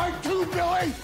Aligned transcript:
Are 0.00 0.10
too 0.10 0.16
tight 0.16 0.22
too, 0.22 0.46
Billy. 0.46 0.94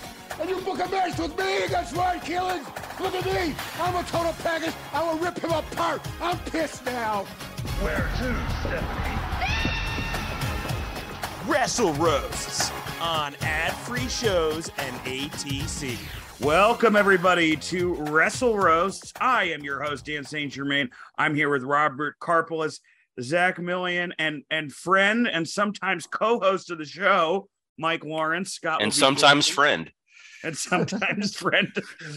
And 0.40 0.50
you 0.50 0.60
book 0.60 0.78
a 0.84 0.88
match 0.90 1.18
with 1.18 1.38
me 1.38 1.64
against 1.64 1.94
Ryan 1.94 2.20
Keelan. 2.20 3.00
Look 3.00 3.14
at 3.14 3.24
me. 3.26 3.54
I'm 3.78 3.94
a 3.94 4.02
total 4.04 4.32
package. 4.42 4.74
I 4.92 5.02
will 5.02 5.18
rip 5.18 5.38
him 5.38 5.50
apart. 5.50 6.00
I'm 6.20 6.38
pissed 6.38 6.84
now. 6.84 7.24
Where 7.82 8.08
to, 8.18 8.36
Stephanie? 8.60 9.16
Wrestle 11.46 11.92
Roasts 11.94 12.72
on 13.00 13.34
ad-free 13.42 14.08
shows 14.08 14.70
and 14.78 14.96
ATC. 15.04 15.96
Welcome 16.40 16.96
everybody 16.96 17.56
to 17.56 17.94
Wrestle 17.94 18.56
Roasts. 18.56 19.12
I 19.20 19.44
am 19.44 19.62
your 19.62 19.82
host 19.82 20.06
Dan 20.06 20.24
St. 20.24 20.52
Germain. 20.52 20.90
I'm 21.16 21.34
here 21.34 21.48
with 21.48 21.62
Robert 21.62 22.16
Karpolis, 22.20 22.80
Zach 23.20 23.56
Millian, 23.58 24.12
and 24.18 24.42
and 24.42 24.44
and 24.50 24.72
friend 24.72 25.28
and 25.28 25.48
sometimes 25.48 26.06
co-host 26.06 26.70
of 26.70 26.78
the 26.78 26.84
show, 26.84 27.48
Mike 27.78 28.04
Lawrence. 28.04 28.52
Scott 28.52 28.82
and 28.82 28.92
sometimes 28.92 29.48
friend. 29.48 29.90
and 30.44 30.56
sometimes 30.56 31.36
friend 31.42 31.72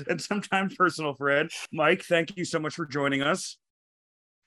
and 0.08 0.22
sometimes 0.22 0.76
personal 0.76 1.14
friend. 1.16 1.52
Mike, 1.72 2.04
thank 2.04 2.38
you 2.38 2.46
so 2.46 2.60
much 2.60 2.76
for 2.76 2.86
joining 2.86 3.22
us. 3.22 3.58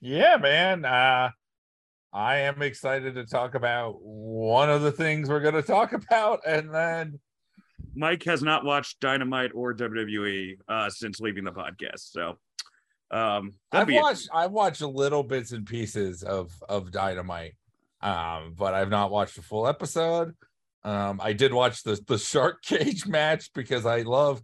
Yeah, 0.00 0.36
man. 0.36 0.84
Uh 0.84 1.30
I 2.14 2.38
am 2.40 2.60
excited 2.60 3.14
to 3.14 3.24
talk 3.24 3.54
about 3.54 3.96
one 4.02 4.68
of 4.68 4.82
the 4.82 4.92
things 4.92 5.30
we're 5.30 5.40
going 5.40 5.54
to 5.54 5.62
talk 5.62 5.94
about 5.94 6.40
and 6.46 6.72
then 6.72 7.18
Mike 7.94 8.22
has 8.24 8.42
not 8.42 8.64
watched 8.64 9.00
Dynamite 9.00 9.52
or 9.54 9.74
WWE 9.74 10.56
uh, 10.68 10.90
since 10.90 11.20
leaving 11.20 11.44
the 11.44 11.52
podcast. 11.52 12.10
So 12.10 12.38
um 13.10 13.52
I've 13.70 13.90
watched 13.90 14.28
I've 14.32 14.52
watched 14.52 14.80
little 14.80 15.22
bits 15.22 15.52
and 15.52 15.66
pieces 15.66 16.22
of 16.22 16.50
of 16.68 16.90
Dynamite. 16.90 17.54
Um 18.00 18.54
but 18.56 18.74
I've 18.74 18.90
not 18.90 19.10
watched 19.10 19.38
a 19.38 19.42
full 19.42 19.66
episode. 19.66 20.34
Um 20.84 21.20
I 21.22 21.32
did 21.32 21.52
watch 21.52 21.82
the 21.82 22.00
the 22.06 22.18
Shark 22.18 22.62
Cage 22.64 23.06
match 23.06 23.50
because 23.54 23.86
I 23.86 24.02
love 24.02 24.42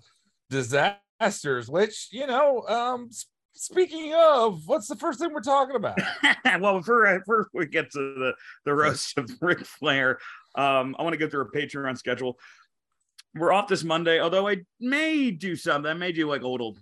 disasters 0.50 1.69
which, 1.69 2.08
you 2.11 2.27
know, 2.27 2.62
um 2.69 3.11
speaking 3.58 4.14
of, 4.14 4.62
what's 4.66 4.86
the 4.86 4.97
first 4.97 5.19
thing 5.19 5.33
we're 5.33 5.41
talking 5.41 5.77
about? 5.77 5.98
well, 6.61 6.78
before, 6.78 7.19
before 7.19 7.48
we 7.53 7.66
get 7.66 7.91
to 7.91 7.98
the, 7.98 8.33
the 8.64 8.75
roast 8.75 9.19
of 9.19 9.31
Ric 9.41 9.61
Flair, 9.61 10.19
um, 10.55 10.94
I 10.98 11.03
want 11.03 11.12
to 11.12 11.19
go 11.19 11.28
through 11.28 11.42
a 11.42 11.50
Patreon 11.50 11.98
schedule. 11.98 12.39
We're 13.34 13.53
off 13.53 13.69
this 13.69 13.84
Monday, 13.84 14.20
although 14.20 14.48
I 14.48 14.59
may 14.81 15.31
do 15.31 15.55
something. 15.55 15.91
I 15.91 15.94
may 15.94 16.12
do 16.12 16.28
like 16.28 16.42
a 16.42 16.48
little 16.48 16.77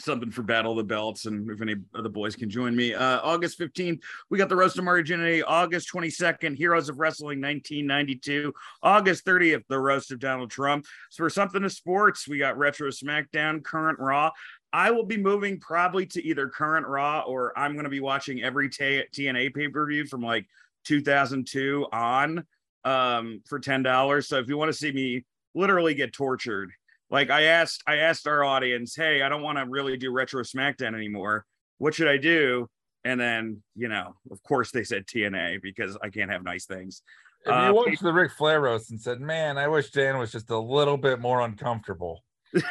something 0.00 0.30
for 0.30 0.42
Battle 0.42 0.72
of 0.72 0.78
the 0.78 0.84
Belts, 0.84 1.26
and 1.26 1.48
if 1.50 1.60
any 1.60 1.76
of 1.94 2.02
the 2.02 2.10
boys 2.10 2.34
can 2.34 2.50
join 2.50 2.74
me. 2.74 2.94
Uh, 2.94 3.20
August 3.22 3.58
15th, 3.58 4.00
we 4.30 4.38
got 4.38 4.48
the 4.48 4.56
roast 4.56 4.78
of 4.78 4.84
Jannetty. 4.84 5.42
August 5.46 5.90
22nd, 5.92 6.56
Heroes 6.56 6.88
of 6.88 6.98
Wrestling 6.98 7.40
1992. 7.40 8.52
August 8.82 9.24
30th, 9.24 9.62
the 9.68 9.78
roast 9.78 10.10
of 10.10 10.18
Donald 10.18 10.50
Trump. 10.50 10.86
So 11.10 11.24
for 11.24 11.30
something 11.30 11.62
to 11.62 11.70
sports, 11.70 12.26
we 12.26 12.38
got 12.38 12.58
Retro 12.58 12.88
SmackDown, 12.90 13.62
Current 13.62 13.98
Raw. 13.98 14.30
I 14.72 14.90
will 14.90 15.06
be 15.06 15.16
moving 15.16 15.60
probably 15.60 16.04
to 16.06 16.26
either 16.26 16.48
current 16.48 16.86
Raw 16.86 17.20
or 17.20 17.56
I'm 17.56 17.74
going 17.74 17.84
to 17.84 17.90
be 17.90 18.00
watching 18.00 18.42
every 18.42 18.68
T- 18.68 19.04
TNA 19.14 19.54
pay 19.54 19.68
per 19.68 19.86
view 19.86 20.04
from 20.04 20.20
like 20.20 20.46
2002 20.84 21.86
on 21.92 22.44
um, 22.84 23.40
for 23.46 23.60
ten 23.60 23.84
dollars. 23.84 24.26
So 24.28 24.38
if 24.38 24.48
you 24.48 24.58
want 24.58 24.70
to 24.70 24.76
see 24.76 24.90
me 24.90 25.24
literally 25.54 25.94
get 25.94 26.12
tortured, 26.12 26.72
like 27.14 27.30
I 27.30 27.42
asked, 27.44 27.84
I 27.86 27.98
asked 27.98 28.26
our 28.26 28.42
audience, 28.42 28.96
hey, 28.96 29.22
I 29.22 29.28
don't 29.28 29.42
want 29.42 29.56
to 29.56 29.64
really 29.66 29.96
do 29.96 30.10
retro 30.10 30.42
SmackDown 30.42 30.94
anymore. 30.94 31.46
What 31.78 31.94
should 31.94 32.08
I 32.08 32.16
do? 32.16 32.68
And 33.04 33.20
then 33.20 33.62
you 33.76 33.88
know, 33.88 34.16
of 34.32 34.42
course, 34.42 34.72
they 34.72 34.82
said 34.82 35.06
TNA 35.06 35.62
because 35.62 35.96
I 36.02 36.08
can't 36.08 36.30
have 36.30 36.42
nice 36.42 36.66
things. 36.66 37.02
If 37.46 37.52
Uh, 37.52 37.66
you 37.68 37.74
watched 37.74 38.02
the 38.02 38.12
Ric 38.12 38.32
Flair 38.32 38.62
roast 38.62 38.90
and 38.90 39.00
said, 39.00 39.20
"Man, 39.20 39.58
I 39.58 39.68
wish 39.68 39.90
Dan 39.90 40.18
was 40.18 40.32
just 40.32 40.50
a 40.50 40.58
little 40.58 40.96
bit 40.96 41.20
more 41.20 41.40
uncomfortable." 41.42 42.24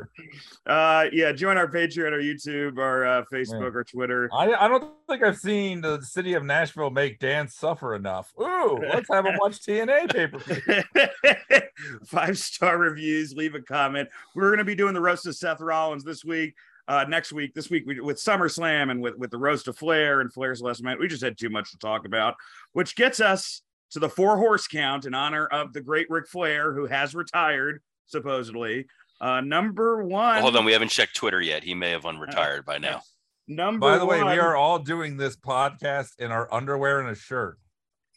uh 0.66 1.06
yeah 1.12 1.32
join 1.32 1.58
our 1.58 1.68
patreon 1.68 2.12
our 2.12 2.20
youtube 2.20 2.78
our 2.78 3.06
uh 3.06 3.24
facebook 3.32 3.74
our 3.76 3.84
twitter. 3.84 4.30
I, 4.34 4.54
I 4.54 4.68
don't 4.68 4.92
think 5.08 5.24
I've 5.24 5.38
seen 5.38 5.82
the 5.82 6.02
city 6.02 6.34
of 6.34 6.44
Nashville 6.44 6.90
make 6.90 7.20
Dan 7.20 7.48
suffer 7.48 7.96
enough. 7.96 8.34
Ooh, 8.40 8.80
let's 8.82 9.08
have 9.12 9.26
him 9.26 9.38
watch 9.40 9.60
TNA 9.66 10.14
pay 10.14 10.28
per 10.28 10.40
view. 10.40 11.60
five 12.06 12.38
star 12.38 12.78
reviews 12.78 13.34
leave 13.34 13.56
a 13.56 13.62
comment. 13.62 14.10
We're 14.36 14.50
going 14.50 14.60
to 14.60 14.64
be 14.64 14.76
doing 14.76 14.94
the 14.94 15.02
roast 15.02 15.26
of 15.26 15.36
seth 15.36 15.62
rollins 15.62 16.04
this 16.04 16.24
week 16.24 16.56
uh 16.88 17.06
next 17.08 17.31
week 17.31 17.54
this 17.54 17.70
week 17.70 17.84
we, 17.86 18.00
with 18.00 18.18
SummerSlam 18.18 18.92
and 18.92 19.02
with 19.02 19.16
with 19.18 19.31
the 19.31 19.38
roast 19.38 19.68
of 19.68 19.78
flair 19.78 20.22
and 20.22 20.34
flair's 20.34 20.62
last 20.62 20.84
match 20.84 20.98
we 21.00 21.08
just 21.08 21.24
had 21.24 21.38
too 21.38 21.50
much 21.50 21.72
to 21.72 21.78
talk 21.78 22.06
about 22.06 22.36
which 22.74 22.96
gets 22.96 23.20
us 23.20 23.62
to 23.92 24.00
the 24.00 24.10
four 24.10 24.38
horse 24.38 24.68
count 24.68 25.06
in 25.06 25.14
honor 25.14 25.46
of 25.48 25.74
the 25.74 25.81
great 25.81 26.10
Ric 26.10 26.28
Flair 26.28 26.74
who 26.74 26.86
has 26.86 27.16
retired 27.16 27.81
supposedly 28.09 28.86
uh 29.22 29.42
number 29.42 30.03
one 30.03 30.36
Well, 30.36 30.42
hold 30.42 30.56
on, 30.58 30.66
we 30.66 30.74
haven't 30.74 30.90
checked 30.90 31.16
Twitter 31.16 31.42
yet. 31.42 31.64
He 31.64 31.74
may 31.74 31.92
have 31.92 32.03
unretired 32.03 32.66
by 32.66 32.78
now. 32.78 33.02
number 33.47 33.80
By 33.92 33.97
the 33.97 34.06
way, 34.06 34.24
we 34.24 34.40
are 34.40 34.56
all 34.56 34.80
doing 34.80 35.18
this 35.18 35.36
podcast 35.38 36.19
in 36.19 36.31
our 36.31 36.52
underwear 36.53 37.00
and 37.00 37.09
a 37.09 37.16
shirt. 37.16 37.58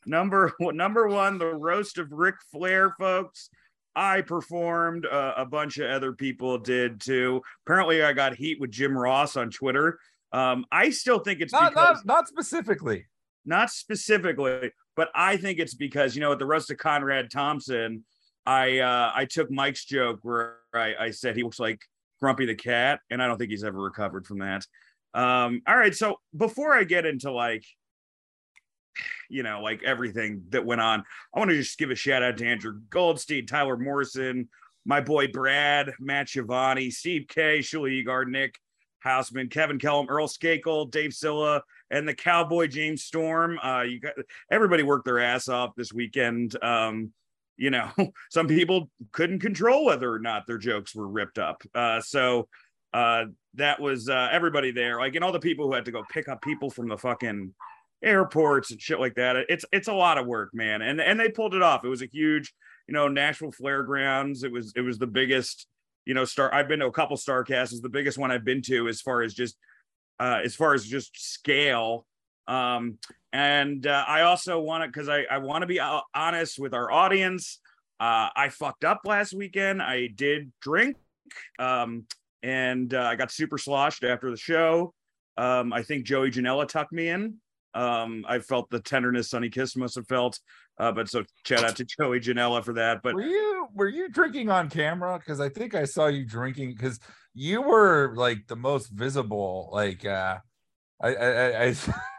Number 0.07 0.53
number 0.61 1.09
one, 1.09 1.39
the 1.39 1.55
roast 1.55 1.99
of 1.99 2.13
Ric 2.13 2.37
Flair, 2.51 2.95
folks. 2.99 3.49
I 3.95 4.23
performed. 4.23 5.05
Uh, 5.07 5.35
a 5.37 5.45
bunch 5.45 5.79
of 5.79 5.91
other 5.91 6.13
people 6.13 6.59
did 6.59 7.01
too. 7.01 7.43
Apparently, 7.67 8.03
I 8.03 8.13
got 8.15 8.35
heat 8.35 8.59
with 8.61 8.71
Jim 8.71 8.97
Ross 8.97 9.37
on 9.37 9.51
Twitter. 9.51 9.99
Um, 10.33 10.65
I 10.73 10.91
still 10.91 11.19
think 11.19 11.41
it's 11.41 11.53
Not 11.53 11.73
because 11.73 12.05
not 12.05 12.07
not 12.07 12.29
specifically. 12.29 13.05
not 13.45 13.71
specifically, 13.71 14.73
but 14.97 15.11
I 15.15 15.37
think 15.37 15.59
it's 15.59 15.75
because 15.75 16.15
you 16.15 16.21
know 16.23 16.33
at 16.33 16.39
the 16.39 16.47
roast 16.47 16.71
of 16.71 16.79
Conrad 16.79 17.31
Thompson, 17.31 18.05
I 18.47 18.79
uh, 18.79 19.13
I 19.15 19.25
took 19.25 19.51
Mike's 19.51 19.85
joke 19.85 20.21
where 20.23 20.57
I, 20.75 20.95
I 20.99 21.11
said 21.11 21.37
he 21.37 21.43
looks 21.43 21.61
like 21.61 21.81
Grumpy 22.21 22.47
the 22.47 22.55
cat, 22.55 23.01
and 23.11 23.23
I 23.23 23.27
don't 23.27 23.39
think 23.39 23.51
he's 23.51 23.65
ever 23.65 23.81
recovered 23.81 24.27
from 24.27 24.39
that. 24.41 24.67
Um, 25.15 25.63
all 25.67 25.77
right, 25.77 25.95
so 25.95 26.21
before 26.37 26.75
I 26.75 26.85
get 26.85 27.07
into 27.07 27.31
like 27.31 27.65
you 29.29 29.43
know, 29.43 29.61
like 29.63 29.83
everything 29.83 30.43
that 30.51 30.65
went 30.65 30.81
on. 30.81 31.03
I 31.35 31.39
want 31.39 31.51
to 31.51 31.57
just 31.57 31.79
give 31.79 31.91
a 31.91 31.95
shout 31.95 32.23
out 32.23 32.37
to 32.39 32.47
Andrew 32.47 32.81
Goldstein, 32.91 33.47
Tyler 33.47 33.77
Morrison, 33.77 34.49
my 34.85 35.01
boy 35.01 35.29
Brad, 35.29 35.93
Matt 35.99 36.29
Giovanni, 36.29 36.91
Steve 36.91 37.27
K, 37.29 37.61
Shuli 37.61 38.05
Egard, 38.05 38.29
Nick 38.29 38.59
Houseman, 39.01 39.49
Kevin 39.49 39.79
Kellum, 39.79 40.07
Earl 40.09 40.29
Skakel, 40.29 40.91
Dave 40.91 41.13
Silla, 41.13 41.63
and 41.91 42.07
the 42.07 42.15
Cowboy 42.15 42.67
James 42.67 43.05
Storm. 43.05 43.59
Uh, 43.63 43.83
you 43.83 44.01
got 44.01 44.15
everybody 44.51 44.83
worked 44.83 45.05
their 45.05 45.21
ass 45.21 45.49
off 45.49 45.75
this 45.77 45.93
weekend. 45.93 46.63
Um, 46.63 47.13
you 47.63 47.71
know, 47.71 47.89
some 48.31 48.49
people 48.49 48.91
couldn't 49.13 49.39
control 49.39 49.85
whether 49.85 50.13
or 50.13 50.19
not 50.19 50.49
their 50.49 50.59
jokes 50.59 50.97
were 50.97 51.07
ripped 51.07 51.39
up. 51.39 51.63
Uh, 51.73 52.01
so 52.01 52.49
uh, 52.93 53.27
that 53.55 53.81
was 53.81 54.09
uh, 54.09 54.29
everybody 54.33 54.73
there, 54.73 54.99
like, 54.99 55.15
and 55.15 55.25
all 55.25 55.31
the 55.31 55.39
people 55.39 55.69
who 55.69 55.75
had 55.75 55.85
to 55.85 55.93
go 55.93 56.03
pick 56.13 56.29
up 56.29 56.43
people 56.43 56.71
from 56.71 56.89
the 56.89 56.99
fucking 56.99 57.55
airports 58.03 58.73
and 58.73 58.83
shit 58.83 58.99
like 58.99 59.15
that. 59.15 59.37
It's 59.49 59.65
it's 59.73 59.87
a 59.87 59.93
lot 59.93 60.19
of 60.19 60.27
work, 60.27 60.51
man. 60.53 60.83
And 60.83 61.01
and 61.01 61.21
they 61.21 61.29
pulled 61.29 61.55
it 61.55 61.63
off. 61.63 61.85
It 61.85 61.89
was 61.89 62.03
a 62.03 62.07
huge, 62.07 62.53
you 62.89 62.95
know, 62.95 63.07
Nashville 63.07 63.53
Flair 63.53 63.85
Grounds. 63.85 64.43
It 64.43 64.51
was 64.51 64.73
it 64.75 64.81
was 64.81 64.99
the 64.99 65.07
biggest, 65.07 65.69
you 66.05 66.15
know, 66.15 66.25
star. 66.25 66.53
I've 66.53 66.67
been 66.67 66.81
to 66.81 66.87
a 66.87 66.93
couple 66.93 67.17
Starrcasts. 67.17 67.71
It's 67.71 67.81
the 67.81 67.89
biggest 67.89 68.19
one 68.19 68.33
I've 68.33 68.45
been 68.45 68.63
to 68.63 68.89
as 68.89 69.01
far 69.01 69.23
as 69.23 69.35
just 69.35 69.57
uh 70.19 70.41
as 70.45 70.57
far 70.57 70.75
as 70.75 70.85
just 70.85 71.17
scale. 71.17 72.07
Um 72.47 72.99
and 73.33 73.87
uh, 73.87 74.05
I 74.07 74.23
also 74.23 74.61
want 74.61 74.85
to 74.85 74.89
because 74.89 75.09
I 75.09 75.23
I 75.31 75.39
want 75.39 75.63
to 75.63 75.67
be 75.67 75.81
uh, 75.81 76.01
honest 76.15 76.59
with 76.59 76.75
our 76.75 76.91
audience. 76.91 77.61
Uh, 77.99 78.29
I 78.35 78.49
fucked 78.51 78.85
up 78.85 79.01
last 79.05 79.33
weekend. 79.33 79.81
I 79.81 80.09
did 80.09 80.53
drink, 80.61 80.97
um, 81.59 82.05
and 82.43 82.93
uh, 82.93 83.03
I 83.03 83.17
got 83.17 83.31
super 83.31 83.59
sloshed 83.59 84.05
after 84.05 84.31
the 84.31 84.37
show. 84.37 84.93
Um, 85.39 85.73
I 85.73 85.83
think 85.83 86.05
Joey 86.05 86.31
Janela 86.31 86.69
tucked 86.69 86.93
me 86.93 87.09
in. 87.09 87.37
Um, 87.75 88.27
I 88.29 88.41
felt 88.41 88.69
the 88.69 88.81
tenderness 88.81 89.31
Sonny 89.31 89.49
Kiss 89.49 89.77
must 89.77 89.95
have 89.95 90.07
felt. 90.09 90.39
Uh, 90.79 90.93
but 90.93 91.09
so 91.09 91.25
shout 91.47 91.65
out 91.65 91.77
to 91.77 91.85
Joey 91.85 92.21
Janela 92.21 92.63
for 92.63 92.75
that. 92.75 93.03
But 93.03 93.15
were 93.15 93.23
you 93.23 93.69
were 93.73 93.89
you 93.89 94.11
drinking 94.11 94.51
on 94.51 94.69
camera? 94.69 95.19
Because 95.19 95.41
I 95.41 95.49
think 95.49 95.75
I 95.75 95.85
saw 95.85 96.09
you 96.09 96.27
drinking 96.27 96.75
because 96.75 96.99
you 97.35 97.63
were 97.63 98.13
like 98.15 98.47
the 98.47 98.57
most 98.57 98.89
visible. 98.89 99.71
Like 99.73 100.05
uh 100.05 100.39
I 101.01 101.15
I 101.15 101.63
I, 101.65 101.75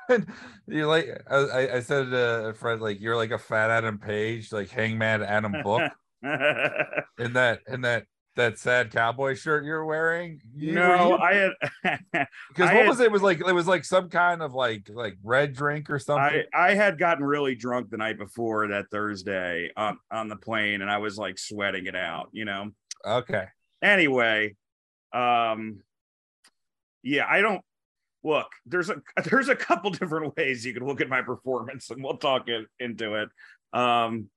you're 0.67 0.87
like 0.87 1.09
I, 1.29 1.69
I 1.75 1.79
said 1.79 2.11
to 2.11 2.47
a 2.47 2.53
friend 2.53 2.81
like 2.81 2.99
you're 2.99 3.15
like 3.15 3.31
a 3.31 3.37
fat 3.37 3.69
Adam 3.69 3.97
Page, 3.97 4.51
like 4.51 4.69
Hangman 4.69 5.23
Adam 5.23 5.55
Book 5.63 5.91
in 6.23 7.33
that 7.33 7.59
in 7.67 7.81
that 7.81 8.05
that 8.35 8.57
sad 8.57 8.91
cowboy 8.91 9.35
shirt 9.35 9.63
you're 9.63 9.85
wearing. 9.85 10.41
You, 10.55 10.73
no, 10.73 11.09
you, 11.09 11.17
I 11.17 11.33
had 11.33 11.51
because 12.49 12.69
what 12.69 12.73
had- 12.73 12.87
was 12.87 12.99
it? 12.99 13.05
it? 13.05 13.11
was 13.11 13.21
like 13.21 13.39
it 13.39 13.53
was 13.53 13.67
like 13.67 13.85
some 13.85 14.09
kind 14.09 14.41
of 14.41 14.53
like 14.53 14.89
like 14.89 15.17
red 15.23 15.53
drink 15.53 15.89
or 15.89 15.99
something. 15.99 16.43
I, 16.53 16.69
I 16.71 16.73
had 16.73 16.97
gotten 16.97 17.23
really 17.23 17.55
drunk 17.55 17.89
the 17.89 17.97
night 17.97 18.17
before 18.17 18.67
that 18.69 18.85
Thursday 18.91 19.69
on, 19.77 19.99
on 20.11 20.27
the 20.27 20.35
plane 20.35 20.81
and 20.81 20.89
I 20.89 20.97
was 20.97 21.17
like 21.17 21.37
sweating 21.37 21.85
it 21.85 21.95
out, 21.95 22.29
you 22.31 22.45
know. 22.45 22.71
okay. 23.05 23.45
Anyway, 23.81 24.55
um 25.13 25.81
yeah, 27.03 27.27
I 27.29 27.41
don't 27.41 27.61
look, 28.23 28.47
there's 28.65 28.89
a 28.89 29.01
there's 29.25 29.49
a 29.49 29.55
couple 29.55 29.91
different 29.91 30.35
ways 30.37 30.65
you 30.65 30.73
can 30.73 30.85
look 30.85 31.01
at 31.01 31.09
my 31.09 31.21
performance 31.21 31.89
and 31.89 32.03
we'll 32.03 32.17
talk 32.17 32.47
it, 32.47 32.67
into 32.79 33.15
it. 33.15 33.29
Um 33.77 34.29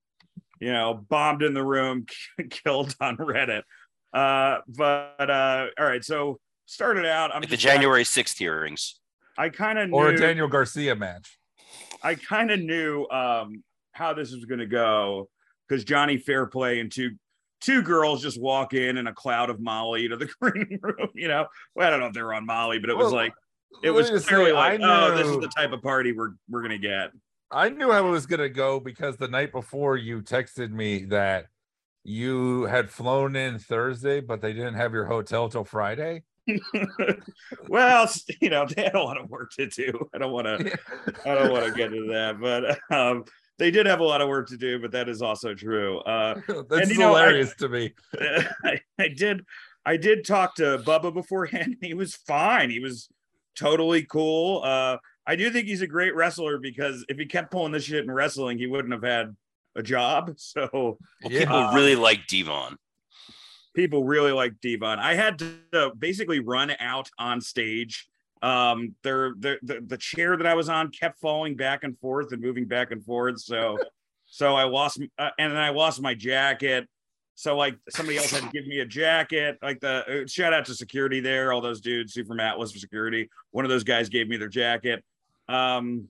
you 0.59 0.73
know, 0.73 1.05
bombed 1.09 1.43
in 1.43 1.53
the 1.53 1.63
room, 1.63 2.05
killed 2.49 2.95
on 2.99 3.17
Reddit. 3.17 3.63
Uh 4.13 4.59
but 4.67 5.29
uh 5.29 5.67
all 5.79 5.85
right, 5.85 6.03
so 6.03 6.39
started 6.65 7.05
out 7.05 7.31
I'm 7.33 7.41
Like 7.41 7.49
the 7.49 7.57
just- 7.57 7.63
January 7.63 8.03
6th 8.03 8.37
hearings. 8.37 8.99
I 9.37 9.49
kind 9.49 9.77
of 9.77 9.93
Or 9.93 10.09
a 10.09 10.17
Daniel 10.17 10.47
Garcia 10.47 10.95
match. 10.95 11.37
I 12.01 12.15
kind 12.15 12.49
of 12.51 12.59
knew 12.59 13.07
um, 13.09 13.63
how 13.91 14.13
this 14.13 14.31
was 14.31 14.45
going 14.45 14.59
to 14.59 14.65
go 14.65 15.29
because 15.67 15.83
Johnny 15.83 16.17
Fairplay 16.17 16.79
and 16.79 16.91
two 16.91 17.11
two 17.61 17.81
girls 17.81 18.21
just 18.21 18.39
walk 18.39 18.73
in 18.73 18.97
in 18.97 19.05
a 19.07 19.13
cloud 19.13 19.49
of 19.51 19.59
Molly 19.59 20.07
to 20.07 20.15
the 20.17 20.25
green 20.41 20.79
room. 20.81 21.09
You 21.13 21.27
know, 21.27 21.47
well, 21.75 21.87
I 21.87 21.89
don't 21.91 21.99
know 21.99 22.07
if 22.07 22.13
they 22.13 22.21
were 22.21 22.33
on 22.33 22.45
Molly, 22.47 22.79
but 22.79 22.89
it 22.89 22.97
was 22.97 23.05
Well, 23.11 23.15
like 23.15 23.33
it 23.83 23.91
was 23.91 24.09
clearly 24.25 24.51
say, 24.51 24.53
like, 24.53 24.81
I 24.81 25.07
oh, 25.07 25.15
this 25.15 25.27
is 25.27 25.37
the 25.37 25.51
type 25.55 25.71
of 25.71 25.81
party 25.81 26.11
we're 26.11 26.33
we're 26.49 26.61
gonna 26.61 26.77
get. 26.77 27.11
I 27.51 27.69
knew 27.69 27.91
how 27.91 28.07
it 28.07 28.11
was 28.11 28.25
gonna 28.25 28.49
go 28.49 28.79
because 28.79 29.17
the 29.17 29.27
night 29.27 29.51
before 29.51 29.97
you 29.97 30.21
texted 30.21 30.71
me 30.71 31.05
that 31.05 31.47
you 32.03 32.63
had 32.63 32.89
flown 32.89 33.35
in 33.35 33.59
Thursday, 33.59 34.21
but 34.21 34.41
they 34.41 34.53
didn't 34.53 34.75
have 34.75 34.93
your 34.93 35.05
hotel 35.05 35.49
till 35.49 35.63
Friday. 35.63 36.23
well, 37.67 38.09
you 38.41 38.49
know, 38.49 38.65
they 38.75 38.83
had 38.83 38.95
a 38.95 39.01
lot 39.01 39.19
of 39.19 39.29
work 39.29 39.51
to 39.57 39.67
do. 39.67 40.09
I 40.13 40.17
don't 40.17 40.31
want 40.31 40.47
to. 40.47 40.77
I 41.25 41.35
don't 41.35 41.51
want 41.51 41.65
to 41.65 41.71
get 41.71 41.93
into 41.93 42.11
that, 42.11 42.39
but 42.39 42.79
um, 42.95 43.25
they 43.59 43.71
did 43.71 43.85
have 43.85 43.99
a 43.99 44.05
lot 44.05 44.21
of 44.21 44.29
work 44.29 44.47
to 44.49 44.57
do. 44.57 44.79
But 44.79 44.91
that 44.91 45.09
is 45.09 45.21
also 45.21 45.53
true. 45.53 45.99
Uh, 45.99 46.39
That's 46.69 46.89
you 46.89 46.97
know, 46.97 47.13
I- 47.13 47.25
hilarious 47.25 47.53
to 47.55 47.69
me. 47.69 47.93
I, 48.63 48.79
I 48.97 49.07
did 49.09 49.43
I 49.85 49.97
did 49.97 50.25
talk 50.25 50.55
to 50.55 50.79
Bubba 50.79 51.13
beforehand. 51.13 51.77
He 51.81 51.93
was 51.93 52.15
fine. 52.15 52.69
He 52.69 52.79
was 52.79 53.09
totally 53.57 54.03
cool. 54.03 54.61
Uh 54.63 54.97
I 55.25 55.35
do 55.35 55.49
think 55.49 55.67
he's 55.67 55.81
a 55.81 55.87
great 55.87 56.15
wrestler 56.15 56.57
because 56.57 57.03
if 57.09 57.17
he 57.17 57.25
kept 57.25 57.51
pulling 57.51 57.73
this 57.73 57.83
shit 57.83 58.03
in 58.03 58.09
wrestling, 58.11 58.57
he 58.57 58.65
wouldn't 58.67 58.93
have 58.93 59.03
had 59.03 59.35
a 59.75 59.83
job. 59.83 60.33
So 60.37 60.69
Well, 60.73 60.97
Yeah. 61.23 61.39
people 61.39 61.55
Uh, 61.57 61.73
really 61.75 61.95
like 61.95 62.27
Devon. 62.27 62.77
people 63.75 64.03
really 64.03 64.31
like 64.31 64.53
Devon. 64.61 64.99
I 64.99 65.13
had 65.15 65.39
to 65.39 65.91
basically 65.97 66.39
run 66.39 66.71
out 66.79 67.09
on 67.19 67.41
stage. 67.41 68.07
Um, 68.41 68.93
there, 69.03 69.33
the, 69.37 69.57
the 69.63 69.81
the 69.85 69.97
chair 69.97 70.37
that 70.37 70.45
I 70.45 70.53
was 70.53 70.69
on 70.69 70.91
kept 70.91 71.19
falling 71.19 71.55
back 71.55 71.83
and 71.83 71.97
forth 71.99 72.31
and 72.31 72.41
moving 72.41 72.65
back 72.65 72.91
and 72.91 73.03
forth. 73.03 73.39
So, 73.41 73.77
so 74.27 74.55
I 74.55 74.63
lost, 74.65 75.01
uh, 75.17 75.29
and 75.39 75.51
then 75.51 75.57
I 75.59 75.69
lost 75.69 76.01
my 76.01 76.13
jacket. 76.13 76.87
So 77.37 77.55
like 77.55 77.77
somebody 77.87 78.17
else 78.17 78.31
had 78.31 78.41
to 78.41 78.49
give 78.49 78.65
me 78.65 78.79
a 78.79 78.85
jacket. 78.85 79.59
Like 79.61 79.79
the 79.79 80.23
uh, 80.23 80.27
shout 80.27 80.53
out 80.53 80.65
to 80.65 80.73
security 80.73 81.19
there, 81.19 81.53
all 81.53 81.61
those 81.61 81.81
dudes, 81.81 82.13
Super 82.13 82.33
Matt 82.33 82.57
was 82.57 82.71
for 82.71 82.79
security. 82.79 83.29
One 83.51 83.63
of 83.63 83.69
those 83.69 83.83
guys 83.83 84.09
gave 84.09 84.27
me 84.27 84.37
their 84.37 84.47
jacket. 84.47 85.03
Um, 85.47 86.09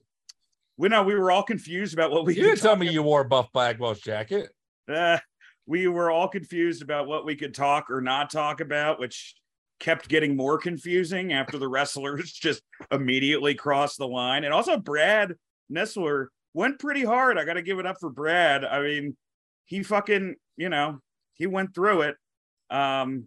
we 0.78 0.88
know 0.88 1.02
we 1.02 1.14
were 1.14 1.30
all 1.30 1.42
confused 1.42 1.92
about 1.92 2.10
what 2.12 2.24
we 2.24 2.34
You 2.34 2.40
could 2.40 2.48
didn't 2.48 2.62
tell 2.62 2.76
me 2.76 2.88
you 2.88 3.02
wore 3.02 3.24
Buff 3.24 3.52
Bagwell's 3.52 4.00
jacket. 4.00 4.48
uh, 4.90 5.18
we 5.66 5.86
were 5.86 6.10
all 6.10 6.28
confused 6.28 6.80
about 6.80 7.06
what 7.06 7.26
we 7.26 7.36
could 7.36 7.52
talk 7.52 7.90
or 7.90 8.00
not 8.00 8.30
talk 8.30 8.62
about, 8.62 8.98
which 8.98 9.34
kept 9.80 10.08
getting 10.08 10.34
more 10.34 10.56
confusing 10.56 11.34
after 11.34 11.58
the 11.58 11.68
wrestlers 11.74 12.32
just 12.32 12.62
immediately 12.90 13.54
crossed 13.54 13.98
the 13.98 14.08
line. 14.08 14.44
And 14.44 14.54
also, 14.54 14.78
Brad 14.78 15.34
Nessler 15.70 16.28
went 16.54 16.78
pretty 16.78 17.04
hard. 17.04 17.36
I 17.36 17.44
got 17.44 17.54
to 17.54 17.62
give 17.62 17.78
it 17.78 17.84
up 17.86 17.98
for 18.00 18.08
Brad. 18.08 18.64
I 18.64 18.80
mean, 18.80 19.14
he 19.66 19.82
fucking, 19.82 20.36
you 20.56 20.70
know, 20.70 21.00
he 21.38 21.46
went 21.46 21.74
through 21.74 22.02
it. 22.02 22.16
Um, 22.70 23.24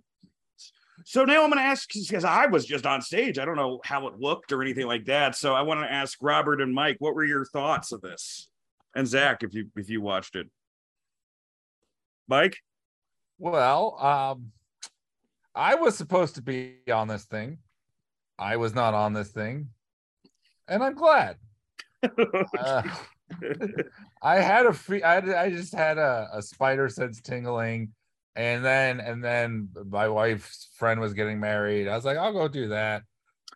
so 1.05 1.25
now 1.25 1.43
I'm 1.43 1.49
going 1.49 1.61
to 1.61 1.67
ask 1.67 1.89
because 1.93 2.23
I 2.23 2.45
was 2.45 2.65
just 2.65 2.85
on 2.85 3.01
stage. 3.01 3.39
I 3.39 3.45
don't 3.45 3.55
know 3.55 3.79
how 3.83 4.07
it 4.07 4.19
looked 4.19 4.51
or 4.51 4.61
anything 4.61 4.85
like 4.85 5.05
that. 5.05 5.35
So 5.35 5.53
I 5.53 5.61
want 5.61 5.79
to 5.81 5.91
ask 5.91 6.17
Robert 6.21 6.61
and 6.61 6.73
Mike, 6.73 6.97
what 6.99 7.15
were 7.15 7.25
your 7.25 7.45
thoughts 7.45 7.91
of 7.91 8.01
this? 8.01 8.49
And 8.95 9.07
Zach, 9.07 9.41
if 9.41 9.53
you 9.53 9.69
if 9.75 9.89
you 9.89 10.01
watched 10.01 10.35
it. 10.35 10.47
Mike? 12.27 12.57
Well, 13.39 13.97
um, 13.99 14.51
I 15.55 15.75
was 15.75 15.97
supposed 15.97 16.35
to 16.35 16.41
be 16.41 16.77
on 16.91 17.07
this 17.07 17.25
thing. 17.25 17.59
I 18.37 18.57
was 18.57 18.75
not 18.75 18.93
on 18.93 19.13
this 19.13 19.29
thing, 19.29 19.69
and 20.67 20.83
I'm 20.83 20.95
glad. 20.95 21.37
Uh, 22.57 22.81
I 24.21 24.35
had 24.39 24.65
a 24.65 24.73
free. 24.73 25.03
I, 25.03 25.43
I 25.43 25.49
just 25.49 25.73
had 25.73 25.97
a, 25.97 26.29
a 26.33 26.41
spider 26.41 26.89
sense 26.89 27.21
tingling, 27.21 27.93
and 28.35 28.63
then 28.63 28.99
and 28.99 29.23
then 29.23 29.69
my 29.89 30.07
wife's 30.09 30.69
friend 30.77 30.99
was 30.99 31.13
getting 31.13 31.39
married. 31.39 31.87
I 31.87 31.95
was 31.95 32.05
like, 32.05 32.17
I'll 32.17 32.33
go 32.33 32.47
do 32.47 32.69
that. 32.69 33.03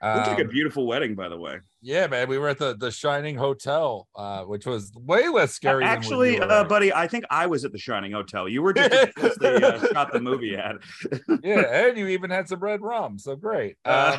Looked 0.03 0.27
like 0.27 0.39
a 0.39 0.41
Um, 0.43 0.49
beautiful 0.49 0.85
wedding, 0.85 1.15
by 1.15 1.29
the 1.29 1.37
way. 1.37 1.59
yeah, 1.81 2.05
man, 2.07 2.27
we 2.27 2.37
were 2.37 2.49
at 2.49 2.59
the 2.59 2.75
the 2.75 2.91
Shining 2.91 3.37
Hotel, 3.37 4.07
uh, 4.15 4.43
which 4.43 4.65
was 4.65 4.91
way 4.93 5.29
less 5.29 5.53
scary. 5.53 5.85
than 5.85 5.87
when 5.89 5.97
Actually, 5.97 6.39
uh, 6.39 6.65
buddy, 6.65 6.93
I 6.93 7.07
think 7.07 7.23
I 7.29 7.47
was 7.47 7.63
at 7.63 7.71
the 7.71 7.77
Shining 7.79 8.11
Hotel. 8.11 8.47
You 8.49 8.61
were 8.61 8.73
just 8.73 8.91
at 8.91 9.15
the 9.39 9.65
uh, 9.75 9.93
shot 9.93 10.11
the 10.11 10.19
movie 10.19 10.55
at. 10.57 10.75
yeah, 11.43 11.87
and 11.87 11.97
you 11.97 12.07
even 12.07 12.29
had 12.29 12.47
some 12.49 12.59
red 12.59 12.81
rum, 12.81 13.17
so 13.17 13.35
great. 13.37 13.77
Uh, 13.85 14.17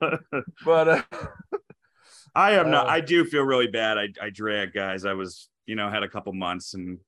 Um, 0.00 0.20
but 0.64 0.88
uh, 0.88 1.02
I 2.34 2.52
am 2.52 2.70
not. 2.70 2.86
uh, 2.86 2.90
I 2.90 3.00
do 3.00 3.24
feel 3.24 3.42
really 3.42 3.66
bad. 3.66 3.98
I 3.98 4.08
I 4.22 4.30
drag 4.30 4.72
guys. 4.72 5.04
I 5.04 5.14
was, 5.14 5.48
you 5.66 5.74
know, 5.74 5.90
had 5.90 6.02
a 6.02 6.08
couple 6.08 6.32
months 6.34 6.74
and 6.74 6.98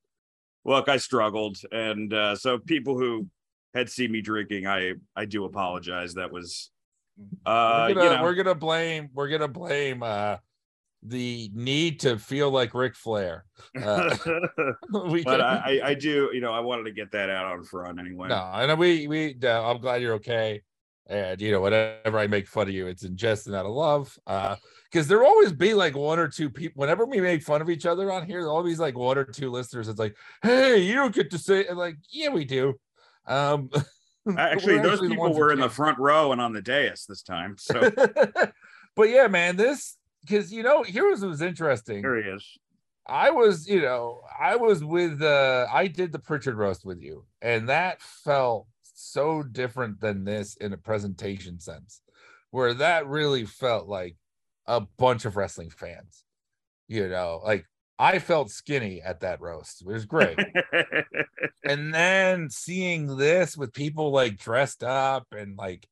look, 0.69 0.87
I 0.87 0.97
struggled, 0.97 1.57
and 1.71 2.13
uh, 2.13 2.35
so 2.35 2.59
people 2.59 2.97
who 2.97 3.27
had 3.73 3.89
seen 3.89 4.11
me 4.11 4.21
drinking, 4.21 4.67
I 4.67 4.93
I 5.15 5.25
do 5.25 5.45
apologize. 5.45 6.13
That 6.13 6.31
was, 6.31 6.69
uh, 7.45 7.87
we're 7.89 7.95
gonna 7.95 8.09
you 8.09 8.17
know, 8.17 8.23
we're 8.23 8.35
gonna 8.35 8.55
blame 8.55 9.09
we're 9.13 9.29
gonna 9.29 9.47
blame 9.47 10.03
uh 10.03 10.37
the 11.01 11.49
need 11.53 12.01
to 12.01 12.19
feel 12.19 12.51
like 12.51 12.73
Ric 12.73 12.95
Flair. 12.95 13.45
Uh, 13.81 14.15
we 15.09 15.23
but 15.23 15.41
I, 15.41 15.79
I 15.83 15.93
do, 15.93 16.29
you 16.33 16.41
know, 16.41 16.51
I 16.51 16.59
wanted 16.59 16.83
to 16.83 16.91
get 16.91 17.11
that 17.13 17.29
out 17.29 17.45
on 17.45 17.63
front 17.63 17.99
anyway. 17.99 18.27
no, 18.27 18.35
I 18.35 18.65
know 18.65 18.75
we 18.75 19.07
we 19.07 19.35
uh, 19.43 19.63
I'm 19.63 19.79
glad 19.79 20.01
you're 20.01 20.15
okay. 20.15 20.61
And 21.09 21.41
you 21.41 21.51
know, 21.51 21.61
whenever 21.61 22.19
I 22.19 22.27
make 22.27 22.47
fun 22.47 22.67
of 22.67 22.73
you, 22.73 22.87
it's 22.87 23.03
in 23.03 23.17
jest 23.17 23.47
and 23.47 23.55
out 23.55 23.65
of 23.65 23.71
love. 23.71 24.17
Uh, 24.25 24.55
because 24.91 25.07
there'll 25.07 25.27
always 25.27 25.51
be 25.51 25.73
like 25.73 25.95
one 25.95 26.17
or 26.17 26.27
two 26.27 26.49
people. 26.49 26.79
Whenever 26.79 27.05
we 27.05 27.19
make 27.19 27.43
fun 27.43 27.61
of 27.61 27.69
each 27.69 27.85
other 27.85 28.11
on 28.11 28.25
here, 28.25 28.39
there'll 28.39 28.55
always 28.55 28.77
be 28.77 28.81
like 28.81 28.97
one 28.97 29.17
or 29.17 29.23
two 29.23 29.51
listeners. 29.51 29.87
It's 29.87 29.99
like, 29.99 30.15
hey, 30.41 30.79
you 30.79 30.95
don't 30.95 31.13
get 31.13 31.31
to 31.31 31.37
say. 31.37 31.65
And 31.67 31.77
like, 31.77 31.97
yeah, 32.09 32.29
we 32.29 32.45
do. 32.45 32.73
Um, 33.27 33.69
Actually, 34.37 34.79
those 34.79 34.99
the 34.99 35.09
people 35.09 35.33
were 35.33 35.51
in 35.51 35.59
the 35.59 35.69
front 35.69 35.97
row 35.99 36.31
and 36.31 36.41
on 36.41 36.53
the 36.53 36.61
dais 36.61 37.05
this 37.07 37.21
time. 37.21 37.55
So 37.57 37.91
but 38.95 39.09
yeah, 39.09 39.27
man, 39.27 39.55
this 39.55 39.97
because 40.21 40.51
you 40.51 40.63
know, 40.63 40.83
here's 40.83 41.21
what 41.21 41.29
was 41.29 41.41
interesting. 41.41 41.99
here 41.99 42.21
he 42.21 42.29
is. 42.29 42.57
I 43.07 43.31
was, 43.31 43.67
you 43.67 43.81
know, 43.81 44.21
I 44.39 44.55
was 44.55 44.83
with 44.83 45.21
uh 45.21 45.67
I 45.71 45.87
did 45.87 46.11
the 46.11 46.19
Pritchard 46.19 46.57
roast 46.57 46.85
with 46.85 47.01
you, 47.01 47.25
and 47.41 47.69
that 47.69 48.01
felt 48.01 48.67
so 48.99 49.43
different 49.43 49.99
than 50.01 50.23
this 50.23 50.55
in 50.55 50.73
a 50.73 50.77
presentation 50.77 51.59
sense, 51.59 52.01
where 52.51 52.73
that 52.75 53.07
really 53.07 53.45
felt 53.45 53.87
like 53.87 54.15
a 54.67 54.81
bunch 54.81 55.25
of 55.25 55.35
wrestling 55.35 55.69
fans. 55.69 56.23
You 56.87 57.07
know, 57.07 57.41
like 57.43 57.65
I 57.97 58.19
felt 58.19 58.49
skinny 58.49 59.01
at 59.01 59.19
that 59.21 59.41
roast. 59.41 59.81
It 59.81 59.87
was 59.87 60.05
great. 60.05 60.39
and 61.63 61.93
then 61.93 62.49
seeing 62.49 63.17
this 63.17 63.57
with 63.57 63.73
people 63.73 64.11
like 64.11 64.37
dressed 64.37 64.83
up 64.83 65.27
and 65.31 65.57
like 65.57 65.87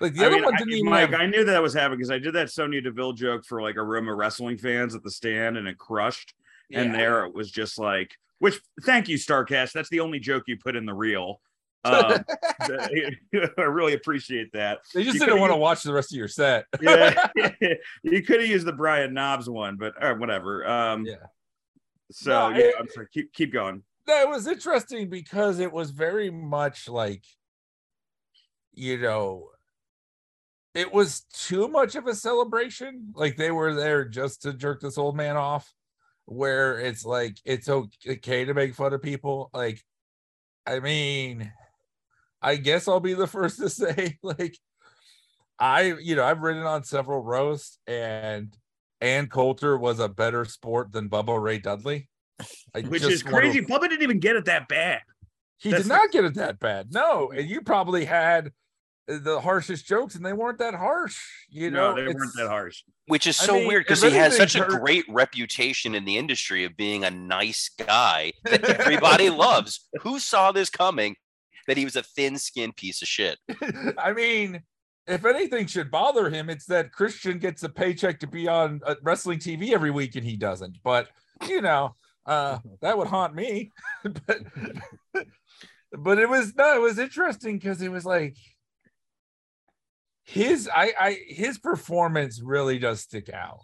like 0.00 0.14
the 0.14 0.24
I 0.24 0.26
other 0.26 0.36
mean, 0.36 0.44
one 0.44 0.56
didn't 0.56 0.72
even 0.72 0.90
Mike, 0.90 1.10
have 1.10 1.20
I 1.20 1.26
knew 1.26 1.44
that 1.44 1.62
was 1.62 1.72
happening 1.72 1.98
because 1.98 2.10
I 2.10 2.18
did 2.18 2.34
that 2.34 2.50
Sonya 2.50 2.80
Deville 2.80 3.12
joke 3.12 3.44
for 3.44 3.62
like 3.62 3.76
a 3.76 3.82
room 3.82 4.08
of 4.08 4.16
wrestling 4.16 4.58
fans 4.58 4.94
at 4.94 5.02
the 5.04 5.10
stand, 5.10 5.56
and 5.56 5.68
it 5.68 5.78
crushed. 5.78 6.34
And 6.72 6.92
there 6.92 7.24
it 7.24 7.32
was 7.32 7.52
just 7.52 7.78
like, 7.78 8.16
which 8.40 8.60
thank 8.82 9.08
you, 9.08 9.16
Starrcast. 9.16 9.72
That's 9.72 9.90
the 9.90 10.00
only 10.00 10.18
joke 10.18 10.44
you 10.48 10.56
put 10.56 10.74
in 10.74 10.86
the 10.86 10.94
reel. 10.94 11.40
Um, 11.84 12.24
I 13.58 13.62
really 13.62 13.94
appreciate 13.94 14.52
that. 14.52 14.80
they 14.94 15.04
just 15.04 15.14
you 15.14 15.20
didn't 15.26 15.40
want 15.40 15.52
to 15.52 15.56
watch 15.56 15.82
the 15.82 15.92
rest 15.92 16.12
of 16.12 16.16
your 16.18 16.28
set. 16.28 16.66
Yeah, 16.80 17.14
you 18.02 18.22
could 18.22 18.40
have 18.40 18.48
used 18.48 18.66
the 18.66 18.72
Brian 18.72 19.14
Knobbs 19.14 19.48
one, 19.48 19.76
but 19.76 19.94
uh, 20.02 20.14
whatever. 20.14 20.66
Um, 20.66 21.04
Yeah. 21.06 21.16
So 22.10 22.50
No, 22.50 22.56
yeah, 22.56 22.64
it- 22.66 22.74
I'm 22.78 22.88
sorry. 22.88 23.08
Keep 23.12 23.32
keep 23.32 23.52
going. 23.52 23.82
That 24.06 24.28
was 24.28 24.46
interesting 24.46 25.08
because 25.08 25.58
it 25.60 25.72
was 25.72 25.90
very 25.90 26.30
much 26.30 26.88
like, 26.90 27.22
you 28.74 28.98
know, 28.98 29.48
it 30.74 30.92
was 30.92 31.22
too 31.32 31.68
much 31.68 31.94
of 31.94 32.06
a 32.06 32.14
celebration. 32.14 33.12
Like 33.14 33.36
they 33.36 33.50
were 33.50 33.74
there 33.74 34.04
just 34.04 34.42
to 34.42 34.52
jerk 34.52 34.80
this 34.80 34.98
old 34.98 35.16
man 35.16 35.36
off, 35.36 35.72
where 36.26 36.78
it's 36.78 37.04
like 37.04 37.38
it's 37.46 37.68
okay 37.68 38.44
to 38.44 38.52
make 38.54 38.74
fun 38.74 38.92
of 38.92 39.00
people. 39.02 39.48
Like, 39.54 39.82
I 40.66 40.80
mean, 40.80 41.50
I 42.44 42.56
guess 42.56 42.86
I'll 42.88 43.00
be 43.00 43.14
the 43.14 43.26
first 43.38 43.58
to 43.58 43.70
say, 43.70 44.18
like, 44.22 44.56
I, 45.58 45.94
you 46.00 46.14
know, 46.16 46.24
I've 46.24 46.40
ridden 46.42 46.64
on 46.64 46.84
several 46.84 47.22
roasts, 47.22 47.78
and 47.86 48.54
Ann 49.00 49.28
Coulter 49.28 49.76
was 49.78 49.98
a 49.98 50.08
better 50.08 50.44
sport 50.44 50.92
than 50.92 51.08
Bubba 51.08 51.40
Ray 51.42 51.58
Dudley. 51.58 52.08
I 52.74 52.80
Which 52.82 53.02
just 53.02 53.12
is 53.12 53.24
wanna- 53.24 53.38
crazy. 53.38 53.60
Bubba 53.62 53.82
didn't 53.88 54.02
even 54.02 54.18
get 54.20 54.36
it 54.36 54.44
that 54.46 54.68
bad. 54.68 55.00
He 55.58 55.70
That's 55.70 55.84
did 55.84 55.90
the- 55.90 55.96
not 55.96 56.10
get 56.10 56.24
it 56.24 56.34
that 56.34 56.58
bad. 56.58 56.92
No, 56.92 57.30
and 57.30 57.48
you 57.48 57.62
probably 57.62 58.04
had 58.04 58.50
the 59.06 59.40
harshest 59.40 59.86
jokes, 59.86 60.14
and 60.16 60.24
they 60.26 60.32
weren't 60.32 60.58
that 60.58 60.74
harsh. 60.74 61.18
You 61.48 61.70
know, 61.70 61.94
no, 61.94 61.96
they 61.96 62.12
weren't 62.12 62.32
that 62.36 62.48
harsh. 62.48 62.82
Which 63.06 63.26
is 63.26 63.40
I 63.40 63.44
so 63.44 63.54
mean, 63.54 63.68
weird 63.68 63.84
because 63.84 64.02
he 64.02 64.10
has 64.10 64.36
such 64.36 64.56
a 64.56 64.64
great 64.64 65.04
reputation 65.08 65.94
in 65.94 66.04
the 66.04 66.18
industry 66.18 66.64
of 66.64 66.76
being 66.76 67.04
a 67.04 67.10
nice 67.10 67.70
guy 67.78 68.32
that 68.44 68.64
everybody 68.64 69.30
loves. 69.30 69.86
Who 70.02 70.18
saw 70.18 70.52
this 70.52 70.70
coming? 70.70 71.16
That 71.66 71.76
he 71.76 71.84
was 71.84 71.96
a 71.96 72.02
thin-skinned 72.02 72.76
piece 72.76 73.00
of 73.02 73.08
shit. 73.08 73.38
I 73.98 74.12
mean, 74.12 74.62
if 75.06 75.24
anything 75.24 75.66
should 75.66 75.90
bother 75.90 76.30
him, 76.30 76.48
it's 76.48 76.66
that 76.66 76.92
Christian 76.92 77.38
gets 77.38 77.62
a 77.62 77.68
paycheck 77.68 78.20
to 78.20 78.26
be 78.26 78.48
on 78.48 78.80
uh, 78.86 78.94
wrestling 79.02 79.38
TV 79.38 79.72
every 79.72 79.90
week 79.90 80.16
and 80.16 80.24
he 80.24 80.36
doesn't. 80.36 80.78
But 80.82 81.08
you 81.48 81.60
know, 81.60 81.94
uh, 82.26 82.58
that 82.80 82.96
would 82.96 83.08
haunt 83.08 83.34
me. 83.34 83.70
but 84.02 84.40
but 85.92 86.18
it 86.18 86.28
was 86.28 86.54
no, 86.56 86.76
it 86.76 86.80
was 86.80 86.98
interesting 86.98 87.58
because 87.58 87.82
it 87.82 87.92
was 87.92 88.04
like 88.04 88.36
his 90.24 90.68
I 90.74 90.92
I 90.98 91.18
his 91.28 91.58
performance 91.58 92.40
really 92.42 92.78
does 92.78 93.00
stick 93.00 93.28
out. 93.28 93.60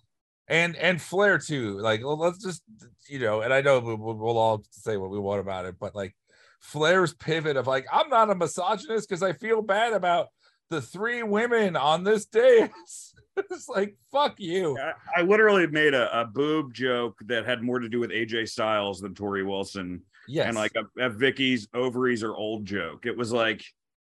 And 0.46 0.76
and 0.76 1.00
Flair 1.00 1.38
too. 1.38 1.78
Like 1.78 2.04
well, 2.04 2.18
let's 2.18 2.42
just 2.42 2.62
you 3.08 3.18
know, 3.20 3.40
and 3.40 3.54
I 3.54 3.60
know 3.60 3.80
we'll, 3.80 3.96
we'll 3.96 4.38
all 4.38 4.64
say 4.70 4.96
what 4.96 5.10
we 5.10 5.18
want 5.18 5.40
about 5.40 5.64
it, 5.64 5.76
but 5.78 5.94
like 5.94 6.14
Flair's 6.60 7.14
pivot 7.14 7.56
of 7.56 7.66
like, 7.66 7.86
I'm 7.92 8.08
not 8.08 8.30
a 8.30 8.34
misogynist 8.34 9.08
because 9.08 9.22
I 9.22 9.32
feel 9.32 9.62
bad 9.62 9.92
about 9.92 10.28
the 10.68 10.80
three 10.80 11.22
women 11.22 11.76
on 11.76 12.04
this 12.04 12.26
day. 12.26 12.70
it's 13.36 13.68
like, 13.68 13.96
fuck 14.12 14.38
you. 14.38 14.78
I, 14.78 15.20
I 15.20 15.22
literally 15.22 15.66
made 15.66 15.94
a, 15.94 16.20
a 16.20 16.24
boob 16.24 16.72
joke 16.72 17.18
that 17.26 17.46
had 17.46 17.62
more 17.62 17.78
to 17.78 17.88
do 17.88 18.00
with 18.00 18.10
AJ 18.10 18.48
Styles 18.48 19.00
than 19.00 19.14
Torrie 19.14 19.46
Wilson, 19.46 20.02
Yes. 20.28 20.46
and 20.46 20.56
like 20.56 20.72
a, 20.76 21.06
a 21.06 21.10
Vickie's 21.10 21.66
ovaries 21.74 22.22
are 22.22 22.34
old 22.34 22.64
joke. 22.64 23.04
It 23.04 23.16
was 23.16 23.32
like 23.32 23.64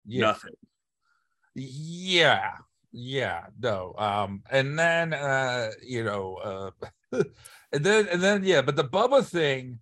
yeah. 0.07 0.21
nothing. 0.21 0.55
Yeah. 1.55 2.51
Yeah. 2.93 3.47
No. 3.59 3.95
Um, 3.97 4.43
and 4.51 4.79
then 4.79 5.15
uh, 5.15 5.71
you 5.83 6.05
know, 6.05 6.35
uh 6.35 6.71
and 7.73 7.85
then 7.85 8.09
and 8.09 8.21
then 8.21 8.45
yeah, 8.45 8.61
but 8.61 8.77
the 8.77 8.85
Bubba 8.85 9.25
thing 9.25 9.81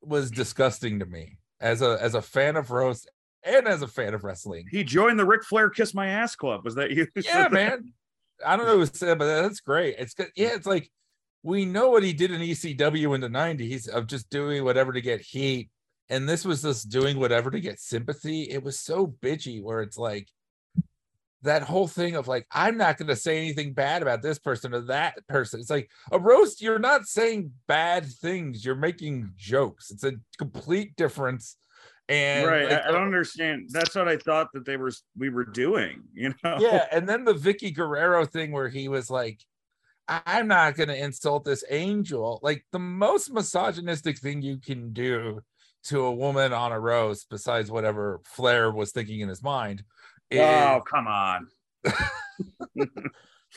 was 0.00 0.30
disgusting 0.30 1.00
to 1.00 1.06
me 1.06 1.38
as 1.60 1.82
a 1.82 1.98
as 2.00 2.14
a 2.14 2.22
fan 2.22 2.56
of 2.56 2.70
roast 2.70 3.08
and 3.42 3.66
as 3.66 3.82
a 3.82 3.88
fan 3.88 4.14
of 4.14 4.24
wrestling. 4.24 4.66
He 4.70 4.84
joined 4.84 5.18
the 5.18 5.24
Ric 5.24 5.44
Flair 5.44 5.70
Kiss 5.70 5.94
My 5.94 6.08
Ass 6.08 6.36
Club. 6.36 6.64
Was 6.64 6.74
that 6.74 6.90
you? 6.90 7.06
yeah, 7.16 7.42
that? 7.42 7.52
man. 7.52 7.92
I 8.44 8.56
don't 8.56 8.66
know 8.66 8.78
who 8.78 8.86
said, 8.86 9.18
but 9.18 9.42
that's 9.42 9.60
great. 9.60 9.96
It's 9.98 10.14
good. 10.14 10.28
Yeah, 10.36 10.54
it's 10.54 10.66
like 10.66 10.90
we 11.42 11.64
know 11.64 11.90
what 11.90 12.02
he 12.02 12.12
did 12.12 12.32
in 12.32 12.40
ECW 12.40 13.14
in 13.14 13.20
the 13.20 13.28
90s 13.28 13.88
of 13.88 14.08
just 14.08 14.28
doing 14.30 14.64
whatever 14.64 14.92
to 14.92 15.00
get 15.00 15.20
heat. 15.20 15.70
And 16.08 16.28
this 16.28 16.44
was 16.44 16.62
just 16.62 16.88
doing 16.90 17.18
whatever 17.18 17.50
to 17.50 17.60
get 17.60 17.80
sympathy. 17.80 18.42
It 18.42 18.62
was 18.62 18.78
so 18.78 19.06
bitchy 19.06 19.62
where 19.62 19.80
it's 19.80 19.96
like 19.96 20.28
that 21.46 21.62
whole 21.62 21.88
thing 21.88 22.14
of 22.14 22.28
like, 22.28 22.46
I'm 22.52 22.76
not 22.76 22.98
going 22.98 23.08
to 23.08 23.16
say 23.16 23.38
anything 23.38 23.72
bad 23.72 24.02
about 24.02 24.22
this 24.22 24.38
person 24.38 24.74
or 24.74 24.80
that 24.82 25.26
person. 25.28 25.60
It's 25.60 25.70
like 25.70 25.90
a 26.12 26.18
roast, 26.18 26.60
you're 26.60 26.78
not 26.78 27.06
saying 27.06 27.52
bad 27.66 28.06
things, 28.06 28.64
you're 28.64 28.74
making 28.74 29.32
jokes. 29.36 29.90
It's 29.90 30.04
a 30.04 30.12
complete 30.38 30.94
difference. 30.96 31.56
And 32.08 32.46
right. 32.46 32.70
like, 32.70 32.84
I, 32.84 32.88
I 32.88 32.92
don't 32.92 33.02
understand. 33.02 33.68
That's 33.70 33.94
what 33.94 34.06
I 34.06 34.16
thought 34.16 34.52
that 34.52 34.64
they 34.64 34.76
were 34.76 34.92
we 35.18 35.28
were 35.28 35.44
doing. 35.44 36.02
You 36.14 36.34
know. 36.42 36.58
yeah, 36.60 36.86
and 36.92 37.08
then 37.08 37.24
the 37.24 37.34
Vickie 37.34 37.74
Guerrero 37.74 38.24
thing 38.24 38.52
where 38.52 38.68
he 38.68 38.88
was 38.88 39.10
like, 39.10 39.40
"I'm 40.08 40.46
not 40.46 40.76
going 40.76 40.88
to 40.88 40.96
insult 40.96 41.44
this 41.44 41.64
angel." 41.68 42.38
Like 42.42 42.64
the 42.70 42.78
most 42.78 43.32
misogynistic 43.32 44.18
thing 44.18 44.40
you 44.40 44.58
can 44.58 44.92
do 44.92 45.40
to 45.86 46.04
a 46.04 46.14
woman 46.14 46.52
on 46.52 46.72
a 46.72 46.80
roast, 46.80 47.26
besides 47.28 47.70
whatever 47.70 48.20
Flair 48.24 48.70
was 48.70 48.92
thinking 48.92 49.20
in 49.20 49.28
his 49.28 49.42
mind. 49.42 49.82
Is, 50.30 50.40
Oh 50.40 50.82
come 50.88 51.06
on. 51.06 51.48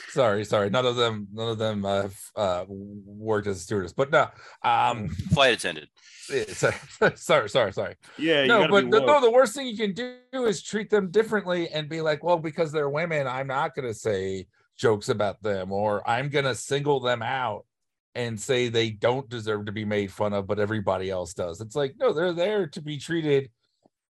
sorry, 0.10 0.46
sorry, 0.46 0.70
none 0.70 0.86
of 0.86 0.96
them, 0.96 1.28
none 1.34 1.50
of 1.50 1.58
them 1.58 1.86
uh, 1.86 2.04
f- 2.04 2.32
uh, 2.36 2.66
worked 2.68 3.48
as 3.48 3.58
a 3.58 3.60
stewardess, 3.60 3.94
but 3.94 4.12
no, 4.12 4.28
um, 4.64 5.10
Flight 5.10 5.54
attendant. 5.54 5.90
sorry, 7.16 7.50
sorry, 7.50 7.74
sorry. 7.74 7.96
Yeah. 8.18 8.46
No, 8.46 8.68
but 8.68 8.90
the, 8.90 9.00
no, 9.00 9.20
the 9.20 9.32
worst 9.32 9.56
thing 9.56 9.68
you 9.68 9.78
can 9.78 9.94
do 9.94 10.46
is 10.46 10.62
treat 10.62 10.90
them 10.90 11.10
differently 11.10 11.70
and 11.70 11.90
be 11.90 12.02
like, 12.02 12.24
well, 12.24 12.38
because 12.38 12.72
they're 12.72 12.90
women, 12.90 13.26
I'm 13.28 13.48
not 13.48 13.74
going 13.76 13.88
to 13.88 13.96
say 13.96 14.46
jokes 14.78 15.10
about 15.10 15.42
them, 15.42 15.72
or 15.72 16.08
I'm 16.08 16.30
going 16.30 16.46
to 16.46 16.56
single 16.56 17.00
them 17.00 17.22
out 17.24 17.66
and 18.16 18.40
say 18.40 18.70
they 18.70 18.92
don't 18.92 19.30
deserve 19.30 19.66
to 19.66 19.72
be 19.72 19.86
made 19.86 20.12
fun 20.12 20.34
of, 20.34 20.48
but 20.48 20.60
everybody 20.60 21.10
else 21.10 21.34
does. 21.34 21.62
It's 21.62 21.76
like, 21.76 21.96
no, 22.00 22.14
they're 22.14 22.34
there 22.34 22.68
to 22.68 22.82
be 22.82 22.98
treated 22.98 23.50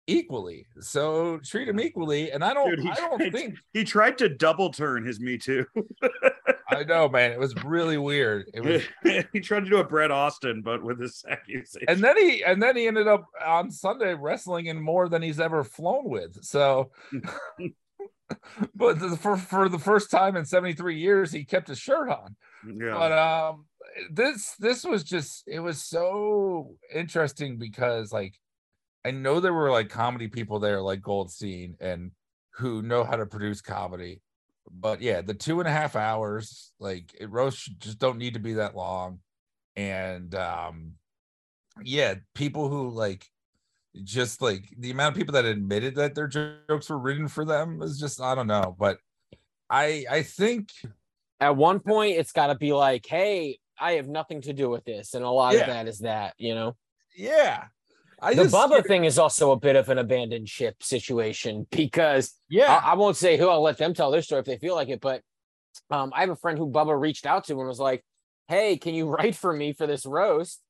equally. 0.08 0.66
So 0.80 1.40
treat 1.44 1.66
them 1.66 1.80
equally. 1.80 2.32
And 2.32 2.44
I 2.44 2.54
don't, 2.54 2.76
Dude, 2.76 2.88
I 2.88 2.96
don't 2.96 3.18
tried- 3.20 3.32
think, 3.32 3.56
he 3.74 3.84
tried 3.84 4.18
to 4.20 4.30
double 4.30 4.70
turn 4.72 5.06
his 5.06 5.20
Me 5.20 5.38
Too. 5.38 5.66
I 6.70 6.84
know, 6.84 7.08
man. 7.08 7.32
It 7.32 7.40
was 7.40 7.56
really 7.64 7.98
weird. 7.98 8.50
It 8.54 8.62
was 8.64 9.26
he 9.34 9.40
tried 9.40 9.64
to 9.66 9.70
do 9.70 9.78
a 9.78 9.84
Brett 9.84 10.12
Austin, 10.12 10.62
but 10.64 10.84
with 10.84 11.00
this 11.00 11.24
accusation. 11.30 11.86
and 11.88 12.04
then 12.04 12.18
he 12.18 12.44
and 12.44 12.62
then 12.62 12.76
he 12.76 12.88
ended 12.88 13.08
up 13.08 13.26
on 13.46 13.72
Sunday 13.72 14.14
wrestling 14.16 14.66
in 14.66 14.82
more 14.82 15.08
than 15.08 15.22
he's 15.22 15.40
ever 15.40 15.64
flown 15.64 16.10
with. 16.10 16.44
So, 16.44 16.92
but 18.76 18.98
for 19.20 19.38
for 19.38 19.70
the 19.70 19.80
first 19.80 20.10
time 20.12 20.36
in 20.36 20.46
73 20.46 20.98
years, 21.00 21.32
he 21.32 21.46
kept 21.46 21.68
his 21.68 21.80
shirt 21.80 22.10
on. 22.10 22.36
yeah. 22.68 22.94
But 22.94 23.12
um, 23.12 23.66
this 24.12 24.56
this 24.60 24.84
was 24.84 25.04
just 25.04 25.44
it 25.48 25.60
was 25.60 25.84
so 25.84 26.76
interesting 26.94 27.58
because 27.58 28.12
like 28.12 28.34
I 29.06 29.12
know 29.12 29.40
there 29.40 29.54
were 29.54 29.72
like 29.72 29.90
comedy 29.90 30.28
people 30.28 30.60
there 30.60 30.82
like 30.82 31.02
Goldstein 31.02 31.78
and 31.80 32.12
who 32.56 32.82
know 32.82 33.04
how 33.04 33.16
to 33.18 33.26
produce 33.28 33.62
comedy. 33.62 34.22
But 34.70 35.00
yeah, 35.02 35.22
the 35.22 35.36
two 35.36 35.60
and 35.60 35.70
a 35.70 35.72
half 35.72 35.96
hours, 35.96 36.74
like 36.80 37.16
it 37.20 37.30
roast 37.30 37.70
just 37.80 38.00
don't 38.00 38.18
need 38.18 38.34
to 38.34 38.40
be 38.40 38.54
that 38.54 38.76
long. 38.76 39.20
And 39.76 40.34
um 40.36 40.94
yeah, 41.84 42.16
people 42.34 42.68
who 42.70 42.90
like 42.90 43.28
just 44.04 44.42
like 44.42 44.74
the 44.78 44.92
amount 44.92 45.14
of 45.14 45.18
people 45.18 45.34
that 45.34 45.46
admitted 45.46 45.96
that 45.96 46.16
their 46.16 46.28
jokes 46.28 46.90
were 46.90 46.98
written 46.98 47.28
for 47.28 47.46
them 47.46 47.82
is 47.82 48.00
just 48.00 48.20
I 48.20 48.34
don't 48.36 48.48
know. 48.48 48.76
But 48.78 48.98
I 49.70 50.06
I 50.10 50.24
think 50.24 50.72
At 51.40 51.56
one 51.58 51.80
point, 51.80 52.18
it's 52.18 52.32
got 52.32 52.48
to 52.48 52.56
be 52.56 52.72
like, 52.74 53.06
"Hey, 53.06 53.60
I 53.80 53.94
have 53.94 54.08
nothing 54.08 54.42
to 54.42 54.54
do 54.54 54.70
with 54.70 54.86
this," 54.86 55.14
and 55.14 55.24
a 55.24 55.30
lot 55.30 55.54
Yeah. 55.54 55.62
of 55.62 55.68
that 55.68 55.88
is 55.88 56.00
that, 56.00 56.34
you 56.38 56.56
know. 56.56 56.76
yeah. 57.16 57.66
I 58.26 58.34
the 58.34 58.44
just 58.44 58.56
Bubba 58.56 58.86
thing 58.86 59.06
is 59.06 59.20
also 59.20 59.52
a 59.52 59.60
bit 59.60 59.76
of 59.76 59.90
an 59.90 59.98
abandoned 60.00 60.50
ship 60.50 60.82
situation 60.82 61.68
because 61.72 62.34
yeah. 62.50 62.74
I, 62.84 62.92
I 62.92 62.94
won't 62.96 63.18
say 63.18 63.38
who. 63.38 63.48
I'll 63.50 63.62
let 63.62 63.78
them 63.78 63.94
tell 63.94 64.10
their 64.12 64.22
story 64.22 64.40
if 64.40 64.46
they 64.46 64.58
feel 64.58 64.76
like 64.76 64.90
it. 64.90 65.00
But 65.00 65.22
um, 65.92 66.12
I 66.16 66.22
have 66.22 66.30
a 66.30 66.36
friend 66.36 66.58
who 66.58 66.68
Bubba 66.72 67.00
reached 67.00 67.26
out 67.26 67.46
to 67.46 67.60
and 67.60 67.68
was 67.68 67.80
like, 67.80 68.04
"Hey, 68.48 68.78
can 68.78 68.94
you 68.96 69.08
write 69.08 69.36
for 69.36 69.54
me 69.54 69.74
for 69.74 69.86
this 69.88 70.06
roast? 70.06 70.62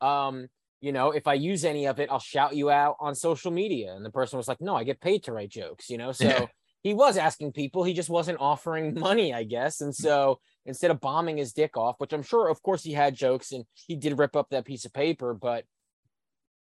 Um, 0.00 0.48
you 0.80 0.92
know, 0.92 1.10
if 1.10 1.26
I 1.26 1.34
use 1.34 1.64
any 1.64 1.86
of 1.86 1.98
it, 2.00 2.08
I'll 2.10 2.20
shout 2.20 2.54
you 2.54 2.70
out 2.70 2.96
on 3.00 3.14
social 3.14 3.50
media." 3.50 3.92
And 3.94 4.04
the 4.04 4.10
person 4.10 4.36
was 4.36 4.48
like, 4.48 4.60
"No, 4.60 4.76
I 4.76 4.84
get 4.84 5.00
paid 5.00 5.24
to 5.24 5.32
write 5.32 5.50
jokes." 5.50 5.90
You 5.90 5.98
know, 5.98 6.12
so 6.12 6.24
Yeah. 6.26 6.46
he 6.82 6.94
was 6.94 7.16
asking 7.16 7.52
people. 7.52 7.82
He 7.82 7.92
just 7.92 8.08
wasn't 8.10 8.38
offering 8.40 8.94
money, 8.98 9.34
I 9.34 9.44
guess. 9.44 9.80
And 9.80 9.94
so 9.94 10.38
instead 10.64 10.90
of 10.90 11.00
bombing 11.00 11.38
his 11.38 11.52
dick 11.52 11.76
off, 11.76 11.96
which 11.98 12.12
I'm 12.12 12.22
sure, 12.22 12.48
of 12.48 12.62
course, 12.62 12.84
he 12.84 12.92
had 12.92 13.14
jokes 13.14 13.50
and 13.52 13.64
he 13.74 13.96
did 13.96 14.18
rip 14.18 14.36
up 14.36 14.50
that 14.50 14.64
piece 14.64 14.84
of 14.84 14.92
paper, 14.92 15.34
but 15.34 15.64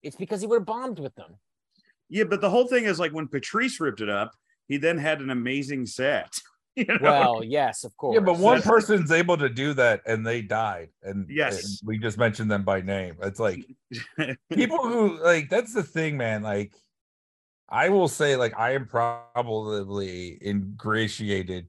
it's 0.03 0.15
because 0.15 0.41
he 0.41 0.47
would 0.47 0.59
have 0.59 0.65
bombed 0.65 0.99
with 0.99 1.15
them. 1.15 1.35
Yeah, 2.09 2.25
but 2.25 2.41
the 2.41 2.49
whole 2.49 2.67
thing 2.67 2.85
is 2.85 2.99
like 2.99 3.13
when 3.13 3.27
Patrice 3.27 3.79
ripped 3.79 4.01
it 4.01 4.09
up, 4.09 4.31
he 4.67 4.77
then 4.77 4.97
had 4.97 5.21
an 5.21 5.29
amazing 5.29 5.85
set. 5.85 6.33
You 6.77 6.85
know? 6.85 6.97
Well, 7.01 7.43
yes, 7.43 7.83
of 7.83 7.95
course. 7.97 8.13
Yeah, 8.13 8.21
but 8.21 8.37
one 8.37 8.55
That's- 8.55 8.65
person's 8.71 9.11
able 9.11 9.35
to 9.35 9.49
do 9.49 9.73
that 9.73 10.03
and 10.05 10.25
they 10.25 10.41
died. 10.41 10.87
And 11.03 11.29
Yes. 11.29 11.59
and 11.63 11.79
we 11.83 11.97
just 11.97 12.17
mentioned 12.17 12.49
them 12.49 12.63
by 12.63 12.79
name. 12.79 13.17
It's 13.21 13.41
like 13.41 13.65
people 14.53 14.77
who 14.87 15.21
like 15.21 15.49
that's 15.49 15.73
the 15.73 15.83
thing, 15.83 16.15
man. 16.15 16.43
Like 16.43 16.73
I 17.67 17.89
will 17.89 18.07
say, 18.07 18.37
like, 18.37 18.57
I 18.57 18.71
am 18.73 18.85
probably 18.85 20.39
ingratiated 20.41 21.67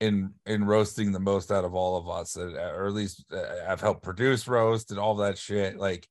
in 0.00 0.34
in 0.46 0.64
roasting 0.64 1.12
the 1.12 1.20
most 1.20 1.52
out 1.52 1.64
of 1.64 1.76
all 1.76 1.96
of 1.96 2.08
us, 2.08 2.36
or 2.36 2.86
at 2.88 2.92
least 2.92 3.24
uh, 3.32 3.40
I've 3.68 3.80
helped 3.80 4.02
produce 4.02 4.48
roast 4.48 4.90
and 4.90 4.98
all 4.98 5.14
that 5.16 5.38
shit. 5.38 5.76
Like 5.76 6.08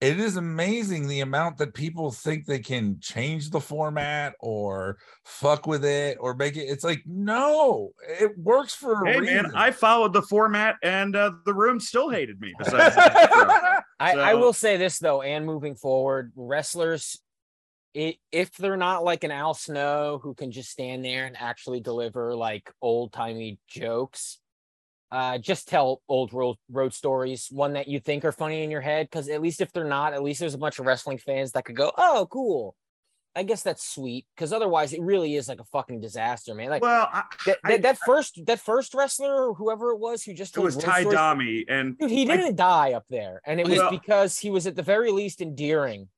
it 0.00 0.20
is 0.20 0.36
amazing 0.36 1.08
the 1.08 1.20
amount 1.22 1.58
that 1.58 1.74
people 1.74 2.12
think 2.12 2.46
they 2.46 2.60
can 2.60 2.98
change 3.00 3.50
the 3.50 3.60
format 3.60 4.34
or 4.38 4.96
fuck 5.24 5.66
with 5.66 5.84
it 5.84 6.16
or 6.20 6.34
make 6.34 6.56
it. 6.56 6.66
It's 6.66 6.84
like, 6.84 7.02
no, 7.04 7.90
it 8.08 8.38
works 8.38 8.74
for 8.74 9.02
a 9.04 9.12
Hey 9.12 9.18
reason. 9.18 9.34
man, 9.42 9.52
I 9.56 9.72
followed 9.72 10.12
the 10.12 10.22
format 10.22 10.76
and 10.84 11.16
uh, 11.16 11.32
the 11.44 11.52
room 11.54 11.80
still 11.80 12.10
hated 12.10 12.40
me. 12.40 12.52
Besides 12.58 12.94
that. 12.94 13.82
I, 14.00 14.12
I 14.12 14.32
So- 14.32 14.38
will 14.38 14.52
say 14.52 14.76
this 14.76 14.98
though, 15.00 15.22
and 15.22 15.44
moving 15.44 15.74
forward, 15.74 16.32
wrestlers, 16.36 17.20
i 17.96 18.16
if 18.30 18.52
they're 18.56 18.76
not 18.76 19.02
like 19.02 19.24
an 19.24 19.32
Al 19.32 19.54
Snow 19.54 20.20
who 20.22 20.34
can 20.34 20.52
just 20.52 20.70
stand 20.70 21.04
there 21.04 21.24
and 21.26 21.36
actually 21.36 21.80
deliver 21.80 22.36
like 22.36 22.70
old 22.80 23.12
timey 23.12 23.58
jokes, 23.66 24.38
uh, 25.10 25.38
just 25.38 25.68
tell 25.68 26.02
old 26.08 26.32
road, 26.32 26.56
road 26.70 26.92
stories, 26.92 27.48
one 27.50 27.72
that 27.74 27.88
you 27.88 28.00
think 28.00 28.24
are 28.24 28.32
funny 28.32 28.62
in 28.62 28.70
your 28.70 28.80
head. 28.80 29.06
Because 29.10 29.28
at 29.28 29.40
least 29.40 29.60
if 29.60 29.72
they're 29.72 29.84
not, 29.84 30.12
at 30.12 30.22
least 30.22 30.40
there's 30.40 30.54
a 30.54 30.58
bunch 30.58 30.78
of 30.78 30.86
wrestling 30.86 31.18
fans 31.18 31.52
that 31.52 31.64
could 31.64 31.76
go, 31.76 31.92
"Oh, 31.96 32.26
cool." 32.30 32.74
I 33.36 33.44
guess 33.44 33.62
that's 33.62 33.88
sweet. 33.88 34.26
Because 34.34 34.52
otherwise, 34.52 34.92
it 34.92 35.00
really 35.00 35.36
is 35.36 35.48
like 35.48 35.60
a 35.60 35.64
fucking 35.64 36.00
disaster, 36.00 36.54
man. 36.54 36.70
Like 36.70 36.82
well, 36.82 37.08
I, 37.12 37.22
that, 37.46 37.58
I- 37.64 37.70
that, 37.72 37.82
that 37.82 37.98
first 38.04 38.40
that 38.46 38.60
first 38.60 38.94
wrestler, 38.94 39.48
or 39.50 39.54
whoever 39.54 39.92
it 39.92 39.98
was, 39.98 40.24
who 40.24 40.34
just 40.34 40.56
it 40.56 40.60
was 40.60 40.76
Tie 40.76 41.02
stories- 41.02 41.16
Domi, 41.16 41.64
and 41.68 41.96
Dude, 41.98 42.10
he 42.10 42.24
didn't 42.24 42.56
die 42.56 42.92
up 42.92 43.04
there, 43.08 43.40
and 43.46 43.60
it 43.60 43.68
was 43.68 43.78
Well- 43.78 43.90
because 43.90 44.38
he 44.38 44.50
was 44.50 44.66
at 44.66 44.76
the 44.76 44.82
very 44.82 45.10
least 45.10 45.40
endearing. 45.40 46.08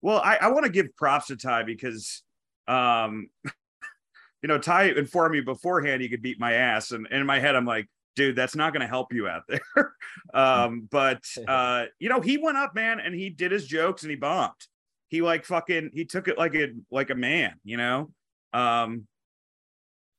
Well, 0.00 0.20
I, 0.24 0.36
I 0.36 0.48
want 0.48 0.64
to 0.64 0.70
give 0.70 0.94
props 0.96 1.26
to 1.26 1.36
Tie 1.36 1.64
because, 1.64 2.22
um, 2.68 3.28
you 3.44 4.46
know, 4.46 4.58
Tie 4.58 4.84
informed 4.90 5.32
me 5.32 5.40
beforehand 5.40 6.00
he 6.02 6.08
could 6.08 6.22
beat 6.22 6.38
my 6.38 6.52
ass, 6.52 6.92
and, 6.92 7.06
and 7.10 7.20
in 7.20 7.26
my 7.26 7.40
head 7.40 7.56
I'm 7.56 7.66
like, 7.66 7.88
dude, 8.16 8.36
that's 8.36 8.56
not 8.56 8.72
going 8.72 8.80
to 8.80 8.86
help 8.86 9.12
you 9.12 9.28
out 9.28 9.42
there. 9.48 9.92
um, 10.34 10.88
but 10.90 11.24
uh, 11.48 11.86
you 11.98 12.08
know, 12.08 12.20
he 12.20 12.38
went 12.38 12.56
up, 12.56 12.74
man, 12.74 13.00
and 13.00 13.14
he 13.14 13.30
did 13.30 13.52
his 13.52 13.66
jokes 13.66 14.02
and 14.02 14.10
he 14.10 14.16
bombed. 14.16 14.52
He 15.08 15.22
like 15.22 15.44
fucking 15.44 15.90
he 15.94 16.04
took 16.04 16.28
it 16.28 16.36
like 16.36 16.54
a 16.54 16.68
like 16.90 17.10
a 17.10 17.14
man, 17.14 17.54
you 17.64 17.76
know. 17.76 18.10
Um, 18.52 19.06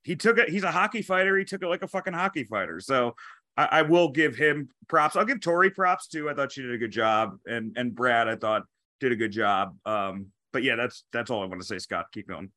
he 0.03 0.15
took 0.15 0.37
it. 0.37 0.49
He's 0.49 0.63
a 0.63 0.71
hockey 0.71 1.01
fighter. 1.01 1.37
He 1.37 1.45
took 1.45 1.61
it 1.61 1.67
like 1.67 1.83
a 1.83 1.87
fucking 1.87 2.13
hockey 2.13 2.43
fighter. 2.43 2.79
So. 2.79 3.15
I, 3.57 3.67
I 3.71 3.81
will 3.81 4.09
give 4.09 4.37
him 4.37 4.69
props. 4.87 5.17
I'll 5.17 5.25
give 5.25 5.39
Torrie 5.39 5.73
props 5.73 6.07
too. 6.07 6.29
I 6.29 6.33
thought 6.33 6.53
she 6.53 6.61
did 6.61 6.71
a 6.71 6.77
good 6.77 6.91
job, 6.91 7.39
and 7.45 7.75
and 7.75 7.93
Brad, 7.93 8.29
I 8.29 8.37
thought 8.37 8.61
did 8.99 9.11
a 9.11 9.15
good 9.15 9.31
job. 9.31 9.75
Um, 9.85 10.27
but 10.53 10.63
yeah, 10.63 10.75
that's 10.75 11.03
that's 11.11 11.29
all 11.29 11.43
I 11.43 11.45
want 11.45 11.61
to 11.61 11.67
say, 11.67 11.77
Scott. 11.77 12.05
Keep 12.13 12.29
going. 12.29 12.51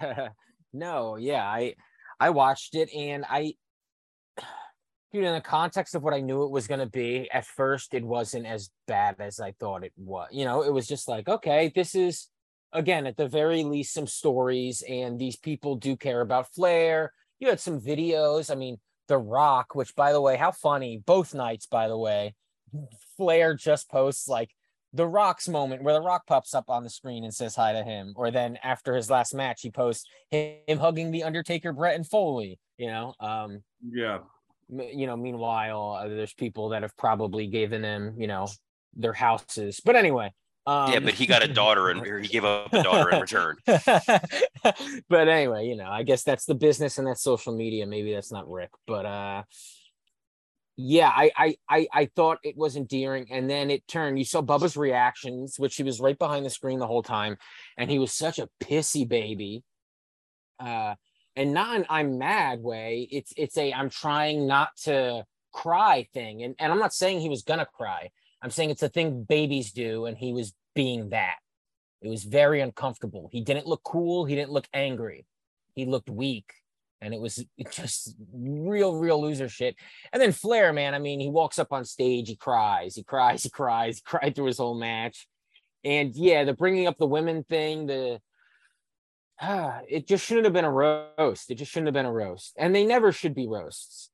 no, 0.72 1.16
yeah, 1.16 1.44
I 1.46 1.74
I 2.20 2.30
watched 2.30 2.74
it 2.74 2.92
and 2.94 3.24
I 3.28 3.54
dude, 5.14 5.24
in 5.24 5.32
the 5.32 5.40
context 5.40 5.94
of 5.94 6.02
what 6.02 6.12
I 6.12 6.20
knew 6.20 6.42
it 6.42 6.50
was 6.50 6.66
gonna 6.66 6.86
be, 6.86 7.30
at 7.30 7.46
first 7.46 7.94
it 7.94 8.04
wasn't 8.04 8.46
as 8.46 8.70
bad 8.88 9.14
as 9.20 9.38
I 9.38 9.52
thought 9.52 9.84
it 9.84 9.92
was. 9.96 10.28
You 10.32 10.44
know, 10.44 10.62
it 10.62 10.72
was 10.72 10.88
just 10.88 11.06
like, 11.06 11.28
okay, 11.28 11.72
this 11.72 11.94
is 11.94 12.28
again 12.72 13.06
at 13.06 13.16
the 13.16 13.28
very 13.28 13.62
least 13.62 13.94
some 13.94 14.08
stories, 14.08 14.82
and 14.88 15.16
these 15.16 15.36
people 15.36 15.76
do 15.76 15.96
care 15.96 16.20
about 16.20 16.52
Flair. 16.52 17.12
You 17.38 17.48
had 17.48 17.60
some 17.60 17.80
videos. 17.80 18.50
I 18.50 18.56
mean, 18.56 18.78
The 19.06 19.18
Rock, 19.18 19.76
which 19.76 19.94
by 19.94 20.12
the 20.12 20.20
way, 20.20 20.36
how 20.36 20.50
funny, 20.50 21.00
both 21.06 21.32
nights, 21.32 21.66
by 21.66 21.86
the 21.86 21.96
way, 21.96 22.34
Flair 23.16 23.54
just 23.54 23.88
posts 23.88 24.26
like 24.26 24.50
the 24.92 25.06
Rock's 25.06 25.48
moment 25.48 25.84
where 25.84 25.94
the 25.94 26.00
Rock 26.00 26.26
pops 26.26 26.54
up 26.54 26.68
on 26.68 26.82
the 26.82 26.90
screen 26.90 27.22
and 27.22 27.32
says 27.32 27.54
hi 27.54 27.72
to 27.72 27.84
him, 27.84 28.14
or 28.16 28.32
then 28.32 28.58
after 28.64 28.96
his 28.96 29.08
last 29.10 29.32
match, 29.32 29.60
he 29.62 29.70
posts 29.70 30.08
him 30.32 30.78
hugging 30.78 31.12
the 31.12 31.22
Undertaker, 31.22 31.72
Bret, 31.72 31.94
and 31.94 32.06
Foley. 32.06 32.58
You 32.78 32.88
know, 32.88 33.14
um, 33.20 33.62
Yeah, 33.80 34.18
you 34.68 35.06
know. 35.06 35.16
Meanwhile, 35.16 36.00
uh, 36.00 36.08
there's 36.08 36.34
people 36.34 36.70
that 36.70 36.82
have 36.82 36.96
probably 36.96 37.46
given 37.46 37.82
him, 37.82 38.14
you 38.18 38.26
know, 38.26 38.48
their 38.94 39.12
houses. 39.12 39.80
But 39.84 39.96
anyway, 39.96 40.32
um, 40.66 40.92
yeah, 40.92 41.00
but 41.00 41.14
he 41.14 41.26
got 41.26 41.42
a 41.42 41.48
daughter 41.48 41.90
and 41.90 42.24
he 42.24 42.28
gave 42.28 42.44
up 42.44 42.72
a 42.72 42.82
daughter 42.82 43.10
in 43.10 43.20
return. 43.20 43.56
but 43.66 45.28
anyway, 45.28 45.66
you 45.66 45.76
know, 45.76 45.88
I 45.88 46.04
guess 46.04 46.22
that's 46.22 46.46
the 46.46 46.54
business 46.54 46.96
and 46.96 47.06
that's 47.06 47.22
social 47.22 47.54
media. 47.54 47.86
Maybe 47.86 48.14
that's 48.14 48.32
not 48.32 48.50
Rick, 48.50 48.70
but 48.86 49.04
uh 49.04 49.42
yeah, 50.76 51.08
I 51.08 51.30
I 51.36 51.56
I, 51.68 51.88
I 51.92 52.10
thought 52.16 52.38
it 52.42 52.56
was 52.56 52.76
endearing, 52.76 53.28
and 53.30 53.48
then 53.48 53.70
it 53.70 53.86
turned. 53.86 54.18
You 54.18 54.24
saw 54.24 54.42
Bubba's 54.42 54.76
reactions, 54.76 55.56
which 55.56 55.76
he 55.76 55.84
was 55.84 56.00
right 56.00 56.18
behind 56.18 56.44
the 56.44 56.50
screen 56.50 56.80
the 56.80 56.86
whole 56.86 57.02
time, 57.02 57.36
and 57.78 57.88
he 57.88 58.00
was 58.00 58.12
such 58.12 58.38
a 58.38 58.48
pissy 58.60 59.06
baby. 59.06 59.62
Uh 60.58 60.94
and 61.36 61.52
not 61.52 61.76
an 61.76 61.86
I'm 61.88 62.18
mad 62.18 62.60
way. 62.60 63.08
It's 63.10 63.32
it's 63.36 63.56
a 63.58 63.72
I'm 63.72 63.90
trying 63.90 64.46
not 64.46 64.70
to 64.84 65.24
cry 65.52 66.08
thing. 66.12 66.42
And 66.42 66.54
and 66.58 66.72
I'm 66.72 66.78
not 66.78 66.94
saying 66.94 67.20
he 67.20 67.28
was 67.28 67.42
gonna 67.42 67.66
cry. 67.66 68.10
I'm 68.42 68.50
saying 68.50 68.70
it's 68.70 68.82
a 68.82 68.88
thing 68.88 69.24
babies 69.24 69.72
do, 69.72 70.06
and 70.06 70.16
he 70.16 70.32
was 70.32 70.52
being 70.74 71.10
that. 71.10 71.36
It 72.02 72.08
was 72.08 72.24
very 72.24 72.60
uncomfortable. 72.60 73.30
He 73.32 73.40
didn't 73.40 73.66
look 73.66 73.82
cool. 73.82 74.26
He 74.26 74.34
didn't 74.34 74.50
look 74.50 74.68
angry. 74.74 75.26
He 75.74 75.86
looked 75.86 76.10
weak. 76.10 76.52
And 77.00 77.14
it 77.14 77.20
was 77.20 77.44
just 77.70 78.14
real, 78.32 78.96
real 78.96 79.20
loser 79.20 79.48
shit. 79.48 79.76
And 80.12 80.20
then 80.20 80.32
Flair, 80.32 80.72
man, 80.74 80.94
I 80.94 80.98
mean, 80.98 81.18
he 81.18 81.28
walks 81.28 81.58
up 81.58 81.72
on 81.72 81.84
stage, 81.86 82.28
he 82.28 82.36
cries, 82.36 82.94
he 82.94 83.02
cries, 83.02 83.42
he 83.42 83.50
cries, 83.50 83.96
he 83.96 84.02
cried 84.04 84.34
through 84.34 84.46
his 84.46 84.58
whole 84.58 84.78
match. 84.78 85.26
And 85.82 86.14
yeah, 86.14 86.44
the 86.44 86.52
bringing 86.52 86.86
up 86.86 86.98
the 86.98 87.06
women 87.06 87.44
thing, 87.44 87.86
the 87.86 88.20
ah, 89.40 89.80
it 89.88 90.06
just 90.06 90.24
shouldn't 90.24 90.44
have 90.44 90.52
been 90.52 90.64
a 90.64 90.70
roast. 90.70 91.50
It 91.50 91.56
just 91.56 91.72
shouldn't 91.72 91.88
have 91.88 91.94
been 91.94 92.06
a 92.06 92.12
roast. 92.12 92.54
And 92.56 92.74
they 92.74 92.84
never 92.84 93.12
should 93.12 93.34
be 93.34 93.48
roasts. 93.48 94.10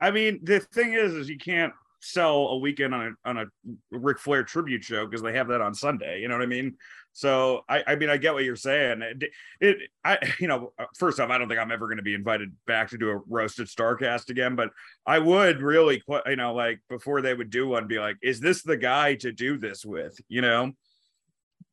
I 0.00 0.10
mean, 0.10 0.40
the 0.42 0.60
thing 0.60 0.94
is, 0.94 1.14
is 1.14 1.28
you 1.28 1.38
can't 1.38 1.72
sell 2.00 2.48
a 2.48 2.58
weekend 2.58 2.94
on 2.94 3.16
a 3.24 3.28
on 3.28 3.38
a 3.38 3.46
Ric 3.90 4.18
Flair 4.18 4.42
tribute 4.42 4.84
show 4.84 5.06
because 5.06 5.22
they 5.22 5.32
have 5.32 5.48
that 5.48 5.62
on 5.62 5.74
Sunday. 5.74 6.20
You 6.20 6.28
know 6.28 6.34
what 6.34 6.42
I 6.42 6.46
mean? 6.46 6.76
So 7.12 7.64
I, 7.68 7.82
I 7.86 7.96
mean, 7.96 8.10
I 8.10 8.16
get 8.16 8.34
what 8.34 8.44
you're 8.44 8.56
saying. 8.56 9.00
It, 9.02 9.30
it, 9.60 9.76
I, 10.04 10.18
you 10.38 10.48
know, 10.48 10.72
first 10.98 11.20
off, 11.20 11.30
I 11.30 11.38
don't 11.38 11.48
think 11.48 11.60
I'm 11.60 11.72
ever 11.72 11.86
going 11.86 11.96
to 11.96 12.02
be 12.02 12.14
invited 12.14 12.52
back 12.66 12.90
to 12.90 12.98
do 12.98 13.10
a 13.10 13.20
roasted 13.28 13.68
Starrcast 13.68 14.28
again, 14.28 14.56
but 14.56 14.70
I 15.06 15.18
would 15.20 15.62
really, 15.62 16.02
you 16.26 16.36
know, 16.36 16.54
like 16.54 16.80
before 16.90 17.22
they 17.22 17.32
would 17.32 17.50
do 17.50 17.68
one, 17.68 17.86
be 17.86 17.98
like, 17.98 18.16
is 18.22 18.40
this 18.40 18.62
the 18.62 18.76
guy 18.76 19.14
to 19.16 19.32
do 19.32 19.56
this 19.56 19.84
with? 19.84 20.18
You 20.28 20.42
know? 20.42 20.72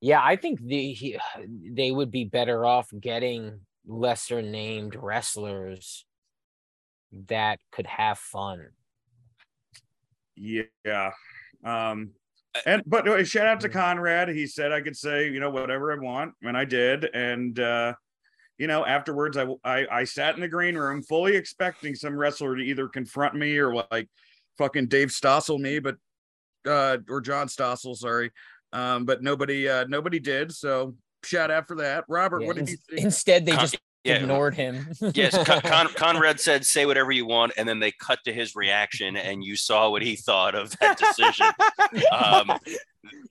Yeah, 0.02 0.20
I 0.22 0.36
think 0.36 0.60
the 0.60 0.94
he, 0.94 1.18
they 1.48 1.92
would 1.92 2.12
be 2.12 2.26
better 2.26 2.66
off 2.66 2.90
getting 3.00 3.62
lesser 3.86 4.42
named 4.42 4.96
wrestlers 4.96 6.06
that 7.28 7.60
could 7.72 7.88
have 7.88 8.18
fun. 8.18 8.68
Yeah. 10.36 11.12
Um, 11.64 12.12
and 12.66 12.82
but 12.86 13.08
uh, 13.08 13.24
shout 13.24 13.48
out 13.48 13.60
to 13.62 13.70
Mm. 13.70 13.74
Conrad. 13.74 14.30
He 14.30 14.48
said 14.48 14.72
I 14.72 14.82
could 14.82 14.98
say 14.98 15.30
you 15.30 15.40
know 15.40 15.50
whatever 15.50 15.92
I 15.94 16.04
want, 16.04 16.34
and 16.42 16.58
I 16.58 16.66
did. 16.66 17.06
And 17.14 17.60
uh, 17.60 17.94
you 18.58 18.68
know 18.68 18.86
afterwards, 18.86 19.38
I, 19.38 19.46
I 19.64 19.88
I 19.92 20.04
sat 20.04 20.36
in 20.36 20.42
the 20.42 20.48
green 20.48 20.76
room 20.76 21.02
fully 21.04 21.36
expecting 21.36 21.96
some 21.96 22.18
wrestler 22.18 22.56
to 22.56 22.64
either 22.64 22.88
confront 22.88 23.36
me 23.36 23.58
or 23.58 23.86
like 23.92 24.10
fucking 24.58 24.88
Dave 24.88 25.10
Stossel 25.10 25.60
me, 25.60 25.80
but 25.80 25.96
uh, 26.68 26.98
or 27.10 27.22
John 27.22 27.48
Stossel, 27.48 27.96
sorry. 27.96 28.32
Um, 28.74 29.06
but 29.06 29.22
nobody 29.22 29.68
uh, 29.68 29.86
nobody 29.88 30.20
did. 30.20 30.52
So 30.54 30.96
shout 31.24 31.52
out 31.52 31.68
for 31.68 31.76
that, 31.78 32.06
Robert. 32.08 32.42
Yeah, 32.42 32.48
what 32.48 32.56
did 32.56 32.62
ins- 32.62 32.72
you 32.72 32.78
think? 32.90 33.02
Instead, 33.06 33.46
they 33.46 33.52
Con- 33.52 33.62
just 33.62 33.78
Yeah. 34.04 34.16
ignored 34.16 34.56
him. 34.56 34.88
Yes, 35.14 35.38
Con- 35.44 35.62
Con- 35.64 35.94
Conrad 35.96 36.40
said, 36.40 36.66
"Say 36.66 36.86
whatever 36.86 37.12
you 37.12 37.26
want," 37.26 37.54
and 37.58 37.68
then 37.68 37.80
they 37.80 37.92
cut 37.92 38.20
to 38.26 38.34
his 38.34 38.56
reaction, 38.56 39.16
and 39.18 39.44
you 39.44 39.56
saw 39.56 39.90
what 39.90 40.02
he 40.02 40.16
thought 40.16 40.56
of 40.56 40.78
that 40.80 40.98
decision. 40.98 41.48
um, 42.12 42.52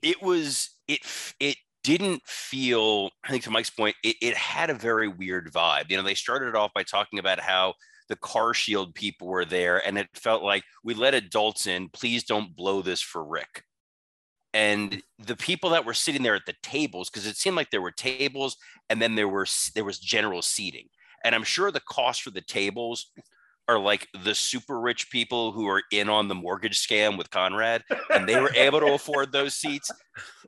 it 0.01 0.21
was 0.21 0.69
it 0.87 0.99
it 1.39 1.57
didn't 1.83 2.21
feel. 2.25 3.09
I 3.23 3.31
think 3.31 3.43
to 3.43 3.49
Mike's 3.51 3.69
point, 3.71 3.95
it, 4.03 4.15
it 4.21 4.35
had 4.37 4.69
a 4.69 4.73
very 4.75 5.07
weird 5.07 5.51
vibe. 5.51 5.89
You 5.89 5.97
know, 5.97 6.03
they 6.03 6.13
started 6.13 6.49
it 6.49 6.55
off 6.55 6.71
by 6.75 6.83
talking 6.83 7.17
about 7.19 7.39
how 7.39 7.73
the 8.07 8.15
car 8.17 8.53
shield 8.53 8.93
people 8.93 9.27
were 9.27 9.45
there, 9.45 9.85
and 9.85 9.97
it 9.97 10.07
felt 10.13 10.43
like 10.43 10.63
we 10.83 10.93
let 10.93 11.13
adults 11.15 11.65
in. 11.65 11.89
Please 11.89 12.23
don't 12.23 12.55
blow 12.55 12.81
this 12.81 13.01
for 13.01 13.23
Rick. 13.25 13.63
And 14.53 15.01
the 15.17 15.37
people 15.37 15.69
that 15.69 15.85
were 15.85 15.93
sitting 15.93 16.23
there 16.23 16.35
at 16.35 16.45
the 16.45 16.55
tables, 16.61 17.09
because 17.09 17.25
it 17.25 17.37
seemed 17.37 17.55
like 17.55 17.69
there 17.69 17.81
were 17.81 17.91
tables, 17.91 18.57
and 18.89 19.01
then 19.01 19.15
there 19.15 19.29
were 19.29 19.47
there 19.75 19.85
was 19.85 19.99
general 19.99 20.41
seating 20.41 20.87
and 21.23 21.35
I'm 21.35 21.43
sure 21.43 21.71
the 21.71 21.81
cost 21.81 22.23
for 22.23 22.31
the 22.31 22.41
tables 22.41 23.11
are 23.67 23.79
like 23.79 24.07
the 24.23 24.35
super 24.35 24.79
rich 24.79 25.09
people 25.11 25.51
who 25.51 25.67
are 25.67 25.83
in 25.91 26.09
on 26.09 26.27
the 26.27 26.35
mortgage 26.35 26.85
scam 26.85 27.17
with 27.17 27.29
Conrad 27.29 27.83
and 28.13 28.27
they 28.27 28.39
were 28.39 28.51
able 28.55 28.79
to 28.79 28.93
afford 28.93 29.31
those 29.31 29.53
seats. 29.53 29.89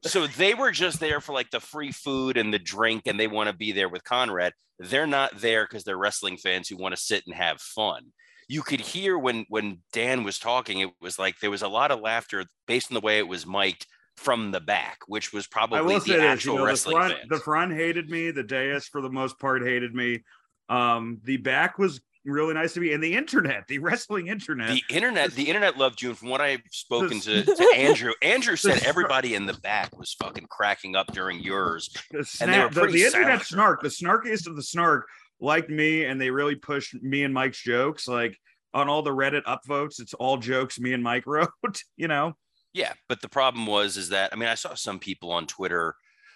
So 0.03 0.27
they 0.27 0.53
were 0.55 0.71
just 0.71 0.99
there 0.99 1.21
for 1.21 1.31
like 1.31 1.51
the 1.51 1.59
free 1.59 1.91
food 1.91 2.37
and 2.37 2.53
the 2.53 2.59
drink 2.59 3.03
and 3.05 3.19
they 3.19 3.27
want 3.27 3.49
to 3.49 3.55
be 3.55 3.71
there 3.71 3.87
with 3.87 4.03
Conrad. 4.03 4.53
They're 4.79 5.07
not 5.07 5.39
there 5.39 5.65
because 5.65 5.83
they're 5.83 5.97
wrestling 5.97 6.37
fans 6.37 6.67
who 6.67 6.75
want 6.75 6.95
to 6.95 7.01
sit 7.01 7.23
and 7.25 7.35
have 7.35 7.61
fun. 7.61 8.11
You 8.53 8.61
could 8.61 8.81
hear 8.81 9.17
when 9.17 9.45
when 9.49 9.79
Dan 9.91 10.23
was 10.23 10.37
talking, 10.37 10.79
it 10.79 10.91
was 11.01 11.17
like 11.17 11.39
there 11.39 11.51
was 11.51 11.63
a 11.63 11.67
lot 11.67 11.91
of 11.91 11.99
laughter 11.99 12.45
based 12.67 12.91
on 12.91 12.95
the 12.95 13.01
way 13.01 13.17
it 13.17 13.27
was 13.27 13.47
mic'd 13.47 13.87
from 14.15 14.51
the 14.51 14.61
back, 14.61 14.99
which 15.07 15.33
was 15.33 15.47
probably 15.47 15.99
the 15.99 16.21
actual 16.21 16.53
you 16.53 16.59
know, 16.59 16.65
the 16.65 16.67
wrestling 16.67 16.95
front, 16.95 17.13
fans. 17.13 17.29
the 17.29 17.39
front 17.39 17.73
hated 17.73 18.09
me. 18.09 18.31
The 18.31 18.43
dais, 18.43 18.87
for 18.87 19.01
the 19.01 19.09
most 19.09 19.39
part, 19.39 19.63
hated 19.63 19.95
me. 19.95 20.23
Um, 20.69 21.19
the 21.23 21.37
back 21.37 21.79
was 21.79 21.99
really 22.25 22.53
nice 22.53 22.73
to 22.73 22.79
me. 22.79 22.93
And 22.93 23.03
the 23.03 23.13
internet, 23.13 23.67
the 23.67 23.79
wrestling 23.79 24.27
internet. 24.27 24.69
The 24.69 24.83
internet, 24.89 25.31
the 25.31 25.47
internet 25.47 25.77
loved 25.77 26.01
you. 26.01 26.09
And 26.09 26.17
from 26.17 26.29
what 26.29 26.41
I've 26.41 26.61
spoken 26.71 27.19
to, 27.21 27.43
to 27.43 27.73
Andrew, 27.75 28.13
Andrew 28.21 28.55
said 28.55 28.83
everybody 28.83 29.35
in 29.35 29.45
the 29.45 29.53
back 29.55 29.97
was 29.97 30.13
fucking 30.13 30.47
cracking 30.49 30.95
up 30.95 31.07
during 31.13 31.39
yours. 31.41 31.89
the, 32.11 32.37
and 32.41 32.53
they 32.53 32.59
were 32.59 32.71
snap, 32.71 32.73
the, 32.73 32.91
the 32.91 33.03
internet 33.03 33.41
snark, 33.43 33.81
the 33.81 33.89
snarkiest 33.89 34.47
of 34.47 34.55
the 34.55 34.63
snark, 34.63 35.07
liked 35.43 35.69
me, 35.69 36.05
and 36.05 36.19
they 36.19 36.29
really 36.29 36.55
pushed 36.55 36.95
me 37.03 37.23
and 37.23 37.33
Mike's 37.33 37.61
jokes. 37.61 38.07
Like 38.07 38.37
on 38.73 38.89
all 38.89 39.03
the 39.03 39.11
Reddit 39.11 39.43
upvotes, 39.43 39.99
it's 39.99 40.13
all 40.15 40.37
jokes 40.37 40.79
me 40.79 40.93
and 40.93 41.03
Mike 41.03 41.23
wrote. 41.27 41.49
You 41.95 42.07
know, 42.07 42.33
Yeah, 42.73 42.93
but 43.07 43.21
the 43.21 43.29
problem 43.29 43.67
was 43.67 43.97
is 43.97 44.09
that 44.09 44.33
I 44.33 44.35
mean 44.35 44.49
I 44.49 44.55
saw 44.55 44.73
some 44.73 44.99
people 44.99 45.31
on 45.31 45.45
Twitter 45.45 45.95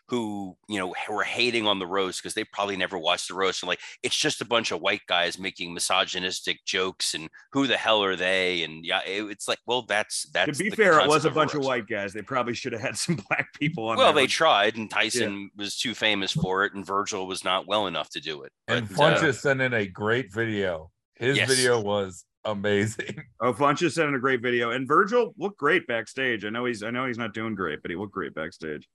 who 0.10 0.56
you 0.70 0.80
know 0.80 0.94
were 1.10 1.24
hating 1.24 1.68
on 1.68 1.80
the 1.80 1.86
roast 1.88 2.22
because 2.24 2.34
they 2.34 2.44
probably 2.46 2.78
never 2.78 2.98
watched 2.98 3.28
the 3.28 3.34
roast 3.34 3.62
and 3.62 3.68
like 3.68 3.80
it's 4.04 4.16
just 4.16 4.40
a 4.42 4.46
bunch 4.46 4.72
of 4.72 4.80
white 4.80 5.02
guys 5.08 5.38
making 5.38 5.74
misogynistic 5.74 6.64
jokes 6.66 7.14
and 7.14 7.30
who 7.52 7.68
the 7.68 7.76
hell 7.76 8.02
are 8.04 8.16
they 8.16 8.64
and 8.64 8.86
yeah 8.86 9.02
it- 9.06 9.24
it's 9.30 9.48
like 9.48 9.60
well 9.66 9.82
that's 9.82 10.30
that's 10.32 10.58
to 10.58 10.64
be 10.64 10.70
fair, 10.70 10.94
it 11.00 11.08
was 11.08 11.24
concept 11.24 11.32
a 11.32 11.36
bunch 11.36 11.52
of 11.52 11.58
roast. 11.58 11.68
white 11.68 11.88
guys. 11.88 12.14
They 12.14 12.22
probably 12.22 12.54
should 12.54 12.72
have 12.74 12.82
had 12.82 12.98
some 12.98 13.16
black 13.30 13.48
people 13.60 13.90
on. 13.90 13.98
Well, 13.98 14.14
there. 14.14 14.24
they 14.24 14.28
tried, 14.28 14.78
and 14.78 14.90
Tyson 14.90 15.50
was 15.58 15.78
too 15.78 15.94
famous 15.94 16.32
for 16.32 16.64
it, 16.66 16.74
and 16.74 16.86
Virgil 16.86 17.28
was 17.28 17.44
not 17.44 17.68
well 17.68 17.88
enough 17.88 18.10
to 18.12 18.20
do 18.22 18.44
it. 18.44 18.52
And 18.68 18.88
But, 18.96 19.24
uh, 19.24 19.32
sent 19.34 19.62
in 19.62 19.74
a 19.74 19.86
great 19.86 20.32
video. 20.34 20.92
His 21.16 21.36
Yes. 21.38 21.50
video 21.50 21.80
was 21.82 22.24
amazing. 22.46 23.22
Oh, 23.42 23.54
Funches 23.54 23.92
sent 23.94 24.10
in 24.10 24.16
a 24.16 24.20
great 24.20 24.42
video, 24.42 24.72
and 24.72 24.88
Virgil 24.88 25.34
looked 25.38 25.58
great 25.60 25.86
backstage. 25.88 26.44
I 26.46 26.50
know 26.50 26.66
he's, 26.66 26.82
I 26.82 26.90
know 26.92 27.06
he's 27.06 27.18
not 27.18 27.34
doing 27.34 27.54
great, 27.56 27.82
but 27.82 27.92
he 27.92 27.98
looked 27.98 28.14
great 28.14 28.34
backstage. 28.34 28.88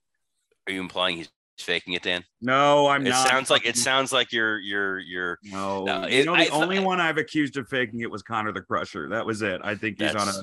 Are 0.67 0.73
you 0.73 0.79
implying 0.79 1.17
he's 1.17 1.29
faking 1.57 1.93
it, 1.93 2.03
Dan? 2.03 2.23
No, 2.41 2.87
I'm 2.87 3.05
It 3.05 3.09
not. 3.11 3.27
sounds 3.27 3.49
like 3.49 3.65
it 3.65 3.77
sounds 3.77 4.13
like 4.13 4.31
you're 4.31 4.59
you're 4.59 4.99
you're. 4.99 5.39
No, 5.43 5.83
No, 5.83 6.07
you 6.07 6.25
know 6.25 6.37
the 6.37 6.45
thought- 6.45 6.63
only 6.63 6.79
one 6.79 7.01
I've 7.01 7.17
accused 7.17 7.57
of 7.57 7.67
faking 7.67 7.99
it 8.01 8.09
was 8.09 8.23
Connor 8.23 8.51
the 8.53 8.61
Crusher. 8.61 9.09
That 9.09 9.25
was 9.25 9.41
it. 9.41 9.59
I 9.63 9.75
think 9.75 10.01
he's 10.01 10.15
on 10.15 10.27
a 10.27 10.33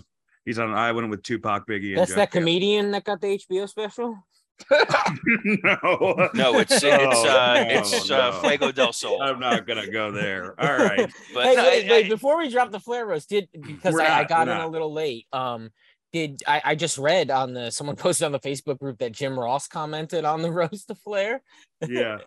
he's 0.45 0.59
on 0.59 0.69
an 0.71 0.77
island 0.77 1.11
with 1.11 1.23
Tupac, 1.23 1.67
Biggie, 1.67 1.91
and 1.91 1.99
That's 1.99 2.15
that 2.15 2.27
Jeff. 2.27 2.31
comedian 2.33 2.91
that 2.93 3.05
got 3.05 3.21
the 3.21 3.39
HBO 3.39 3.69
special. 3.69 4.17
no, 4.71 6.29
No, 6.35 6.59
it's 6.59 6.73
it's 6.73 6.85
Oh, 6.85 7.29
uh, 7.29 7.65
no, 7.67 7.79
it's 7.79 8.11
uh, 8.11 8.31
no. 8.31 8.41
Fuego 8.41 8.71
del 8.73 8.93
Sol. 8.93 9.23
I'm 9.23 9.41
not 9.41 9.67
gonna 9.67 9.91
go 9.91 10.13
there. 10.13 10.55
All 10.61 10.77
right. 10.77 11.11
But 11.35 11.45
hey, 11.47 11.55
no, 11.55 11.63
wait, 11.65 11.87
I- 11.87 11.91
wait, 11.91 12.07
I- 12.07 12.09
before 12.11 12.37
we 12.39 12.51
drop 12.51 12.71
the 12.71 12.81
Flair 12.81 13.07
roast, 13.07 13.31
did 13.31 13.49
because 13.53 13.95
We're 13.95 14.03
I, 14.03 14.21
I 14.21 14.25
got 14.25 14.47
we're 14.49 14.55
in 14.55 14.61
a 14.61 14.69
little 14.69 14.93
late. 14.93 15.27
Um, 15.33 15.71
did 16.13 16.43
I, 16.47 16.63
I 16.65 16.75
just 16.75 16.99
read 16.99 17.31
on 17.31 17.55
the 17.55 17.71
someone 17.71 17.97
posted 18.05 18.27
on 18.27 18.33
the 18.33 18.41
Facebook 18.41 18.79
group 18.79 18.99
that 18.99 19.13
Jim 19.13 19.39
Ross 19.39 19.69
commented 19.69 20.25
on 20.25 20.43
the 20.43 20.51
roast 20.61 20.91
of 20.91 20.99
Flair? 20.99 21.43
Yeah. 21.87 22.19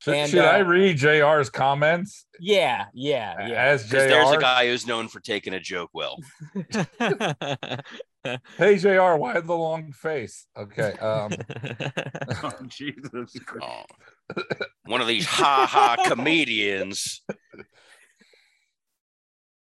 Should, 0.00 0.14
And, 0.14 0.30
should 0.32 0.44
I 0.44 0.62
uh, 0.62 0.64
read 0.64 0.96
JR's 0.96 1.48
comments 1.48 2.26
Yeah, 2.40 2.86
yeah, 2.92 3.46
yeah. 3.46 3.54
as 3.54 3.88
JR? 3.88 3.98
There's 3.98 4.30
a 4.32 4.36
guy 4.38 4.66
who's 4.66 4.84
known 4.84 5.06
for 5.06 5.20
taking 5.20 5.54
a 5.54 5.60
joke 5.60 5.90
well. 5.94 6.18
Hey 8.56 8.78
JR, 8.78 9.16
why 9.16 9.40
the 9.40 9.52
long 9.52 9.90
face? 9.90 10.46
Okay. 10.56 10.92
Um 11.00 11.32
Oh, 12.44 12.52
Jesus 12.68 13.32
Christ. 13.44 13.66
Oh. 14.36 14.42
One 14.84 15.00
of 15.00 15.08
these 15.08 15.26
ha 15.26 15.66
ha 15.68 15.96
comedians. 16.06 17.22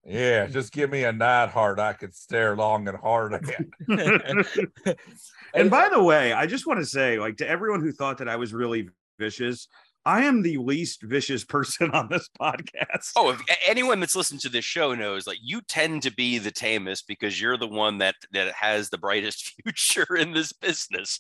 Yeah, 0.07 0.47
just 0.47 0.73
give 0.73 0.91
me 0.91 1.05
a 1.05 1.13
night 1.13 1.51
heart 1.51 1.79
I 1.79 1.95
could 1.95 2.15
stare 2.15 2.57
long 2.57 2.89
and 2.89 2.99
hard 2.99 3.35
at. 3.35 3.43
and 5.55 5.71
by 5.71 5.89
the 5.89 6.03
way, 6.03 6.33
I 6.33 6.47
just 6.47 6.67
want 6.67 6.81
to 6.81 6.87
say, 6.87 7.19
like, 7.19 7.37
to 7.39 7.49
everyone 7.49 7.81
who 7.81 7.93
thought 7.93 8.19
that 8.19 8.29
I 8.29 8.37
was 8.37 8.53
really 8.53 8.89
vicious, 9.19 9.67
I 10.07 10.25
am 10.25 10.43
the 10.43 10.59
least 10.59 11.03
vicious 11.03 11.45
person 11.45 11.91
on 11.95 12.09
this 12.11 12.29
podcast. 12.39 13.13
Oh, 13.17 13.31
if 13.31 13.41
anyone 13.67 14.01
that's 14.01 14.17
listened 14.17 14.41
to 14.41 14.49
this 14.49 14.65
show 14.65 14.95
knows, 14.95 15.27
like 15.27 15.39
you 15.43 15.63
tend 15.63 16.03
to 16.03 16.13
be 16.13 16.39
the 16.39 16.51
tamest 16.51 17.09
because 17.09 17.41
you're 17.41 17.57
the 17.57 17.67
one 17.67 17.99
that 17.99 18.17
that 18.33 18.53
has 18.53 18.91
the 18.91 18.99
brightest 18.99 19.55
future 19.63 20.17
in 20.17 20.33
this 20.33 20.53
business. 20.53 21.19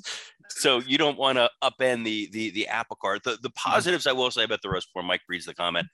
So 0.51 0.81
you 0.81 0.99
don't 0.99 1.19
want 1.19 1.39
to 1.39 1.49
upend 1.63 2.05
the 2.05 2.29
the 2.33 2.51
the 2.51 2.69
apple 2.69 2.99
cart. 3.01 3.23
The 3.25 3.33
the 3.33 3.49
mm-hmm. 3.49 3.71
positives 3.71 4.07
I 4.07 4.13
will 4.13 4.31
say 4.31 4.45
about 4.45 4.61
the 4.63 4.69
roast 4.69 4.89
before 4.89 5.07
Mike 5.07 5.23
reads 5.29 5.47
the 5.47 5.55
comment. 5.55 5.87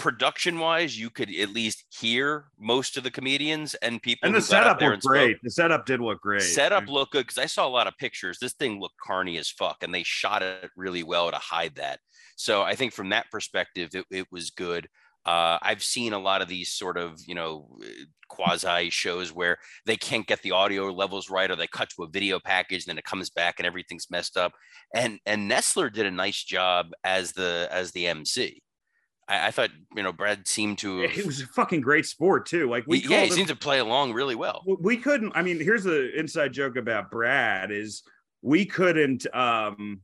Production 0.00 0.58
wise, 0.58 0.98
you 0.98 1.10
could 1.10 1.30
at 1.34 1.50
least 1.50 1.84
hear 1.90 2.46
most 2.58 2.96
of 2.96 3.04
the 3.04 3.10
comedians 3.10 3.74
and 3.76 4.02
people. 4.02 4.26
and 4.26 4.34
the 4.34 4.40
who 4.40 4.50
got 4.50 4.66
up 4.66 4.80
setup 4.80 4.90
looked 4.90 5.04
great. 5.04 5.36
The 5.42 5.50
setup 5.50 5.84
did 5.84 6.00
look 6.00 6.20
great. 6.22 6.42
Setup 6.42 6.88
looked 6.88 7.12
good 7.12 7.26
because 7.26 7.38
I 7.38 7.44
saw 7.46 7.66
a 7.66 7.68
lot 7.68 7.86
of 7.86 7.96
pictures. 7.98 8.38
This 8.40 8.54
thing 8.54 8.80
looked 8.80 8.96
carny 9.04 9.36
as 9.36 9.50
fuck, 9.50 9.82
and 9.82 9.94
they 9.94 10.02
shot 10.02 10.42
it 10.42 10.70
really 10.74 11.02
well 11.02 11.30
to 11.30 11.36
hide 11.36 11.74
that. 11.76 12.00
So 12.36 12.62
I 12.62 12.74
think 12.74 12.94
from 12.94 13.10
that 13.10 13.30
perspective, 13.30 13.90
it, 13.92 14.06
it 14.10 14.26
was 14.32 14.48
good. 14.48 14.88
Uh, 15.26 15.58
I've 15.60 15.82
seen 15.82 16.14
a 16.14 16.18
lot 16.18 16.40
of 16.40 16.48
these 16.48 16.72
sort 16.72 16.96
of 16.96 17.20
you 17.26 17.34
know 17.34 17.68
quasi 18.28 18.88
shows 18.88 19.34
where 19.34 19.58
they 19.84 19.96
can't 19.96 20.26
get 20.26 20.40
the 20.40 20.52
audio 20.52 20.90
levels 20.90 21.28
right, 21.28 21.50
or 21.50 21.56
they 21.56 21.66
cut 21.66 21.90
to 21.90 22.04
a 22.04 22.08
video 22.08 22.40
package, 22.42 22.84
and 22.86 22.90
then 22.92 22.98
it 22.98 23.04
comes 23.04 23.28
back 23.28 23.56
and 23.58 23.66
everything's 23.66 24.10
messed 24.10 24.38
up. 24.38 24.52
And 24.94 25.18
and 25.26 25.50
Nessler 25.50 25.92
did 25.92 26.06
a 26.06 26.10
nice 26.10 26.42
job 26.42 26.86
as 27.04 27.32
the 27.32 27.68
as 27.70 27.92
the 27.92 28.06
MC. 28.06 28.62
I, 29.30 29.46
I 29.46 29.50
thought 29.52 29.70
you 29.94 30.02
know 30.02 30.12
Brad 30.12 30.46
seemed 30.46 30.78
to. 30.78 31.02
It 31.04 31.24
was 31.24 31.40
a 31.40 31.46
fucking 31.46 31.80
great 31.80 32.04
sport 32.04 32.44
too. 32.46 32.68
Like 32.68 32.84
we 32.86 32.98
yeah, 32.98 33.20
he 33.20 33.28
him- 33.28 33.32
seemed 33.34 33.48
to 33.48 33.56
play 33.56 33.78
along 33.78 34.12
really 34.12 34.34
well. 34.34 34.62
we 34.66 34.96
couldn't 34.96 35.32
i 35.34 35.42
mean 35.42 35.58
here's 35.60 35.84
the 35.84 36.10
inside 36.18 36.52
joke 36.52 36.76
about 36.76 37.10
brad 37.10 37.70
is 37.70 38.02
we 38.42 38.64
couldn't 38.66 39.32
um 39.34 40.00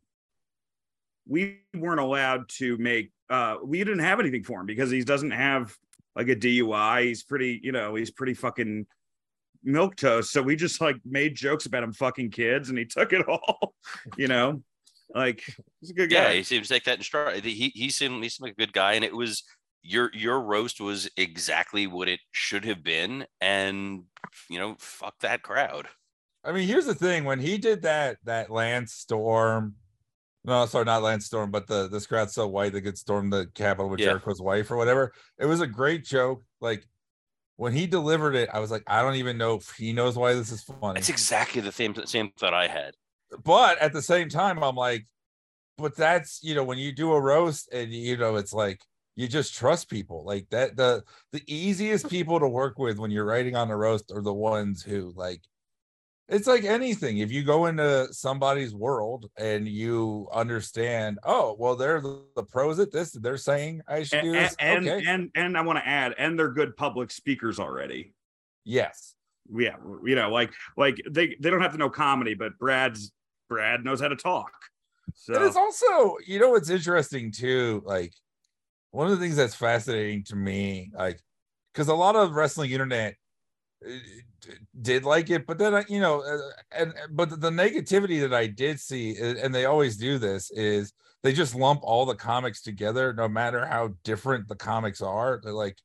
we 1.29 1.59
weren't 1.75 2.01
allowed 2.01 2.49
to 2.49 2.77
make 2.79 3.11
uh 3.31 3.57
we 3.65 3.79
didn't 3.79 3.99
have 3.99 4.21
anything 4.21 4.45
for 4.45 4.61
him 4.61 4.67
because 4.67 4.91
he 4.91 5.03
doesn't 5.03 5.33
have 5.33 5.75
like 6.15 6.29
a 6.29 6.37
dui 6.37 7.03
he's 7.05 7.23
pretty 7.25 7.61
you 7.63 7.73
know 7.73 7.95
he's 7.95 8.11
pretty 8.11 8.35
fucking 8.35 8.87
milk 9.65 9.97
toast 9.97 10.31
so 10.31 10.41
we 10.43 10.55
just 10.55 10.81
like 10.81 10.97
made 11.05 11.35
jokes 11.35 11.67
about 11.67 11.83
him 11.83 11.93
fucking 11.93 12.31
kids 12.31 12.69
and 12.69 12.79
he 12.79 12.85
took 12.85 13.13
it 13.13 13.27
all 13.27 13.75
you 14.17 14.29
know 14.29 14.63
like 15.15 15.43
he's 15.81 15.91
a 15.91 15.95
good 15.95 16.11
guy. 16.11 16.17
Yeah, 16.17 16.29
guy 16.29 16.37
he 16.37 16.43
seems 16.43 16.71
like 16.71 16.85
that 16.85 16.99
in 16.99 17.05
stride. 17.05 17.45
He 17.45 17.71
he 17.75 17.91
seemed 17.91 18.23
he 18.23 18.29
seemed 18.29 18.49
like 18.49 18.55
a 18.55 18.61
good 18.67 18.73
guy, 18.73 18.95
and 18.95 19.05
it 19.05 19.15
was 19.15 19.43
your 19.83 20.11
your 20.15 20.41
roast 20.41 20.81
was 20.81 21.09
exactly 21.17 21.87
what 21.87 22.09
it 22.09 22.21
should 22.33 22.65
have 22.65 22.83
been, 22.83 23.27
and 23.41 24.05
you 24.49 24.59
know, 24.59 24.77
fuck 24.79 25.19
that 25.21 25.43
crowd. 25.43 25.89
I 26.45 26.53
mean, 26.53 26.67
here's 26.67 26.87
the 26.87 26.95
thing: 26.95 27.25
when 27.25 27.41
he 27.41 27.59
did 27.59 27.83
that, 27.83 28.19
that 28.25 28.51
Lance 28.51 28.93
Storm, 28.93 29.75
no, 30.45 30.67
sorry, 30.67 30.85
not 30.85 31.03
Lance 31.03 31.27
Storm, 31.27 31.51
but 31.51 31.67
the 31.67 31.89
this 31.89 32.07
crowd 32.07 32.31
so 32.31 32.47
white 32.49 32.73
they 32.73 32.81
could 32.81 32.99
storm 32.99 33.31
the 33.31 33.47
Capitol 33.55 33.89
with 33.89 34.01
Yeah. 34.01 34.07
Jericho's 34.07 34.41
wife 34.41 34.71
or 34.71 34.77
whatever. 34.77 35.13
It 35.39 35.47
was 35.47 35.61
a 35.61 35.67
great 35.67 36.05
joke. 36.05 36.43
Like 36.61 36.87
when 37.57 37.73
he 37.73 37.87
delivered 37.87 38.35
it, 38.35 38.49
I 38.53 38.61
was 38.61 38.71
like, 38.71 38.83
I 38.87 39.03
don't 39.03 39.17
even 39.17 39.39
know 39.39 39.55
if 39.55 39.71
he 39.77 39.93
knows 39.93 40.17
why 40.17 40.35
this 40.35 40.53
is 40.53 40.63
funny. 40.63 40.95
That's 40.95 41.09
exactly 41.09 41.61
the 41.61 41.73
same 41.73 41.95
same 42.07 42.31
thought 42.39 42.55
I 42.55 42.69
had. 42.69 42.95
But 43.45 43.79
at 43.79 43.93
the 43.93 44.03
same 44.03 44.29
time, 44.29 44.63
I'm 44.63 44.77
like, 44.77 45.07
but 45.79 45.97
that's 45.97 46.41
you 46.43 46.55
know, 46.55 46.65
when 46.65 46.79
you 46.79 46.93
do 46.93 47.13
a 47.13 47.21
roast 47.21 47.73
and 47.73 47.93
you 47.93 48.17
know, 48.17 48.37
it's 48.37 48.53
like 48.53 48.81
you 49.15 49.29
just 49.29 49.55
trust 49.55 49.91
people 49.91 50.25
like 50.25 50.49
that. 50.51 50.77
The 50.77 51.03
the 51.33 51.43
easiest 51.47 52.09
people 52.11 52.41
to 52.41 52.49
work 52.49 52.79
with 52.79 52.99
when 52.99 53.11
you're 53.11 53.25
writing 53.25 53.57
on 53.57 53.71
a 53.71 53.77
roast 53.77 54.13
are 54.13 54.23
the 54.23 54.35
ones 54.35 54.83
who 54.83 55.13
like 55.17 55.41
it's 56.29 56.47
like 56.47 56.65
anything. 56.65 57.19
If 57.19 57.31
you 57.31 57.45
go 57.45 57.67
into 57.67 58.13
somebody's 58.13 58.75
world 58.75 59.31
and 59.39 59.69
you 59.69 60.29
understand, 60.33 61.21
oh, 61.23 61.55
well, 61.57 61.77
they're 61.77 62.01
the, 62.01 62.25
the 62.35 62.43
pros 62.43 62.81
at 62.81 62.91
this, 62.91 63.13
they're 63.13 63.37
saying 63.37 63.83
I 63.87 64.03
should 64.03 64.23
do 64.23 64.33
this. 64.33 64.57
and, 64.59 64.89
okay. 64.89 65.07
and 65.09 65.31
and 65.37 65.57
i 65.57 65.61
want 65.61 65.79
to 65.79 65.87
add 65.87 66.15
and 66.19 66.39
they're 66.39 66.51
good 66.51 66.77
public 66.77 67.11
speakers 67.11 67.61
already 67.61 68.13
yes. 68.65 69.15
yeah 69.55 69.77
you 70.05 70.15
know 70.17 70.31
like 70.31 70.53
like 70.77 71.01
they 71.09 71.37
they 71.41 71.51
don't 71.51 71.61
have 71.61 71.73
to 71.73 71.79
know 71.79 71.91
comedy 71.91 72.35
but 72.35 72.59
brad's 72.59 73.13
brad 73.49 73.85
knows 73.85 74.01
how 74.01 74.09
to 74.09 74.17
talk 74.17 74.53
so 75.15 75.33
it's 75.47 75.57
also, 75.57 76.17
you 76.27 76.39
know, 76.39 76.51
what's 76.51 76.69
interesting 76.69 77.31
too. 77.33 77.83
Like, 77.87 78.13
one 78.91 79.07
of 79.07 79.13
the 79.19 79.25
things 79.25 79.37
that's 79.37 79.55
fascinating 79.55 80.25
to 80.25 80.37
me, 80.37 80.91
like, 80.95 81.21
because 81.73 81.89
a 81.89 81.95
lot 81.95 82.17
of 82.17 82.33
wrestling 82.33 82.71
internet 82.71 83.15
uh, 83.87 83.91
did 84.83 85.05
like 85.05 85.31
it, 85.31 85.47
but 85.47 85.59
then, 85.59 85.75
I- 85.75 85.85
you 85.89 86.01
know, 86.01 86.23
uh, 86.23 86.51
and 86.73 86.93
but 87.11 87.41
the 87.41 87.51
negativity 87.51 88.21
that 88.21 88.35
I 88.35 88.47
did 88.47 88.79
see, 88.81 89.21
uh, 89.21 89.37
and 89.43 89.55
they 89.55 89.65
always 89.65 89.97
do 89.97 90.19
this, 90.19 90.51
is 90.51 90.93
they 91.23 91.33
just 91.33 91.55
lump 91.55 91.81
all 91.83 92.05
the 92.05 92.15
comics 92.15 92.61
together, 92.63 93.13
no 93.13 93.29
matter 93.29 93.65
how 93.67 93.95
different 94.05 94.49
the 94.49 94.57
comics 94.57 95.01
are. 95.01 95.41
They're 95.43 95.53
like, 95.53 95.79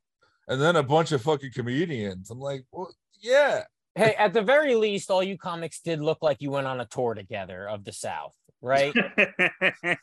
and 0.48 0.62
then 0.62 0.76
a 0.76 0.84
bunch 0.84 1.12
of 1.12 1.22
fucking 1.22 1.52
comedians. 1.54 2.30
I'm 2.32 2.40
like, 2.40 2.66
well, 2.72 2.94
yeah, 3.20 3.64
Hey, 3.96 4.16
at 4.18 4.34
the 4.34 4.42
very 4.42 4.76
least, 4.76 5.12
all 5.12 5.22
you 5.24 5.38
comics 5.38 5.82
did 5.82 6.02
look 6.02 6.20
like 6.22 6.38
you 6.42 6.52
went 6.52 6.68
on 6.68 6.80
a 6.80 6.86
tour 6.86 7.14
together 7.14 7.68
of 7.68 7.84
the 7.84 7.92
South, 7.92 8.34
right? 8.62 8.94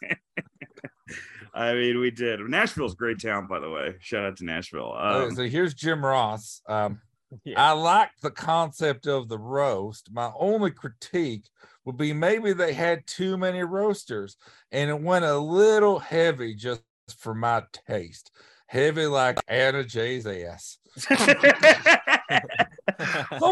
I 1.55 1.72
mean, 1.72 1.98
we 1.98 2.11
did. 2.11 2.40
Nashville's 2.40 2.92
a 2.92 2.96
great 2.96 3.20
town, 3.20 3.46
by 3.46 3.59
the 3.61 3.70
way. 3.70 3.94
Shout 4.01 4.24
out 4.24 4.37
to 4.38 4.44
Nashville. 4.44 4.92
Okay, 4.94 5.29
Um, 5.29 5.35
so 5.35 5.44
here's 5.48 5.74
Jim 5.74 6.05
Ross. 6.05 6.61
Um, 6.68 7.01
Yeah. 7.44 7.62
I 7.62 7.72
like 7.72 8.11
the 8.22 8.31
concept 8.31 9.07
of 9.07 9.29
the 9.29 9.38
roast. 9.38 10.11
My 10.12 10.31
only 10.38 10.70
critique 10.70 11.44
would 11.85 11.96
be 11.96 12.12
maybe 12.12 12.53
they 12.53 12.72
had 12.74 13.07
too 13.07 13.37
many 13.37 13.62
roasters 13.62 14.37
and 14.72 14.88
it 14.90 15.01
went 15.01 15.24
a 15.24 15.37
little 15.38 15.98
heavy 15.98 16.55
just 16.55 16.83
for 17.18 17.35
my 17.35 17.62
taste. 17.87 18.31
heavy 18.66 19.07
like 19.07 19.38
Anna 19.48 19.83
Jay's 19.85 20.27
ass. 20.27 20.79
Some 20.99 21.17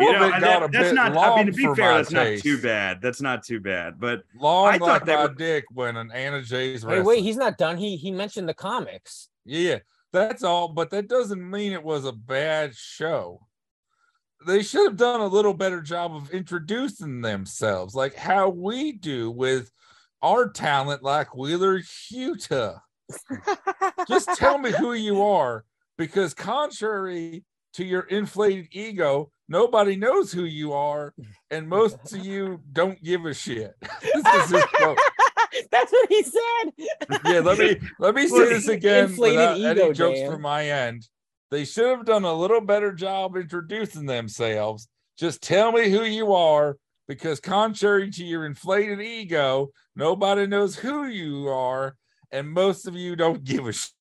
You 0.00 0.10
of 0.14 0.20
know, 0.20 0.26
it 0.28 0.40
that- 0.40 0.62
a 0.62 0.68
that's 0.72 0.88
bit 0.88 0.94
not. 0.94 1.14
long 1.14 1.32
I 1.32 1.36
mean, 1.36 1.46
to 1.46 1.52
be 1.52 1.64
for 1.64 1.76
fair, 1.76 1.90
my 1.92 1.96
that's 1.98 2.10
taste. 2.10 2.44
not 2.44 2.50
too 2.50 2.62
bad. 2.62 3.00
That's 3.02 3.20
not 3.20 3.44
too 3.44 3.60
bad. 3.60 4.00
But 4.00 4.22
Long 4.38 4.68
I 4.68 4.78
thought 4.78 4.88
like 4.88 5.04
they 5.04 5.14
my 5.14 5.22
were- 5.26 5.34
dick 5.34 5.64
when 5.72 5.96
an 5.96 6.10
Anna 6.12 6.42
Jay's 6.42 6.82
Hey, 6.82 6.88
wrestling. 6.88 7.06
wait, 7.06 7.22
he's 7.22 7.36
not 7.36 7.56
done. 7.58 7.76
He 7.76 7.96
he 7.96 8.10
mentioned 8.10 8.48
the 8.48 8.54
comics. 8.54 9.28
Yeah, 9.44 9.78
that's 10.12 10.42
all. 10.42 10.68
But 10.68 10.90
that 10.90 11.08
doesn't 11.08 11.48
mean 11.48 11.72
it 11.72 11.82
was 11.82 12.04
a 12.04 12.12
bad 12.12 12.74
show. 12.74 13.46
They 14.46 14.62
should 14.62 14.86
have 14.86 14.96
done 14.96 15.20
a 15.20 15.26
little 15.26 15.54
better 15.54 15.80
job 15.80 16.14
of 16.14 16.30
introducing 16.30 17.20
themselves, 17.22 17.94
like 17.94 18.14
how 18.14 18.48
we 18.50 18.92
do 18.92 19.30
with 19.30 19.70
our 20.22 20.48
talent, 20.50 21.02
like 21.02 21.34
Wheeler 21.36 21.80
Yuta. 22.12 22.80
Just 24.08 24.28
tell 24.36 24.58
me 24.58 24.72
who 24.72 24.92
you 24.92 25.22
are, 25.22 25.64
because 25.98 26.34
contrary 26.34 27.44
to 27.74 27.84
your 27.84 28.02
inflated 28.02 28.68
ego, 28.72 29.30
nobody 29.48 29.96
knows 29.96 30.32
who 30.32 30.44
you 30.44 30.72
are, 30.72 31.14
and 31.50 31.68
most 31.68 32.12
of 32.12 32.18
you 32.24 32.60
don't 32.72 33.02
give 33.02 33.24
a 33.26 33.34
shit. 33.34 33.74
this 34.02 34.52
is. 34.52 34.64
That's 35.70 35.90
what 35.90 36.08
he 36.10 36.22
said. 36.22 37.20
Yeah, 37.24 37.40
let 37.40 37.58
me 37.58 37.80
let 37.98 38.14
me 38.14 38.28
say 38.28 38.50
this 38.50 38.68
again 38.68 39.04
inflated 39.04 39.38
without 39.38 39.56
ego, 39.58 39.84
any 39.86 39.94
jokes 39.94 40.18
Dan. 40.20 40.30
from 40.30 40.42
my 40.42 40.68
end. 40.68 41.08
They 41.50 41.64
should 41.64 41.96
have 41.96 42.04
done 42.04 42.24
a 42.24 42.34
little 42.34 42.60
better 42.60 42.92
job 42.92 43.36
introducing 43.36 44.06
themselves. 44.06 44.88
Just 45.18 45.42
tell 45.42 45.72
me 45.72 45.88
who 45.88 46.02
you 46.04 46.34
are, 46.34 46.76
because 47.08 47.40
contrary 47.40 48.10
to 48.10 48.24
your 48.24 48.44
inflated 48.44 49.00
ego, 49.00 49.70
nobody 49.94 50.46
knows 50.46 50.76
who 50.76 51.06
you 51.06 51.48
are, 51.48 51.96
and 52.30 52.50
most 52.50 52.86
of 52.86 52.94
you 52.94 53.16
don't 53.16 53.44
give 53.44 53.66
a 53.66 53.72
shit. 53.72 53.92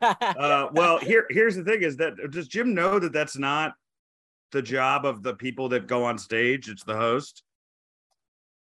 Uh, 0.00 0.68
well, 0.72 0.98
here 0.98 1.26
here's 1.30 1.56
the 1.56 1.64
thing: 1.64 1.82
is 1.82 1.96
that 1.98 2.14
does 2.30 2.48
Jim 2.48 2.74
know 2.74 2.98
that 2.98 3.12
that's 3.12 3.36
not 3.36 3.74
the 4.50 4.62
job 4.62 5.04
of 5.04 5.22
the 5.22 5.34
people 5.34 5.68
that 5.70 5.86
go 5.86 6.04
on 6.04 6.18
stage? 6.18 6.68
It's 6.68 6.84
the 6.84 6.96
host. 6.96 7.42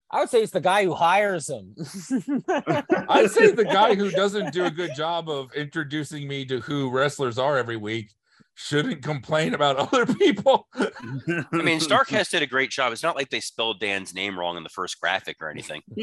I 0.10 0.20
would 0.20 0.30
say 0.30 0.42
it's 0.42 0.52
the 0.52 0.60
guy 0.60 0.84
who 0.84 0.94
hires 0.94 1.50
him. 1.50 1.74
I'd 1.80 3.32
say 3.32 3.52
the 3.52 3.64
guy 3.64 3.96
who 3.96 4.12
doesn't 4.12 4.52
do 4.52 4.66
a 4.66 4.72
good 4.72 4.94
job 4.94 5.30
of 5.30 5.54
introducing 5.54 6.28
me 6.28 6.46
to 6.46 6.60
who 6.60 6.90
wrestlers 6.90 7.38
are 7.38 7.58
every 7.58 7.78
week 7.78 8.12
shouldn't 8.56 9.02
complain 9.02 9.54
about 9.54 9.78
other 9.78 10.06
people. 10.06 10.68
I 10.76 10.90
mean, 11.52 11.80
Starrcast 11.82 12.30
did 12.32 12.42
a 12.42 12.48
great 12.48 12.70
job. 12.70 12.92
It's 12.94 13.04
not 13.04 13.16
like 13.16 13.30
they 13.30 13.40
spelled 13.40 13.80
Dan's 13.80 14.14
name 14.14 14.38
wrong 14.38 14.58
in 14.58 14.64
the 14.64 14.70
first 14.70 15.00
graphic 15.00 15.38
or 15.42 15.50
anything. 15.50 15.82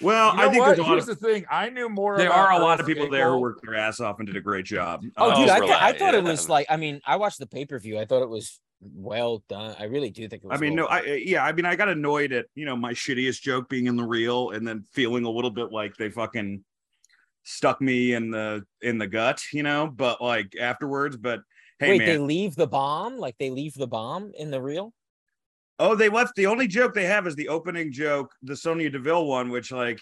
well, 0.00 0.32
You 0.32 0.36
know 0.36 0.42
I 0.46 0.48
think 0.50 0.58
what? 0.60 0.66
there's 0.66 0.78
a 0.78 0.82
lot 0.82 0.90
Here's 0.92 1.08
of 1.08 1.20
the 1.20 1.26
thing. 1.28 1.44
I 1.50 1.70
knew 1.70 1.88
more. 1.88 2.16
there 2.16 2.26
about 2.28 2.38
are 2.38 2.52
a 2.52 2.58
lot 2.64 2.80
of 2.80 2.86
girls 2.86 2.94
people 2.96 3.10
there 3.10 3.28
who 3.30 3.36
skateboard- 3.36 3.40
worked 3.40 3.62
their 3.64 3.74
ass 3.76 4.00
off 4.00 4.18
and 4.18 4.26
did 4.26 4.36
a 4.36 4.40
great 4.40 4.64
job. 4.64 5.02
oh, 5.16 5.30
Uh, 5.30 5.36
dude, 5.36 5.48
I, 5.48 5.56
Oh, 5.58 5.60
th- 5.60 5.70
I 5.70 5.74
relax. 5.86 5.98
thought 5.98 6.14
it 6.14 6.24
was 6.24 6.48
like. 6.48 6.66
I 6.70 6.76
mean, 6.76 7.00
I 7.06 7.16
watched 7.16 7.38
the 7.38 7.46
pay 7.46 7.64
per 7.66 7.78
view. 7.78 7.98
I 7.98 8.04
thought 8.04 8.22
it 8.22 8.28
was 8.28 8.60
well 8.82 9.44
done. 9.48 9.76
I 9.78 9.84
really 9.84 10.10
do 10.10 10.26
think 10.28 10.42
it 10.42 10.46
was 10.46 10.52
I 10.52 10.54
was. 10.54 10.60
mean, 10.62 10.74
no, 10.74 10.84
well 10.84 10.92
I 11.04 11.22
yeah, 11.24 11.44
I 11.44 11.52
mean, 11.52 11.66
I 11.66 11.76
got 11.76 11.88
annoyed 11.88 12.32
at 12.32 12.46
you 12.54 12.64
know 12.64 12.76
my 12.76 12.92
shittiest 12.92 13.42
joke 13.42 13.68
being 13.68 13.86
in 13.86 13.96
the 13.96 14.04
reel, 14.04 14.50
and 14.50 14.66
then 14.66 14.84
feeling 14.92 15.24
a 15.24 15.30
little 15.30 15.50
bit 15.50 15.70
like 15.70 15.94
they 15.96 16.10
fucking 16.10 16.64
stuck 17.44 17.80
me 17.80 18.14
in 18.14 18.30
the 18.30 18.64
in 18.82 18.98
the 18.98 19.06
gut, 19.06 19.42
you 19.52 19.62
know. 19.62 19.86
But 19.86 20.20
like 20.20 20.52
afterwards, 20.60 21.16
but 21.16 21.40
hey, 21.78 21.90
Wait, 21.90 21.98
man, 21.98 22.08
they 22.08 22.18
leave 22.18 22.54
the 22.56 22.66
bomb? 22.66 23.18
Like 23.18 23.36
they 23.38 23.50
leave 23.50 23.74
the 23.74 23.86
bomb 23.86 24.32
in 24.38 24.50
the 24.50 24.60
reel? 24.60 24.92
Oh, 25.78 25.94
they 25.94 26.08
left. 26.08 26.34
The 26.36 26.46
only 26.46 26.68
joke 26.68 26.92
they 26.92 27.06
have 27.06 27.26
is 27.26 27.34
the 27.34 27.48
opening 27.48 27.90
joke, 27.90 28.32
the 28.42 28.56
Sonya 28.56 28.90
Deville 28.90 29.26
one, 29.26 29.48
which 29.48 29.72
like, 29.72 30.00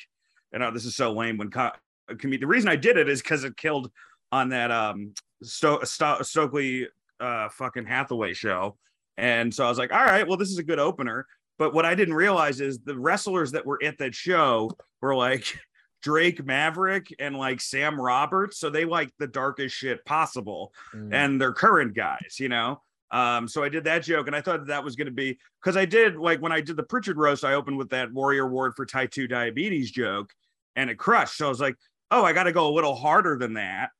you 0.53 0.59
know, 0.59 0.73
this 0.73 0.85
is 0.85 0.97
so 0.97 1.13
lame. 1.13 1.37
When 1.37 1.51
com- 1.51 1.71
the 2.09 2.45
reason 2.45 2.69
I 2.69 2.77
did 2.77 2.97
it 2.97 3.09
is 3.09 3.23
because 3.23 3.45
it 3.45 3.57
killed 3.57 3.91
on 4.33 4.49
that 4.51 4.71
um 4.71 5.15
Sto- 5.43 5.83
Sto- 5.85 6.23
Stokely 6.23 6.89
uh 7.21 7.49
fucking 7.51 7.87
Hathaway 7.87 8.35
show, 8.35 8.77
and 9.17 9.55
so 9.55 9.65
I 9.65 9.69
was 9.69 9.79
like, 9.79 9.93
all 9.93 10.05
right, 10.05 10.27
well, 10.27 10.37
this 10.37 10.51
is 10.51 10.59
a 10.59 10.65
good 10.65 10.79
opener. 10.79 11.27
But 11.59 11.75
what 11.75 11.85
I 11.85 11.95
didn't 11.95 12.15
realize 12.15 12.61
is 12.61 12.79
the 12.79 12.97
wrestlers 12.97 13.51
that 13.53 13.67
were 13.67 13.83
at 13.83 13.99
that 13.99 14.15
show 14.15 14.71
were 15.01 15.15
like 15.15 15.59
Drake 16.03 16.45
Maverick 16.45 17.15
and 17.19 17.37
like 17.37 17.61
Sam 17.61 18.01
Roberts, 18.01 18.59
so 18.59 18.71
they 18.71 18.85
like 18.85 19.11
the 19.19 19.27
darkest 19.27 19.75
shit 19.75 20.05
possible 20.05 20.73
Mm. 20.95 21.13
and 21.13 21.41
they're 21.41 21.53
current 21.53 21.95
guys, 21.95 22.39
you 22.39 22.49
know. 22.49 22.81
Um, 23.11 23.49
so 23.49 23.65
I 23.65 23.69
did 23.71 23.85
that 23.85 24.03
joke, 24.03 24.27
and 24.27 24.37
I 24.37 24.41
thought 24.43 24.61
that, 24.61 24.67
that 24.69 24.85
was 24.85 24.95
going 24.95 25.07
to 25.07 25.13
be 25.13 25.39
because 25.63 25.77
I 25.77 25.87
did 25.87 26.17
like 26.17 26.41
when 26.41 26.53
I 26.53 26.61
did 26.61 26.77
the 26.77 26.83
Pritchard 26.83 27.17
roast, 27.17 27.45
I 27.45 27.55
opened 27.55 27.79
with 27.79 27.91
that 27.91 28.13
Warrior 28.13 28.47
Ward 28.49 28.75
for 28.77 28.85
type 28.85 29.11
two 29.11 29.27
diabetes 29.27 29.91
joke, 29.91 30.33
and 30.77 30.91
it 30.91 30.97
crushed. 30.99 31.39
So 31.39 31.47
I 31.47 31.49
was 31.49 31.61
like, 31.61 31.77
oh, 32.11 32.23
I 32.25 32.33
got 32.33 32.45
to 32.45 32.53
go 32.53 32.69
a 32.69 32.75
little 32.75 32.95
harder 32.95 33.37
than 33.39 33.55
that 33.55 33.91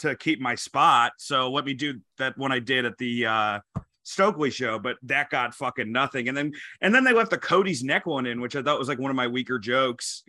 to 0.00 0.14
keep 0.16 0.40
my 0.40 0.56
spot. 0.56 1.12
So 1.18 1.50
let 1.50 1.64
me 1.64 1.74
do 1.74 2.00
that 2.18 2.36
one 2.36 2.52
I 2.52 2.58
did 2.58 2.84
at 2.84 2.98
the 2.98 3.26
uh 3.26 3.60
Stokely 4.02 4.50
show, 4.50 4.78
but 4.78 4.96
that 5.02 5.30
got 5.30 5.52
fucking 5.54 5.90
nothing. 5.90 6.28
And 6.28 6.36
then 6.36 6.52
and 6.80 6.94
then 6.94 7.02
they 7.02 7.12
left 7.12 7.30
the 7.30 7.38
Cody's 7.38 7.82
neck 7.82 8.06
one 8.06 8.24
in, 8.26 8.40
which 8.40 8.54
I 8.54 8.62
thought 8.62 8.78
was 8.78 8.88
like 8.88 9.00
one 9.00 9.10
of 9.10 9.16
my 9.16 9.26
weaker 9.26 9.58
jokes, 9.58 10.22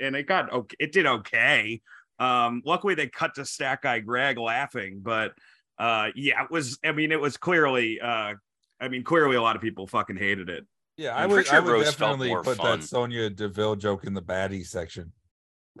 and 0.00 0.16
it 0.16 0.26
got 0.26 0.52
okay. 0.52 0.76
It 0.78 0.92
did 0.92 1.06
okay. 1.06 1.80
Um, 2.18 2.62
luckily 2.64 2.94
they 2.94 3.08
cut 3.08 3.34
to 3.36 3.44
Stack 3.44 3.82
Guy 3.82 4.00
Greg 4.00 4.38
laughing, 4.38 5.00
but 5.02 5.32
uh 5.78 6.08
yeah 6.16 6.42
it 6.42 6.50
was 6.50 6.76
i 6.84 6.90
mean 6.90 7.12
it 7.12 7.20
was 7.20 7.36
clearly 7.36 8.00
uh 8.00 8.34
i 8.80 8.88
mean 8.88 9.04
clearly 9.04 9.36
a 9.36 9.40
lot 9.40 9.54
of 9.54 9.62
people 9.62 9.86
fucking 9.86 10.16
hated 10.16 10.48
it 10.48 10.66
Yeah, 10.96 11.14
I 11.14 11.22
And 11.22 11.30
would, 11.30 11.48
I 11.48 11.60
would 11.60 11.70
roast 11.70 11.96
definitely 11.96 12.34
put 12.34 12.56
fun. 12.56 12.80
that 12.80 12.84
Sonya 12.84 13.30
Deville 13.30 13.76
joke 13.76 14.04
in 14.04 14.12
the 14.12 14.20
baddie 14.20 14.66
section. 14.66 15.12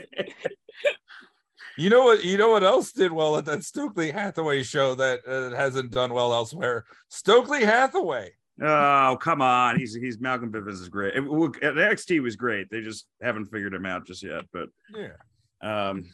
You 1.78 1.90
know 1.90 2.04
what? 2.04 2.24
You 2.24 2.38
know 2.38 2.50
what 2.50 2.64
else 2.64 2.92
did 2.92 3.12
well 3.12 3.37
at 3.37 3.44
that 3.44 3.62
Stokely 3.62 4.11
Hathaway 4.11 4.62
show 4.62 4.94
that 4.94 5.20
uh, 5.28 5.54
hasn't 5.54 5.90
done 5.90 6.12
well 6.14 6.32
elsewhere? 6.32 6.87
Stokely 7.11 7.64
Hathaway. 7.64 8.32
Oh 8.62 9.19
come 9.21 9.42
on 9.42 9.79
he's 9.79 9.95
he's 9.95 10.19
malcolm 10.19 10.51
bivens 10.51 10.81
is 10.81 10.88
great 10.88 11.14
It- 11.14 11.25
look, 11.25 11.61
nxt 11.61 12.23
was 12.23 12.37
great 12.37 12.71
they 12.71 12.81
just 12.81 13.07
haven't 13.21 13.47
figured 13.47 13.75
him 13.75 13.85
out 13.87 14.07
just 14.07 14.23
yet 14.23 14.45
but 14.53 14.69
Yeah, 14.95 15.09
um 15.62 16.05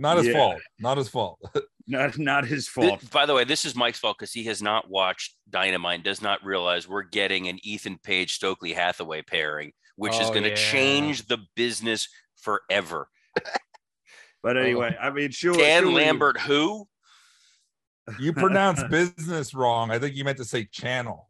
not 0.00 0.16
his 0.18 0.26
Yeah. 0.28 0.32
fault. 0.34 0.60
Not 0.78 0.96
his 0.96 1.08
fault. 1.08 1.40
not 1.88 2.16
not 2.18 2.44
his 2.46 2.66
Th- 2.68 2.88
fault 2.88 3.10
by 3.10 3.26
the 3.26 3.34
way, 3.34 3.42
this 3.42 3.64
is 3.64 3.74
Mike's 3.74 3.98
fault 3.98 4.16
because 4.16 4.32
he 4.32 4.44
has 4.44 4.62
not 4.62 4.88
watched 4.88 5.34
Dynamite 5.50 5.96
and 5.96 6.04
does 6.04 6.22
not 6.22 6.44
realize 6.44 6.86
we're 6.88 7.02
getting 7.02 7.48
an 7.48 7.58
Ethan 7.64 7.98
Page 7.98 8.34
Stokely 8.34 8.72
Hathaway 8.74 9.22
pairing, 9.22 9.72
which 9.96 10.14
is 10.14 10.28
Oh, 10.28 10.30
going 10.30 10.44
to 10.44 10.50
yeah. 10.50 10.54
change 10.54 11.26
the 11.26 11.38
business 11.56 12.08
forever. 12.36 13.08
but 14.42 14.56
anyway 14.56 14.96
i 15.00 15.10
mean 15.10 15.30
sure 15.32 15.54
Dan 15.54 15.82
surely- 15.82 15.94
Lambert, 15.96 16.38
who? 16.40 16.86
you 18.20 18.32
pronounced 18.32 18.88
business 18.90 19.52
wrong. 19.52 19.90
I 19.90 19.98
think 19.98 20.14
you 20.14 20.22
meant 20.24 20.38
to 20.38 20.44
say 20.44 20.64
channel. 20.64 21.27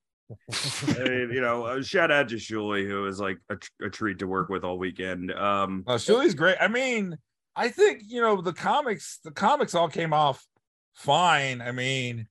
You 0.96 1.40
know 1.40 1.64
uh, 1.64 1.82
shout 1.82 2.10
out 2.10 2.28
to 2.28 2.36
Shuley, 2.36 2.86
who 2.86 3.06
is 3.06 3.20
like 3.20 3.38
a, 3.48 3.56
tr- 3.56 3.84
a 3.84 3.90
treat 3.90 4.18
to 4.18 4.26
work 4.26 4.48
with 4.48 4.64
all 4.64 4.78
weekend 4.78 5.32
um 5.32 5.84
Uh, 5.86 5.96
Shirley's 5.98 6.34
great. 6.34 6.56
I 6.60 6.68
mean, 6.68 7.16
I 7.56 7.68
think 7.68 8.02
you 8.06 8.20
know 8.20 8.40
the 8.40 8.52
comics. 8.52 9.20
The 9.24 9.30
comics 9.30 9.74
all 9.74 9.88
came 9.88 10.12
off 10.12 10.46
fine. 10.94 11.60
I 11.60 11.72
mean, 11.72 12.28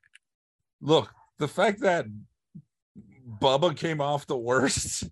look, 0.81 1.12
the 1.39 1.47
fact 1.47 1.81
that 1.81 2.05
Bubba 3.41 3.75
came 3.75 4.01
off 4.01 4.27
the 4.27 4.38
worst, 4.38 5.10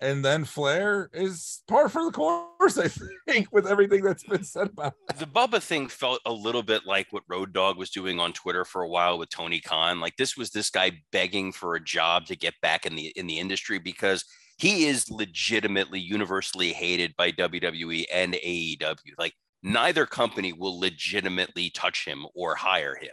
and 0.00 0.24
then 0.24 0.44
Flair 0.44 1.10
is 1.12 1.62
par 1.68 1.88
for 1.88 2.04
the 2.04 2.10
course. 2.10 2.78
I 2.78 2.88
think 3.28 3.48
with 3.52 3.66
everything 3.66 4.02
that's 4.02 4.24
been 4.24 4.44
said 4.44 4.68
about. 4.68 4.94
it. 5.08 5.16
The 5.18 5.26
Bubba 5.26 5.62
thing 5.62 5.88
felt 5.88 6.20
a 6.24 6.32
little 6.32 6.62
bit 6.62 6.86
like 6.86 7.08
what 7.10 7.24
Road 7.28 7.52
Dog 7.52 7.76
was 7.76 7.90
doing 7.90 8.18
on 8.18 8.32
Twitter 8.32 8.64
for 8.64 8.82
a 8.82 8.88
while 8.88 9.18
with 9.18 9.28
Tony 9.28 9.60
Khan. 9.60 10.00
Like 10.00 10.16
this 10.16 10.36
was 10.36 10.50
this 10.50 10.70
guy 10.70 10.92
begging 11.12 11.52
for 11.52 11.74
a 11.74 11.84
job 11.84 12.26
to 12.26 12.36
get 12.36 12.54
back 12.62 12.86
in 12.86 12.96
the 12.96 13.08
in 13.16 13.26
the 13.26 13.38
industry 13.38 13.78
because 13.78 14.24
he 14.56 14.86
is 14.86 15.10
legitimately 15.10 16.00
universally 16.00 16.72
hated 16.72 17.14
by 17.16 17.32
WWE 17.32 18.04
and 18.12 18.34
AEW. 18.34 18.96
Like 19.18 19.34
neither 19.62 20.06
company 20.06 20.52
will 20.52 20.78
legitimately 20.78 21.70
touch 21.70 22.06
him 22.06 22.26
or 22.34 22.54
hire 22.54 22.94
him. 22.94 23.10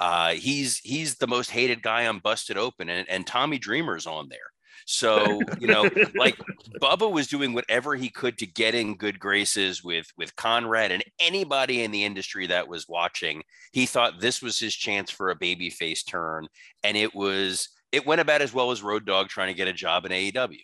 Uh, 0.00 0.30
he's 0.30 0.78
he's 0.78 1.16
the 1.16 1.26
most 1.26 1.50
hated 1.50 1.82
guy 1.82 2.06
on 2.06 2.18
Busted 2.18 2.58
Open, 2.58 2.88
and, 2.88 3.08
and 3.08 3.26
Tommy 3.26 3.58
Dreamer's 3.58 4.06
on 4.06 4.28
there. 4.28 4.38
So 4.84 5.40
you 5.58 5.66
know, 5.66 5.88
like 6.14 6.36
Bubba 6.80 7.10
was 7.10 7.26
doing 7.26 7.52
whatever 7.52 7.94
he 7.94 8.08
could 8.08 8.38
to 8.38 8.46
get 8.46 8.74
in 8.74 8.96
good 8.96 9.18
graces 9.18 9.82
with 9.82 10.06
with 10.16 10.36
Conrad 10.36 10.92
and 10.92 11.04
anybody 11.18 11.82
in 11.82 11.90
the 11.90 12.04
industry 12.04 12.46
that 12.48 12.68
was 12.68 12.88
watching. 12.88 13.42
He 13.72 13.86
thought 13.86 14.20
this 14.20 14.42
was 14.42 14.58
his 14.58 14.74
chance 14.74 15.10
for 15.10 15.30
a 15.30 15.38
babyface 15.38 16.06
turn, 16.06 16.46
and 16.82 16.96
it 16.96 17.14
was 17.14 17.68
it 17.92 18.06
went 18.06 18.20
about 18.20 18.42
as 18.42 18.52
well 18.52 18.70
as 18.70 18.82
Road 18.82 19.06
Dog 19.06 19.28
trying 19.28 19.48
to 19.48 19.54
get 19.54 19.68
a 19.68 19.72
job 19.72 20.04
in 20.04 20.12
AEW. 20.12 20.58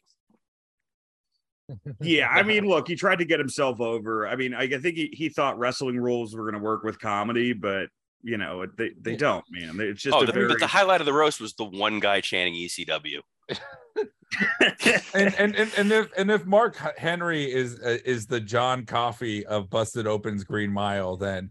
yeah 2.01 2.29
i 2.29 2.43
mean 2.43 2.65
look 2.69 2.89
he 2.89 2.97
tried 2.97 3.19
to 3.21 3.25
get 3.25 3.39
himself 3.39 3.81
over 3.81 4.27
i 4.27 4.35
mean 4.35 4.55
i, 4.55 4.63
I 4.63 4.79
think 4.79 4.97
he, 4.97 5.09
he 5.13 5.29
thought 5.29 5.57
wrestling 5.57 6.01
rules 6.01 6.35
were 6.35 6.43
going 6.43 6.61
to 6.61 6.65
work 6.65 6.83
with 6.83 6.99
comedy 6.99 7.53
but 7.53 7.89
you 8.23 8.37
know 8.37 8.67
they, 8.77 8.91
they 9.01 9.17
don't 9.17 9.45
man 9.51 9.79
it's 9.81 10.03
just 10.03 10.15
Oh, 10.15 10.23
a 10.23 10.27
the, 10.27 10.33
very 10.33 10.49
but 10.49 10.59
the 10.61 10.67
highlight 10.67 11.01
of 11.01 11.07
the 11.07 11.13
roast 11.13 11.41
was 11.41 11.55
the 11.55 11.65
one 11.65 12.01
guy 12.01 12.21
chanting 12.21 12.55
ECW. 12.55 13.21
and, 15.15 15.35
and 15.39 15.55
and 15.57 15.73
and 15.77 15.93
if 15.93 16.09
and 16.17 16.31
if 16.31 16.45
Mark 16.47 16.77
Henry 16.97 17.51
is 17.53 17.81
uh, 17.81 17.99
is 18.05 18.27
the 18.27 18.41
John 18.41 18.85
Coffey 18.87 19.45
of 19.47 19.69
Busted 19.71 20.07
Opens 20.07 20.45
Green 20.45 20.71
Mile, 20.73 21.17
then 21.17 21.51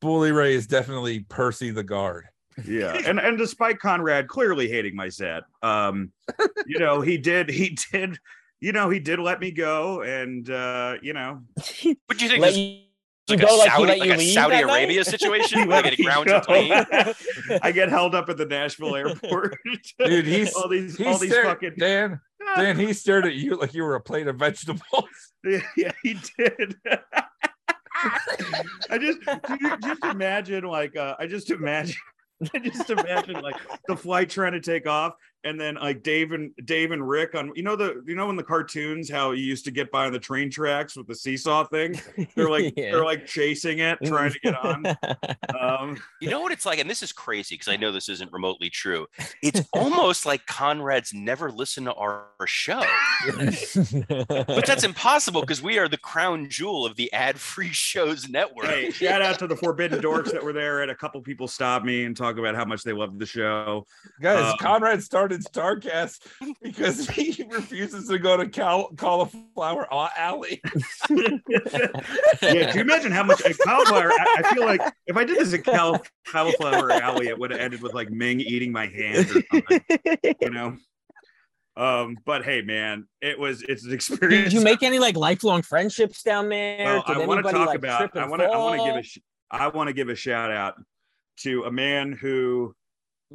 Bully 0.00 0.32
Ray 0.32 0.54
is 0.54 0.66
definitely 0.66 1.20
Percy 1.28 1.70
the 1.70 1.82
guard. 1.84 2.26
yeah 2.66 2.96
and 3.06 3.18
and 3.20 3.38
despite 3.38 3.78
conrad 3.78 4.28
clearly 4.28 4.68
hating 4.68 4.94
my 4.94 5.08
set 5.08 5.44
um 5.62 6.10
you 6.66 6.78
know 6.78 7.00
he 7.00 7.16
did 7.16 7.48
he 7.48 7.76
did 7.92 8.18
you 8.60 8.72
know 8.72 8.90
he 8.90 8.98
did 8.98 9.18
let 9.18 9.40
me 9.40 9.50
go 9.50 10.02
and 10.02 10.50
uh 10.50 10.96
you 11.00 11.12
know 11.12 11.40
What 12.06 12.18
do 12.18 12.26
you 12.26 12.30
think? 12.40 12.84
Let 13.30 13.40
like 13.40 13.40
you 13.40 13.46
a 13.46 13.48
go 13.48 13.56
like 13.56 13.64
he 13.64 13.70
Saudi, 13.70 13.86
let 13.86 13.98
like 13.98 14.08
you 14.08 14.14
a 14.14 14.16
leave 14.16 14.34
Saudi 14.34 14.54
that 14.56 14.66
night? 14.66 14.72
Arabia 14.72 15.04
situation? 15.04 15.58
He 15.60 15.66
Where 15.66 15.76
let 15.82 15.84
they 15.84 15.90
get 15.90 15.98
me 15.98 16.04
ground 16.04 16.26
go. 16.26 16.40
to 16.40 16.46
clean? 16.46 16.72
i 17.62 17.72
get 17.72 17.88
held 17.88 18.14
up 18.14 18.28
at 18.28 18.36
the 18.36 18.46
nashville 18.46 18.94
airport 18.96 19.56
Dude, 20.04 20.26
he's 20.26 20.52
all 20.54 20.68
these 20.68 20.96
he 20.96 21.04
all 21.06 21.18
these 21.18 21.30
stared, 21.30 21.46
fucking 21.46 21.74
Dan. 21.78 22.20
Dan, 22.56 22.78
he 22.78 22.92
stared 22.92 23.26
at 23.26 23.34
you 23.34 23.56
like 23.56 23.74
you 23.74 23.82
were 23.84 23.94
a 23.96 24.00
plate 24.00 24.26
of 24.26 24.36
vegetables. 24.36 24.82
yeah 25.44 25.92
he 26.02 26.18
did 26.36 26.74
i 28.90 28.98
just 28.98 29.18
just 29.82 30.04
imagine 30.04 30.64
like 30.64 30.96
uh 30.96 31.14
i 31.18 31.26
just 31.26 31.50
imagine 31.50 31.96
I 32.54 32.58
just 32.58 32.88
imagine 32.88 33.40
like 33.42 33.56
the 33.86 33.94
flight 33.96 34.30
trying 34.30 34.52
to 34.52 34.60
take 34.60 34.86
off, 34.86 35.12
and 35.44 35.58
then 35.60 35.76
like 35.76 36.02
Dave 36.02 36.32
and 36.32 36.50
Dave 36.64 36.90
and 36.90 37.06
Rick 37.08 37.34
on 37.34 37.50
you 37.54 37.62
know 37.62 37.76
the 37.76 38.02
you 38.06 38.14
know 38.14 38.28
in 38.30 38.36
the 38.36 38.42
cartoons 38.42 39.10
how 39.10 39.30
you 39.32 39.42
used 39.44 39.64
to 39.64 39.70
get 39.70 39.90
by 39.90 40.06
on 40.06 40.12
the 40.12 40.18
train 40.18 40.50
tracks 40.50 40.96
with 40.96 41.06
the 41.06 41.14
seesaw 41.14 41.64
thing. 41.64 42.00
They're 42.34 42.50
like 42.50 42.74
Yeah. 42.76 42.92
they're 42.92 43.04
like 43.04 43.26
chasing 43.26 43.78
it, 43.80 43.98
trying 44.04 44.32
to 44.32 44.38
get 44.40 44.54
on. 44.56 44.84
Um, 45.60 45.98
You 46.20 46.30
know 46.30 46.40
what 46.40 46.52
it's 46.52 46.64
like, 46.64 46.78
and 46.78 46.88
this 46.88 47.02
is 47.02 47.12
crazy 47.12 47.54
because 47.54 47.68
I 47.68 47.76
know 47.76 47.92
this 47.92 48.08
isn't 48.08 48.32
remotely 48.32 48.70
true. 48.70 49.06
It's 49.42 49.62
almost 49.72 50.26
like 50.26 50.44
Conrad's 50.46 51.14
never 51.14 51.50
listened 51.50 51.86
to 51.86 51.94
our, 51.94 52.26
our 52.38 52.46
show, 52.46 52.82
but 53.36 54.66
that's 54.66 54.84
impossible 54.84 55.40
because 55.40 55.62
we 55.62 55.78
are 55.78 55.88
the 55.88 55.96
crown 55.98 56.48
jewel 56.48 56.84
of 56.86 56.96
the 56.96 57.12
ad-free 57.12 57.68
shows 57.72 58.28
network. 58.28 58.66
hey, 58.66 58.90
shout 58.90 59.22
out 59.22 59.38
to 59.38 59.46
the 59.46 59.56
Forbidden 59.56 60.00
Dorks 60.00 60.30
that 60.32 60.42
were 60.42 60.52
there, 60.52 60.82
and 60.82 60.90
a 60.90 60.94
couple 60.94 61.20
people 61.22 61.48
stopped 61.48 61.84
me 61.84 62.04
and 62.04 62.16
talk 62.16 62.38
about 62.38 62.54
how 62.54 62.64
much 62.64 62.82
they 62.82 62.92
loved 62.92 63.18
the 63.18 63.26
show. 63.26 63.86
Guys, 64.20 64.52
Um, 64.52 64.58
Conrad 64.60 65.02
started 65.02 65.29
It's 65.32 65.48
Starrcast 65.48 66.20
because 66.62 67.08
he 67.10 67.46
refuses 67.50 68.08
to 68.08 68.18
go 68.18 68.36
to 68.36 68.48
Cal- 68.48 68.90
Cauliflower 68.96 69.86
Alley. 69.92 70.60
yeah, 71.10 71.28
do 72.40 72.72
you 72.74 72.80
imagine 72.80 73.12
how 73.12 73.24
much 73.24 73.40
a 73.40 73.54
cauliflower? 73.54 74.10
I, 74.10 74.42
I 74.44 74.54
feel 74.54 74.64
like 74.64 74.80
if 75.06 75.16
I 75.16 75.24
did 75.24 75.38
this 75.38 75.54
at 75.54 75.64
Cal, 75.64 76.02
cauliflower 76.26 76.90
alley, 76.92 77.28
it 77.28 77.38
would 77.38 77.50
have 77.50 77.60
ended 77.60 77.82
with 77.82 77.94
like 77.94 78.10
Ming 78.10 78.40
eating 78.40 78.72
my 78.72 78.86
hand 78.86 79.30
or 79.30 79.42
something, 79.50 79.80
you 80.40 80.50
know. 80.50 80.76
Um, 81.76 82.18
but 82.26 82.44
hey, 82.44 82.62
man, 82.62 83.06
it 83.22 83.38
was 83.38 83.62
it's 83.62 83.86
an 83.86 83.92
experience. 83.92 84.44
Did 84.44 84.52
you 84.52 84.60
make 84.60 84.82
any 84.82 84.98
like 84.98 85.16
lifelong 85.16 85.62
friendships 85.62 86.22
down 86.22 86.48
there? 86.48 86.84
Well, 86.84 87.02
I 87.06 87.24
want 87.24 87.46
to 87.46 87.52
talk 87.52 87.68
like, 87.68 87.78
about. 87.78 87.98
trip 87.98 88.16
I 88.16 88.28
want 88.28 88.42
to. 88.42 88.48
I 88.48 88.56
want 88.56 88.80
to 88.80 88.84
give 88.84 88.92
fall? 88.92 88.98
a. 88.98 89.02
sh- 89.02 89.18
I 89.50 89.68
want 89.68 89.88
to 89.88 89.94
give 89.94 90.08
a 90.08 90.14
shout 90.14 90.50
out 90.50 90.74
to 91.38 91.64
a 91.64 91.72
man 91.72 92.12
who. 92.12 92.74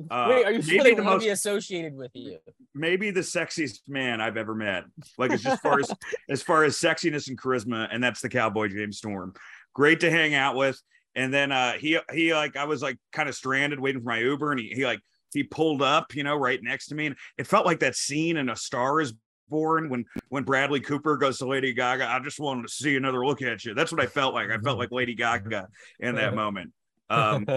Uh, 0.10 0.28
Wait, 0.30 0.46
are 0.46 0.52
you 0.52 0.62
sure 0.62 0.78
maybe 0.78 0.90
they 0.90 0.96
the 0.96 1.04
want 1.04 1.16
most 1.16 1.22
to 1.22 1.28
be 1.28 1.32
associated 1.32 1.96
with 1.96 2.12
you? 2.14 2.38
maybe 2.74 3.12
the 3.12 3.22
sexiest 3.22 3.80
man 3.88 4.20
I've 4.20 4.36
ever 4.38 4.54
met. 4.54 4.84
Like 5.18 5.32
as 5.32 5.44
far 5.62 5.80
as 5.80 5.92
as 6.30 6.44
far 6.44 6.64
as 6.66 6.76
sexiness 6.76 7.30
and 7.30 7.40
charisma, 7.40 7.88
and 7.92 8.04
that's 8.04 8.22
the 8.22 8.30
cowboy 8.30 8.68
James 8.68 8.98
Storm. 8.98 9.34
Great 9.74 10.02
to 10.02 10.12
hang 10.12 10.34
out 10.34 10.56
with. 10.56 10.82
And 11.16 11.34
then 11.34 11.52
uh 11.52 11.74
he 11.74 11.98
he 12.12 12.34
like 12.34 12.58
I 12.58 12.66
was 12.66 12.82
like 12.82 12.98
kind 13.14 13.30
of 13.30 13.36
stranded 13.36 13.80
waiting 13.80 14.02
for 14.02 14.10
my 14.10 14.20
Uber, 14.20 14.52
and 14.52 14.60
he 14.60 14.68
he 14.68 14.86
like 14.86 15.00
he 15.34 15.44
pulled 15.44 15.82
up, 15.82 16.14
you 16.14 16.24
know, 16.24 16.36
right 16.36 16.60
next 16.62 16.88
to 16.88 16.96
me. 16.96 17.08
And 17.08 17.16
it 17.38 17.48
felt 17.48 17.66
like 17.66 17.80
that 17.80 17.96
scene 17.96 18.38
in 18.38 18.50
A 18.50 18.56
Star 18.56 19.00
is 19.00 19.14
Born 19.48 19.90
when 19.90 20.06
when 20.30 20.44
Bradley 20.44 20.82
Cooper 20.82 21.16
goes 21.18 21.38
to 21.38 21.48
Lady 21.48 21.72
Gaga. 21.72 22.10
I 22.10 22.20
just 22.20 22.40
wanted 22.40 22.64
to 22.64 22.74
see 22.74 22.96
another 22.98 23.26
look 23.26 23.42
at 23.42 23.64
you. 23.64 23.74
That's 23.74 23.92
what 23.92 24.02
I 24.02 24.08
felt 24.08 24.34
like. 24.34 24.50
I 24.50 24.58
felt 24.58 24.78
like 24.78 24.92
Lady 24.92 25.14
Gaga 25.14 25.68
in 26.00 26.16
that 26.16 26.36
moment. 26.42 26.74
Um 27.10 27.48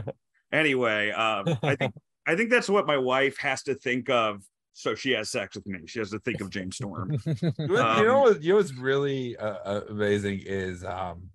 anyway, 0.52 1.10
um 1.10 1.58
I 1.62 1.74
think 1.76 1.94
I 2.28 2.36
think 2.36 2.50
that's 2.50 2.68
what 2.68 2.86
my 2.86 2.98
wife 2.98 3.38
has 3.38 3.62
to 3.64 3.74
think 3.74 4.08
of. 4.10 4.42
So 4.74 4.94
she 4.94 5.10
has 5.12 5.28
sex 5.30 5.56
with 5.56 5.66
me. 5.66 5.80
She 5.86 5.98
has 5.98 6.10
to 6.10 6.20
think 6.20 6.40
of 6.40 6.50
James 6.50 6.76
Storm. 6.76 7.18
You 7.26 7.52
know- 7.58 7.66
you 7.68 7.78
Um, 7.78 8.04
know 8.04 8.20
what? 8.20 8.42
You 8.42 8.50
know 8.52 8.56
what's 8.58 8.74
really 8.74 9.36
uh, 9.36 9.56
uh, 9.64 9.80
amazing 9.88 10.42
is 10.44 10.84
um, 10.84 11.30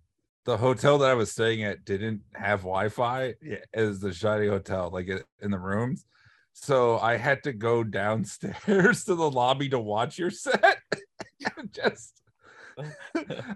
the 0.45 0.55
hotel 0.55 0.97
that 0.99 1.09
I 1.09 1.13
was 1.13 1.31
staying 1.31 1.63
at 1.63 1.83
didn't 1.83 2.21
have 2.35 2.59
Wi-Fi 2.61 3.33
as 3.73 3.99
the 3.99 4.13
Shiny 4.13 4.47
Hotel, 4.47 4.89
like 4.93 5.09
in 5.41 5.51
the 5.51 5.59
rooms. 5.59 6.05
So 6.53 6.99
I 6.99 7.17
had 7.17 7.43
to 7.43 7.51
go 7.53 7.83
downstairs 7.83 9.03
to 9.05 9.15
the 9.15 9.29
lobby 9.29 9.67
to 9.69 9.79
watch 9.79 10.17
your 10.19 10.29
set. 10.29 10.77
Just 11.71 12.21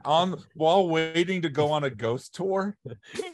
on 0.05 0.41
while 0.55 0.87
waiting 0.89 1.41
to 1.43 1.49
go 1.49 1.71
on 1.71 1.83
a 1.83 1.89
ghost 1.89 2.35
tour. 2.35 2.75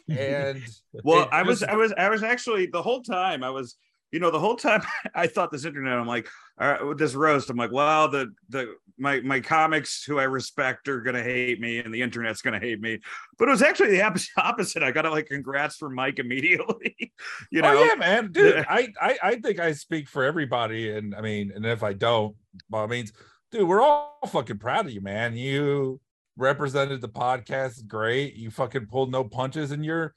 And 0.09 0.61
Well, 1.03 1.27
I 1.31 1.43
was, 1.43 1.63
I 1.63 1.75
was, 1.75 1.93
I 1.97 2.09
was 2.09 2.23
actually 2.23 2.67
the 2.67 2.81
whole 2.81 3.01
time 3.01 3.43
I 3.43 3.49
was, 3.49 3.75
you 4.13 4.19
know, 4.19 4.29
the 4.29 4.39
whole 4.39 4.55
time 4.55 4.83
I 5.15 5.27
thought 5.27 5.51
this 5.51 5.65
internet. 5.65 5.97
I'm 5.97 6.07
like, 6.07 6.29
all 6.61 6.71
right, 6.71 6.85
with 6.85 6.99
this 6.99 7.15
roast, 7.15 7.49
I'm 7.49 7.57
like, 7.57 7.71
well, 7.71 8.07
the 8.07 8.31
the 8.47 8.75
my 8.97 9.19
my 9.21 9.39
comics 9.39 10.03
who 10.03 10.19
I 10.19 10.23
respect 10.23 10.87
are 10.87 11.01
gonna 11.01 11.23
hate 11.23 11.59
me, 11.59 11.79
and 11.79 11.91
the 11.91 12.01
internet's 12.01 12.43
gonna 12.43 12.59
hate 12.59 12.79
me. 12.79 12.99
But 13.39 13.47
it 13.47 13.51
was 13.51 13.63
actually 13.63 13.97
the 13.97 14.03
opposite. 14.37 14.83
I 14.83 14.91
got 14.91 15.01
to 15.01 15.09
like 15.09 15.25
congrats 15.25 15.75
for 15.75 15.89
Mike 15.89 16.19
immediately. 16.19 16.95
you 17.51 17.61
oh, 17.61 17.63
know, 17.63 17.77
oh 17.79 17.83
yeah, 17.83 17.95
man, 17.95 18.31
dude. 18.31 18.63
I, 18.69 18.93
I 19.01 19.17
I 19.23 19.35
think 19.37 19.59
I 19.59 19.73
speak 19.73 20.07
for 20.07 20.23
everybody, 20.23 20.95
and 20.95 21.15
I 21.15 21.21
mean, 21.21 21.51
and 21.53 21.65
if 21.65 21.81
I 21.81 21.93
don't, 21.93 22.35
by 22.69 22.81
all 22.81 22.87
means, 22.87 23.11
dude, 23.51 23.67
we're 23.67 23.81
all 23.81 24.19
fucking 24.27 24.59
proud 24.59 24.85
of 24.85 24.91
you, 24.91 25.01
man. 25.01 25.35
You 25.35 25.99
represented 26.37 27.01
the 27.01 27.09
podcast 27.09 27.87
great. 27.87 28.35
You 28.35 28.51
fucking 28.51 28.85
pulled 28.85 29.11
no 29.11 29.23
punches, 29.23 29.71
and 29.71 29.83
your 29.83 30.13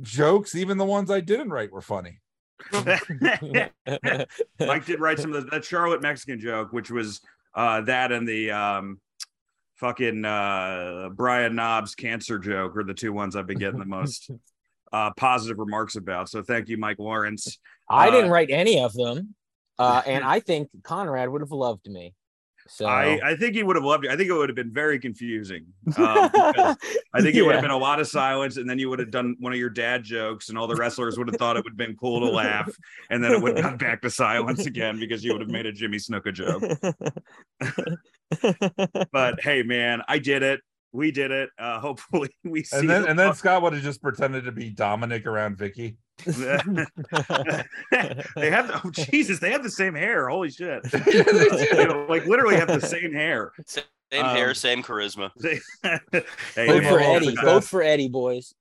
jokes, 0.00 0.54
even 0.54 0.78
the 0.78 0.84
ones 0.84 1.10
I 1.10 1.18
didn't 1.18 1.50
write, 1.50 1.72
were 1.72 1.82
funny. 1.82 2.20
Mike 4.60 4.86
did 4.86 5.00
write 5.00 5.18
some 5.18 5.32
of 5.34 5.44
the, 5.44 5.50
that 5.50 5.64
Charlotte 5.64 6.02
Mexican 6.02 6.38
joke, 6.40 6.72
which 6.72 6.90
was 6.90 7.20
uh, 7.54 7.80
that 7.82 8.12
and 8.12 8.26
the 8.26 8.50
um, 8.50 9.00
fucking 9.76 10.24
uh, 10.24 11.10
Brian 11.14 11.54
Knobbs 11.54 11.94
cancer 11.94 12.38
joke 12.38 12.76
are 12.76 12.84
the 12.84 12.94
two 12.94 13.12
ones 13.12 13.36
I've 13.36 13.46
been 13.46 13.58
getting 13.58 13.80
the 13.80 13.84
most 13.86 14.30
uh, 14.92 15.10
positive 15.16 15.58
remarks 15.58 15.96
about. 15.96 16.28
So 16.28 16.42
thank 16.42 16.68
you, 16.68 16.76
Mike 16.76 16.98
Lawrence. 16.98 17.58
I 17.90 18.10
didn't 18.10 18.30
Uh, 18.30 18.34
write 18.34 18.50
any 18.50 18.80
of 18.80 18.92
them, 18.94 19.34
uh, 19.78 20.02
and 20.06 20.24
I 20.24 20.40
think 20.40 20.68
Conrad 20.82 21.28
would 21.28 21.40
have 21.42 21.50
loved 21.52 21.88
me. 21.88 22.14
So 22.68 22.86
I, 22.86 23.18
I 23.22 23.36
think 23.36 23.54
he 23.54 23.62
would 23.62 23.76
have 23.76 23.84
loved 23.84 24.04
it. 24.04 24.10
I 24.10 24.16
think 24.16 24.30
it 24.30 24.32
would 24.32 24.48
have 24.48 24.56
been 24.56 24.72
very 24.72 24.98
confusing. 24.98 25.66
Um, 26.02 26.30
I 27.14 27.20
think 27.20 27.36
it 27.36 27.42
would 27.42 27.54
have 27.54 27.62
been 27.62 27.70
a 27.70 27.76
lot 27.76 28.00
of 28.00 28.08
silence, 28.08 28.56
and 28.56 28.68
then 28.68 28.78
you 28.78 28.88
would 28.88 28.98
have 28.98 29.10
done 29.10 29.36
one 29.38 29.52
of 29.52 29.58
your 29.58 29.70
dad 29.70 30.02
jokes, 30.02 30.48
and 30.48 30.56
all 30.56 30.66
the 30.66 30.74
wrestlers 30.74 31.18
would 31.18 31.28
have 31.28 31.36
thought 31.36 31.56
it 31.56 31.64
would 31.64 31.72
have 31.72 31.76
been 31.76 31.96
cool 31.96 32.20
to 32.20 32.26
laugh, 32.26 32.70
and 33.10 33.22
then 33.22 33.32
it 33.32 33.40
would 33.40 33.56
have 33.56 33.64
gone 33.64 33.76
back 33.76 34.00
to 34.02 34.10
silence 34.10 34.66
again 34.66 34.98
because 34.98 35.22
you 35.22 35.32
would 35.32 35.40
have 35.40 35.50
made 35.50 35.66
a 35.66 35.72
Jimmy 35.72 35.98
Snuka 35.98 36.32
joke. 36.32 36.62
But 39.12 39.40
hey, 39.42 39.62
man, 39.62 40.02
I 40.08 40.18
did 40.18 40.42
it. 40.42 40.60
We 40.92 41.10
did 41.10 41.30
it. 41.30 41.50
Uh, 41.58 41.80
hopefully, 41.86 42.30
we 42.44 42.62
see. 42.62 42.78
And 42.78 42.90
then 42.90 43.06
and 43.06 43.18
then 43.18 43.34
Scott 43.34 43.62
would 43.62 43.72
have 43.72 43.82
just 43.82 44.02
pretended 44.02 44.44
to 44.44 44.52
be 44.52 44.72
Dominik 44.72 45.26
around 45.26 45.56
Vickie. 45.58 45.96
they 48.36 48.50
have 48.50 48.80
oh 48.84 48.90
Jesus, 48.90 49.38
they 49.38 49.50
have 49.50 49.62
the 49.62 49.70
same 49.70 49.94
hair. 49.94 50.28
Holy 50.28 50.50
shit. 50.50 50.82
Yeah, 50.92 51.00
they 51.00 51.22
They, 51.72 51.84
do. 51.86 52.06
like 52.08 52.26
literally 52.26 52.56
have 52.56 52.68
the 52.68 52.80
same 52.80 53.12
hair. 53.12 53.52
Same 53.66 53.84
hair, 54.12 54.48
Um, 54.50 54.54
same 54.54 54.82
charisma. 54.82 55.30
They- 55.40 55.60
hey, 56.54 56.66
Vote 56.66 56.84
for 56.84 57.00
Eddie. 57.00 57.34
the 57.34 57.40
Vote 57.42 57.64
for 57.64 57.82
Eddie, 57.82 58.08
boys. 58.08 58.54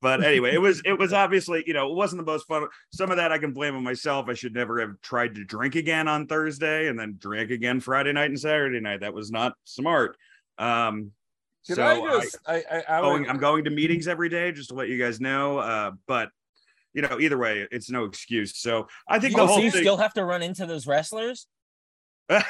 but 0.00 0.24
anyway, 0.24 0.52
it 0.52 0.60
was 0.60 0.82
it 0.84 0.98
was 0.98 1.12
obviously, 1.12 1.62
you 1.66 1.72
know, 1.72 1.88
it 1.90 1.94
wasn't 1.94 2.24
the 2.24 2.30
most 2.30 2.46
fun. 2.48 2.66
Some 2.92 3.10
of 3.10 3.16
that 3.18 3.30
I 3.32 3.38
can 3.38 3.52
blame 3.52 3.76
on 3.76 3.84
myself. 3.84 4.28
I 4.28 4.34
should 4.34 4.54
never 4.54 4.80
have 4.80 5.00
tried 5.00 5.34
to 5.36 5.44
drink 5.44 5.74
again 5.76 6.08
on 6.08 6.26
Thursday 6.26 6.88
and 6.88 6.98
then 6.98 7.16
drink 7.18 7.50
again 7.50 7.80
Friday 7.80 8.12
night 8.12 8.30
and 8.30 8.40
Saturday 8.40 8.80
night. 8.80 9.00
That 9.00 9.14
was 9.14 9.30
not 9.30 9.54
smart. 9.64 10.16
Um 10.58 11.12
Can 11.66 11.76
so 11.76 11.82
I 11.82 11.92
I- 12.00 12.20
just 12.20 12.38
I, 12.46 12.54
I, 12.70 12.82
I 12.88 13.00
going, 13.00 13.20
would- 13.22 13.30
I'm 13.30 13.38
going 13.38 13.64
to 13.64 13.70
meetings 13.70 14.08
every 14.08 14.28
day 14.28 14.52
just 14.52 14.70
to 14.70 14.74
let 14.74 14.88
you 14.88 14.98
guys 14.98 15.20
know. 15.20 15.58
Uh, 15.58 15.92
but 16.06 16.30
you 16.94 17.02
know, 17.02 17.18
either 17.20 17.36
way, 17.38 17.66
it's 17.70 17.90
no 17.90 18.04
excuse. 18.04 18.56
So 18.58 18.88
I 19.06 19.18
think 19.18 19.36
the 19.36 19.42
Oh, 19.42 19.46
whole 19.46 19.56
so 19.58 19.62
you 19.62 19.70
thing. 19.70 19.82
still 19.82 19.98
have 19.98 20.14
to 20.14 20.24
run 20.24 20.42
into 20.42 20.64
those 20.66 20.86
wrestlers? 20.86 21.46
uh, 22.30 22.42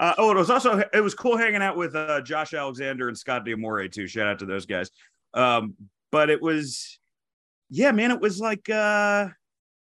oh, 0.00 0.30
it 0.30 0.36
was 0.36 0.50
also 0.50 0.82
it 0.92 1.00
was 1.00 1.14
cool 1.14 1.36
hanging 1.36 1.62
out 1.62 1.76
with 1.76 1.94
uh, 1.94 2.20
Josh 2.22 2.54
Alexander 2.54 3.08
and 3.08 3.16
Scott 3.16 3.44
D'Amore 3.44 3.88
too. 3.88 4.06
Shout 4.06 4.26
out 4.26 4.38
to 4.40 4.46
those 4.46 4.66
guys. 4.66 4.90
Um, 5.34 5.74
but 6.10 6.30
it 6.30 6.40
was, 6.40 6.98
yeah, 7.70 7.90
man, 7.92 8.10
it 8.12 8.20
was 8.20 8.38
like, 8.40 8.68
uh, 8.70 9.28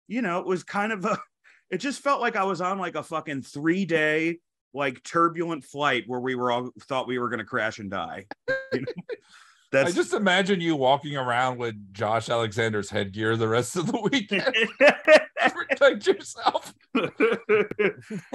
you 0.08 0.22
know, 0.22 0.38
it 0.38 0.46
was 0.46 0.64
kind 0.64 0.92
of 0.92 1.04
a. 1.04 1.18
It 1.70 1.78
just 1.78 2.02
felt 2.02 2.20
like 2.20 2.34
I 2.34 2.42
was 2.42 2.60
on 2.60 2.80
like 2.80 2.96
a 2.96 3.02
fucking 3.04 3.42
three 3.42 3.84
day 3.84 4.38
like 4.72 5.02
turbulent 5.02 5.64
flight 5.64 6.04
where 6.06 6.20
we 6.20 6.34
were 6.34 6.50
all 6.52 6.70
thought 6.82 7.08
we 7.08 7.18
were 7.18 7.28
going 7.28 7.38
to 7.38 7.44
crash 7.44 7.78
and 7.78 7.90
die. 7.90 8.26
You 8.72 8.82
know? 8.82 9.82
I 9.86 9.90
just 9.92 10.12
imagine 10.12 10.60
you 10.60 10.74
walking 10.74 11.16
around 11.16 11.58
with 11.58 11.76
Josh 11.92 12.28
Alexander's 12.28 12.90
headgear 12.90 13.36
the 13.36 13.46
rest 13.46 13.76
of 13.76 13.86
the 13.86 14.00
weekend 14.00 14.52
protect 15.54 16.06
yourself. 16.06 16.74
dude, 16.94 17.12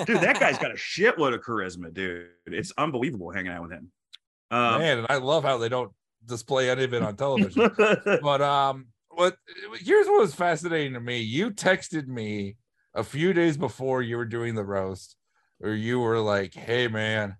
that 0.08 0.38
guy's 0.40 0.58
got 0.58 0.72
a 0.72 0.76
shitload 0.76 1.34
of 1.34 1.42
charisma, 1.42 1.94
dude. 1.94 2.28
It's 2.46 2.72
unbelievable 2.78 3.32
hanging 3.32 3.52
out 3.52 3.64
with 3.64 3.72
him. 3.72 3.92
Um, 4.52 4.80
Man, 4.80 4.98
and 5.00 5.08
I 5.10 5.18
love 5.18 5.44
how 5.44 5.58
they 5.58 5.70
don't 5.70 5.92
display 6.26 6.70
any 6.70 6.84
of 6.84 6.94
it 6.94 7.02
on 7.04 7.16
television. 7.16 7.70
but 8.22 8.42
um, 8.42 8.88
what 9.10 9.38
here's 9.80 10.08
what 10.08 10.22
was 10.22 10.36
fascinating 10.36 10.94
to 10.94 11.00
me. 11.00 11.20
You 11.20 11.52
texted 11.52 12.08
me 12.08 12.56
a 12.94 13.04
few 13.04 13.34
days 13.34 13.58
before 13.58 14.02
you 14.02 14.18
were 14.18 14.26
doing 14.26 14.56
the 14.56 14.64
roast, 14.64 15.16
or 15.62 15.72
you 15.74 16.00
were 16.00 16.20
like, 16.20 16.54
"Hey, 16.54 16.88
man." 16.88 17.38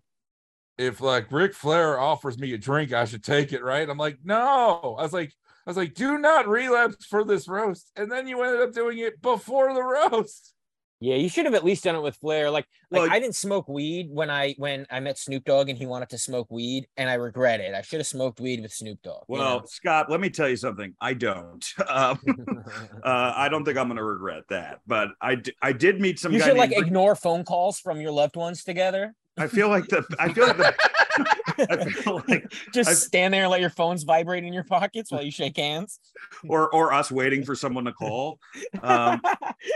If 0.78 1.00
like 1.02 1.32
Ric 1.32 1.54
Flair 1.54 2.00
offers 2.00 2.38
me 2.38 2.54
a 2.54 2.58
drink, 2.58 2.92
I 2.94 3.06
should 3.06 3.24
take 3.24 3.54
it, 3.54 3.64
right? 3.64 3.90
I'm 3.90 3.98
like, 3.98 4.20
no. 4.26 4.98
I 5.00 5.04
was 5.04 5.14
like, 5.14 5.34
I 5.66 5.70
was 5.70 5.78
like, 5.78 5.94
do 5.94 6.18
not 6.18 6.48
relapse 6.48 7.06
for 7.06 7.24
this 7.24 7.48
roast. 7.48 7.92
And 7.96 8.12
then 8.12 8.28
you 8.28 8.42
ended 8.44 8.62
up 8.62 8.74
doing 8.74 9.00
it 9.00 9.22
before 9.22 9.74
the 9.74 9.84
roast. 9.84 10.55
Yeah, 11.02 11.16
you 11.16 11.28
should 11.28 11.46
have 11.46 11.54
at 11.54 11.66
least 11.66 11.84
done 11.84 11.96
it 11.96 12.02
with 12.02 12.16
Flair. 12.16 12.50
Like, 12.50 12.66
like 12.90 13.02
Well, 13.02 13.12
I 13.12 13.20
didn't 13.20 13.36
smoke 13.36 13.68
weed 13.68 14.08
when 14.10 14.30
I 14.30 14.56
when 14.58 14.86
I 14.90 15.02
met 15.02 15.18
Snoop 15.18 15.44
Dogg 15.44 15.68
and 15.70 15.78
he 15.78 15.86
wanted 15.86 16.10
to 16.10 16.18
smoke 16.18 16.50
weed, 16.50 16.88
and 16.96 17.10
I 17.10 17.16
regret 17.16 17.60
it. 17.60 17.74
I 17.74 17.82
should 17.82 18.00
have 18.00 18.08
smoked 18.08 18.40
weed 18.40 18.62
with 18.62 18.72
Snoop 18.72 19.02
Dogg. 19.04 19.24
you 19.28 19.36
well, 19.36 19.60
know? 19.60 19.66
Scott, 19.66 20.10
let 20.10 20.22
me 20.22 20.30
tell 20.30 20.48
you 20.48 20.56
something. 20.56 20.94
I 21.00 21.14
don't. 21.14 21.66
Um, 21.88 22.20
uh, 23.04 23.34
I 23.36 23.48
don't 23.48 23.64
think 23.64 23.78
I'm 23.78 23.88
going 23.88 23.98
to 23.98 24.04
regret 24.04 24.44
that. 24.50 24.80
But 24.86 25.10
I, 25.22 25.36
d- 25.36 25.54
I 25.62 25.72
did 25.72 26.02
meet 26.02 26.20
some 26.20 26.34
you 26.34 26.40
should 26.40 26.58
like 26.58 26.72
named 26.72 26.88
ignore 26.88 27.16
phone 27.16 27.46
calls 27.46 27.80
from 27.80 28.02
your 28.02 28.12
loved 28.12 28.36
ones 28.36 28.64
together. 28.64 29.14
I 29.38 29.48
feel 29.48 29.70
like 29.70 29.88
the. 29.88 30.04
I 30.20 30.34
feel 30.34 30.48
like 30.48 30.58
the. 30.58 30.76
I 31.58 31.86
feel 31.90 32.24
like, 32.28 32.52
Just 32.74 32.90
I- 32.90 32.94
stand 32.94 33.34
there 33.34 33.44
and 33.44 33.52
let 33.52 33.62
your 33.62 33.70
phones 33.70 34.04
vibrate 34.04 34.44
in 34.44 34.52
your 34.52 34.64
pockets 34.64 35.12
while 35.12 35.24
you 35.24 35.32
shake 35.32 35.58
hands. 35.58 36.00
or 36.48 36.74
or 36.74 36.92
us 36.92 37.12
waiting 37.12 37.44
for 37.44 37.56
someone 37.56 37.86
to 37.86 37.94
call. 37.94 38.40
Um, 38.82 39.22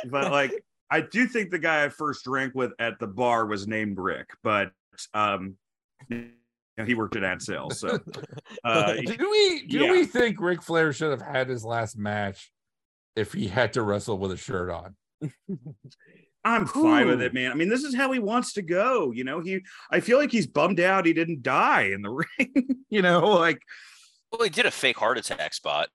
but 0.09 0.31
like 0.31 0.63
I 0.91 1.01
do 1.01 1.27
think 1.27 1.51
the 1.51 1.59
guy 1.59 1.85
I 1.85 1.89
first 1.89 2.25
drank 2.25 2.55
with 2.55 2.71
at 2.79 2.99
the 2.99 3.07
bar 3.07 3.45
was 3.45 3.67
named 3.67 3.97
Rick, 3.97 4.29
but 4.43 4.71
um 5.13 5.55
he 6.85 6.95
worked 6.95 7.15
at 7.15 7.41
sales. 7.41 7.79
so 7.79 7.99
uh 8.63 8.93
do 8.93 9.29
we 9.29 9.65
do 9.67 9.79
yeah. 9.79 9.91
we 9.91 10.05
think 10.05 10.39
Ric 10.39 10.61
Flair 10.61 10.93
should 10.93 11.11
have 11.11 11.21
had 11.21 11.49
his 11.49 11.65
last 11.65 11.97
match 11.97 12.51
if 13.15 13.33
he 13.33 13.47
had 13.47 13.73
to 13.73 13.81
wrestle 13.81 14.17
with 14.17 14.31
a 14.31 14.37
shirt 14.37 14.69
on? 14.69 14.95
I'm 16.45 16.65
fine 16.65 17.07
with 17.07 17.21
it, 17.21 17.33
man. 17.33 17.51
I 17.51 17.55
mean, 17.55 17.67
this 17.67 17.83
is 17.83 17.93
how 17.93 18.11
he 18.13 18.19
wants 18.19 18.53
to 18.53 18.61
go. 18.61 19.11
You 19.11 19.25
know, 19.25 19.41
he 19.41 19.59
I 19.91 19.99
feel 19.99 20.17
like 20.17 20.31
he's 20.31 20.47
bummed 20.47 20.79
out 20.79 21.05
he 21.05 21.13
didn't 21.13 21.43
die 21.43 21.91
in 21.93 22.01
the 22.01 22.09
ring. 22.39 22.83
you 22.89 23.01
know, 23.01 23.27
like 23.27 23.61
Well, 24.31 24.43
he 24.43 24.49
did 24.49 24.65
a 24.65 24.71
fake 24.71 24.97
heart 24.97 25.17
attack 25.17 25.53
spot. 25.53 25.89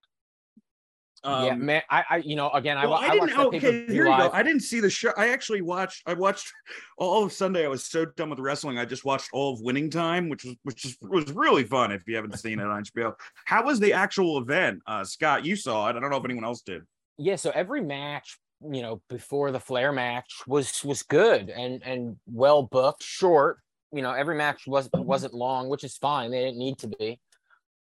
Um, 1.24 1.44
yeah, 1.46 1.54
man. 1.54 1.82
I, 1.90 2.04
I, 2.10 2.16
you 2.18 2.36
know, 2.36 2.50
again, 2.50 2.76
I, 2.76 2.82
well, 2.82 2.92
wa- 2.92 2.98
I, 2.98 3.06
I, 3.06 3.10
didn't. 3.14 3.36
watched 3.36 3.54
Okay, 3.54 3.86
here 3.86 4.06
you 4.06 4.16
go. 4.16 4.30
I 4.32 4.42
didn't 4.42 4.60
see 4.60 4.80
the 4.80 4.90
show. 4.90 5.12
I 5.16 5.28
actually 5.28 5.62
watched. 5.62 6.02
I 6.06 6.12
watched 6.14 6.52
all 6.98 7.24
of 7.24 7.32
Sunday. 7.32 7.64
I 7.64 7.68
was 7.68 7.84
so 7.84 8.04
done 8.04 8.30
with 8.30 8.38
wrestling. 8.38 8.78
I 8.78 8.84
just 8.84 9.04
watched 9.04 9.30
all 9.32 9.54
of 9.54 9.60
Winning 9.60 9.90
Time, 9.90 10.28
which 10.28 10.44
was 10.44 10.56
which 10.62 10.84
is, 10.84 10.98
was 11.00 11.32
really 11.32 11.64
fun. 11.64 11.92
If 11.92 12.06
you 12.06 12.16
haven't 12.16 12.38
seen 12.38 12.58
it 12.60 12.66
on 12.66 12.84
HBO, 12.84 13.14
how 13.46 13.64
was 13.64 13.80
the 13.80 13.92
actual 13.92 14.38
event? 14.38 14.82
Uh, 14.86 15.04
Scott, 15.04 15.44
you 15.44 15.56
saw 15.56 15.88
it. 15.88 15.96
I 15.96 16.00
don't 16.00 16.10
know 16.10 16.18
if 16.18 16.24
anyone 16.24 16.44
else 16.44 16.60
did. 16.62 16.82
yeah 17.18 17.36
so 17.36 17.50
every 17.54 17.80
match 17.80 18.38
you 18.60 18.82
know 18.82 19.00
before 19.08 19.50
the 19.50 19.60
Flair 19.60 19.92
match 19.92 20.42
was 20.46 20.82
was 20.84 21.02
good 21.02 21.50
and 21.50 21.82
and 21.84 22.16
well 22.26 22.62
booked 22.62 23.02
short 23.02 23.58
you 23.92 24.02
know 24.02 24.12
every 24.12 24.36
match 24.36 24.66
was 24.66 24.88
wasn't 24.94 25.34
long 25.34 25.68
which 25.68 25.84
is 25.84 25.96
fine 25.96 26.30
they 26.30 26.40
didn't 26.44 26.58
need 26.58 26.78
to 26.78 26.88
be 26.88 27.20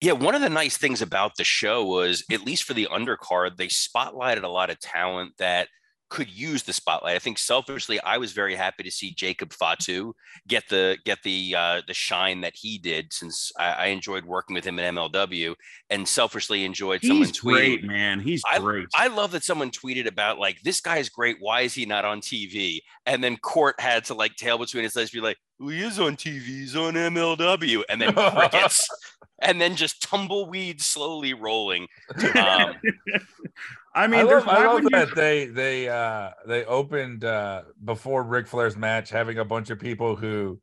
Yeah, 0.01 0.13
one 0.13 0.37
of 0.37 0.43
the 0.43 0.49
nice 0.49 0.77
things 0.77 1.03
about 1.03 1.37
the 1.37 1.45
show 1.45 1.85
was, 1.85 2.23
at 2.31 2.43
least 2.43 2.63
for 2.63 2.73
the 2.73 2.87
undercard, 2.93 3.57
they 3.57 3.67
spotlighted 3.67 4.45
a 4.45 4.49
lot 4.49 4.71
of 4.71 4.79
talent 4.79 5.35
that 5.39 5.69
could 6.11 6.31
use 6.31 6.63
the 6.63 6.73
spotlight. 6.73 7.17
I 7.17 7.19
think 7.19 7.39
selfishly, 7.39 8.01
I 8.01 8.17
was 8.19 8.33
very 8.33 8.55
happy 8.55 8.83
to 8.83 8.91
see 8.91 9.13
Jacob 9.13 9.53
Fatu 9.53 10.15
get 10.47 10.69
the 10.69 10.97
get 11.05 11.19
the 11.23 11.55
uh, 11.57 11.83
the 11.87 11.95
shine 11.95 12.41
that 12.41 12.55
he 12.57 12.79
did, 12.79 13.13
since 13.13 13.53
I, 13.59 13.73
I 13.73 13.87
enjoyed 13.87 14.25
working 14.25 14.55
with 14.55 14.65
him 14.65 14.79
in 14.79 14.95
MLW, 14.95 15.55
and 15.91 16.09
selfishly 16.09 16.65
enjoyed 16.65 17.03
someone 17.03 17.27
He's 17.29 17.39
tweeting. 17.41 17.53
great, 17.53 17.85
man. 17.85 18.21
He's 18.21 18.43
I- 18.51 18.59
great. 18.59 18.87
I 18.95 19.09
love 19.09 19.33
that 19.33 19.45
someone 19.45 19.71
tweeted 19.71 20.07
about 20.07 20.39
like 20.39 20.61
this 20.63 20.81
guy's 20.81 21.09
great. 21.09 21.37
Why 21.41 21.63
is 21.63 21.75
he 21.75 21.85
not 21.87 22.05
on 22.05 22.21
TV? 22.21 22.79
And 23.07 23.23
then 23.23 23.37
Court 23.37 23.79
had 23.79 24.05
to 24.07 24.15
like 24.15 24.37
tail 24.37 24.59
between 24.59 24.85
his 24.85 24.97
legs, 24.97 25.11
be 25.11 25.21
like, 25.21 25.37
well, 25.59 25.69
"He 25.71 25.83
is 25.83 25.99
on 25.99 26.17
TV. 26.17 26.43
He's 26.43 26.75
on 26.77 26.95
MLW." 26.95 27.83
And 27.91 28.01
then 28.01 28.15
crickets, 28.15 28.89
and 29.43 29.61
then 29.61 29.77
just 29.77 30.03
tumbleweed 30.03 30.81
slowly 30.81 31.35
rolling. 31.35 31.87
Um, 32.35 32.75
I 33.95 34.07
mean, 34.07 34.21
I 34.21 34.25
there's 34.25 34.45
love, 34.45 34.57
I 34.57 34.65
love 34.65 34.75
wouldn't 34.75 34.93
you- 34.93 35.07
that 35.07 35.15
they 35.17 35.47
they 35.47 35.89
uh 35.89 36.31
they 36.47 36.65
opened 36.65 37.25
uh 37.25 37.63
before 37.85 38.23
Ric 38.23 38.47
Flair's 38.47 38.77
match 38.77 39.11
having 39.11 39.39
a 39.39 39.45
bunch 39.45 39.71
of 39.71 39.79
people 39.81 40.15
who 40.17 40.61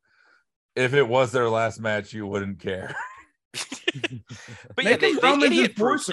if 0.75 0.93
it 0.93 1.07
was 1.07 1.31
their 1.31 1.49
last 1.49 1.79
match 1.79 2.13
you 2.13 2.27
wouldn't 2.27 2.59
care. 2.59 2.95
but 4.75 4.85
yeah, 4.85 4.97
they, 4.97 5.11
him 5.11 5.19
they 5.21 5.27
Roman's 5.27 5.43
idiot 5.45 5.75
proof 5.75 6.07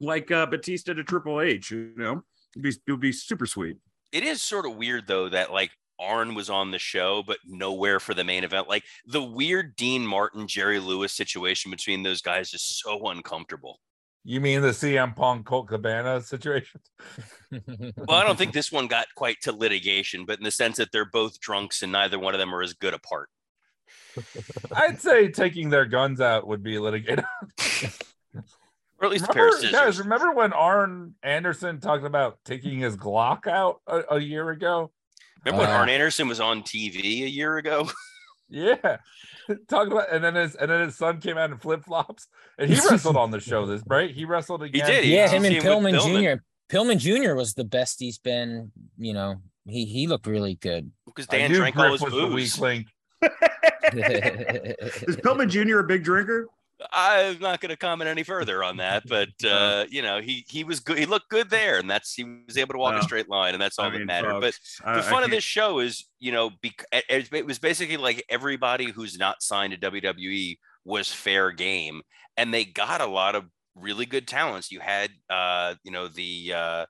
like 0.00 0.30
uh, 0.30 0.46
Batista 0.46 0.94
to 0.94 1.04
Triple 1.04 1.40
H. 1.40 1.70
You 1.70 1.92
know, 1.96 2.22
it'd 2.54 2.62
be, 2.62 2.68
it 2.70 2.90
would 2.90 3.00
be 3.00 3.12
super 3.12 3.46
sweet. 3.46 3.76
it 4.12 4.22
is 4.24 4.42
sort 4.42 4.66
of 4.66 4.76
weird 4.76 5.06
though 5.06 5.28
that 5.28 5.52
like 5.52 5.70
Arn 6.00 6.34
was 6.34 6.50
on 6.50 6.70
the 6.70 6.78
show, 6.78 7.22
but 7.24 7.38
nowhere 7.46 8.00
for 8.00 8.14
the 8.14 8.24
main 8.24 8.42
event. 8.44 8.68
Like 8.68 8.82
the 9.06 9.22
weird 9.22 9.76
Dean 9.76 10.04
Martin, 10.06 10.48
Jerry 10.48 10.80
Lewis 10.80 11.12
situation 11.12 11.70
between 11.70 12.02
those 12.02 12.20
guys 12.22 12.52
is 12.54 12.62
so 12.62 13.08
uncomfortable. 13.08 13.78
You 14.24 14.40
mean 14.40 14.60
the 14.60 14.68
CM 14.68 15.16
Punk 15.16 15.46
Colt 15.46 15.68
Cabana 15.68 16.20
situation? 16.20 16.80
Well, 17.96 18.16
I 18.16 18.24
don't 18.24 18.38
think 18.38 18.54
this 18.54 18.72
one 18.72 18.86
got 18.86 19.06
quite 19.14 19.42
to 19.42 19.52
litigation, 19.52 20.24
but 20.24 20.38
in 20.38 20.44
the 20.44 20.50
sense 20.50 20.78
that 20.78 20.90
they're 20.90 21.04
both 21.04 21.38
drunks 21.38 21.82
and 21.82 21.92
neither 21.92 22.18
one 22.18 22.32
of 22.34 22.38
them 22.40 22.54
are 22.54 22.62
as 22.62 22.72
good 22.72 22.94
apart. 22.94 23.28
I'd 24.74 25.00
say 25.02 25.28
taking 25.28 25.68
their 25.68 25.84
guns 25.84 26.18
out 26.20 26.46
would 26.46 26.62
be 26.62 26.78
litigated. 26.78 27.24
Or 28.98 29.06
at 29.06 29.10
least 29.10 29.24
a 29.24 29.32
pair 29.32 29.48
of 29.48 29.54
Remember, 29.54 29.66
scissors. 29.66 29.72
guys, 29.80 29.98
remember 29.98 30.32
when 30.32 30.52
Arn 30.52 31.16
Anderson 31.24 31.80
talked 31.80 32.04
about 32.04 32.38
taking 32.44 32.78
his 32.78 32.96
Glock 32.96 33.48
out 33.48 33.80
a, 33.88 34.14
a 34.14 34.20
year 34.20 34.48
ago? 34.50 34.92
Remember 35.44 35.64
when 35.66 35.70
Uh, 35.74 35.78
Arn 35.80 35.88
Anderson 35.88 36.28
was 36.28 36.38
on 36.38 36.62
TV 36.62 37.24
a 37.24 37.28
year 37.28 37.56
ago? 37.58 37.90
Yeah. 38.48 38.98
Talking 39.68 39.92
about 39.92 40.12
and 40.12 40.22
then 40.24 40.34
his 40.34 40.54
and 40.54 40.70
then 40.70 40.80
his 40.86 40.96
son 40.96 41.20
came 41.20 41.36
out 41.38 41.50
in 41.50 41.58
flip 41.58 41.84
flops 41.84 42.26
and 42.58 42.70
he 42.70 42.76
wrestled 42.90 43.16
on 43.16 43.30
the 43.30 43.40
show 43.40 43.66
this 43.66 43.82
right? 43.86 44.10
He 44.10 44.24
wrestled 44.24 44.62
again. 44.62 44.86
did, 44.86 45.04
he- 45.04 45.14
yeah 45.14 45.24
you 45.30 45.36
him 45.38 45.44
and 45.44 45.56
pillman 45.56 45.94
Pillman. 45.98 46.38
jr 46.38 46.74
pillman 46.76 46.98
jr 46.98 47.34
was 47.34 47.54
the 47.54 47.64
best 47.64 48.00
he's 48.00 48.18
been 48.18 48.72
you 48.98 49.12
know 49.12 49.36
he 49.66 49.84
he 49.84 50.06
looked 50.06 50.26
really 50.26 50.54
good 50.56 50.90
Because 51.06 51.26
Dan 51.26 51.50
knew 51.50 51.58
drank 51.58 51.76
all 51.76 51.88
Griff 51.88 52.00
his 52.00 52.00
was 52.02 52.12
the 52.12 52.26
weak 52.26 52.32
booze. 52.34 52.58
link. 52.60 52.86
Is 53.92 55.16
Pillman 55.18 55.48
Jr. 55.48 55.78
a 55.80 55.84
big 55.84 56.02
drinker? 56.04 56.46
I'm 56.92 57.38
not 57.38 57.60
going 57.60 57.70
to 57.70 57.76
comment 57.76 58.08
any 58.08 58.22
further 58.22 58.64
on 58.64 58.78
that, 58.78 59.04
but 59.08 59.28
uh, 59.44 59.84
you 59.90 60.02
know, 60.02 60.20
he 60.20 60.44
he 60.48 60.64
was 60.64 60.80
good. 60.80 60.98
He 60.98 61.06
looked 61.06 61.28
good 61.28 61.50
there, 61.50 61.78
and 61.78 61.90
that's 61.90 62.14
he 62.14 62.24
was 62.46 62.56
able 62.56 62.72
to 62.74 62.78
walk 62.78 62.94
a 62.94 63.02
straight 63.02 63.28
line, 63.28 63.54
and 63.54 63.62
that's 63.62 63.78
all 63.78 63.86
I 63.86 63.90
that 63.90 63.98
mean, 63.98 64.06
mattered. 64.06 64.40
But 64.40 64.58
I- 64.84 64.96
the 64.96 65.02
fun 65.02 65.24
of 65.24 65.30
this 65.30 65.44
show 65.44 65.78
is, 65.78 66.06
you 66.18 66.32
know, 66.32 66.50
bec- 66.62 66.84
it 66.92 67.46
was 67.46 67.58
basically 67.58 67.96
like 67.96 68.24
everybody 68.28 68.90
who's 68.90 69.18
not 69.18 69.42
signed 69.42 69.72
to 69.72 69.90
WWE 69.90 70.58
was 70.84 71.12
fair 71.12 71.50
game, 71.52 72.02
and 72.36 72.52
they 72.52 72.64
got 72.64 73.00
a 73.00 73.06
lot 73.06 73.34
of 73.34 73.44
really 73.74 74.06
good 74.06 74.26
talents. 74.26 74.70
You 74.70 74.80
had, 74.80 75.10
uh, 75.30 75.74
you 75.84 75.90
know, 75.92 76.08
the 76.08 76.52
uh, 76.54 76.86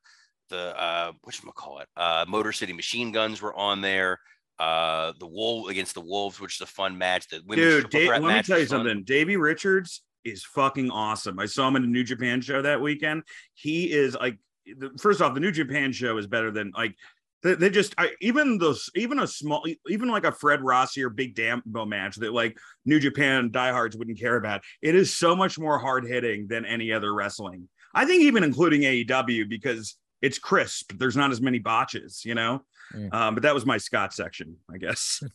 the 0.49 0.80
uh, 0.80 1.12
what 1.22 1.55
call 1.55 1.78
it, 1.80 1.88
uh, 1.97 2.24
Motor 2.28 2.53
City 2.53 2.72
Machine 2.72 3.12
Guns 3.12 3.43
were 3.43 3.55
on 3.55 3.80
there. 3.80 4.18
Uh, 4.59 5.12
the 5.18 5.26
Wolf 5.26 5.68
against 5.70 5.94
the 5.94 6.00
Wolves, 6.00 6.40
which 6.40 6.57
is 6.57 6.61
a 6.61 6.66
fun 6.66 6.96
match. 6.96 7.28
The 7.28 7.42
women's 7.46 7.82
Dude, 7.82 7.90
Dave, 7.90 8.09
let 8.09 8.22
me 8.22 8.42
tell 8.42 8.59
you 8.59 8.66
something. 8.66 9.03
Davey 9.03 9.36
Richards 9.36 10.03
is 10.24 10.44
fucking 10.44 10.90
awesome. 10.90 11.38
I 11.38 11.46
saw 11.46 11.68
him 11.68 11.76
in 11.76 11.82
the 11.82 11.88
New 11.88 12.05
Japan 12.05 12.40
show 12.40 12.62
that 12.62 12.80
weekend. 12.80 13.24
He 13.55 13.90
is 13.90 14.14
like, 14.14 14.38
the, 14.66 14.90
first 15.00 15.20
off, 15.20 15.34
the 15.34 15.40
New 15.40 15.50
Japan 15.50 15.92
show 15.92 16.16
is 16.18 16.26
better 16.26 16.50
than 16.53 16.72
like 16.76 16.94
they, 17.42 17.55
they 17.55 17.70
just 17.70 17.94
I, 17.98 18.11
even 18.20 18.59
those 18.59 18.88
even 18.94 19.18
a 19.18 19.26
small 19.26 19.64
even 19.88 20.09
like 20.09 20.24
a 20.24 20.32
Fred 20.32 20.62
Rosser 20.62 21.07
or 21.07 21.11
Big 21.11 21.34
Damo 21.34 21.84
match 21.84 22.16
that 22.16 22.32
like 22.32 22.57
New 22.84 23.00
Japan 23.00 23.50
diehards 23.50 23.96
wouldn't 23.96 24.20
care 24.20 24.36
about. 24.36 24.62
It 24.80 24.94
is 24.94 25.14
so 25.14 25.34
much 25.34 25.59
more 25.59 25.78
hard 25.78 26.07
hitting 26.07 26.46
than 26.46 26.64
any 26.64 26.92
other 26.92 27.12
wrestling. 27.12 27.68
I 27.94 28.05
think 28.05 28.22
even 28.22 28.44
including 28.44 28.82
AEW 28.82 29.48
because 29.48 29.96
it's 30.22 30.38
crisp. 30.38 30.92
There's 30.96 31.16
not 31.16 31.32
as 31.32 31.40
many 31.40 31.59
botches, 31.59 32.24
you 32.24 32.34
know. 32.34 32.62
Mm. 32.95 33.12
Um, 33.12 33.34
but 33.34 33.43
that 33.43 33.55
was 33.55 33.66
my 33.66 33.78
Scott 33.78 34.12
section, 34.12 34.57
I 34.72 34.78
guess. 34.78 35.22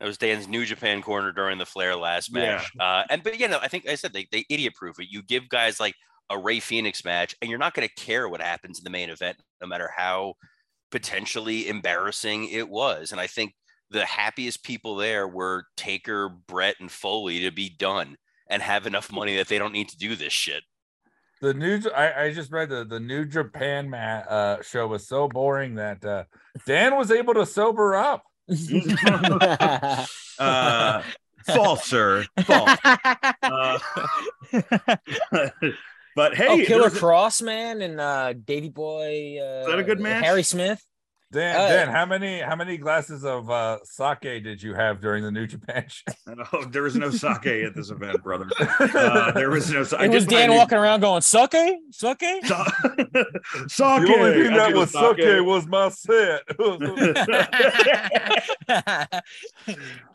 That 0.00 0.08
was 0.08 0.18
Dan's 0.18 0.48
New 0.48 0.66
Japan 0.66 1.00
corner 1.00 1.32
during 1.32 1.56
the 1.56 1.64
Flair 1.64 1.96
last 1.96 2.30
match. 2.30 2.70
Uh, 2.78 3.04
and 3.08 3.22
but 3.22 3.40
you 3.40 3.48
know, 3.48 3.58
I 3.62 3.68
think 3.68 3.88
I 3.88 3.94
said 3.94 4.12
they, 4.12 4.26
they 4.30 4.44
idiot 4.50 4.74
proof 4.74 5.00
it. 5.00 5.06
You 5.08 5.22
give 5.22 5.48
guys 5.48 5.80
like 5.80 5.94
a 6.28 6.36
Rey 6.36 6.60
Fenix 6.60 7.06
match, 7.06 7.34
and 7.40 7.48
you're 7.48 7.58
not 7.58 7.72
going 7.72 7.88
to 7.88 7.94
care 7.94 8.28
what 8.28 8.42
happens 8.42 8.78
in 8.78 8.84
the 8.84 8.90
main 8.90 9.08
event, 9.08 9.38
no 9.62 9.66
matter 9.66 9.90
how 9.96 10.34
potentially 10.90 11.68
embarrassing 11.68 12.50
it 12.50 12.68
was. 12.68 13.12
And 13.12 13.20
I 13.20 13.26
think 13.26 13.54
the 13.90 14.04
happiest 14.04 14.62
people 14.62 14.96
there 14.96 15.26
were 15.26 15.64
Taker, 15.76 16.28
Bret, 16.28 16.76
and 16.80 16.90
Foley 16.90 17.40
to 17.40 17.50
be 17.50 17.70
done 17.70 18.16
and 18.48 18.60
have 18.62 18.86
enough 18.86 19.10
money 19.10 19.36
that 19.36 19.48
they 19.48 19.58
don't 19.58 19.72
need 19.72 19.88
to 19.88 19.96
do 19.96 20.16
this 20.16 20.32
shit. 20.32 20.64
The 21.40 21.54
new 21.54 21.80
I, 21.94 22.24
I 22.24 22.32
just 22.32 22.50
read 22.52 22.68
the 22.68 22.84
the 22.84 23.00
new 23.00 23.24
Japan 23.24 23.90
ma- 23.90 23.96
uh, 23.96 24.62
show 24.62 24.86
was 24.86 25.06
so 25.06 25.28
boring 25.28 25.74
that 25.74 26.04
uh, 26.04 26.24
Dan 26.66 26.96
was 26.96 27.10
able 27.10 27.34
to 27.34 27.44
sober 27.44 27.94
up. 27.94 28.22
uh, 30.38 31.02
false, 31.46 31.84
sir. 31.84 32.24
False. 32.44 32.78
Uh, 33.42 33.78
but 36.16 36.34
hey, 36.34 36.46
oh, 36.48 36.64
Killer 36.64 36.84
was- 36.84 36.94
Kross, 36.94 37.42
man, 37.42 37.82
and 37.82 38.00
uh, 38.00 38.32
Davey 38.32 38.68
Boy. 38.70 39.38
Uh, 39.38 39.66
that 39.68 39.78
a 39.78 39.82
good 39.82 40.00
match? 40.00 40.24
Harry 40.24 40.42
Smith. 40.42 40.84
Dan, 41.34 41.56
Uh, 41.56 41.68
Dan, 41.68 41.88
how 41.88 42.06
many 42.06 42.38
how 42.40 42.54
many 42.54 42.76
glasses 42.76 43.24
of 43.24 43.50
uh, 43.50 43.78
sake 43.82 44.20
did 44.44 44.62
you 44.62 44.72
have 44.72 45.00
during 45.00 45.24
the 45.24 45.32
New 45.32 45.48
Japan 45.48 45.84
show? 45.88 46.04
oh, 46.52 46.64
there 46.66 46.84
was 46.84 46.94
no 46.94 47.10
sake 47.10 47.44
at 47.46 47.74
this 47.74 47.90
event, 47.90 48.22
brother. 48.22 48.46
Uh, 48.94 49.32
there 49.32 49.50
was 49.50 49.68
no. 49.70 49.84
I 49.98 50.04
It 50.04 50.10
was 50.12 50.24
did 50.24 50.30
buy 50.30 50.36
Dan 50.40 50.50
new- 50.50 50.56
walking 50.56 50.78
around 50.78 51.00
going, 51.00 51.20
sake, 51.22 51.50
suck." 51.90 52.20
sake. 52.20 52.42
the 52.42 52.54
only 53.80 54.44
thing 54.44 54.52
I 54.52 54.56
that 54.56 54.74
was 54.74 54.92
the 54.92 55.14
sake 55.16 55.44
was 55.44 55.66
my 55.66 55.88
set. 55.88 56.42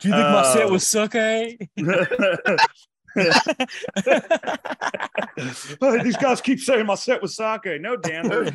Do 0.00 0.08
you 0.08 0.14
think 0.14 0.14
my 0.14 0.52
set 0.54 0.66
Uh, 0.66 0.70
was 0.70 0.88
suck? 0.88 1.14
These 6.02 6.16
guys 6.16 6.40
keep 6.40 6.60
saying 6.60 6.86
my 6.86 6.94
set 6.94 7.22
was 7.22 7.36
sake. 7.36 7.80
No, 7.80 7.96
Dan. 7.96 8.28
We're, 8.28 8.52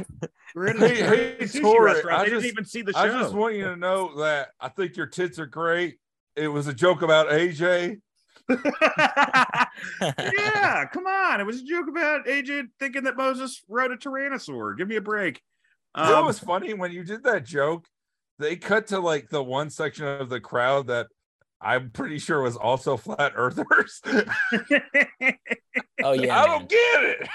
we're 0.56 0.68
in 0.68 0.82
a, 0.82 0.88
Hey, 0.88 1.02
we're 1.04 1.14
in 1.14 1.14
a 1.14 1.16
hey, 1.16 1.38
sushi 1.42 1.62
Tori, 1.62 1.94
restaurant. 1.94 2.20
I 2.20 2.24
They 2.26 2.30
just- 2.30 2.42
didn't 2.44 2.54
even 2.54 2.66
see 2.66 2.82
the 2.82 2.94
show. 2.94 3.00
I 3.00 3.08
just 3.08 3.34
want 3.34 3.56
you 3.56 3.66
to 3.66 3.76
know 3.76 4.18
that 4.20 4.50
I 4.60 4.70
think 4.70 4.96
your 4.98 5.08
tits 5.08 5.40
are 5.40 5.46
great. 5.46 5.98
It 6.36 6.48
was 6.48 6.68
a 6.68 6.74
joke 6.74 7.02
about 7.02 7.30
AJ. 7.30 8.00
yeah, 8.50 9.66
come 10.94 11.08
on. 11.08 11.42
It 11.42 11.46
was 11.46 11.62
a 11.62 11.66
joke 11.66 11.88
about 11.88 12.26
AJ 12.26 12.68
thinking 12.80 13.04
that 13.06 13.18
Moses 13.18 13.64
rode 13.68 13.92
a 13.92 13.98
tyrannosaur. 13.98 14.78
Give 14.78 14.88
me 14.88 14.98
a 14.98 15.02
break. 15.02 15.42
you 15.98 16.04
know 16.04 16.10
Um, 16.10 16.16
what 16.18 16.26
was 16.28 16.40
funny 16.40 16.74
when 16.74 16.92
you 16.92 17.04
did 17.04 17.24
that 17.24 17.46
joke? 17.46 17.88
They 18.38 18.58
cut 18.58 18.88
to 18.88 19.00
like 19.00 19.30
the 19.30 19.42
one 19.42 19.70
section 19.70 20.06
of 20.06 20.30
the 20.30 20.42
crowd 20.42 20.88
that 20.88 21.08
I'm 21.62 21.90
pretty 21.90 22.20
sure 22.20 22.40
it 22.40 22.44
was 22.44 22.58
also 22.58 22.98
flat 22.98 23.34
earthers. 23.36 24.02
Oh 24.06 24.12
yeah. 26.12 26.40
I 26.40 26.48
man. 26.48 26.48
don't 26.48 26.70
get 26.70 27.04
it. 27.04 27.28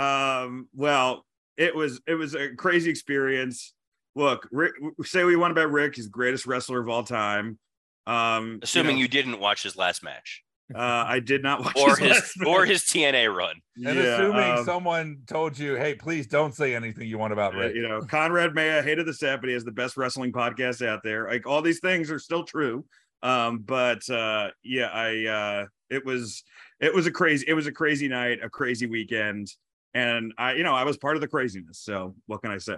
um, 0.00 0.68
well, 0.74 1.24
it 1.56 1.74
was 1.74 2.00
it 2.06 2.14
was 2.14 2.34
a 2.34 2.54
crazy 2.54 2.90
experience. 2.90 3.72
Look, 4.14 4.48
Ric, 4.50 4.72
say 5.04 5.24
what 5.24 5.30
you 5.30 5.38
want 5.38 5.52
about 5.52 5.70
Ric, 5.70 5.96
he's 5.96 6.06
the 6.06 6.10
greatest 6.10 6.46
wrestler 6.46 6.80
of 6.80 6.88
all 6.88 7.02
time. 7.02 7.58
Um, 8.06 8.60
Assuming 8.62 8.96
know, 8.96 9.02
you 9.02 9.08
didn't 9.08 9.40
watch 9.40 9.62
his 9.62 9.76
last 9.76 10.02
match 10.02 10.42
uh, 10.74 10.78
I 11.06 11.20
did 11.20 11.42
not 11.42 11.60
watch 11.64 11.76
or 11.76 11.96
his, 11.96 12.32
his 12.32 12.46
or 12.46 12.64
his 12.64 12.82
TNA 12.82 13.34
run. 13.34 13.56
And 13.76 13.96
Yeah, 13.98 14.14
assuming 14.14 14.58
um, 14.58 14.64
someone 14.64 15.18
told 15.26 15.58
you, 15.58 15.74
hey, 15.76 15.94
please 15.94 16.26
don't 16.26 16.54
say 16.54 16.74
anything 16.74 17.08
you 17.08 17.18
want 17.18 17.32
about 17.32 17.54
Uh, 17.54 17.58
Ric. 17.58 17.74
you 17.74 17.82
know, 17.86 18.02
Conrad 18.02 18.54
Maya 18.54 18.82
hated 18.82 19.06
the 19.06 19.14
set, 19.14 19.40
but 19.40 19.48
he 19.48 19.54
has 19.54 19.64
the 19.64 19.72
best 19.72 19.96
wrestling 19.96 20.32
podcast 20.32 20.86
out 20.86 21.02
there. 21.04 21.28
Like 21.28 21.46
all 21.46 21.62
these 21.62 21.80
things 21.80 22.10
are 22.10 22.18
still 22.18 22.44
true. 22.44 22.84
Um, 23.22 23.58
but 23.60 24.08
uh 24.10 24.50
yeah, 24.62 24.88
I 24.92 25.24
uh 25.26 25.66
it 25.88 26.04
was 26.04 26.42
it 26.80 26.94
was 26.94 27.06
a 27.06 27.10
crazy 27.10 27.44
it 27.48 27.54
was 27.54 27.66
a 27.66 27.72
crazy 27.72 28.08
night, 28.08 28.38
a 28.42 28.50
crazy 28.50 28.86
weekend, 28.86 29.48
and 29.94 30.32
I 30.36 30.52
you 30.54 30.62
know 30.64 30.74
I 30.74 30.84
was 30.84 30.96
part 30.96 31.16
of 31.16 31.20
the 31.22 31.28
craziness. 31.28 31.78
So 31.78 32.14
what 32.26 32.42
can 32.42 32.50
I 32.50 32.58
say? 32.58 32.76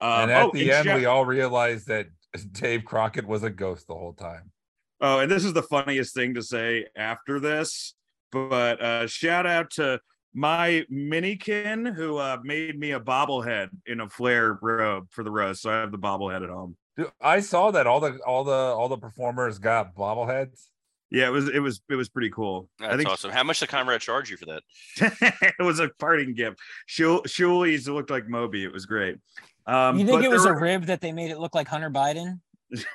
Um, 0.00 0.22
and 0.22 0.30
at 0.30 0.46
oh, 0.46 0.50
the 0.52 0.62
and 0.62 0.70
end, 0.70 0.84
shout- 0.86 0.98
we 0.98 1.04
all 1.06 1.24
realized 1.24 1.86
that 1.88 2.06
Dave 2.52 2.84
Crockett 2.84 3.26
was 3.26 3.42
a 3.42 3.50
ghost 3.50 3.86
the 3.86 3.94
whole 3.94 4.12
time. 4.14 4.50
Oh, 5.06 5.18
and 5.18 5.30
this 5.30 5.44
is 5.44 5.52
the 5.52 5.62
funniest 5.62 6.14
thing 6.14 6.32
to 6.32 6.42
say 6.42 6.86
after 6.96 7.38
this, 7.38 7.92
but 8.32 8.80
uh 8.80 9.06
shout 9.06 9.44
out 9.46 9.68
to 9.72 10.00
my 10.32 10.86
minikin 10.90 11.94
who 11.94 12.16
uh 12.16 12.38
made 12.42 12.78
me 12.78 12.92
a 12.92 13.00
bobblehead 13.00 13.68
in 13.84 14.00
a 14.00 14.08
Flair 14.08 14.58
robe 14.62 15.08
for 15.10 15.22
the 15.22 15.30
roast. 15.30 15.60
So 15.60 15.70
I 15.70 15.74
have 15.74 15.92
the 15.92 15.98
bobblehead 15.98 16.42
at 16.42 16.48
home. 16.48 16.78
Dude, 16.96 17.10
I 17.20 17.40
saw 17.40 17.70
that 17.72 17.86
all 17.86 18.00
the 18.00 18.18
all 18.26 18.44
the 18.44 18.52
all 18.52 18.88
the 18.88 18.96
performers 18.96 19.58
got 19.58 19.94
bobbleheads. 19.94 20.68
Yeah, 21.10 21.26
it 21.26 21.32
was 21.32 21.50
it 21.50 21.58
was 21.58 21.82
it 21.90 21.96
was 21.96 22.08
pretty 22.08 22.30
cool. 22.30 22.70
That's 22.78 22.94
I 22.94 22.96
think 22.96 23.10
awesome. 23.10 23.30
How 23.30 23.42
much 23.42 23.60
did 23.60 23.68
Conrad 23.68 24.00
charge 24.00 24.30
you 24.30 24.38
for 24.38 24.46
that? 24.46 24.62
it 25.58 25.62
was 25.62 25.80
a 25.80 25.90
parting 25.98 26.32
gift. 26.32 26.58
Shul- 26.86 27.24
Shuli's 27.24 27.86
looked 27.86 28.08
like 28.08 28.26
Moby. 28.26 28.64
It 28.64 28.72
was 28.72 28.86
great. 28.86 29.18
Um, 29.66 29.98
You 29.98 30.06
think 30.06 30.24
it 30.24 30.30
was 30.30 30.46
a 30.46 30.54
rib 30.54 30.86
that 30.86 31.02
they 31.02 31.12
made 31.12 31.30
it 31.30 31.38
look 31.38 31.54
like 31.54 31.68
Hunter 31.68 31.90
Biden? 31.90 32.40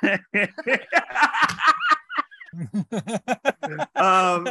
um, 3.96 4.46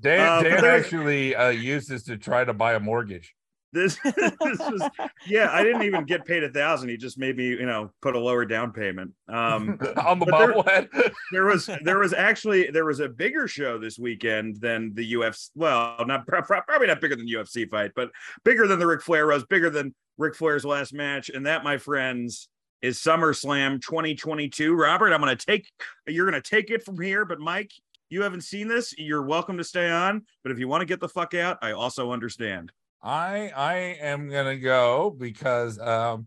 Dan, 0.00 0.20
Uh, 0.20 0.42
Dan 0.42 0.64
actually 0.64 1.34
uh, 1.34 1.48
used 1.48 1.88
this 1.88 2.02
to 2.04 2.16
try 2.16 2.44
to 2.44 2.52
buy 2.52 2.74
a 2.74 2.80
mortgage. 2.80 3.34
this 3.72 3.98
this 4.04 4.32
was 4.60 4.88
yeah. 5.26 5.48
I 5.50 5.64
didn't 5.64 5.82
even 5.82 6.04
get 6.04 6.24
paid 6.24 6.44
a 6.44 6.48
thousand. 6.50 6.90
He 6.90 6.96
just 6.96 7.18
made 7.18 7.36
me 7.36 7.48
you 7.48 7.66
know 7.66 7.90
put 8.02 8.14
a 8.14 8.18
lower 8.20 8.44
down 8.44 8.72
payment. 8.72 9.12
Um, 9.28 9.78
on 9.96 10.18
the 10.20 10.26
but 10.26 10.38
there- 10.38 10.52
bobblehead. 10.54 11.12
there 11.32 11.44
was 11.46 11.68
there 11.82 11.98
was 11.98 12.12
actually 12.12 12.70
there 12.70 12.84
was 12.84 13.00
a 13.00 13.08
bigger 13.08 13.48
show 13.48 13.78
this 13.78 13.98
weekend 13.98 14.56
than 14.60 14.94
the 14.94 15.14
UFC. 15.14 15.50
Well, 15.56 16.04
not 16.06 16.26
pro- 16.26 16.42
pro- 16.42 16.62
probably 16.62 16.86
not 16.86 17.00
bigger 17.00 17.16
than 17.16 17.26
the 17.26 17.32
UFC 17.34 17.68
fight, 17.68 17.90
but 17.96 18.10
bigger 18.44 18.66
than 18.68 18.78
the 18.78 18.86
Ric 18.86 19.02
Flair 19.02 19.26
was, 19.26 19.44
bigger 19.44 19.70
than 19.70 19.94
Ric 20.18 20.36
Flair's 20.36 20.64
last 20.64 20.94
match, 20.94 21.28
and 21.28 21.46
that, 21.46 21.64
my 21.64 21.76
friends, 21.76 22.48
is 22.82 22.98
SummerSlam 22.98 23.80
2022. 23.82 24.74
Robert, 24.74 25.12
I'm 25.12 25.20
gonna 25.20 25.36
take 25.36 25.70
you're 26.06 26.26
gonna 26.26 26.40
take 26.40 26.70
it 26.70 26.84
from 26.84 27.00
here, 27.00 27.24
but 27.24 27.40
Mike, 27.40 27.70
you 28.10 28.22
haven't 28.22 28.42
seen 28.42 28.68
this. 28.68 28.94
You're 28.98 29.22
welcome 29.22 29.56
to 29.58 29.64
stay 29.64 29.90
on, 29.90 30.22
but 30.42 30.52
if 30.52 30.58
you 30.58 30.68
want 30.68 30.82
to 30.82 30.86
get 30.86 31.00
the 31.00 31.08
fuck 31.08 31.34
out, 31.34 31.58
I 31.62 31.72
also 31.72 32.12
understand. 32.12 32.72
I 33.02 33.52
I 33.54 33.74
am 34.00 34.28
gonna 34.30 34.56
go 34.58 35.14
because 35.18 35.78
um 35.78 36.26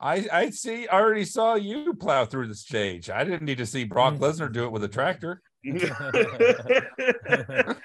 I 0.00 0.26
I 0.32 0.50
see 0.50 0.88
I 0.88 1.00
already 1.00 1.24
saw 1.24 1.54
you 1.54 1.94
plow 1.94 2.24
through 2.24 2.48
the 2.48 2.54
stage. 2.54 3.10
I 3.10 3.24
didn't 3.24 3.42
need 3.42 3.58
to 3.58 3.66
see 3.66 3.84
Brock 3.84 4.14
Mm. 4.14 4.18
Lesnar 4.20 4.52
do 4.52 4.64
it 4.64 4.72
with 4.72 4.84
a 4.84 4.88
tractor. 4.88 5.42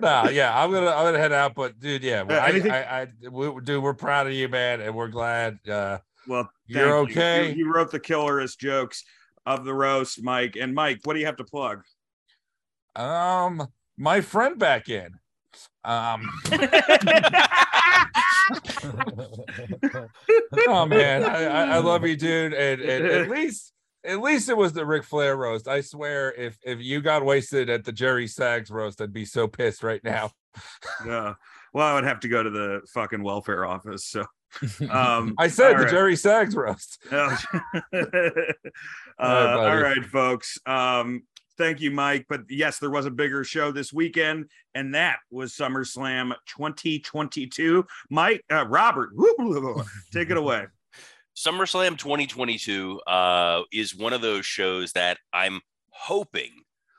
Nah, 0.00 0.28
yeah, 0.28 0.58
I'm 0.58 0.70
gonna 0.70 0.90
I'm 0.90 1.04
gonna 1.04 1.18
head 1.18 1.32
out. 1.32 1.54
But 1.54 1.78
dude, 1.78 2.02
yeah, 2.02 2.22
Uh, 2.22 2.34
I, 2.34 2.48
I, 2.48 3.00
I 3.02 3.06
we, 3.30 3.50
dude, 3.62 3.82
we're 3.82 3.94
proud 3.94 4.26
of 4.26 4.32
you, 4.32 4.48
man, 4.48 4.80
and 4.80 4.94
we're 4.94 5.08
glad. 5.08 5.58
Uh, 5.68 5.98
well, 6.28 6.50
You're 6.66 7.04
thank 7.04 7.16
you. 7.16 7.20
okay. 7.22 7.50
You, 7.50 7.64
you 7.64 7.72
wrote 7.72 7.90
the 7.90 8.00
killerest 8.00 8.58
jokes 8.58 9.04
of 9.46 9.64
the 9.64 9.74
roast, 9.74 10.22
Mike. 10.22 10.56
And 10.60 10.74
Mike, 10.74 11.00
what 11.04 11.14
do 11.14 11.20
you 11.20 11.26
have 11.26 11.36
to 11.36 11.44
plug? 11.44 11.82
um, 12.96 13.66
my 13.96 14.20
friend 14.20 14.58
back 14.58 14.88
in. 14.88 15.12
Um, 15.84 16.28
oh 20.66 20.86
man, 20.86 21.24
I, 21.24 21.44
I, 21.44 21.64
I 21.64 21.78
love 21.78 22.06
you, 22.06 22.16
dude, 22.16 22.52
and, 22.54 22.80
and 22.80 23.06
at 23.06 23.28
least 23.34 23.72
at 24.04 24.20
least 24.20 24.48
it 24.48 24.56
was 24.56 24.72
the 24.72 24.86
Ric 24.86 25.04
Flair 25.04 25.36
roast. 25.36 25.68
I 25.68 25.80
swear, 25.80 26.32
if 26.34 26.58
if 26.62 26.80
you 26.80 27.00
got 27.00 27.24
wasted 27.24 27.70
at 27.70 27.84
the 27.84 27.92
Jerry 27.92 28.26
Sags 28.26 28.70
roast, 28.70 29.00
I'd 29.00 29.12
be 29.12 29.24
so 29.24 29.48
pissed 29.48 29.82
right 29.82 30.02
now. 30.04 30.30
Yeah. 31.06 31.34
Well, 31.72 31.86
I 31.86 31.94
would 31.94 32.04
have 32.04 32.20
to 32.20 32.28
go 32.28 32.42
to 32.42 32.50
the 32.50 32.80
fucking 32.92 33.22
welfare 33.22 33.64
office. 33.64 34.06
So, 34.06 34.24
um, 34.90 35.34
I 35.38 35.48
said 35.48 35.74
the 35.74 35.82
right. 35.82 35.90
Jerry 35.90 36.16
Sags 36.16 36.54
roast. 36.54 36.98
uh, 37.12 37.18
All 37.22 37.32
right, 37.32 38.52
all 39.18 39.56
buddy. 39.56 39.82
right, 39.82 40.04
folks. 40.04 40.58
Um, 40.66 41.22
thank 41.56 41.80
you, 41.80 41.90
Mike. 41.90 42.26
But 42.28 42.42
yes, 42.48 42.78
there 42.78 42.90
was 42.90 43.06
a 43.06 43.10
bigger 43.10 43.44
show 43.44 43.72
this 43.72 43.92
weekend, 43.92 44.46
and 44.74 44.94
that 44.94 45.18
was 45.30 45.52
SummerSlam 45.52 46.34
2022. 46.46 47.84
Mike, 48.10 48.44
uh, 48.50 48.66
Robert, 48.66 49.10
take 50.12 50.30
it 50.30 50.36
away. 50.36 50.66
SummerSlam 51.36 51.96
2022 51.96 53.00
uh, 53.06 53.62
is 53.72 53.94
one 53.94 54.12
of 54.12 54.20
those 54.20 54.44
shows 54.44 54.92
that 54.92 55.18
I'm 55.32 55.60
hoping 55.90 56.50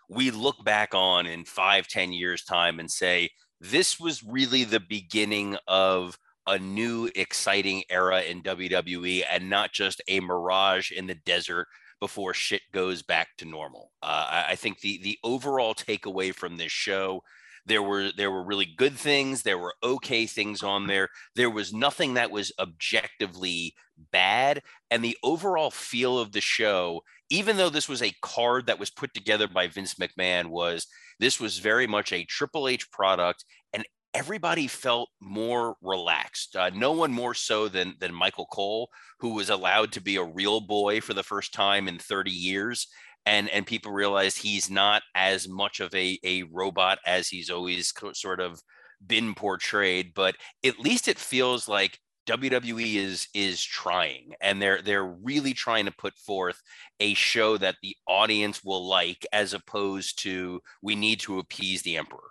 we 0.10 0.32
look 0.32 0.64
back 0.64 0.96
on 0.96 1.26
in 1.26 1.44
five, 1.46 1.88
ten 1.88 2.14
years' 2.14 2.44
time 2.44 2.80
and 2.80 2.90
say, 2.90 3.30
this 3.62 4.00
was 4.00 4.24
really 4.24 4.64
the 4.64 4.80
beginning 4.80 5.58
of 5.68 6.18
a 6.50 6.60
new 6.60 7.10
exciting 7.16 7.84
era 7.90 8.22
in 8.22 8.42
WWE 8.42 9.24
and 9.32 9.50
not 9.50 9.72
just 9.72 10.02
a 10.08 10.20
mirage 10.20 10.92
in 10.92 11.08
the 11.08 11.16
desert 11.16 11.68
before 12.00 12.34
shit 12.34 12.62
goes 12.72 13.02
back 13.02 13.30
to 13.38 13.46
normal. 13.46 13.92
Uh, 14.02 14.46
I, 14.50 14.56
think 14.56 14.80
the 14.80 15.00
the 15.04 15.20
overall 15.24 15.76
takeaway 15.76 16.34
from 16.34 16.58
this 16.58 16.72
show 16.72 17.24
there 17.66 17.84
were 17.84 18.12
there 18.16 18.32
were 18.32 18.44
really 18.44 18.66
good 18.66 18.96
things 18.96 19.44
there 19.44 19.58
were 19.58 19.76
okay 19.84 20.26
things 20.26 20.64
on 20.64 20.88
there 20.88 21.10
there 21.36 21.50
was 21.50 21.74
nothing 21.74 22.14
that 22.14 22.32
was 22.32 22.52
objectively 22.58 23.76
bad 24.12 24.62
and 24.90 25.04
the 25.04 25.18
overall 25.24 25.70
feel 25.70 26.18
of 26.18 26.32
the 26.32 26.42
show 26.42 27.02
even 27.30 27.58
though 27.58 27.70
this 27.70 27.88
was 27.88 28.02
a 28.02 28.16
card 28.22 28.66
that 28.66 28.80
was 28.80 28.90
put 28.90 29.14
together 29.14 29.48
by 29.48 29.68
Vince 29.68 29.96
McMahon 29.96 30.48
was 30.48 30.88
this 31.20 31.40
was 31.40 31.60
very 31.60 31.86
much 31.86 32.12
a 32.12 32.26
Triple 32.26 32.68
H 32.68 32.90
product 32.92 33.46
everybody 34.14 34.68
felt 34.68 35.10
more 35.20 35.76
relaxed 35.82 36.56
uh, 36.56 36.70
no 36.74 36.92
one 36.92 37.12
more 37.12 37.34
so 37.34 37.68
than 37.68 37.94
than 38.00 38.14
Michael 38.14 38.48
Cole 38.48 38.90
who 39.20 39.34
was 39.34 39.50
allowed 39.50 39.92
to 39.92 40.02
be 40.02 40.16
a 40.16 40.24
real 40.24 40.62
boy 40.62 41.02
for 41.02 41.14
the 41.14 41.24
first 41.24 41.54
time 41.54 41.88
in 41.88 42.00
30 42.00 42.32
years 42.32 42.88
and 43.26 43.50
and 43.50 43.66
people 43.66 43.92
realized 43.92 44.38
he's 44.38 44.70
not 44.70 45.04
as 45.16 45.48
much 45.48 45.80
of 45.80 45.94
a 45.94 46.18
a 46.24 46.44
robot 46.44 47.00
as 47.06 47.28
he's 47.28 47.50
always 47.50 47.92
co- 47.92 48.14
sort 48.14 48.40
of 48.40 48.60
been 49.06 49.34
portrayed 49.36 50.12
but 50.14 50.36
at 50.66 50.80
least 50.80 51.08
it 51.08 51.18
feels 51.18 51.68
like 51.68 52.00
WWE 52.28 52.96
is 52.96 53.28
is 53.34 53.64
trying 53.64 54.34
and 54.40 54.62
they're 54.62 54.84
they're 54.84 55.16
really 55.24 55.54
trying 55.54 55.86
to 55.86 55.92
put 55.92 56.16
forth 56.16 56.62
a 57.00 57.16
show 57.16 57.58
that 57.58 57.78
the 57.82 57.96
audience 58.08 58.64
will 58.64 58.88
like 58.88 59.26
as 59.34 59.54
opposed 59.54 60.22
to 60.22 60.62
we 60.84 60.96
need 60.96 61.20
to 61.22 61.40
appease 61.40 61.82
the 61.82 61.98
emperor. 61.98 62.30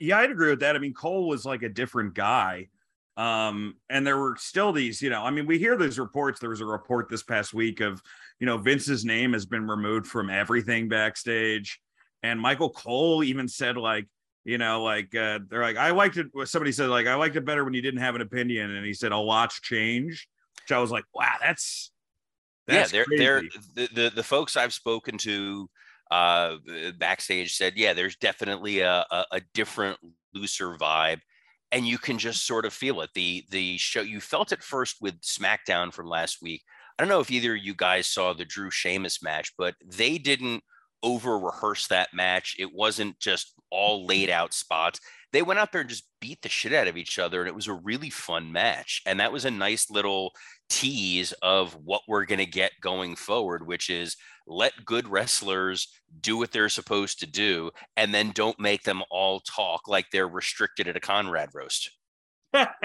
Yeah, 0.00 0.18
I'd 0.18 0.30
agree 0.30 0.50
with 0.50 0.60
that. 0.60 0.76
I 0.76 0.78
mean, 0.78 0.94
Cole 0.94 1.28
was 1.28 1.44
like 1.44 1.62
a 1.62 1.68
different 1.68 2.14
guy. 2.14 2.68
Um, 3.16 3.74
and 3.90 4.06
there 4.06 4.16
were 4.16 4.36
still 4.38 4.72
these, 4.72 5.02
you 5.02 5.10
know, 5.10 5.24
I 5.24 5.30
mean, 5.30 5.46
we 5.46 5.58
hear 5.58 5.76
those 5.76 5.98
reports. 5.98 6.38
There 6.38 6.50
was 6.50 6.60
a 6.60 6.66
report 6.66 7.08
this 7.08 7.24
past 7.24 7.52
week 7.52 7.80
of, 7.80 8.00
you 8.38 8.46
know, 8.46 8.58
Vince's 8.58 9.04
name 9.04 9.32
has 9.32 9.44
been 9.44 9.66
removed 9.66 10.06
from 10.06 10.30
everything 10.30 10.88
backstage. 10.88 11.80
And 12.22 12.40
Michael 12.40 12.70
Cole 12.70 13.24
even 13.24 13.48
said, 13.48 13.76
like, 13.76 14.06
you 14.44 14.56
know, 14.56 14.84
like 14.84 15.14
uh, 15.16 15.40
they're 15.48 15.62
like, 15.62 15.76
I 15.76 15.90
liked 15.90 16.16
it. 16.16 16.28
Somebody 16.44 16.70
said, 16.70 16.90
like, 16.90 17.08
I 17.08 17.16
liked 17.16 17.34
it 17.34 17.44
better 17.44 17.64
when 17.64 17.74
you 17.74 17.82
didn't 17.82 18.00
have 18.00 18.14
an 18.14 18.20
opinion. 18.20 18.70
And 18.70 18.86
he 18.86 18.94
said, 18.94 19.10
a 19.10 19.18
lot's 19.18 19.60
change. 19.60 20.28
Which 20.62 20.72
I 20.76 20.80
was 20.80 20.90
like, 20.90 21.04
wow, 21.14 21.34
that's, 21.40 21.92
that's 22.66 22.92
yeah, 22.92 23.04
they're 23.08 23.18
they're 23.18 23.42
the, 23.74 23.88
the 23.94 24.12
the 24.16 24.22
folks 24.22 24.56
I've 24.56 24.74
spoken 24.74 25.16
to 25.18 25.68
uh 26.10 26.56
backstage 26.98 27.54
said, 27.54 27.74
yeah, 27.76 27.92
there's 27.92 28.16
definitely 28.16 28.80
a, 28.80 29.04
a, 29.10 29.24
a 29.32 29.40
different, 29.54 29.98
looser 30.34 30.76
vibe. 30.76 31.20
And 31.70 31.86
you 31.86 31.98
can 31.98 32.18
just 32.18 32.46
sort 32.46 32.64
of 32.64 32.72
feel 32.72 33.00
it. 33.02 33.10
The 33.14 33.44
the 33.50 33.76
show 33.76 34.00
you 34.00 34.20
felt 34.20 34.52
it 34.52 34.62
first 34.62 34.96
with 35.00 35.20
SmackDown 35.20 35.92
from 35.92 36.06
last 36.06 36.38
week. 36.40 36.62
I 36.98 37.02
don't 37.02 37.10
know 37.10 37.20
if 37.20 37.30
either 37.30 37.54
of 37.54 37.62
you 37.62 37.74
guys 37.74 38.06
saw 38.06 38.32
the 38.32 38.44
Drew 38.44 38.70
Sheamus 38.70 39.22
match, 39.22 39.52
but 39.58 39.74
they 39.84 40.18
didn't 40.18 40.62
over 41.02 41.38
rehearse 41.38 41.86
that 41.88 42.08
match. 42.12 42.56
It 42.58 42.74
wasn't 42.74 43.20
just 43.20 43.52
all 43.70 44.06
laid 44.06 44.30
out 44.30 44.54
spots. 44.54 44.98
They 45.32 45.42
went 45.42 45.58
out 45.58 45.72
there 45.72 45.82
and 45.82 45.90
just 45.90 46.08
beat 46.20 46.42
the 46.42 46.48
shit 46.48 46.72
out 46.72 46.88
of 46.88 46.96
each 46.96 47.18
other, 47.18 47.40
and 47.40 47.48
it 47.48 47.54
was 47.54 47.66
a 47.66 47.72
really 47.72 48.10
fun 48.10 48.52
match. 48.52 49.02
And 49.06 49.20
that 49.20 49.32
was 49.32 49.44
a 49.44 49.50
nice 49.50 49.90
little 49.90 50.32
tease 50.68 51.32
of 51.42 51.74
what 51.84 52.02
we're 52.08 52.24
going 52.24 52.38
to 52.38 52.46
get 52.46 52.72
going 52.80 53.16
forward, 53.16 53.66
which 53.66 53.90
is 53.90 54.16
let 54.46 54.84
good 54.84 55.08
wrestlers 55.08 55.88
do 56.20 56.38
what 56.38 56.52
they're 56.52 56.68
supposed 56.68 57.20
to 57.20 57.26
do, 57.26 57.70
and 57.96 58.14
then 58.14 58.32
don't 58.32 58.58
make 58.58 58.82
them 58.82 59.02
all 59.10 59.40
talk 59.40 59.86
like 59.86 60.06
they're 60.10 60.28
restricted 60.28 60.88
at 60.88 60.96
a 60.96 61.00
Conrad 61.00 61.50
roast. 61.54 61.90
uh 62.54 62.66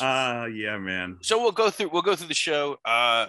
yeah, 0.00 0.78
man. 0.78 1.18
So 1.22 1.40
we'll 1.40 1.52
go 1.52 1.70
through 1.70 1.90
we'll 1.92 2.02
go 2.02 2.16
through 2.16 2.28
the 2.28 2.34
show. 2.34 2.76
Uh, 2.84 3.28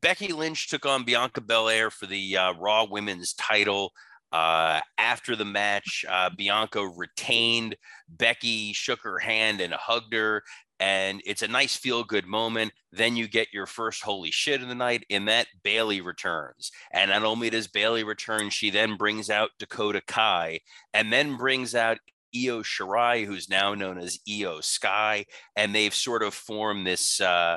Becky 0.00 0.32
Lynch 0.32 0.68
took 0.68 0.84
on 0.84 1.04
Bianca 1.04 1.40
Belair 1.40 1.90
for 1.90 2.06
the 2.06 2.36
uh, 2.36 2.52
Raw 2.54 2.84
Women's 2.84 3.32
title. 3.34 3.92
Uh, 4.36 4.82
after 4.98 5.34
the 5.34 5.46
match, 5.46 6.04
uh, 6.06 6.28
Bianca 6.28 6.86
retained. 6.86 7.74
Becky 8.06 8.74
shook 8.74 9.00
her 9.00 9.18
hand 9.18 9.62
and 9.62 9.72
hugged 9.72 10.12
her, 10.12 10.42
and 10.78 11.22
it's 11.24 11.40
a 11.40 11.48
nice 11.48 11.74
feel 11.74 12.04
good 12.04 12.26
moment. 12.26 12.72
Then 12.92 13.16
you 13.16 13.28
get 13.28 13.54
your 13.54 13.64
first 13.64 14.02
holy 14.02 14.30
shit 14.30 14.60
of 14.60 14.68
the 14.68 14.74
night. 14.74 15.06
In 15.08 15.24
that, 15.24 15.46
Bayley 15.62 16.02
returns, 16.02 16.70
and 16.92 17.10
not 17.10 17.22
only 17.22 17.48
does 17.48 17.66
Bayley 17.66 18.04
return, 18.04 18.50
she 18.50 18.68
then 18.68 18.98
brings 18.98 19.30
out 19.30 19.52
Dakota 19.58 20.02
Kai, 20.06 20.60
and 20.92 21.10
then 21.10 21.38
brings 21.38 21.74
out 21.74 21.96
Io 22.34 22.60
Shirai, 22.60 23.24
who's 23.24 23.48
now 23.48 23.72
known 23.72 23.96
as 23.96 24.20
Iyo 24.28 24.62
Sky, 24.62 25.24
and 25.56 25.74
they've 25.74 25.94
sort 25.94 26.22
of 26.22 26.34
formed 26.34 26.86
this. 26.86 27.22
Uh, 27.22 27.56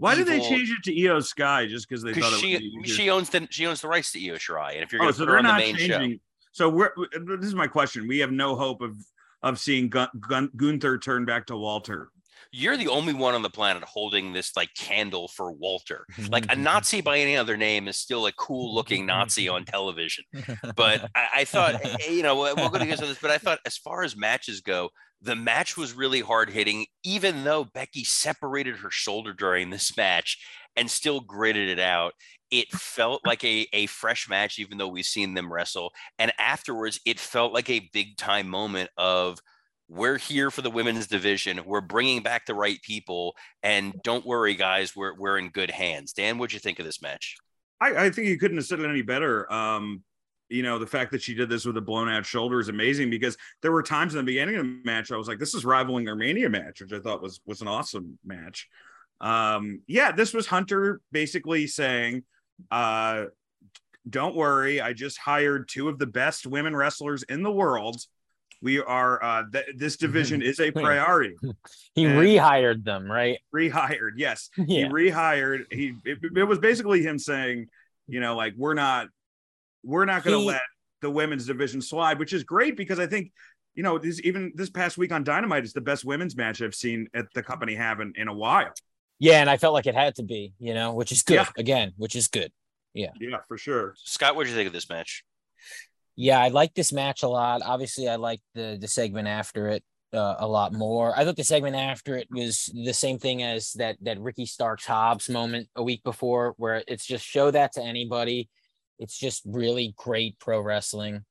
Why 0.00 0.14
did 0.14 0.26
they 0.26 0.40
change 0.40 0.70
it 0.70 0.82
to 0.84 0.92
Iyo 0.94 1.22
Sky 1.22 1.66
just 1.66 1.88
because 1.88 2.02
they 2.02 2.12
thought 2.14 2.32
because 2.32 2.42
it 2.42 2.60
she 2.60 2.72
would 2.78 2.88
she 2.88 3.10
owns 3.10 3.30
the 3.30 3.46
she 3.50 3.66
owns 3.66 3.80
the 3.82 3.88
rights 3.88 4.12
to 4.12 4.18
Io 4.28 4.34
Shirai, 4.34 4.74
and 4.74 4.82
if 4.82 4.92
you're 4.92 5.02
Oh, 5.02 5.04
going 5.04 5.12
to 5.14 5.18
so 5.18 5.24
put 5.26 5.28
her 5.28 5.32
they're 5.32 5.38
on 5.38 5.44
the 5.44 5.50
not 5.52 5.58
main 5.60 5.76
show, 5.76 5.98
changing. 5.98 6.20
So 6.52 6.68
we're 6.68 6.92
this 7.38 7.46
is 7.46 7.54
my 7.54 7.66
question. 7.68 8.08
We 8.08 8.18
have 8.18 8.32
no 8.32 8.56
hope 8.56 8.80
of 8.80 8.96
of 9.42 9.58
seeing 9.60 9.88
Gun, 9.88 10.08
Gun, 10.28 10.50
Gunther 10.56 10.98
turn 10.98 11.24
back 11.24 11.46
to 11.46 11.56
Walter. 11.56 12.10
you're 12.52 12.76
the 12.76 12.88
only 12.88 13.14
one 13.14 13.34
on 13.34 13.42
the 13.42 13.48
planet 13.50 13.82
holding 13.84 14.32
this 14.32 14.56
like 14.56 14.68
candle 14.74 15.28
for 15.28 15.52
Walter. 15.52 16.04
Like 16.28 16.50
a 16.52 16.56
Nazi 16.68 17.00
by 17.00 17.18
any 17.18 17.36
other 17.36 17.56
name 17.56 17.86
is 17.88 17.96
still 17.96 18.26
a 18.26 18.32
cool 18.32 18.74
looking 18.74 19.06
Nazi 19.06 19.48
on 19.48 19.64
television. 19.64 20.24
But 20.76 21.08
I, 21.14 21.28
I 21.36 21.44
thought, 21.44 21.76
eh, 21.84 22.10
you 22.10 22.22
know, 22.22 22.36
we'll 22.36 22.68
go 22.68 22.78
to 22.78 22.86
get 22.86 22.98
to 22.98 23.06
this. 23.06 23.18
But 23.20 23.30
I 23.30 23.38
thought, 23.38 23.60
as 23.64 23.76
far 23.76 24.02
as 24.02 24.16
matches 24.16 24.60
go, 24.60 24.90
the 25.22 25.36
match 25.36 25.76
was 25.76 25.92
really 25.92 26.20
hard 26.20 26.50
hitting, 26.50 26.86
even 27.04 27.44
though 27.44 27.64
Becky 27.64 28.04
separated 28.04 28.76
her 28.76 28.90
shoulder 28.90 29.32
during 29.32 29.70
this 29.70 29.96
match 29.96 30.38
and 30.76 30.90
still 30.90 31.20
gritted 31.20 31.68
it 31.68 31.78
out. 31.78 32.12
It 32.50 32.70
felt 32.72 33.24
like 33.24 33.44
a, 33.44 33.66
a 33.72 33.86
fresh 33.86 34.28
match, 34.28 34.58
even 34.58 34.78
though 34.78 34.88
we've 34.88 35.04
seen 35.04 35.34
them 35.34 35.52
wrestle. 35.52 35.92
And 36.18 36.32
afterwards, 36.38 37.00
it 37.06 37.20
felt 37.20 37.52
like 37.52 37.70
a 37.70 37.88
big 37.92 38.16
time 38.16 38.48
moment 38.48 38.90
of 38.96 39.38
we're 39.88 40.18
here 40.18 40.50
for 40.50 40.62
the 40.62 40.70
women's 40.70 41.06
division. 41.06 41.60
We're 41.66 41.80
bringing 41.80 42.22
back 42.22 42.46
the 42.46 42.54
right 42.54 42.80
people. 42.82 43.34
And 43.62 43.94
don't 44.02 44.24
worry, 44.26 44.54
guys, 44.54 44.96
we're, 44.96 45.14
we're 45.16 45.38
in 45.38 45.50
good 45.50 45.70
hands. 45.70 46.12
Dan, 46.12 46.38
what'd 46.38 46.54
you 46.54 46.60
think 46.60 46.78
of 46.78 46.86
this 46.86 47.02
match? 47.02 47.36
I, 47.80 48.06
I 48.06 48.10
think 48.10 48.28
you 48.28 48.38
couldn't 48.38 48.56
have 48.56 48.66
said 48.66 48.80
it 48.80 48.88
any 48.88 49.02
better. 49.02 49.52
Um, 49.52 50.02
you 50.50 50.62
know, 50.62 50.78
the 50.78 50.86
fact 50.86 51.12
that 51.12 51.22
she 51.22 51.32
did 51.34 51.48
this 51.48 51.64
with 51.64 51.76
a 51.76 51.80
blown 51.80 52.08
out 52.08 52.26
shoulder 52.26 52.60
is 52.60 52.68
amazing 52.68 53.08
because 53.08 53.36
there 53.62 53.72
were 53.72 53.82
times 53.82 54.14
in 54.14 54.18
the 54.18 54.24
beginning 54.24 54.56
of 54.56 54.64
the 54.64 54.80
match 54.84 55.10
I 55.12 55.16
was 55.16 55.28
like, 55.28 55.38
this 55.38 55.54
is 55.54 55.64
rivaling 55.64 56.04
their 56.04 56.16
Mania 56.16 56.48
match, 56.50 56.80
which 56.80 56.92
I 56.92 56.98
thought 56.98 57.22
was 57.22 57.40
was 57.46 57.60
an 57.62 57.68
awesome 57.68 58.18
match. 58.24 58.68
Um, 59.20 59.80
yeah, 59.86 60.12
this 60.12 60.32
was 60.34 60.46
Hunter 60.46 61.00
basically 61.12 61.66
saying, 61.66 62.24
uh, 62.70 63.26
don't 64.08 64.34
worry, 64.34 64.80
I 64.80 64.92
just 64.92 65.18
hired 65.18 65.68
two 65.68 65.88
of 65.88 65.98
the 65.98 66.06
best 66.06 66.46
women 66.46 66.74
wrestlers 66.74 67.22
in 67.24 67.42
the 67.42 67.52
world. 67.52 68.00
We 68.62 68.78
are 68.80 69.22
uh 69.22 69.44
th- 69.52 69.66
this 69.76 69.96
division 69.96 70.42
is 70.42 70.58
a 70.60 70.70
priority. 70.86 71.36
He 71.94 72.04
And- 72.04 72.18
rehired 72.18 72.84
them, 72.84 73.10
right? 73.10 73.38
Rehired, 73.54 74.12
yes 74.16 74.50
he 74.56 74.84
rehired 74.84 75.64
he 75.72 75.94
it, 76.04 76.18
it 76.36 76.44
was 76.44 76.58
basically 76.58 77.02
him 77.02 77.18
saying 77.18 77.68
you 78.08 78.20
know 78.20 78.36
like 78.36 78.54
we're 78.56 78.74
not 78.74 79.08
we're 79.82 80.04
not 80.04 80.24
going 80.24 80.38
to 80.38 80.44
let 80.44 80.62
the 81.00 81.10
women's 81.10 81.46
division 81.46 81.80
slide 81.80 82.18
which 82.18 82.32
is 82.32 82.44
great 82.44 82.76
because 82.76 82.98
i 82.98 83.06
think 83.06 83.32
you 83.74 83.82
know 83.82 83.98
this 83.98 84.20
even 84.24 84.52
this 84.54 84.70
past 84.70 84.98
week 84.98 85.12
on 85.12 85.24
dynamite 85.24 85.64
is 85.64 85.72
the 85.72 85.80
best 85.80 86.04
women's 86.04 86.36
match 86.36 86.60
i've 86.60 86.74
seen 86.74 87.06
at 87.14 87.26
the 87.34 87.42
company 87.42 87.74
have 87.74 88.00
in, 88.00 88.12
in 88.16 88.28
a 88.28 88.34
while 88.34 88.72
Yeah, 89.18 89.40
and 89.42 89.50
I 89.50 89.58
felt 89.58 89.74
like 89.74 89.86
it 89.86 89.94
had 89.94 90.14
to 90.14 90.22
be, 90.22 90.54
you 90.58 90.72
know, 90.72 90.94
which 90.94 91.12
is 91.12 91.22
good. 91.22 91.34
Yeah. 91.34 91.46
Again, 91.58 91.92
which 91.98 92.16
is 92.16 92.28
good. 92.28 92.50
yeah 92.94 93.12
yeah, 93.20 93.38
for 93.48 93.58
sure 93.58 93.94
Scott, 93.96 94.34
what 94.34 94.44
do 94.44 94.50
you 94.50 94.56
think 94.56 94.66
of 94.66 94.72
this 94.72 94.88
match? 94.88 95.24
Yeah, 96.16 96.40
I 96.40 96.48
like 96.48 96.74
this 96.74 96.92
match 96.92 97.22
a 97.22 97.28
lot. 97.28 97.62
Obviously, 97.62 98.08
I 98.08 98.16
like 98.16 98.40
the 98.54 98.76
the 98.80 98.88
segment 98.88 99.28
after 99.28 99.68
it 99.68 99.84
uh, 100.12 100.36
a 100.38 100.46
lot 100.46 100.72
more. 100.72 101.12
I 101.16 101.24
thought 101.24 101.36
the 101.36 101.44
segment 101.44 101.76
after 101.76 102.16
it 102.16 102.28
was 102.30 102.70
the 102.74 102.92
same 102.92 103.18
thing 103.18 103.42
as 103.42 103.72
that 103.74 103.96
that 104.02 104.20
Ricky 104.20 104.46
Starks 104.46 104.86
Hobbs 104.86 105.28
moment 105.28 105.68
a 105.76 105.82
week 105.82 106.02
before, 106.02 106.54
where 106.56 106.82
it's 106.88 107.06
just 107.06 107.24
show 107.24 107.50
that 107.50 107.72
to 107.74 107.82
anybody. 107.82 108.48
It's 109.00 109.18
just 109.18 109.42
really 109.46 109.94
great 109.96 110.38
pro 110.38 110.60
wrestling. 110.60 111.24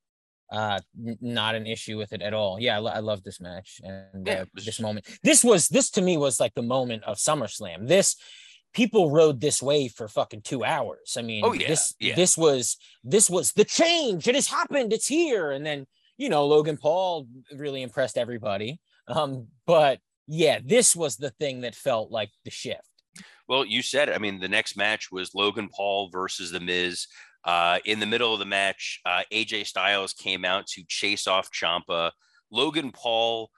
Uh, 0.51 0.79
not 1.21 1.53
an 1.53 1.67
issue 1.67 1.95
with 1.97 2.11
it 2.11 2.23
at 2.23 2.33
all. 2.33 2.59
Yeah, 2.59 2.77
I, 2.77 2.79
lo- 2.79 2.91
I 2.91 2.99
love 2.99 3.23
this 3.23 3.39
match 3.39 3.79
and 3.83 4.27
uh, 4.27 4.45
was 4.55 4.65
this 4.65 4.79
moment. 4.79 5.05
This 5.23 5.43
was 5.43 5.67
this 5.67 5.91
to 5.91 6.01
me 6.01 6.17
was 6.17 6.39
like 6.39 6.55
the 6.55 6.63
moment 6.63 7.03
of 7.03 7.17
SummerSlam. 7.17 7.87
This 7.87 8.15
people 8.73 9.11
rode 9.11 9.39
this 9.41 9.61
wave 9.61 9.91
for 9.91 10.07
fucking 10.07 10.41
two 10.41 10.63
hours. 10.63 11.15
I 11.17 11.21
mean, 11.21 11.43
Oh, 11.45 11.53
yeah, 11.53 11.67
this 11.67 11.93
yeah. 11.99 12.15
this 12.15 12.35
was 12.35 12.77
this 13.03 13.29
was 13.29 13.51
the 13.51 13.63
change. 13.63 14.27
It 14.27 14.33
has 14.33 14.47
happened. 14.47 14.91
It's 14.91 15.05
here. 15.07 15.51
And 15.51 15.63
then 15.63 15.85
you 16.17 16.29
know 16.29 16.47
Logan 16.47 16.77
Paul 16.77 17.27
really 17.55 17.83
impressed 17.83 18.17
everybody. 18.17 18.79
Um, 19.07 19.47
but 19.67 19.99
yeah, 20.27 20.59
this 20.65 20.95
was 20.95 21.17
the 21.17 21.29
thing 21.29 21.61
that 21.61 21.75
felt 21.75 22.09
like 22.09 22.31
the 22.43 22.51
shift. 22.51 22.81
Well, 23.47 23.65
you 23.65 23.81
said 23.83 24.09
it. 24.09 24.15
I 24.15 24.19
mean, 24.19 24.39
the 24.39 24.47
next 24.47 24.77
match 24.77 25.11
was 25.11 25.33
Logan 25.35 25.69
Paul 25.75 26.09
versus 26.11 26.51
The 26.51 26.59
Miz. 26.59 27.05
Uh, 27.49 27.79
in 27.85 27.99
the 27.99 28.05
middle 28.05 28.31
of 28.31 28.37
the 28.37 28.45
match, 28.45 28.99
uh, 29.07 29.23
AJ 29.33 29.65
Styles 29.65 30.13
came 30.13 30.45
out 30.45 30.67
to 30.67 30.83
chase 30.87 31.25
off 31.25 31.49
Ciampa. 31.51 32.11
Logan 32.51 32.91
Paul, 32.91 33.49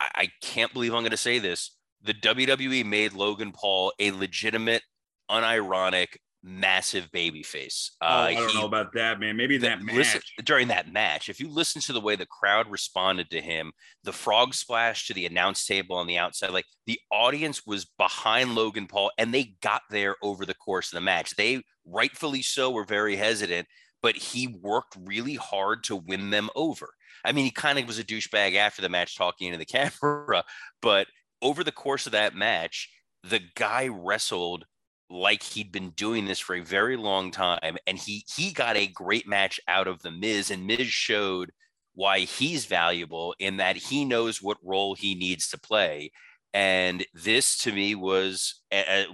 I, 0.00 0.08
I 0.14 0.28
can't 0.40 0.72
believe 0.72 0.94
I'm 0.94 1.02
going 1.02 1.10
to 1.10 1.16
say 1.18 1.38
this. 1.38 1.76
The 2.02 2.14
WWE 2.14 2.82
made 2.86 3.12
Logan 3.12 3.52
Paul 3.52 3.92
a 3.98 4.10
legitimate, 4.10 4.82
unironic, 5.30 6.16
massive 6.42 7.10
babyface. 7.10 7.90
oh, 8.00 8.06
Uh, 8.06 8.10
i 8.28 8.34
don't 8.34 8.50
he- 8.50 8.58
know 8.58 8.66
about 8.66 8.92
that 8.94 9.20
man 9.20 9.36
maybe 9.36 9.56
the- 9.58 9.66
that 9.68 9.82
match 9.82 9.94
listen, 9.96 10.20
during 10.44 10.68
that 10.68 10.90
match, 10.90 11.28
if 11.28 11.38
you 11.40 11.48
listen 11.50 11.82
to 11.82 11.92
the 11.92 12.00
way 12.00 12.16
the 12.16 12.26
crowd 12.26 12.70
responded 12.70 13.28
to 13.30 13.40
him, 13.40 13.72
the 14.02 14.12
frog 14.12 14.54
splash 14.54 15.06
to 15.06 15.14
the 15.14 15.26
announce 15.26 15.66
table 15.66 15.96
on 15.96 16.06
the 16.06 16.16
outside, 16.18 16.50
like 16.50 16.66
the 16.86 16.98
audience 17.10 17.66
was 17.66 17.84
behind 17.98 18.54
Logan 18.54 18.86
Paul 18.86 19.10
and 19.18 19.32
they 19.34 19.56
got 19.62 19.82
there 19.90 20.16
over 20.22 20.44
the 20.46 20.54
course 20.54 20.90
of 20.92 20.96
the 20.96 21.00
match. 21.02 21.34
They 21.36 21.62
rightfully 21.86 22.42
so 22.42 22.70
were 22.70 22.84
very 22.84 23.16
hesitant, 23.16 23.68
but 24.02 24.16
he 24.16 24.46
worked 24.46 24.96
really 25.04 25.34
hard 25.34 25.84
to 25.84 25.96
win 25.96 26.30
them 26.30 26.50
over. 26.54 26.90
I 27.24 27.32
mean, 27.32 27.44
he 27.44 27.50
kind 27.50 27.78
of 27.78 27.86
was 27.86 27.98
a 27.98 28.04
douchebag 28.04 28.54
after 28.54 28.82
the 28.82 28.88
match 28.88 29.16
talking 29.16 29.48
into 29.48 29.58
the 29.58 29.64
camera, 30.00 30.44
but 30.82 31.06
over 31.40 31.64
the 31.64 31.72
course 31.72 32.06
of 32.06 32.12
that 32.12 32.34
match, 32.34 32.90
the 33.22 33.40
guy 33.54 33.88
wrestled 33.88 34.66
like 35.10 35.42
he'd 35.42 35.70
been 35.70 35.90
doing 35.90 36.26
this 36.26 36.40
for 36.40 36.56
a 36.56 36.64
very 36.64 36.96
long 36.96 37.30
time 37.30 37.76
and 37.86 37.98
he 37.98 38.24
he 38.34 38.52
got 38.52 38.76
a 38.76 38.86
great 38.86 39.28
match 39.28 39.60
out 39.68 39.86
of 39.86 40.02
the 40.02 40.10
Miz 40.10 40.50
and 40.50 40.66
Miz 40.66 40.86
showed 40.86 41.52
why 41.94 42.20
he's 42.20 42.64
valuable 42.64 43.34
in 43.38 43.58
that 43.58 43.76
he 43.76 44.04
knows 44.04 44.42
what 44.42 44.56
role 44.62 44.94
he 44.94 45.14
needs 45.14 45.48
to 45.48 45.58
play 45.58 46.10
and 46.52 47.04
this 47.12 47.58
to 47.58 47.72
me 47.72 47.94
was 47.94 48.62
as, 48.72 49.06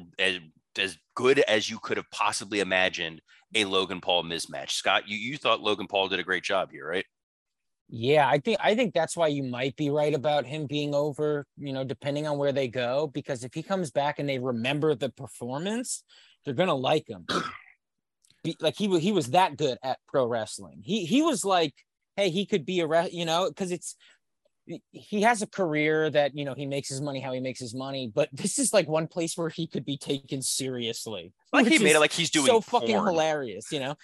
as 0.80 0.98
good 1.14 1.40
as 1.40 1.68
you 1.68 1.78
could 1.78 1.96
have 1.96 2.10
possibly 2.10 2.60
imagined 2.60 3.20
a 3.54 3.64
Logan 3.64 4.00
Paul 4.00 4.24
mismatch. 4.24 4.70
Scott, 4.70 5.08
you, 5.08 5.16
you 5.16 5.36
thought 5.36 5.60
Logan 5.60 5.86
Paul 5.86 6.08
did 6.08 6.20
a 6.20 6.24
great 6.24 6.44
job 6.44 6.70
here, 6.70 6.88
right? 6.88 7.04
Yeah, 7.92 8.28
I 8.28 8.38
think 8.38 8.58
I 8.60 8.76
think 8.76 8.94
that's 8.94 9.16
why 9.16 9.26
you 9.26 9.42
might 9.42 9.74
be 9.74 9.90
right 9.90 10.14
about 10.14 10.46
him 10.46 10.66
being 10.66 10.94
over, 10.94 11.44
you 11.56 11.72
know, 11.72 11.82
depending 11.82 12.24
on 12.24 12.38
where 12.38 12.52
they 12.52 12.68
go. 12.68 13.10
Because 13.12 13.42
if 13.42 13.52
he 13.52 13.64
comes 13.64 13.90
back 13.90 14.20
and 14.20 14.28
they 14.28 14.38
remember 14.38 14.94
the 14.94 15.10
performance, 15.10 16.04
they're 16.44 16.54
gonna 16.54 16.74
like 16.74 17.08
him. 17.08 17.26
Be, 18.44 18.56
like 18.60 18.76
he 18.76 18.98
he 19.00 19.10
was 19.10 19.32
that 19.32 19.56
good 19.56 19.76
at 19.82 19.98
pro 20.08 20.24
wrestling. 20.24 20.82
He 20.84 21.04
he 21.04 21.20
was 21.20 21.44
like, 21.44 21.74
hey, 22.16 22.30
he 22.30 22.46
could 22.46 22.64
be 22.64 22.80
a 22.80 22.86
re- 22.86 23.10
you 23.12 23.24
know, 23.24 23.48
because 23.48 23.72
it's 23.72 23.96
he 24.92 25.22
has 25.22 25.42
a 25.42 25.46
career 25.46 26.10
that 26.10 26.36
you 26.36 26.44
know 26.44 26.54
he 26.54 26.66
makes 26.66 26.88
his 26.88 27.00
money 27.00 27.20
how 27.20 27.32
he 27.32 27.40
makes 27.40 27.60
his 27.60 27.74
money, 27.74 28.10
but 28.14 28.28
this 28.32 28.58
is 28.58 28.72
like 28.72 28.88
one 28.88 29.06
place 29.06 29.36
where 29.36 29.48
he 29.48 29.66
could 29.66 29.84
be 29.84 29.96
taken 29.96 30.42
seriously. 30.42 31.32
Like 31.52 31.66
he 31.66 31.78
made 31.78 31.96
it 31.96 32.00
like 32.00 32.12
he's 32.12 32.30
doing 32.30 32.46
so 32.46 32.60
porn. 32.60 32.82
fucking 32.82 32.96
hilarious, 32.96 33.72
you 33.72 33.80
know. 33.80 33.96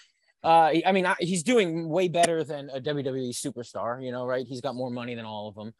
Uh, 0.43 0.75
I 0.85 0.93
mean, 0.93 1.07
I, 1.07 1.17
he's 1.19 1.43
doing 1.43 1.89
way 1.89 2.09
better 2.09 2.45
than 2.45 2.71
a 2.71 2.81
WWE 2.81 3.31
superstar, 3.31 4.05
you 4.05 4.13
know, 4.13 4.27
right? 4.27 4.47
He's 4.47 4.61
got 4.61 4.75
more 4.75 4.91
money 4.91 5.15
than 5.15 5.25
all 5.25 5.49
of 5.49 5.55
them. 5.55 5.75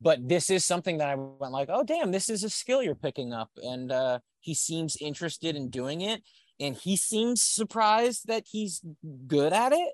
But 0.00 0.28
this 0.28 0.50
is 0.50 0.64
something 0.64 0.98
that 0.98 1.08
I 1.08 1.14
went 1.14 1.52
like, 1.52 1.68
oh 1.70 1.82
damn, 1.82 2.12
this 2.12 2.28
is 2.28 2.44
a 2.44 2.50
skill 2.50 2.82
you're 2.82 2.94
picking 2.94 3.32
up, 3.32 3.50
and 3.56 3.90
uh, 3.90 4.18
he 4.40 4.54
seems 4.54 4.96
interested 5.00 5.56
in 5.56 5.70
doing 5.70 6.02
it, 6.02 6.22
and 6.60 6.76
he 6.76 6.96
seems 6.96 7.42
surprised 7.42 8.26
that 8.26 8.44
he's 8.50 8.82
good 9.26 9.52
at 9.52 9.72
it, 9.72 9.92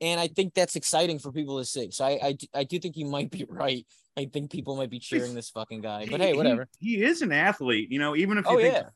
and 0.00 0.20
I 0.20 0.28
think 0.28 0.54
that's 0.54 0.76
exciting 0.76 1.18
for 1.18 1.32
people 1.32 1.58
to 1.58 1.64
see. 1.64 1.90
So 1.90 2.04
I, 2.04 2.18
I, 2.22 2.36
I 2.54 2.64
do 2.64 2.78
think 2.78 2.96
you 2.96 3.06
might 3.06 3.30
be 3.30 3.44
right. 3.48 3.86
I 4.16 4.26
think 4.26 4.50
people 4.50 4.76
might 4.76 4.90
be 4.90 4.98
cheering 4.98 5.34
this 5.34 5.50
fucking 5.50 5.80
guy, 5.80 6.06
but 6.10 6.20
hey, 6.20 6.34
whatever. 6.34 6.68
He, 6.80 6.96
he 6.96 7.04
is 7.04 7.22
an 7.22 7.30
athlete, 7.30 7.90
you 7.92 8.00
know. 8.00 8.16
Even 8.16 8.38
if 8.38 8.46
you 8.46 8.50
Oh 8.52 8.56
think 8.56 8.74
yeah, 8.74 8.88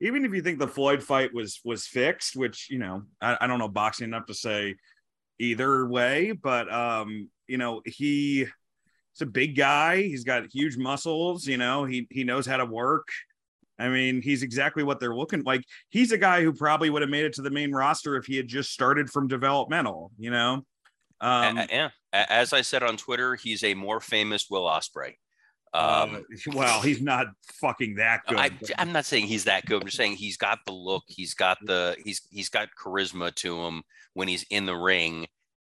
even 0.00 0.24
if 0.24 0.32
you 0.32 0.42
think 0.42 0.58
the 0.58 0.66
Floyd 0.66 1.02
fight 1.02 1.32
was 1.32 1.60
was 1.64 1.86
fixed, 1.86 2.34
which 2.34 2.68
you 2.70 2.78
know 2.78 3.02
I, 3.20 3.38
I 3.40 3.46
don't 3.46 3.60
know 3.60 3.68
boxing 3.68 4.08
enough 4.08 4.26
to 4.26 4.34
say 4.34 4.74
either 5.38 5.86
way, 5.86 6.32
but 6.32 6.72
um, 6.72 7.30
you 7.46 7.56
know 7.56 7.82
he 7.84 8.46
he's 9.12 9.20
a 9.20 9.26
big 9.26 9.56
guy. 9.56 10.02
He's 10.02 10.24
got 10.24 10.52
huge 10.52 10.76
muscles. 10.76 11.46
You 11.46 11.56
know 11.56 11.84
he 11.84 12.08
he 12.10 12.24
knows 12.24 12.46
how 12.46 12.56
to 12.56 12.66
work. 12.66 13.06
I 13.78 13.88
mean, 13.88 14.22
he's 14.22 14.42
exactly 14.42 14.82
what 14.84 15.00
they're 15.00 15.14
looking 15.14 15.42
like. 15.42 15.64
He's 15.88 16.12
a 16.12 16.18
guy 16.18 16.42
who 16.42 16.52
probably 16.52 16.90
would 16.90 17.02
have 17.02 17.10
made 17.10 17.24
it 17.24 17.32
to 17.34 17.42
the 17.42 17.50
main 17.50 17.72
roster 17.72 18.16
if 18.16 18.26
he 18.26 18.36
had 18.36 18.46
just 18.46 18.70
started 18.70 19.10
from 19.10 19.26
developmental. 19.26 20.12
You 20.18 20.30
know, 20.30 20.64
um, 21.20 21.58
a- 21.58 21.66
yeah. 21.70 21.90
As 22.12 22.52
I 22.52 22.60
said 22.60 22.84
on 22.84 22.96
Twitter, 22.96 23.34
he's 23.34 23.64
a 23.64 23.74
more 23.74 24.00
famous 24.00 24.48
Will 24.48 24.64
Ospreay. 24.66 25.14
Um, 25.72 26.14
uh, 26.14 26.20
well, 26.54 26.80
he's 26.80 27.02
not 27.02 27.26
fucking 27.60 27.96
that 27.96 28.20
good. 28.28 28.38
I, 28.38 28.50
I'm 28.78 28.92
not 28.92 29.04
saying 29.04 29.26
he's 29.26 29.44
that 29.44 29.66
good. 29.66 29.82
I'm 29.82 29.86
just 29.86 29.96
saying 29.96 30.14
he's 30.14 30.36
got 30.36 30.60
the 30.64 30.72
look. 30.72 31.02
He's 31.08 31.34
got 31.34 31.58
the 31.64 31.96
he's 32.04 32.22
he's 32.30 32.48
got 32.48 32.68
charisma 32.80 33.34
to 33.36 33.60
him 33.60 33.82
when 34.12 34.28
he's 34.28 34.44
in 34.50 34.66
the 34.66 34.76
ring. 34.76 35.26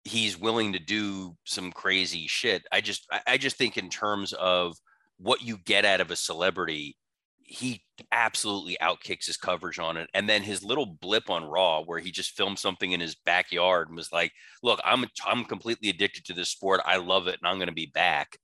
He's 0.04 0.40
willing 0.40 0.74
to 0.74 0.80
do 0.80 1.36
some 1.46 1.72
crazy 1.72 2.28
shit. 2.28 2.68
I 2.72 2.82
just 2.82 3.08
I, 3.12 3.22
I 3.26 3.38
just 3.38 3.56
think 3.56 3.76
in 3.76 3.90
terms 3.90 4.34
of 4.34 4.78
what 5.18 5.42
you 5.42 5.58
get 5.58 5.84
out 5.84 6.00
of 6.00 6.12
a 6.12 6.16
celebrity, 6.16 6.96
he 7.42 7.82
absolutely 8.12 8.78
outkicks 8.82 9.26
his 9.26 9.38
coverage 9.38 9.80
on 9.80 9.98
it. 9.98 10.10
And 10.14 10.30
then 10.30 10.44
his 10.44 10.64
little 10.64 10.86
blip 10.86 11.30
on 11.30 11.46
Raw, 11.46 11.82
where 11.84 12.00
he 12.00 12.12
just 12.12 12.38
filmed 12.38 12.60
something 12.60 12.92
in 12.92 13.00
his 13.00 13.16
backyard 13.16 13.88
and 13.88 13.98
was 13.98 14.12
like, 14.12 14.32
"Look, 14.64 14.80
I'm 14.84 15.06
I'm 15.26 15.46
completely 15.46 15.90
addicted 15.90 16.26
to 16.26 16.34
this 16.34 16.50
sport. 16.50 16.82
I 16.86 16.98
love 16.98 17.28
it, 17.28 17.38
and 17.42 17.48
I'm 17.48 17.58
going 17.58 17.68
to 17.68 17.74
be 17.74 17.92
back." 17.94 18.38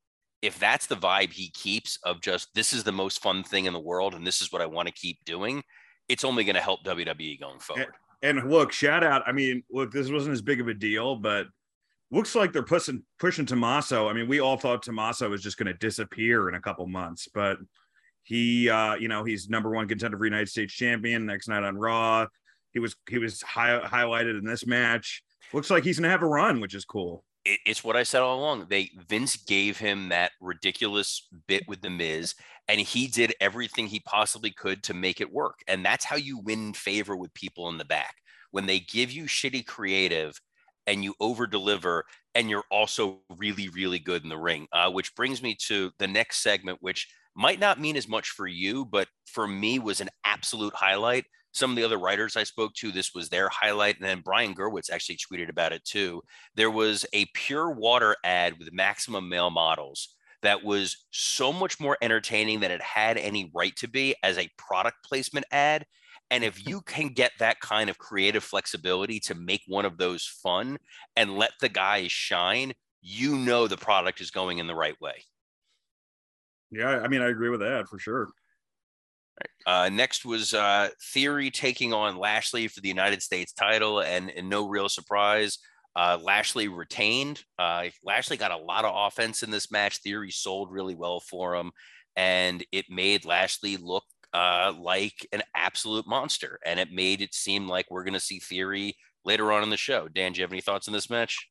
if 0.44 0.60
that's 0.60 0.88
the 0.88 0.96
vibe 0.96 1.32
he 1.32 1.50
keeps 1.52 1.98
of 2.04 2.20
just 2.20 2.54
this 2.54 2.74
is 2.74 2.84
the 2.84 2.92
most 2.92 3.22
fun 3.22 3.44
thing 3.46 3.64
in 3.64 3.72
the 3.72 3.80
world 3.80 4.14
and 4.14 4.28
this 4.28 4.42
is 4.42 4.52
what 4.52 4.62
I 4.62 4.66
want 4.66 4.90
to 4.90 4.94
keep 4.94 5.24
doing, 5.24 5.64
it's 6.10 6.26
only 6.26 6.44
going 6.44 6.56
to 6.56 6.62
help 6.62 6.84
WWE 6.84 7.40
going 7.40 7.60
forward. 7.60 7.94
and 8.22 8.52
look, 8.52 8.74
shout 8.74 9.06
out. 9.06 9.24
I 9.26 9.32
mean, 9.32 9.64
look, 9.72 9.92
this 9.92 10.12
wasn't 10.12 10.34
as 10.34 10.42
big 10.42 10.60
of 10.60 10.68
a 10.68 10.74
deal, 10.74 11.16
but 11.16 11.48
looks 12.12 12.36
like 12.36 12.52
they're 12.52 12.62
pushing 12.62 13.04
pushing 13.20 13.46
Tommaso. 13.46 14.10
I 14.10 14.14
mean, 14.14 14.28
we 14.28 14.42
all 14.42 14.58
thought 14.58 14.84
Tommaso 14.84 15.30
was 15.30 15.42
just 15.42 15.58
going 15.58 15.72
to 15.72 15.74
disappear 15.80 16.50
in 16.50 16.56
a 16.56 16.62
couple 16.62 16.86
months, 16.88 17.30
but 17.34 17.58
he, 18.24 18.70
uh, 18.70 18.96
you 18.96 19.08
know, 19.08 19.24
he's 19.24 19.50
number 19.50 19.70
one 19.70 19.88
contender 19.88 20.18
for 20.18 20.26
United 20.26 20.50
States 20.50 20.74
champion 20.74 21.26
next 21.26 21.48
night 21.48 21.64
on 21.64 21.78
Raw. 21.78 22.26
He 22.72 22.80
was 22.80 22.96
he 23.10 23.20
was 23.20 23.42
high, 23.42 23.80
highlighted 23.80 24.40
in 24.40 24.46
this 24.46 24.66
match. 24.66 25.24
Looks 25.52 25.70
like 25.70 25.84
he's 25.84 26.00
to 26.00 26.10
have 26.10 26.24
a 26.24 26.28
run, 26.28 26.60
which 26.60 26.74
is 26.74 26.86
cool. 26.86 27.24
It, 27.46 27.60
it's 27.66 27.84
what 27.84 27.96
I 27.96 28.04
said 28.04 28.22
all 28.22 28.40
along. 28.40 28.68
They 28.70 28.90
Vince 29.08 29.38
gave 29.38 29.78
him 29.78 30.10
that 30.10 30.32
ridiculous 30.42 31.28
bit 31.48 31.64
with 31.68 31.82
the 31.82 31.90
Miz, 31.90 32.34
and 32.68 32.80
he 32.80 33.08
did 33.08 33.36
everything 33.40 33.88
he 33.88 34.00
possibly 34.00 34.52
could 34.52 34.82
to 34.84 34.94
make 34.94 35.22
it 35.22 35.32
work. 35.32 35.60
And 35.68 35.86
that's 35.86 36.06
how 36.06 36.16
you 36.16 36.40
win 36.40 36.74
favor 36.74 37.16
with 37.16 37.34
people 37.34 37.70
in 37.70 37.78
the 37.78 37.86
back 37.86 38.16
when 38.52 38.66
they 38.68 38.80
give 38.80 39.12
you 39.12 39.26
shitty 39.26 39.66
creative 39.66 40.40
and 40.88 41.04
you 41.04 41.14
over 41.20 41.48
deliver 41.48 42.06
and 42.36 42.50
you're 42.50 42.64
also 42.70 43.20
really 43.38 43.70
really 43.70 44.00
good 44.00 44.24
in 44.24 44.30
the 44.30 44.38
ring 44.38 44.68
uh, 44.72 44.90
which 44.90 45.16
brings 45.16 45.42
me 45.42 45.56
to 45.56 45.92
the 45.98 46.08
next 46.08 46.42
segment 46.42 46.78
which 46.82 47.08
might 47.36 47.60
not 47.60 47.80
mean 47.80 47.96
as 47.96 48.08
much 48.08 48.30
for 48.30 48.48
you 48.48 48.86
but 48.86 49.08
for 49.26 49.48
me 49.48 49.80
was 49.80 50.02
an 50.02 50.10
absolute 50.24 50.74
highlight. 50.74 51.26
Some 51.52 51.70
of 51.72 51.76
the 51.76 51.84
other 51.84 52.00
writers 52.00 52.36
i 52.36 52.44
spoke 52.44 52.74
to 52.76 52.92
this 52.92 53.14
was 53.14 53.30
their 53.30 53.50
highlight. 53.50 53.98
And 53.98 54.06
then 54.06 54.22
brian 54.24 54.56
gewirtz 54.56 54.92
actually 54.92 55.18
tweeted 55.18 55.50
about 55.50 55.74
it 55.74 55.84
too. 55.86 56.22
There 56.56 56.72
was 56.72 57.06
a 57.14 57.26
pure 57.34 57.70
water 57.72 58.16
ad 58.24 58.58
with 58.60 58.74
maximum 58.74 59.30
male 59.30 59.52
models 59.52 60.16
that 60.44 60.64
was 60.64 61.06
so 61.10 61.52
much 61.52 61.80
more 61.80 61.98
entertaining 62.02 62.60
than 62.60 62.70
it 62.70 62.82
had 62.82 63.18
any 63.18 63.50
right 63.56 63.76
to 63.78 63.88
be 63.88 64.14
as 64.22 64.38
a 64.38 64.50
product 64.58 64.98
placement 65.04 65.46
ad. 65.52 65.86
And 66.30 66.44
if 66.44 66.68
you 66.68 66.82
can 66.86 67.08
get 67.10 67.32
that 67.40 67.60
kind 67.60 67.90
of 67.90 67.98
creative 67.98 68.44
flexibility 68.44 69.20
to 69.22 69.36
make 69.36 69.62
one 69.68 69.86
of 69.86 69.98
those 69.98 70.26
fun 70.26 70.78
and 71.16 71.38
let 71.38 71.52
the 71.60 71.70
guys 71.70 72.12
shine, 72.12 72.74
you 73.02 73.36
know 73.38 73.68
the 73.68 73.78
product 73.78 74.22
is 74.22 74.32
going 74.32 74.60
in 74.60 74.68
the 74.68 74.76
right 74.76 75.00
way. 75.02 75.26
Yeah, 76.74 77.02
I 77.04 77.08
mean, 77.08 77.22
I 77.22 77.30
agree 77.30 77.50
with 77.50 77.60
that 77.60 77.88
for 77.88 78.00
sure. 78.00 78.30
Uh, 79.66 79.90
next 79.92 80.26
was 80.26 80.54
uh, 80.54 80.90
Theory 81.14 81.50
taking 81.50 81.94
on 81.94 82.18
Lashley 82.18 82.68
for 82.68 82.82
the 82.82 82.88
United 82.88 83.22
States 83.22 83.54
title, 83.54 84.02
and, 84.02 84.32
and 84.32 84.50
no 84.50 84.68
real 84.68 84.90
surprise, 84.90 85.60
uh, 85.96 86.18
Lashley 86.22 86.68
retained. 86.68 87.44
Uh, 87.58 87.86
Lashley 88.04 88.38
got 88.38 88.52
a 88.52 88.58
lot 88.58 88.86
of 88.86 88.94
offense 88.96 89.44
in 89.44 89.52
this 89.52 89.72
match. 89.72 90.00
Theory 90.00 90.32
sold 90.32 90.72
really 90.72 90.96
well 90.96 91.20
for 91.20 91.56
him, 91.56 91.72
and 92.16 92.64
it 92.72 92.86
made 92.90 93.26
Lashley 93.26 93.78
look 93.78 94.04
uh, 94.34 94.74
like 94.78 95.28
an 95.32 95.44
absolute 95.56 96.08
monster, 96.08 96.60
and 96.66 96.80
it 96.80 96.92
made 96.92 97.22
it 97.22 97.34
seem 97.34 97.68
like 97.68 97.90
we're 97.90 98.04
going 98.04 98.14
to 98.14 98.20
see 98.20 98.40
Theory 98.40 98.96
later 99.26 99.52
on 99.52 99.64
in 99.64 99.70
the 99.70 99.78
show. 99.78 100.08
Dan, 100.08 100.34
do 100.34 100.40
you 100.40 100.44
have 100.44 100.52
any 100.52 100.62
thoughts 100.62 100.88
on 100.88 100.94
this 100.94 101.10
match? 101.10 101.48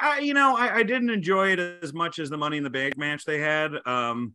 I, 0.00 0.18
you 0.18 0.34
know, 0.34 0.56
I, 0.56 0.76
I 0.76 0.82
didn't 0.82 1.10
enjoy 1.10 1.50
it 1.50 1.60
as 1.60 1.92
much 1.92 2.18
as 2.18 2.28
the 2.28 2.36
Money 2.36 2.56
in 2.56 2.64
the 2.64 2.70
Bank 2.70 2.98
match 2.98 3.24
they 3.24 3.38
had. 3.38 3.72
Um, 3.86 4.34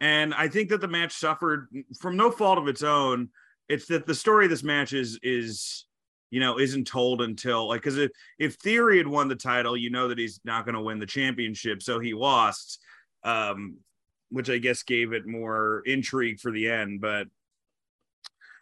and 0.00 0.32
I 0.34 0.48
think 0.48 0.70
that 0.70 0.80
the 0.80 0.88
match 0.88 1.12
suffered 1.12 1.68
from 1.98 2.16
no 2.16 2.30
fault 2.30 2.58
of 2.58 2.68
its 2.68 2.82
own. 2.82 3.28
It's 3.68 3.86
that 3.86 4.06
the 4.06 4.14
story 4.14 4.46
of 4.46 4.50
this 4.50 4.62
match 4.62 4.92
is 4.92 5.18
is 5.22 5.84
you 6.30 6.40
know 6.40 6.58
isn't 6.58 6.86
told 6.86 7.20
until 7.20 7.68
like 7.68 7.82
because 7.82 7.98
if 7.98 8.10
if 8.38 8.54
Theory 8.54 8.98
had 8.98 9.06
won 9.06 9.28
the 9.28 9.36
title, 9.36 9.76
you 9.76 9.90
know 9.90 10.08
that 10.08 10.18
he's 10.18 10.40
not 10.44 10.64
going 10.64 10.74
to 10.74 10.80
win 10.80 10.98
the 10.98 11.06
championship, 11.06 11.82
so 11.82 11.98
he 11.98 12.14
lost, 12.14 12.80
um, 13.24 13.76
which 14.30 14.48
I 14.48 14.58
guess 14.58 14.82
gave 14.82 15.12
it 15.12 15.26
more 15.26 15.82
intrigue 15.84 16.40
for 16.40 16.50
the 16.50 16.70
end. 16.70 17.00
But 17.00 17.28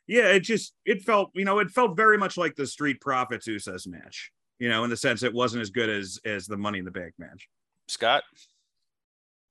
yeah, 0.09 0.29
it 0.29 0.41
just 0.41 0.75
it 0.85 1.03
felt 1.03 1.31
you 1.35 1.45
know 1.45 1.61
it 1.61 1.71
felt 1.71 1.97
very 1.97 2.19
much 2.19 2.37
like 2.37 2.57
the 2.57 2.67
Street 2.67 3.01
Profits 3.01 3.47
Usos 3.47 3.87
match, 3.87 4.33
you 4.59 4.69
know, 4.69 4.83
in 4.83 4.91
the 4.91 4.97
sense 4.97 5.23
it 5.23 5.33
wasn't 5.33 5.63
as 5.63 5.71
good 5.71 5.89
as 5.89 6.19
as 6.25 6.47
the 6.47 6.57
Money 6.57 6.81
in 6.81 6.85
the 6.85 6.91
Bank 6.91 7.15
match. 7.17 7.49
Scott? 7.87 8.25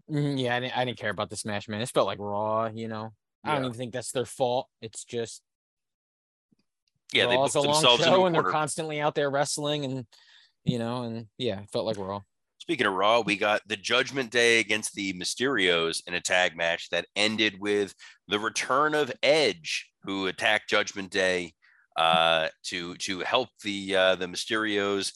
Mhm, 0.10 0.40
yeah, 0.40 0.56
I 0.56 0.60
didn't, 0.60 0.78
I 0.78 0.86
didn't 0.86 0.98
care 0.98 1.10
about 1.10 1.30
the 1.30 1.36
Smash 1.36 1.68
man. 1.68 1.82
It 1.82 1.90
felt 1.90 2.08
like 2.08 2.20
Raw, 2.20 2.70
you 2.74 2.88
know. 2.88 3.12
I 3.44 3.56
don't 3.56 3.66
even 3.66 3.78
think 3.78 3.94
that's 3.94 4.12
their 4.12 4.26
fault. 4.26 4.68
It's 4.82 5.06
just 5.06 5.42
Yeah, 7.14 7.28
they 7.28 7.36
Raw's 7.36 7.54
booked 7.54 7.66
a 7.66 7.70
long 7.70 7.82
themselves 7.82 8.04
show, 8.04 8.26
and 8.26 8.36
they're 8.36 8.44
constantly 8.44 9.00
out 9.00 9.16
there 9.16 9.30
wrestling, 9.30 9.86
and 9.86 10.06
you 10.66 10.80
know, 10.80 11.04
and 11.04 11.28
yeah, 11.38 11.62
it 11.62 11.70
felt 11.72 11.86
like 11.86 11.98
Raw. 11.98 12.22
Speaking 12.58 12.88
of 12.88 12.94
Raw, 12.94 13.22
we 13.22 13.38
got 13.38 13.62
the 13.68 13.78
Judgment 13.78 14.32
Day 14.32 14.60
against 14.60 14.94
the 14.94 15.14
Mysterios 15.14 16.02
in 16.08 16.14
a 16.14 16.22
tag 16.22 16.58
match 16.58 16.90
that 16.90 17.06
ended 17.16 17.56
with 17.60 17.94
the 18.28 18.40
return 18.40 18.94
of 18.94 19.12
Edge, 19.24 19.90
who 20.04 20.28
attacked 20.28 20.70
Judgment 20.70 21.10
Day 21.10 21.54
uh, 21.96 22.50
to 22.64 22.96
to 22.96 23.20
help 23.22 23.50
the 23.64 23.96
uh, 23.96 24.16
the 24.16 24.28
Mysterios 24.28 25.14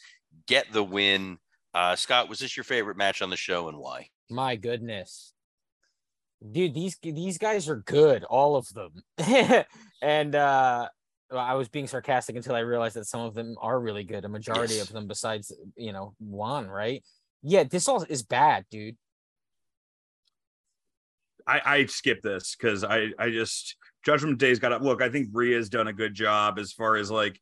get 0.48 0.72
the 0.72 0.84
win. 0.84 1.38
Uh, 1.74 1.96
Scott, 1.96 2.30
was 2.30 2.40
this 2.40 2.56
your 2.56 2.64
favorite 2.64 2.98
match 2.98 3.22
on 3.22 3.30
the 3.30 3.38
show, 3.38 3.68
and 3.68 3.78
why? 3.78 4.08
My 4.32 4.56
goodness. 4.56 5.34
Dude, 6.52 6.74
these 6.74 6.98
these 7.04 7.38
guys 7.38 7.70
are 7.70 7.76
good, 7.76 8.24
all 8.24 8.56
of 8.56 8.68
them. 8.74 9.04
and 10.02 10.36
uh 10.36 10.88
I 11.32 11.54
was 11.54 11.70
being 11.70 11.88
sarcastic 11.88 12.36
until 12.36 12.56
I 12.56 12.60
realized 12.60 12.96
that 12.96 13.06
some 13.06 13.22
of 13.22 13.34
them 13.34 13.56
are 13.62 13.80
really 13.80 14.04
good. 14.04 14.26
A 14.26 14.30
majority 14.30 14.76
Yes. 14.76 14.88
of 14.88 14.94
them, 14.94 15.08
besides 15.08 15.54
you 15.76 15.94
know 15.94 16.16
one, 16.18 16.68
right? 16.68 17.04
Yeah, 17.44 17.64
this 17.64 17.88
all 17.88 18.04
is 18.04 18.24
bad, 18.24 18.66
dude. 18.72 18.98
I, 21.48 21.62
I 21.66 21.86
skip 21.86 22.22
this 22.22 22.56
because 22.56 22.84
I 22.84 23.12
I 23.20 23.30
just 23.30 23.76
Judgment 24.06 24.38
Day's 24.38 24.60
got 24.60 24.70
to 24.70 24.78
look. 24.78 25.02
I 25.02 25.10
think 25.10 25.30
Rhea's 25.32 25.70
done 25.70 25.88
a 25.88 25.94
good 25.94 26.14
job 26.14 26.58
as 26.58 26.72
far 26.72 26.96
as 26.96 27.12
like 27.12 27.40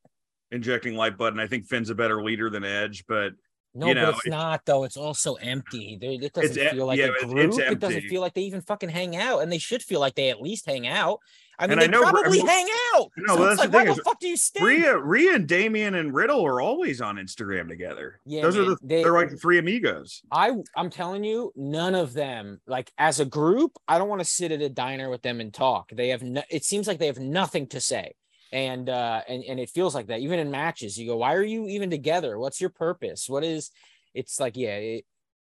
injecting 0.52 0.96
light 0.96 1.18
button. 1.18 1.40
I 1.40 1.48
think 1.48 1.68
Finn's 1.68 1.90
a 1.90 1.96
better 1.96 2.24
leader 2.24 2.50
than 2.50 2.64
Edge, 2.64 3.06
but 3.08 3.34
No, 3.76 3.88
You 3.88 3.93
know, 3.93 4.05
but 4.07 4.15
it's 4.15 4.26
it- 4.26 4.30
not 4.32 4.65
though. 4.65 4.84
It's 4.84 4.97
also 4.97 5.36
empty. 5.36 5.97
It 6.01 6.34
doesn't 6.34 6.70
feel 6.72 6.86
like 6.88 6.97
yeah, 6.97 7.09
a 7.22 7.26
group. 7.26 7.59
It 7.59 7.80
doesn't 7.80 8.01
feel 8.09 8.22
like 8.22 8.34
they 8.34 8.41
even 8.41 8.61
fucking 8.61 8.89
hang 8.89 9.15
out, 9.15 9.39
and 9.39 9.51
they 9.51 9.59
should 9.59 9.84
feel 9.84 9.99
like 9.99 10.15
they 10.15 10.30
at 10.30 10.41
least 10.41 10.65
hang 10.65 10.88
out. 10.88 11.20
I 11.61 11.67
mean, 11.67 11.74
And 11.74 11.82
I 11.82 11.86
they 11.88 11.91
know- 11.91 12.03
I 12.05 12.11
probably 12.11 12.38
mean- 12.38 12.47
hang 12.47 12.67
out. 12.95 13.11
No, 13.17 13.36
so 13.36 13.39
well, 13.41 13.51
it's 13.51 13.59
that's 13.59 13.59
like, 13.59 13.72
the 13.72 13.78
why 13.78 13.86
thing 13.86 13.95
the 13.97 14.03
fuck 14.03 14.20
do 14.20 14.28
you 14.30 14.38
stay? 14.38 14.63
Rhea, 14.63 14.97
Rhea 14.97 15.36
and 15.36 15.45
Damian 15.47 15.95
and 15.95 16.13
Riddle 16.15 16.43
are 16.45 16.61
always 16.61 17.01
on 17.01 17.17
Instagram 17.17 17.67
together. 17.67 18.20
Yeah, 18.26 18.41
those 18.43 18.57
are 18.57 18.63
the 18.63 18.78
they, 18.82 19.03
are 19.03 19.11
like 19.11 19.30
the 19.30 19.36
three 19.38 19.59
amigos. 19.59 20.22
I 20.32 20.53
I'm 20.76 20.89
telling 20.89 21.24
you, 21.24 21.51
none 21.57 21.95
of 21.95 22.13
them 22.13 22.61
like 22.65 22.91
as 22.97 23.20
a 23.20 23.26
group. 23.26 23.74
I 23.89 23.97
don't 23.97 24.07
want 24.09 24.22
to 24.22 24.26
sit 24.26 24.51
at 24.53 24.61
a 24.61 24.70
diner 24.70 25.09
with 25.09 25.22
them 25.22 25.41
and 25.41 25.53
talk. 25.53 25.89
They 25.91 26.07
have 26.09 26.24
no, 26.24 26.41
it 26.49 26.63
seems 26.63 26.88
like 26.88 26.97
they 26.97 27.07
have 27.07 27.20
nothing 27.20 27.67
to 27.67 27.82
say, 27.82 28.13
and 28.52 28.89
uh 28.89 29.22
and 29.28 29.43
and 29.43 29.60
it 29.60 29.70
feels 29.70 29.93
like 29.93 30.08
that 30.08 30.20
even 30.22 30.39
in 30.39 30.50
matches. 30.52 30.97
You 30.97 31.08
go, 31.08 31.18
why 31.18 31.36
are 31.36 31.43
you 31.43 31.68
even 31.68 31.89
together? 31.89 32.38
What's 32.39 32.60
your 32.62 32.70
purpose? 32.72 33.28
What 33.30 33.43
is? 33.43 33.72
It's 34.14 34.39
like 34.39 34.58
yeah, 34.58 34.76
it, 34.76 35.06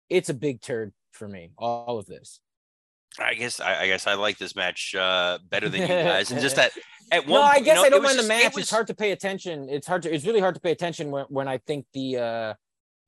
it's 0.09 0.29
a 0.29 0.33
big 0.33 0.61
turd 0.61 0.93
for 1.11 1.27
me. 1.27 1.51
All 1.57 1.97
of 1.97 2.05
this. 2.05 2.39
I 3.19 3.33
guess 3.33 3.59
I, 3.59 3.81
I 3.81 3.87
guess 3.87 4.07
I 4.07 4.13
like 4.13 4.37
this 4.37 4.55
match 4.55 4.95
uh, 4.95 5.37
better 5.49 5.67
than 5.69 5.81
you 5.81 5.87
guys, 5.87 6.31
and 6.31 6.39
just 6.41 6.55
that 6.61 6.71
at 7.11 7.27
one. 7.27 7.39
No, 7.39 7.43
I 7.43 7.53
point, 7.55 7.59
you 7.59 7.65
guess 7.65 7.75
know, 7.77 7.83
I 7.83 7.89
don't 7.89 8.03
mind 8.03 8.13
the 8.13 8.23
just- 8.23 8.29
it 8.31 8.43
match. 8.43 8.55
was- 8.55 8.63
It's 8.63 8.71
hard 8.71 8.87
to 8.87 8.93
pay 8.93 9.11
attention. 9.11 9.67
It's 9.69 9.87
hard 9.87 10.03
to. 10.03 10.13
It's 10.13 10.25
really 10.25 10.39
hard 10.39 10.55
to 10.55 10.61
pay 10.61 10.71
attention 10.71 11.11
when 11.11 11.25
when 11.29 11.47
I 11.47 11.57
think 11.59 11.85
the 11.93 12.17
uh 12.17 12.53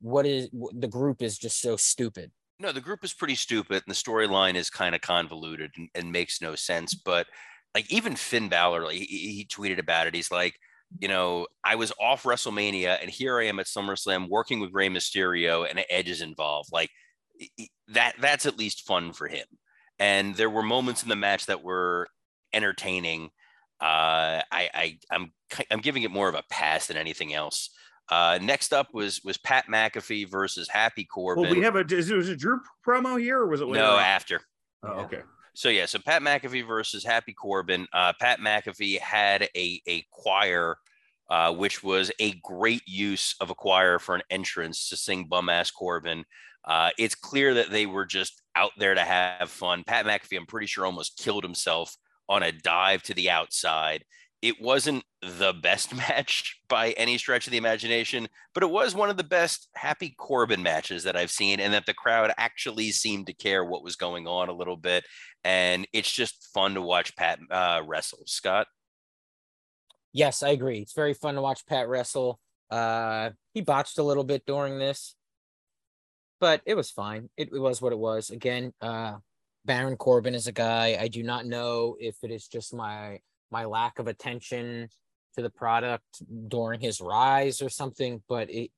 what 0.02 0.26
is 0.26 0.50
the 0.74 0.88
group 0.88 1.22
is 1.22 1.38
just 1.38 1.62
so 1.62 1.78
stupid. 1.78 2.32
No, 2.60 2.72
the 2.72 2.82
group 2.82 3.04
is 3.04 3.14
pretty 3.14 3.36
stupid, 3.36 3.84
and 3.86 3.94
the 3.94 3.94
storyline 4.00 4.56
is 4.56 4.70
kind 4.70 4.94
of 4.94 5.02
convoluted 5.02 5.72
and, 5.78 5.90
and 5.96 6.12
makes 6.12 6.42
no 6.42 6.56
sense. 6.56 6.94
But 6.94 7.28
like 7.74 7.92
even 7.92 8.16
Finn 8.16 8.50
Balor, 8.50 8.84
like, 8.84 8.96
he, 8.96 9.06
he 9.06 9.46
tweeted 9.46 9.80
about 9.80 10.08
it. 10.08 10.16
He's 10.16 10.32
like, 10.32 10.56
you 11.00 11.08
know, 11.08 11.48
I 11.64 11.76
was 11.76 11.92
off 12.00 12.24
WrestleMania, 12.24 13.00
and 13.02 13.10
here 13.10 13.40
I 13.40 13.46
am 13.46 13.60
at 13.60 13.66
SummerSlam 13.66 14.30
working 14.30 14.60
with 14.60 14.74
Rey 14.74 14.90
Mysterio, 14.90 15.68
and 15.68 15.84
Edge 15.90 16.10
is 16.10 16.22
involved. 16.22 16.70
Like 16.72 16.92
that. 17.88 18.14
That's 18.20 18.46
at 18.46 18.60
least 18.60 18.86
fun 18.86 19.14
for 19.14 19.28
him. 19.28 19.46
And 20.00 20.36
there 20.36 20.50
were 20.50 20.64
moments 20.64 21.04
in 21.04 21.10
the 21.10 21.16
match 21.16 21.48
that 21.48 21.64
were 21.64 22.08
entertaining. 22.52 23.30
Uh, 23.82 24.42
I, 24.52 24.70
I, 24.74 24.98
I'm, 25.12 25.34
I'm 25.70 25.82
giving 25.82 26.04
it 26.04 26.12
more 26.12 26.30
of 26.30 26.36
a 26.36 26.44
pass 26.50 26.88
than 26.88 26.98
anything 26.98 27.34
else. 27.34 27.70
Uh, 28.10 28.38
next 28.42 28.74
up 28.74 28.88
was 28.94 29.22
was 29.24 29.38
Pat 29.38 29.66
McAfee 29.68 30.30
versus 30.30 30.68
Happy 30.68 31.06
Corbin. 31.06 31.44
Well, 31.44 31.54
we 31.54 31.62
have 31.62 31.76
a 31.76 31.86
is 31.86 32.12
it, 32.12 32.16
was 32.16 32.30
it 32.30 32.38
Drew 32.38 32.60
promo 32.86 33.20
here 33.20 33.40
or 33.40 33.48
was 33.48 33.62
it 33.62 33.66
later 33.66 33.84
no 33.84 33.98
after. 33.98 34.42
Oh, 34.84 35.04
okay. 35.04 35.22
So 35.56 35.70
yeah, 35.70 35.86
so 35.86 36.00
Pat 36.00 36.22
McAfee 36.22 36.66
versus 36.66 37.04
Happy 37.04 37.34
Corbin. 37.34 37.88
Uh, 37.94 38.14
Pat 38.20 38.40
McAfee 38.40 39.00
had 39.00 39.44
a 39.56 39.82
a 39.88 40.06
choir, 40.12 40.78
uh, 41.30 41.54
which 41.54 41.84
was 41.84 42.12
a 42.20 42.34
great 42.44 42.82
use 42.88 43.36
of 43.40 43.50
a 43.50 43.56
choir 43.56 44.00
for 44.00 44.16
an 44.16 44.24
entrance 44.30 44.90
to 44.90 44.98
sing 44.98 45.26
bum 45.26 45.50
ass 45.50 45.70
Corbin. 45.70 46.26
Uh, 46.66 46.90
it's 46.98 47.16
clear 47.16 47.54
that 47.54 47.70
they 47.70 47.86
were 47.86 48.06
just 48.06 48.42
out 48.56 48.72
there 48.78 48.96
to 48.96 49.02
have 49.02 49.50
fun. 49.50 49.84
Pat 49.86 50.06
McAfee, 50.06 50.38
I'm 50.38 50.46
pretty 50.46 50.68
sure, 50.68 50.86
almost 50.86 51.18
killed 51.18 51.44
himself 51.44 51.96
on 52.30 52.42
a 52.42 52.52
dive 52.52 53.04
to 53.04 53.14
the 53.14 53.30
outside. 53.30 54.04
It 54.44 54.62
wasn't 54.62 55.04
the 55.24 55.54
best 55.54 55.96
match 56.10 56.60
by 56.70 56.92
any 56.92 57.18
stretch 57.18 57.48
of 57.48 57.52
the 57.52 57.58
imagination, 57.58 58.28
but 58.54 58.62
it 58.62 58.70
was 58.70 58.94
one 58.94 59.10
of 59.10 59.18
the 59.18 59.24
best 59.24 59.70
Happy 59.74 60.14
Corbin 60.20 60.62
matches 60.62 61.04
that 61.04 61.16
I've 61.16 61.32
seen, 61.32 61.60
and 61.60 61.74
that 61.74 61.88
the 61.88 61.96
crowd 61.96 62.32
actually 62.38 62.92
seemed 62.92 63.26
to 63.28 63.34
care 63.34 63.66
what 63.66 63.84
was 63.84 63.96
going 63.96 64.28
on 64.28 64.50
a 64.50 64.54
little 64.54 64.78
bit 64.78 65.06
and 65.46 65.86
it's 65.92 66.12
just 66.12 66.50
fun 66.54 66.76
to 66.76 66.82
watch 66.82 67.16
Pat 67.18 67.38
uh, 67.52 67.82
wrestle. 67.86 68.24
Scott, 68.26 68.68
Yes, 70.14 70.44
I 70.44 70.50
agree. 70.50 70.78
It's 70.78 70.94
very 70.94 71.16
fun 71.16 71.36
to 71.36 71.42
watch 71.42 71.66
Pat 71.66 71.88
wrestle. 71.88 72.40
Uh, 72.70 73.32
he 73.54 73.62
botched 73.62 73.98
a 73.98 74.04
little 74.04 74.24
bit 74.24 74.46
during 74.46 74.78
this, 74.78 75.16
but 76.40 76.62
it 76.66 76.76
was 76.76 76.92
fine. 76.92 77.30
It, 77.36 77.50
it 77.52 77.60
was 77.60 77.82
what 77.82 77.94
it 77.94 78.00
was. 78.00 78.30
Again, 78.30 78.74
uh, 78.80 79.16
Baron 79.66 79.98
Corbin 79.98 80.36
is 80.36 80.46
a 80.46 80.52
guy. 80.52 80.98
I 81.00 81.08
do 81.08 81.24
not 81.24 81.48
know 81.48 81.98
if 82.00 82.16
it 82.22 82.30
is 82.30 82.48
just 82.48 82.76
my 82.76 83.20
my 83.54 83.66
lack 83.66 84.00
of 84.00 84.08
attention 84.08 84.90
to 85.36 85.42
the 85.42 85.50
product 85.50 86.04
during 86.50 86.82
his 86.82 87.00
rise 87.00 87.62
or 87.62 87.70
something, 87.70 88.22
but 88.28 88.50
it 88.50 88.72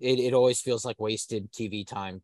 it, 0.00 0.18
it 0.18 0.32
always 0.32 0.60
feels 0.62 0.82
like 0.84 0.98
wasted 0.98 1.52
TV 1.52 1.86
time 1.86 2.22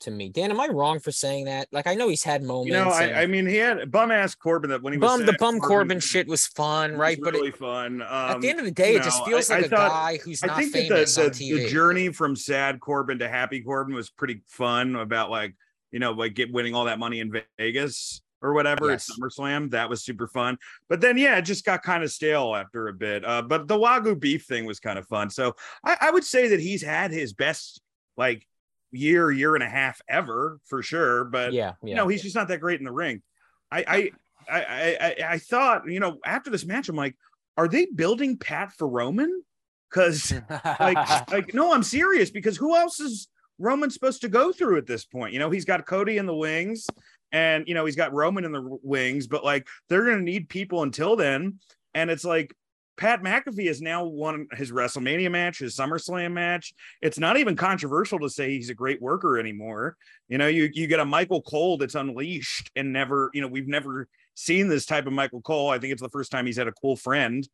to 0.00 0.10
me. 0.10 0.30
Dan, 0.30 0.50
am 0.50 0.58
I 0.58 0.68
wrong 0.68 0.98
for 0.98 1.12
saying 1.12 1.44
that? 1.44 1.68
Like, 1.70 1.86
I 1.86 1.94
know 1.94 2.08
he's 2.08 2.24
had 2.24 2.42
moments. 2.42 2.68
You 2.68 2.72
know, 2.72 2.90
and- 2.90 3.14
I, 3.14 3.22
I 3.22 3.26
mean, 3.26 3.46
he 3.46 3.56
had 3.56 3.90
bum 3.90 4.10
ass 4.10 4.34
Corbin 4.34 4.70
that 4.70 4.82
when 4.82 4.94
he 4.94 4.98
was 4.98 5.10
bum 5.18 5.26
the 5.26 5.34
bum 5.38 5.60
Corbin 5.60 6.00
shit 6.00 6.26
was 6.26 6.46
fun, 6.46 6.92
was 6.92 6.98
right? 6.98 7.18
But 7.22 7.34
it, 7.34 7.38
really 7.38 7.50
fun. 7.50 8.00
Um, 8.00 8.08
at 8.08 8.40
the 8.40 8.48
end 8.48 8.58
of 8.60 8.64
the 8.64 8.70
day, 8.70 8.94
it 8.96 9.02
just 9.02 9.22
feels 9.26 9.50
I- 9.50 9.56
like 9.56 9.64
I 9.64 9.66
a 9.66 9.68
thought- 9.68 9.90
guy 9.90 10.18
who's 10.24 10.42
I 10.42 10.46
not 10.46 10.56
think 10.56 10.72
that 10.72 10.78
the, 10.80 10.88
famous 10.88 11.18
on 11.18 11.24
the, 11.26 11.30
TV. 11.30 11.62
the 11.64 11.68
journey 11.68 12.08
from 12.08 12.34
sad 12.34 12.80
Corbin 12.80 13.18
to 13.18 13.28
happy 13.28 13.60
Corbin 13.60 13.94
was 13.94 14.08
pretty 14.08 14.42
fun 14.48 14.96
about 14.96 15.30
like, 15.30 15.54
you 15.90 15.98
know, 15.98 16.12
like 16.12 16.32
get 16.32 16.50
winning 16.50 16.74
all 16.74 16.86
that 16.86 16.98
money 16.98 17.20
in 17.20 17.30
Vegas 17.58 18.21
or 18.42 18.52
whatever 18.52 18.90
Yes. 18.90 19.08
at 19.08 19.16
SummerSlam. 19.16 19.70
That 19.70 19.88
was 19.88 20.02
super 20.02 20.26
fun. 20.26 20.58
But 20.88 21.00
then, 21.00 21.16
yeah, 21.16 21.38
it 21.38 21.42
just 21.42 21.64
got 21.64 21.82
kind 21.82 22.02
of 22.02 22.10
stale 22.10 22.54
after 22.54 22.88
a 22.88 22.92
bit. 22.92 23.24
Uh, 23.24 23.42
but 23.42 23.68
the 23.68 23.78
Wagyu 23.78 24.18
beef 24.18 24.44
thing 24.44 24.66
was 24.66 24.80
kind 24.80 24.98
of 24.98 25.06
fun. 25.06 25.30
So 25.30 25.54
I, 25.84 25.96
I 26.00 26.10
would 26.10 26.24
say 26.24 26.48
that 26.48 26.60
he's 26.60 26.82
had 26.82 27.12
his 27.12 27.32
best 27.32 27.80
like 28.16 28.46
year, 28.90 29.30
year 29.30 29.54
and 29.54 29.62
a 29.62 29.68
half 29.68 30.00
ever 30.08 30.58
for 30.66 30.82
sure. 30.82 31.24
But 31.24 31.52
yeah, 31.52 31.74
yeah. 31.82 31.88
you 31.88 31.94
know, 31.94 32.08
he's 32.08 32.22
just 32.22 32.36
not 32.36 32.48
that 32.48 32.60
great 32.60 32.80
in 32.80 32.84
the 32.84 32.92
ring. 32.92 33.22
I 33.70 33.78
I 33.78 34.10
I 34.50 34.64
I, 34.64 34.96
I, 35.00 35.32
I 35.34 35.38
thought, 35.38 35.88
you 35.88 36.00
know, 36.00 36.18
after 36.24 36.50
this 36.50 36.66
match, 36.66 36.88
I'm 36.88 36.96
like, 36.96 37.16
are 37.56 37.68
they 37.68 37.86
building 37.86 38.36
Pat 38.36 38.72
for 38.72 38.88
Roman? 38.88 39.42
Because 39.88 40.32
like 40.80 41.30
like 41.30 41.54
no, 41.54 41.72
I'm 41.72 41.82
serious 41.82 42.30
because 42.30 42.56
who 42.56 42.76
else 42.76 42.98
is 42.98 43.28
Roman 43.58 43.90
supposed 43.90 44.22
to 44.22 44.28
go 44.28 44.52
through 44.52 44.78
at 44.78 44.86
this 44.86 45.04
point? 45.04 45.32
You 45.32 45.38
know, 45.38 45.50
he's 45.50 45.64
got 45.64 45.86
Cody 45.86 46.18
in 46.18 46.26
the 46.26 46.34
wings 46.34 46.86
and 47.32 47.66
you 47.66 47.74
know, 47.74 47.84
he's 47.84 47.96
got 47.96 48.12
Roman 48.12 48.44
in 48.44 48.52
the 48.52 48.78
wings, 48.82 49.26
but 49.26 49.44
like 49.44 49.66
they're 49.88 50.04
gonna 50.04 50.22
need 50.22 50.48
people 50.48 50.82
until 50.82 51.16
then. 51.16 51.58
And 51.94 52.10
it's 52.10 52.24
like 52.24 52.54
Pat 52.96 53.22
McAfee 53.22 53.66
has 53.66 53.80
now 53.80 54.04
won 54.04 54.46
his 54.52 54.70
WrestleMania 54.70 55.30
match, 55.30 55.58
his 55.58 55.76
SummerSlam 55.76 56.32
match. 56.32 56.74
It's 57.00 57.18
not 57.18 57.36
even 57.36 57.56
controversial 57.56 58.18
to 58.20 58.28
say 58.28 58.50
he's 58.50 58.70
a 58.70 58.74
great 58.74 59.00
worker 59.00 59.38
anymore. 59.38 59.96
You 60.28 60.38
know, 60.38 60.46
you 60.46 60.70
you 60.72 60.86
get 60.86 61.00
a 61.00 61.04
Michael 61.04 61.42
Cole 61.42 61.78
that's 61.78 61.94
unleashed 61.94 62.70
and 62.76 62.92
never, 62.92 63.30
you 63.32 63.40
know, 63.40 63.48
we've 63.48 63.68
never 63.68 64.08
seen 64.34 64.68
this 64.68 64.86
type 64.86 65.06
of 65.06 65.12
Michael 65.12 65.40
Cole. 65.40 65.70
I 65.70 65.78
think 65.78 65.92
it's 65.92 66.02
the 66.02 66.08
first 66.10 66.30
time 66.30 66.46
he's 66.46 66.58
had 66.58 66.68
a 66.68 66.72
cool 66.72 66.96
friend. 66.96 67.48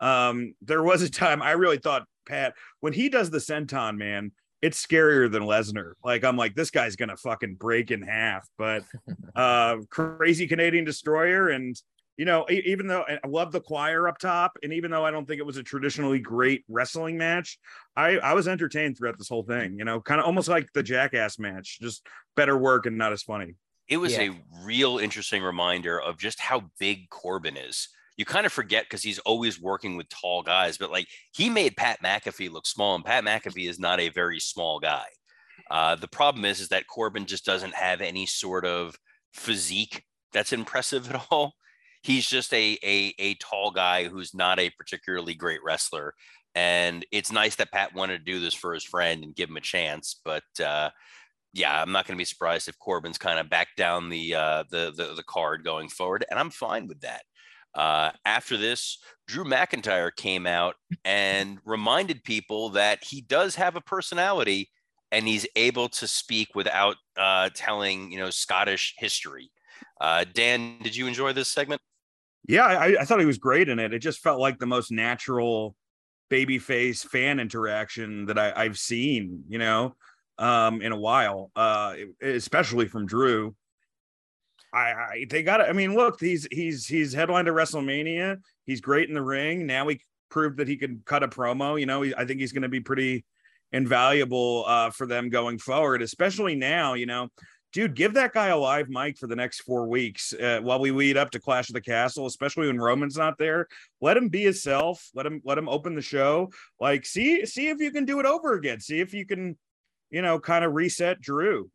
Um, 0.00 0.54
there 0.62 0.82
was 0.82 1.02
a 1.02 1.10
time 1.10 1.42
I 1.42 1.52
really 1.52 1.78
thought 1.78 2.06
Pat 2.26 2.54
when 2.80 2.92
he 2.92 3.08
does 3.08 3.30
the 3.30 3.38
senton, 3.38 3.96
man, 3.96 4.32
it's 4.64 4.84
scarier 4.84 5.30
than 5.30 5.42
Lesnar. 5.42 5.92
Like 6.02 6.24
I'm 6.24 6.36
like, 6.38 6.54
this 6.54 6.70
guy's 6.70 6.96
gonna 6.96 7.16
fucking 7.18 7.56
break 7.56 7.90
in 7.90 8.00
half. 8.02 8.48
But 8.56 8.84
uh 9.36 9.76
crazy 9.90 10.46
Canadian 10.46 10.84
destroyer, 10.84 11.50
and 11.50 11.76
you 12.16 12.24
know, 12.24 12.46
even 12.48 12.86
though 12.86 13.04
I 13.08 13.18
love 13.26 13.50
the 13.52 13.60
choir 13.60 14.06
up 14.08 14.18
top, 14.18 14.52
and 14.62 14.72
even 14.72 14.90
though 14.92 15.04
I 15.04 15.10
don't 15.10 15.26
think 15.26 15.40
it 15.40 15.46
was 15.46 15.56
a 15.56 15.62
traditionally 15.64 16.20
great 16.20 16.64
wrestling 16.68 17.18
match, 17.18 17.58
I 17.96 18.18
I 18.18 18.32
was 18.34 18.48
entertained 18.48 18.96
throughout 18.96 19.18
this 19.18 19.28
whole 19.28 19.42
thing. 19.42 19.76
You 19.78 19.84
know, 19.84 20.00
kind 20.00 20.20
of 20.20 20.26
almost 20.26 20.48
like 20.48 20.68
the 20.72 20.82
Jackass 20.82 21.38
match, 21.38 21.78
just 21.80 22.06
better 22.36 22.56
work 22.56 22.86
and 22.86 22.96
not 22.96 23.12
as 23.12 23.22
funny. 23.22 23.54
it 23.86 23.98
was 23.98 24.12
Yeah. 24.16 24.30
a 24.30 24.64
real 24.64 24.96
interesting 24.98 25.42
reminder 25.42 26.00
of 26.00 26.16
just 26.16 26.40
how 26.40 26.70
big 26.80 27.10
Corbin 27.10 27.56
is. 27.56 27.88
You 28.16 28.24
kind 28.24 28.46
of 28.46 28.52
forget 28.52 28.84
because 28.84 29.02
he's 29.02 29.18
always 29.20 29.60
working 29.60 29.96
with 29.96 30.08
tall 30.08 30.42
guys, 30.42 30.78
but 30.78 30.90
like 30.90 31.08
he 31.32 31.50
made 31.50 31.76
Pat 31.76 31.98
McAfee 32.02 32.50
look 32.50 32.66
small, 32.66 32.94
and 32.94 33.04
Pat 33.04 33.24
McAfee 33.24 33.68
is 33.68 33.78
not 33.78 34.00
a 34.00 34.08
very 34.08 34.40
small 34.40 34.78
guy. 34.78 35.06
Uh, 35.70 35.96
the 35.96 36.08
problem 36.08 36.44
is, 36.44 36.60
is 36.60 36.68
that 36.68 36.86
Corbin 36.86 37.26
just 37.26 37.44
doesn't 37.44 37.74
have 37.74 38.00
any 38.00 38.26
sort 38.26 38.64
of 38.64 38.96
physique 39.32 40.04
that's 40.32 40.52
impressive 40.52 41.10
at 41.10 41.26
all. 41.30 41.54
He's 42.02 42.26
just 42.26 42.52
a, 42.52 42.78
a 42.84 43.14
a 43.18 43.34
tall 43.36 43.70
guy 43.70 44.04
who's 44.04 44.34
not 44.34 44.58
a 44.58 44.70
particularly 44.70 45.34
great 45.34 45.60
wrestler. 45.64 46.14
And 46.54 47.04
it's 47.10 47.32
nice 47.32 47.56
that 47.56 47.72
Pat 47.72 47.94
wanted 47.94 48.18
to 48.18 48.24
do 48.32 48.38
this 48.38 48.54
for 48.54 48.74
his 48.74 48.84
friend 48.84 49.24
and 49.24 49.34
give 49.34 49.48
him 49.48 49.56
a 49.56 49.60
chance. 49.60 50.20
But 50.24 50.44
uh, 50.64 50.90
yeah, 51.52 51.80
I'm 51.80 51.92
not 51.92 52.06
going 52.06 52.16
to 52.16 52.20
be 52.20 52.24
surprised 52.24 52.68
if 52.68 52.78
Corbin's 52.78 53.18
kind 53.18 53.38
of 53.38 53.50
back 53.50 53.68
down 53.76 54.08
the, 54.08 54.34
uh, 54.34 54.64
the 54.70 54.92
the 54.96 55.14
the 55.14 55.24
card 55.24 55.64
going 55.64 55.88
forward, 55.88 56.24
and 56.30 56.38
I'm 56.38 56.50
fine 56.50 56.86
with 56.86 57.00
that. 57.00 57.22
Uh, 57.74 58.10
after 58.24 58.56
this, 58.56 58.98
Drew 59.26 59.44
McIntyre 59.44 60.14
came 60.14 60.46
out 60.46 60.76
and 61.04 61.58
reminded 61.64 62.22
people 62.24 62.70
that 62.70 63.02
he 63.02 63.20
does 63.20 63.54
have 63.56 63.76
a 63.76 63.80
personality 63.80 64.70
and 65.10 65.26
he's 65.26 65.46
able 65.56 65.88
to 65.88 66.06
speak 66.06 66.54
without 66.54 66.96
uh, 67.16 67.48
telling, 67.54 68.10
you 68.10 68.18
know, 68.18 68.30
Scottish 68.30 68.94
history. 68.98 69.50
Uh, 70.00 70.24
Dan, 70.34 70.78
did 70.82 70.94
you 70.94 71.06
enjoy 71.06 71.32
this 71.32 71.48
segment? 71.48 71.80
Yeah, 72.46 72.64
I, 72.64 72.96
I 73.00 73.04
thought 73.04 73.20
he 73.20 73.26
was 73.26 73.38
great 73.38 73.68
in 73.68 73.78
it. 73.78 73.94
It 73.94 74.00
just 74.00 74.20
felt 74.20 74.40
like 74.40 74.58
the 74.58 74.66
most 74.66 74.90
natural 74.90 75.76
babyface 76.30 77.06
fan 77.06 77.40
interaction 77.40 78.26
that 78.26 78.38
I, 78.38 78.52
I've 78.54 78.78
seen, 78.78 79.44
you 79.48 79.58
know, 79.58 79.94
um, 80.38 80.82
in 80.82 80.92
a 80.92 80.98
while, 80.98 81.50
uh, 81.56 81.94
especially 82.20 82.88
from 82.88 83.06
Drew. 83.06 83.54
I, 84.74 84.78
I 84.78 85.26
they 85.30 85.42
got 85.42 85.60
it. 85.60 85.66
I 85.68 85.72
mean, 85.72 85.94
look, 85.94 86.20
he's 86.20 86.48
he's 86.50 86.86
he's 86.86 87.12
headlined 87.12 87.48
at 87.48 87.54
WrestleMania. 87.54 88.38
He's 88.66 88.80
great 88.80 89.08
in 89.08 89.14
the 89.14 89.22
ring. 89.22 89.66
Now 89.66 89.86
he 89.88 90.00
proved 90.30 90.58
that 90.58 90.68
he 90.68 90.76
could 90.76 91.04
cut 91.04 91.22
a 91.22 91.28
promo. 91.28 91.78
You 91.78 91.86
know, 91.86 92.02
he, 92.02 92.14
I 92.14 92.24
think 92.24 92.40
he's 92.40 92.52
going 92.52 92.62
to 92.62 92.68
be 92.68 92.80
pretty 92.80 93.24
invaluable 93.72 94.64
uh, 94.66 94.90
for 94.90 95.06
them 95.06 95.30
going 95.30 95.58
forward, 95.58 96.02
especially 96.02 96.56
now. 96.56 96.94
You 96.94 97.06
know, 97.06 97.28
dude, 97.72 97.94
give 97.94 98.14
that 98.14 98.32
guy 98.32 98.48
a 98.48 98.58
live 98.58 98.88
mic 98.88 99.16
for 99.16 99.28
the 99.28 99.36
next 99.36 99.60
four 99.60 99.86
weeks 99.86 100.32
uh, 100.32 100.58
while 100.60 100.80
we 100.80 100.90
lead 100.90 101.16
up 101.16 101.30
to 101.30 101.40
Clash 101.40 101.68
of 101.68 101.74
the 101.74 101.80
Castle, 101.80 102.26
especially 102.26 102.66
when 102.66 102.80
Roman's 102.80 103.16
not 103.16 103.38
there. 103.38 103.68
Let 104.00 104.16
him 104.16 104.28
be 104.28 104.42
himself. 104.42 105.08
Let 105.14 105.26
him 105.26 105.40
let 105.44 105.58
him 105.58 105.68
open 105.68 105.94
the 105.94 106.02
show. 106.02 106.50
Like, 106.80 107.06
see 107.06 107.46
see 107.46 107.68
if 107.68 107.80
you 107.80 107.92
can 107.92 108.04
do 108.04 108.18
it 108.18 108.26
over 108.26 108.54
again. 108.54 108.80
See 108.80 109.00
if 109.00 109.14
you 109.14 109.24
can, 109.24 109.56
you 110.10 110.22
know, 110.22 110.40
kind 110.40 110.64
of 110.64 110.74
reset 110.74 111.20
Drew. 111.20 111.70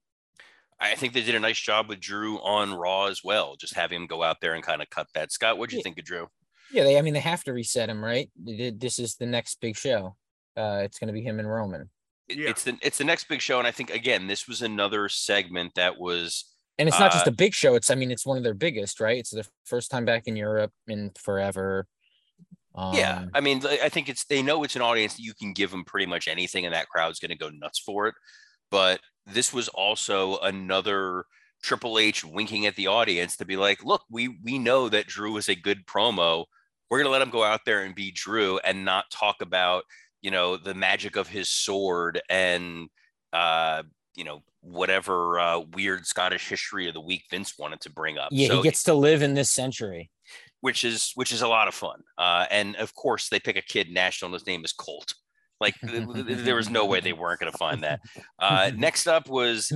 I 0.82 0.96
think 0.96 1.14
they 1.14 1.22
did 1.22 1.36
a 1.36 1.40
nice 1.40 1.60
job 1.60 1.90
with 1.90 2.00
Drew 2.00 2.38
on 2.40 2.74
Raw 2.74 3.06
as 3.08 3.24
well. 3.24 3.56
Just 3.58 3.74
have 3.76 3.92
him 3.92 4.08
go 4.08 4.24
out 4.24 4.38
there 4.42 4.54
and 4.54 4.64
kind 4.64 4.82
of 4.82 4.90
cut 4.90 5.08
that. 5.14 5.32
Scott, 5.32 5.58
what 5.58 5.70
do 5.70 5.76
you 5.76 5.80
Yeah. 5.80 5.84
think 5.84 6.00
of 6.00 6.06
Drew? 6.06 6.28
Yeah, 6.72 6.84
they. 6.84 6.98
I 6.98 7.02
mean, 7.02 7.14
they 7.14 7.20
have 7.20 7.44
to 7.46 7.54
reset 7.54 7.90
him, 7.90 8.04
right? 8.04 8.30
This 8.36 9.00
is 9.00 9.16
the 9.16 9.26
next 9.26 9.60
big 9.60 9.76
show. 9.76 10.16
Uh, 10.56 10.82
it's 10.84 11.00
going 11.00 11.08
to 11.08 11.14
be 11.14 11.22
him 11.22 11.40
and 11.40 11.50
Roman, 11.50 11.90
Yeah. 12.28 12.50
It's 12.50 12.64
the 12.64 12.78
it's 12.82 12.98
the 12.98 13.04
next 13.04 13.28
big 13.28 13.42
show, 13.42 13.60
and 13.60 13.68
I 13.68 13.72
think 13.72 13.90
again 13.90 14.28
this 14.28 14.48
was 14.48 14.62
another 14.62 15.10
segment 15.10 15.74
that 15.76 15.98
was 16.00 16.46
and 16.78 16.88
it's 16.88 17.00
not 17.00 17.12
just 17.12 17.28
Uh, 17.28 17.32
a 17.32 17.34
big 17.34 17.54
show. 17.54 17.76
It's, 17.76 17.90
I 17.90 17.96
mean, 17.96 18.10
it's 18.10 18.26
one 18.26 18.38
of 18.38 18.44
their 18.44 18.54
biggest, 18.54 19.00
right? 19.02 19.18
It's 19.18 19.32
the 19.32 19.46
first 19.66 19.92
time 19.92 20.06
back 20.06 20.28
in 20.28 20.36
Europe 20.38 20.72
in 20.88 21.12
forever. 21.18 21.88
Um, 22.76 22.94
yeah. 22.96 23.26
I 23.34 23.42
mean, 23.42 23.66
I 23.66 23.80
I 23.86 23.90
think 23.90 24.08
it's 24.08 24.24
they 24.26 24.42
know 24.42 24.64
it's 24.64 24.76
an 24.78 24.82
audience 24.82 25.16
that 25.16 25.24
you 25.24 25.34
can 25.34 25.52
give 25.54 25.72
them 25.72 25.84
pretty 25.84 26.06
much 26.06 26.28
anything, 26.28 26.66
and 26.66 26.74
that 26.74 26.88
crowd's 26.88 27.20
going 27.20 27.30
to 27.32 27.36
go 27.38 27.50
nuts 27.50 27.80
for 27.80 28.08
it. 28.08 28.16
But 28.70 29.02
this 29.34 29.54
was 29.54 29.68
also 29.70 30.38
another 30.40 31.26
Triple 31.62 32.00
H 32.00 32.24
winking 32.24 32.66
at 32.66 32.76
the 32.76 32.88
audience 32.88 33.36
to 33.38 33.46
be 33.46 33.58
like, 33.58 33.84
look, 33.84 34.04
we 34.10 34.38
we 34.44 34.58
know 34.58 34.90
that 34.90 35.08
Drew 35.08 35.38
is 35.38 35.50
a 35.50 35.56
good 35.56 35.86
promo. 35.86 36.46
We're 36.90 37.00
gonna 37.00 37.10
let 37.10 37.22
him 37.22 37.30
go 37.30 37.44
out 37.44 37.62
there 37.66 37.84
and 37.84 37.94
be 37.94 38.12
Drew 38.12 38.60
and 38.60 38.86
not 38.86 39.12
talk 39.12 39.42
about 39.42 39.84
you 40.22 40.32
know 40.32 40.58
the 40.58 40.74
magic 40.74 41.16
of 41.16 41.28
his 41.28 41.50
sword 41.50 42.22
and 42.30 42.90
uh 43.32 43.84
you 44.16 44.24
know 44.24 44.42
whatever 44.62 45.40
uh, 45.40 45.60
weird 45.74 46.06
Scottish 46.06 46.50
history 46.50 46.88
of 46.90 46.94
the 46.94 47.00
week 47.00 47.24
Vince 47.32 47.58
wanted 47.58 47.80
to 47.82 47.90
bring 47.90 48.18
up. 48.18 48.28
yeah, 48.32 48.50
So 48.50 48.58
he 48.58 48.64
gets 48.64 48.84
to 48.84 48.94
live 48.94 49.22
in 49.22 49.34
this 49.34 49.50
century. 49.50 50.10
which 50.62 50.84
is 50.84 51.12
which 51.16 51.32
is 51.32 51.42
a 51.42 51.48
lot 51.48 51.68
of 51.70 51.74
fun. 51.74 52.02
Uh, 52.18 52.46
and 52.52 52.76
of 52.76 52.94
course, 52.96 53.30
they 53.30 53.40
pick 53.40 53.56
a 53.56 53.62
kid 53.62 53.90
national, 53.90 54.28
and 54.28 54.34
his 54.34 54.48
name 54.48 54.66
is 54.66 54.74
Colt. 54.74 55.14
Like 55.60 55.76
th- 55.82 56.08
th- 56.14 56.38
there 56.40 56.56
was 56.56 56.70
no 56.70 56.86
way 56.86 57.00
they 57.00 57.14
weren't 57.14 57.40
going 57.40 57.52
to 57.52 57.58
find 57.58 57.84
that. 57.84 58.00
Uh, 58.40 58.72
next 58.76 59.08
up 59.08 59.28
was 59.28 59.72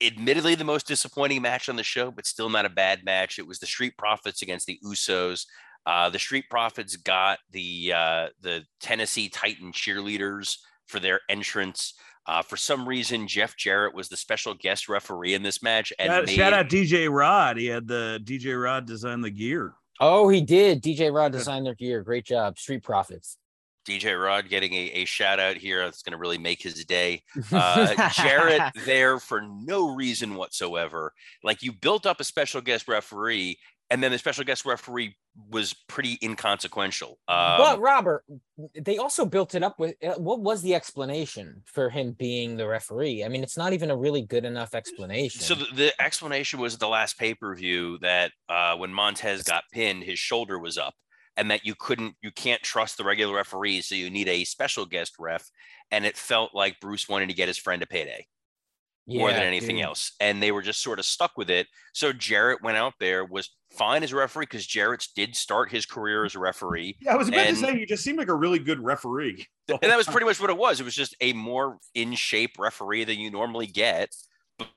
admittedly 0.00 0.54
the 0.54 0.64
most 0.64 0.86
disappointing 0.86 1.42
match 1.42 1.68
on 1.68 1.76
the 1.76 1.82
show, 1.82 2.10
but 2.10 2.26
still 2.26 2.48
not 2.48 2.64
a 2.64 2.70
bad 2.70 3.04
match. 3.04 3.38
It 3.38 3.46
was 3.46 3.58
the 3.58 3.66
Street 3.66 3.96
Profits 3.98 4.42
against 4.42 4.66
the 4.66 4.78
Usos. 4.84 5.44
Uh, 5.86 6.10
the 6.10 6.18
Street 6.18 6.44
Profits 6.50 6.96
got 6.96 7.38
the 7.50 7.92
uh, 7.94 8.26
the 8.40 8.64
Tennessee 8.80 9.28
Titan 9.28 9.72
cheerleaders 9.72 10.56
for 10.86 11.00
their 11.00 11.20
entrance. 11.28 11.94
Uh, 12.26 12.42
for 12.42 12.58
some 12.58 12.86
reason, 12.86 13.26
Jeff 13.26 13.56
Jarrett 13.56 13.94
was 13.94 14.08
the 14.08 14.16
special 14.16 14.52
guest 14.52 14.88
referee 14.88 15.32
in 15.32 15.42
this 15.42 15.62
match, 15.62 15.92
and 15.98 16.08
Shout, 16.08 16.26
made- 16.26 16.34
shout 16.34 16.52
out 16.52 16.68
DJ 16.68 17.10
Rod. 17.10 17.56
He 17.56 17.66
had 17.66 17.88
the 17.88 18.20
DJ 18.22 18.60
Rod 18.62 18.86
design 18.86 19.22
the 19.22 19.30
gear. 19.30 19.72
Oh, 20.00 20.28
he 20.28 20.40
did. 20.42 20.82
DJ 20.82 21.12
Rod 21.12 21.32
designed 21.32 21.66
their 21.66 21.74
gear. 21.74 22.02
Great 22.02 22.24
job. 22.24 22.58
Street 22.58 22.82
Profits. 22.84 23.38
DJ 23.88 24.22
Rod 24.22 24.48
getting 24.48 24.74
a, 24.74 24.90
a 24.94 25.04
shout 25.04 25.40
out 25.40 25.56
here. 25.56 25.84
That's 25.84 26.02
going 26.02 26.12
to 26.12 26.18
really 26.18 26.38
make 26.38 26.62
his 26.62 26.84
day. 26.84 27.22
Uh, 27.50 28.10
Jarrett 28.10 28.62
there 28.84 29.18
for 29.18 29.42
no 29.42 29.94
reason 29.94 30.34
whatsoever. 30.34 31.12
Like 31.42 31.62
you 31.62 31.72
built 31.72 32.06
up 32.06 32.20
a 32.20 32.24
special 32.24 32.60
guest 32.60 32.86
referee, 32.88 33.58
and 33.90 34.02
then 34.02 34.12
the 34.12 34.18
special 34.18 34.44
guest 34.44 34.66
referee 34.66 35.16
was 35.50 35.72
pretty 35.88 36.18
inconsequential. 36.22 37.18
Um, 37.28 37.58
but 37.58 37.80
Robert, 37.80 38.24
they 38.74 38.98
also 38.98 39.24
built 39.24 39.54
it 39.54 39.62
up 39.62 39.78
with 39.78 39.94
uh, 40.04 40.14
what 40.14 40.40
was 40.40 40.62
the 40.62 40.74
explanation 40.74 41.62
for 41.64 41.88
him 41.88 42.12
being 42.12 42.56
the 42.56 42.66
referee? 42.66 43.24
I 43.24 43.28
mean, 43.28 43.42
it's 43.42 43.56
not 43.56 43.72
even 43.72 43.90
a 43.90 43.96
really 43.96 44.22
good 44.22 44.44
enough 44.44 44.74
explanation. 44.74 45.40
so 45.40 45.54
the, 45.54 45.66
the 45.74 46.02
explanation 46.02 46.60
was 46.60 46.76
the 46.76 46.88
last 46.88 47.18
pay 47.18 47.34
per 47.34 47.54
view 47.54 47.98
that 47.98 48.32
uh, 48.48 48.76
when 48.76 48.92
Montez 48.92 49.42
got 49.42 49.64
pinned, 49.72 50.02
his 50.02 50.18
shoulder 50.18 50.58
was 50.58 50.76
up, 50.76 50.94
and 51.38 51.50
that 51.50 51.64
you 51.64 51.74
couldn't, 51.74 52.16
you 52.20 52.30
can't 52.30 52.62
trust 52.62 52.98
the 52.98 53.04
regular 53.04 53.34
referees, 53.34 53.86
so 53.86 53.94
you 53.94 54.10
need 54.10 54.28
a 54.28 54.44
special 54.44 54.84
guest 54.84 55.14
ref. 55.18 55.48
And 55.90 56.04
it 56.04 56.16
felt 56.18 56.54
like 56.54 56.80
Bruce 56.80 57.08
wanted 57.08 57.28
to 57.28 57.34
get 57.34 57.48
his 57.48 57.56
friend 57.56 57.82
a 57.82 57.86
payday. 57.86 58.26
more 59.06 59.30
than 59.32 59.42
anything 59.42 59.76
dude. 59.76 59.84
else. 59.86 60.12
And 60.20 60.42
they 60.42 60.52
were 60.52 60.60
just 60.60 60.82
sort 60.82 60.98
of 60.98 61.06
stuck 61.06 61.38
with 61.38 61.48
it. 61.48 61.66
So 61.94 62.12
Jarrett 62.12 62.62
went 62.62 62.76
out 62.76 62.92
there, 63.00 63.24
was 63.24 63.48
fine 63.70 64.02
as 64.02 64.12
a 64.12 64.16
referee 64.16 64.42
because 64.44 64.66
Jarrett 64.66 65.06
did 65.16 65.34
start 65.34 65.70
his 65.70 65.86
career 65.86 66.26
as 66.26 66.34
a 66.34 66.38
referee. 66.38 66.98
Yeah, 67.00 67.14
I 67.14 67.16
was 67.16 67.28
about 67.28 67.46
And- 67.46 67.56
to 67.56 67.62
say 67.62 67.78
you 67.78 67.86
just 67.86 68.04
seemed 68.04 68.18
like 68.18 68.28
a 68.28 68.34
really 68.34 68.58
good 68.58 68.80
referee. 68.84 69.46
And 69.70 69.80
that 69.92 69.96
was 69.98 70.06
pretty 70.06 70.24
much 70.26 70.40
what 70.40 70.50
it 70.50 70.56
was. 70.58 70.80
It 70.80 70.84
was 70.84 70.94
just 70.94 71.14
a 71.20 71.32
more 71.34 71.78
in 71.94 72.14
shape 72.14 72.58
referee 72.58 73.04
than 73.04 73.18
you 73.18 73.30
normally 73.30 73.66
get, 73.66 74.14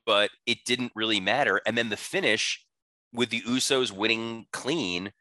but 0.05 0.29
it 0.45 0.59
didn't 0.65 0.91
really 0.95 1.19
matter. 1.21 1.61
And 1.65 1.77
then 1.77 1.87
the 1.89 1.95
finish 1.97 2.65
with 3.13 3.29
the 3.31 3.41
Usos 3.41 3.91
winning 3.91 4.45
clean 4.51 5.11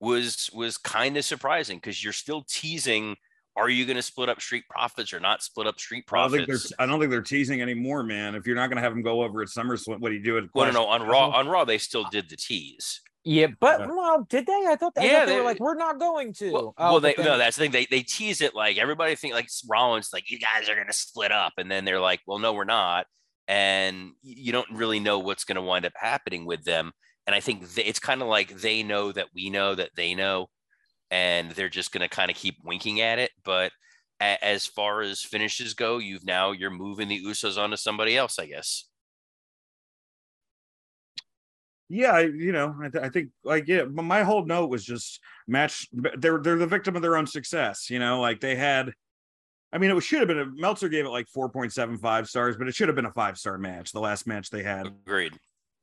was 0.00 0.50
was 0.54 0.76
kind 0.78 1.16
of 1.16 1.24
surprising 1.24 1.76
because 1.76 2.02
you're 2.02 2.12
still 2.12 2.42
teasing 2.48 3.16
are 3.56 3.68
you 3.68 3.84
going 3.84 3.96
to 3.96 4.02
split 4.02 4.28
up 4.28 4.40
street 4.40 4.62
profits 4.70 5.12
or 5.12 5.18
not 5.20 5.42
split 5.42 5.66
up 5.66 5.78
street 5.78 6.04
I 6.12 6.16
don't 6.22 6.30
think 6.30 6.46
profits? 6.46 6.68
they're 6.70 6.76
I 6.82 6.86
don't 6.86 7.00
think 7.00 7.10
they're 7.10 7.20
teasing 7.20 7.60
anymore, 7.60 8.02
man. 8.04 8.34
If 8.34 8.46
you're 8.46 8.56
not 8.56 8.68
gonna 8.68 8.80
have 8.80 8.92
them 8.92 9.02
go 9.02 9.22
over 9.22 9.42
at 9.42 9.48
SummerSlam, 9.48 10.00
what 10.00 10.08
do 10.10 10.14
you 10.14 10.22
do 10.22 10.38
at 10.38 10.44
Well, 10.54 10.66
no, 10.66 10.72
no, 10.72 10.86
Clash 10.86 11.00
on 11.00 11.06
Raw, 11.08 11.28
on 11.30 11.48
Raw, 11.48 11.64
they 11.64 11.76
still 11.78 12.04
did 12.10 12.30
the 12.30 12.36
tease. 12.36 13.00
Yeah, 13.24 13.48
but 13.60 13.86
well, 13.86 14.24
did 14.30 14.46
they? 14.46 14.52
I 14.66 14.76
thought, 14.76 14.94
I 14.96 15.04
Yeah, 15.04 15.18
thought 15.20 15.26
they, 15.26 15.32
they- 15.32 15.38
were 15.38 15.44
like, 15.44 15.60
we're 15.60 15.74
not 15.74 15.98
going 15.98 16.32
to. 16.34 16.52
Well, 16.52 16.74
Oh, 16.78 16.92
well 16.92 17.00
they 17.00 17.12
then- 17.14 17.26
no, 17.26 17.36
that's 17.38 17.56
the 17.56 17.64
thing. 17.64 17.72
They 17.72 17.86
they 17.90 18.02
tease 18.02 18.40
it 18.40 18.54
like 18.54 18.78
everybody 18.78 19.14
think 19.16 19.34
like 19.34 19.48
Rollins, 19.68 20.08
like 20.12 20.30
you 20.30 20.38
guys 20.38 20.68
are 20.70 20.76
gonna 20.76 20.92
split 20.92 21.32
up, 21.32 21.54
and 21.58 21.70
then 21.70 21.84
they're 21.84 22.00
like, 22.00 22.20
well, 22.26 22.38
no, 22.38 22.52
we're 22.54 22.64
not, 22.64 23.06
and 23.48 24.12
you 24.22 24.52
don't 24.52 24.70
really 24.70 25.00
know 25.00 25.18
what's 25.18 25.44
gonna 25.44 25.60
wind 25.60 25.84
up 25.84 25.92
happening 25.96 26.46
with 26.46 26.64
them. 26.64 26.92
And 27.26 27.34
I 27.34 27.40
think 27.40 27.72
th- 27.74 27.86
it's 27.86 27.98
kind 28.00 28.22
of 28.22 28.28
like 28.28 28.48
they 28.60 28.82
know 28.82 29.12
that 29.12 29.28
we 29.34 29.50
know 29.50 29.74
that 29.74 29.90
they 29.96 30.14
know, 30.14 30.48
and 31.10 31.52
they're 31.52 31.68
just 31.68 31.92
gonna 31.92 32.08
kind 32.08 32.30
of 32.30 32.36
keep 32.36 32.56
winking 32.64 33.00
at 33.00 33.18
it. 33.18 33.30
But 33.44 33.72
a- 34.20 34.42
as 34.44 34.66
far 34.66 35.02
as 35.02 35.22
finishes 35.22 35.74
go, 35.74 35.98
you've 35.98 36.24
now 36.24 36.52
you're 36.52 36.70
moving 36.70 37.08
the 37.08 37.22
Usos 37.24 37.58
onto 37.58 37.76
somebody 37.76 38.16
else, 38.16 38.38
I 38.38 38.46
guess. 38.46 38.86
Yeah, 41.88 42.12
I- 42.12 42.20
you 42.22 42.52
know, 42.52 42.76
I, 42.80 42.88
th- 42.88 43.02
I 43.04 43.08
think 43.08 43.30
like 43.44 43.66
yeah, 43.66 43.84
but 43.84 44.02
my 44.04 44.22
whole 44.22 44.44
note 44.46 44.70
was 44.70 44.84
just 44.84 45.20
match. 45.48 45.88
They're 45.92 46.38
they're 46.38 46.56
the 46.58 46.66
victim 46.66 46.94
of 46.96 47.02
their 47.02 47.16
own 47.16 47.26
success. 47.26 47.90
You 47.90 47.98
know, 47.98 48.20
like 48.20 48.40
they 48.40 48.54
had. 48.56 48.92
I 49.72 49.78
mean, 49.78 49.90
it 49.96 50.00
should 50.02 50.18
have 50.18 50.28
been 50.28 50.40
a 50.40 50.46
Meltzer 50.46 50.88
gave 50.88 51.04
it 51.04 51.10
like 51.10 51.28
four 51.28 51.48
point 51.48 51.72
seven 51.72 51.96
five 51.98 52.28
stars, 52.28 52.56
but 52.56 52.68
it 52.68 52.74
should 52.74 52.88
have 52.88 52.96
been 52.96 53.06
a 53.06 53.12
five 53.12 53.38
star 53.38 53.58
match. 53.58 53.92
The 53.92 54.00
last 54.00 54.26
match 54.26 54.50
they 54.50 54.62
had, 54.62 54.86
Agreed. 54.86 55.34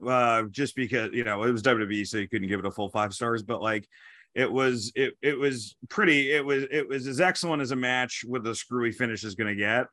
Uh, 0.06 0.44
just 0.52 0.76
because 0.76 1.12
you 1.14 1.24
know 1.24 1.44
it 1.44 1.52
was 1.52 1.64
WWE, 1.64 2.06
so 2.08 2.18
you 2.18 2.28
couldn't 2.28 2.48
give 2.48 2.60
it 2.60 2.66
a 2.66 2.72
full 2.72 2.90
five 2.90 3.14
stars. 3.14 3.44
But 3.44 3.62
like, 3.62 3.88
it 4.36 4.52
was 4.52 4.92
it 4.96 5.14
it 5.22 5.38
was 5.38 5.76
pretty. 5.90 6.32
It 6.32 6.46
was 6.46 6.66
it 6.72 6.88
was 6.88 7.08
as 7.08 7.20
excellent 7.20 7.62
as 7.62 7.72
a 7.72 7.76
match 7.76 8.24
with 8.28 8.46
a 8.48 8.56
screwy 8.56 8.92
finish 8.92 9.24
is 9.24 9.36
going 9.36 9.56
to 9.56 9.60
get. 9.60 9.88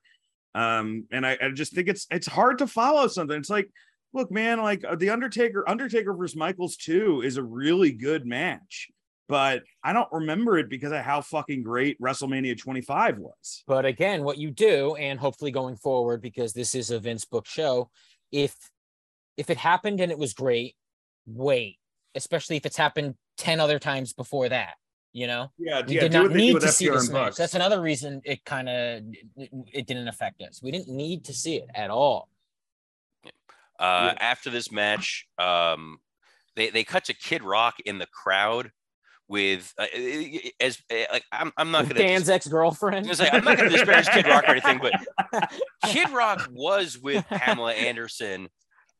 Um, 0.54 1.06
and 1.10 1.26
I, 1.26 1.36
I 1.42 1.50
just 1.50 1.74
think 1.74 1.88
it's 1.88 2.06
it's 2.10 2.26
hard 2.26 2.58
to 2.58 2.66
follow 2.66 3.08
something. 3.08 3.36
It's 3.36 3.50
like, 3.50 3.68
look, 4.12 4.30
man, 4.30 4.60
like 4.62 4.84
uh, 4.84 4.94
the 4.94 5.10
Undertaker, 5.10 5.68
Undertaker 5.68 6.14
versus 6.14 6.36
Michaels 6.36 6.76
two 6.76 7.22
is 7.22 7.36
a 7.36 7.42
really 7.42 7.92
good 7.92 8.24
match, 8.24 8.88
but 9.28 9.64
I 9.82 9.92
don't 9.92 10.12
remember 10.12 10.58
it 10.58 10.70
because 10.70 10.92
of 10.92 11.00
how 11.00 11.22
fucking 11.22 11.64
great 11.64 12.00
WrestleMania 12.00 12.56
25 12.56 13.18
was. 13.18 13.64
But 13.66 13.84
again, 13.84 14.22
what 14.22 14.38
you 14.38 14.50
do, 14.50 14.94
and 14.94 15.18
hopefully 15.18 15.50
going 15.50 15.76
forward, 15.76 16.22
because 16.22 16.52
this 16.52 16.74
is 16.74 16.90
a 16.90 17.00
Vince 17.00 17.24
book 17.24 17.46
show, 17.46 17.90
if 18.30 18.54
if 19.36 19.50
it 19.50 19.56
happened 19.56 20.00
and 20.00 20.10
it 20.12 20.18
was 20.18 20.32
great, 20.34 20.76
wait. 21.26 21.78
Especially 22.14 22.56
if 22.56 22.64
it's 22.66 22.76
happened 22.76 23.14
10 23.38 23.58
other 23.60 23.78
times 23.78 24.12
before 24.12 24.48
that, 24.48 24.74
you 25.12 25.26
know? 25.26 25.50
Yeah, 25.58 25.82
We 25.86 25.94
yeah. 25.96 26.00
did 26.02 26.12
not 26.12 26.22
what 26.24 26.32
they 26.32 26.38
do 26.38 26.44
need 26.44 26.60
to 26.60 26.66
FTR 26.66 26.70
see 26.72 26.88
this 26.88 27.10
match. 27.10 27.36
That's 27.36 27.54
another 27.54 27.80
reason 27.80 28.20
it 28.24 28.44
kind 28.44 28.68
of 28.68 29.02
it, 29.36 29.50
it 29.72 29.86
didn't 29.86 30.06
affect 30.08 30.40
us. 30.42 30.60
We 30.62 30.70
didn't 30.70 30.94
need 30.94 31.24
to 31.24 31.32
see 31.34 31.56
it 31.56 31.68
at 31.74 31.90
all. 31.90 32.28
Uh, 33.78 34.12
Yeah. 34.12 34.14
After 34.20 34.50
this 34.50 34.70
match, 34.70 35.26
um, 35.38 35.98
they 36.54 36.70
they 36.70 36.84
cut 36.84 37.06
to 37.06 37.14
Kid 37.14 37.42
Rock 37.42 37.74
in 37.84 37.98
the 37.98 38.06
crowd 38.06 38.70
with 39.26 39.72
uh, 39.78 39.86
as 40.60 40.78
uh, 40.92 40.96
like 41.12 41.24
I'm 41.32 41.50
I'm 41.56 41.72
not 41.72 41.88
gonna 41.88 41.98
Dan's 41.98 42.26
dis- 42.26 42.28
ex 42.30 42.46
girlfriend. 42.46 43.06
Like, 43.18 43.34
I'm 43.34 43.42
not 43.42 43.56
gonna 43.56 43.70
disparage 43.70 44.06
Kid 44.10 44.28
Rock 44.28 44.44
or 44.46 44.52
anything, 44.52 44.78
but 44.80 45.50
Kid 45.86 46.10
Rock 46.10 46.48
was 46.52 46.96
with 46.96 47.26
Pamela 47.26 47.72
Anderson, 47.72 48.48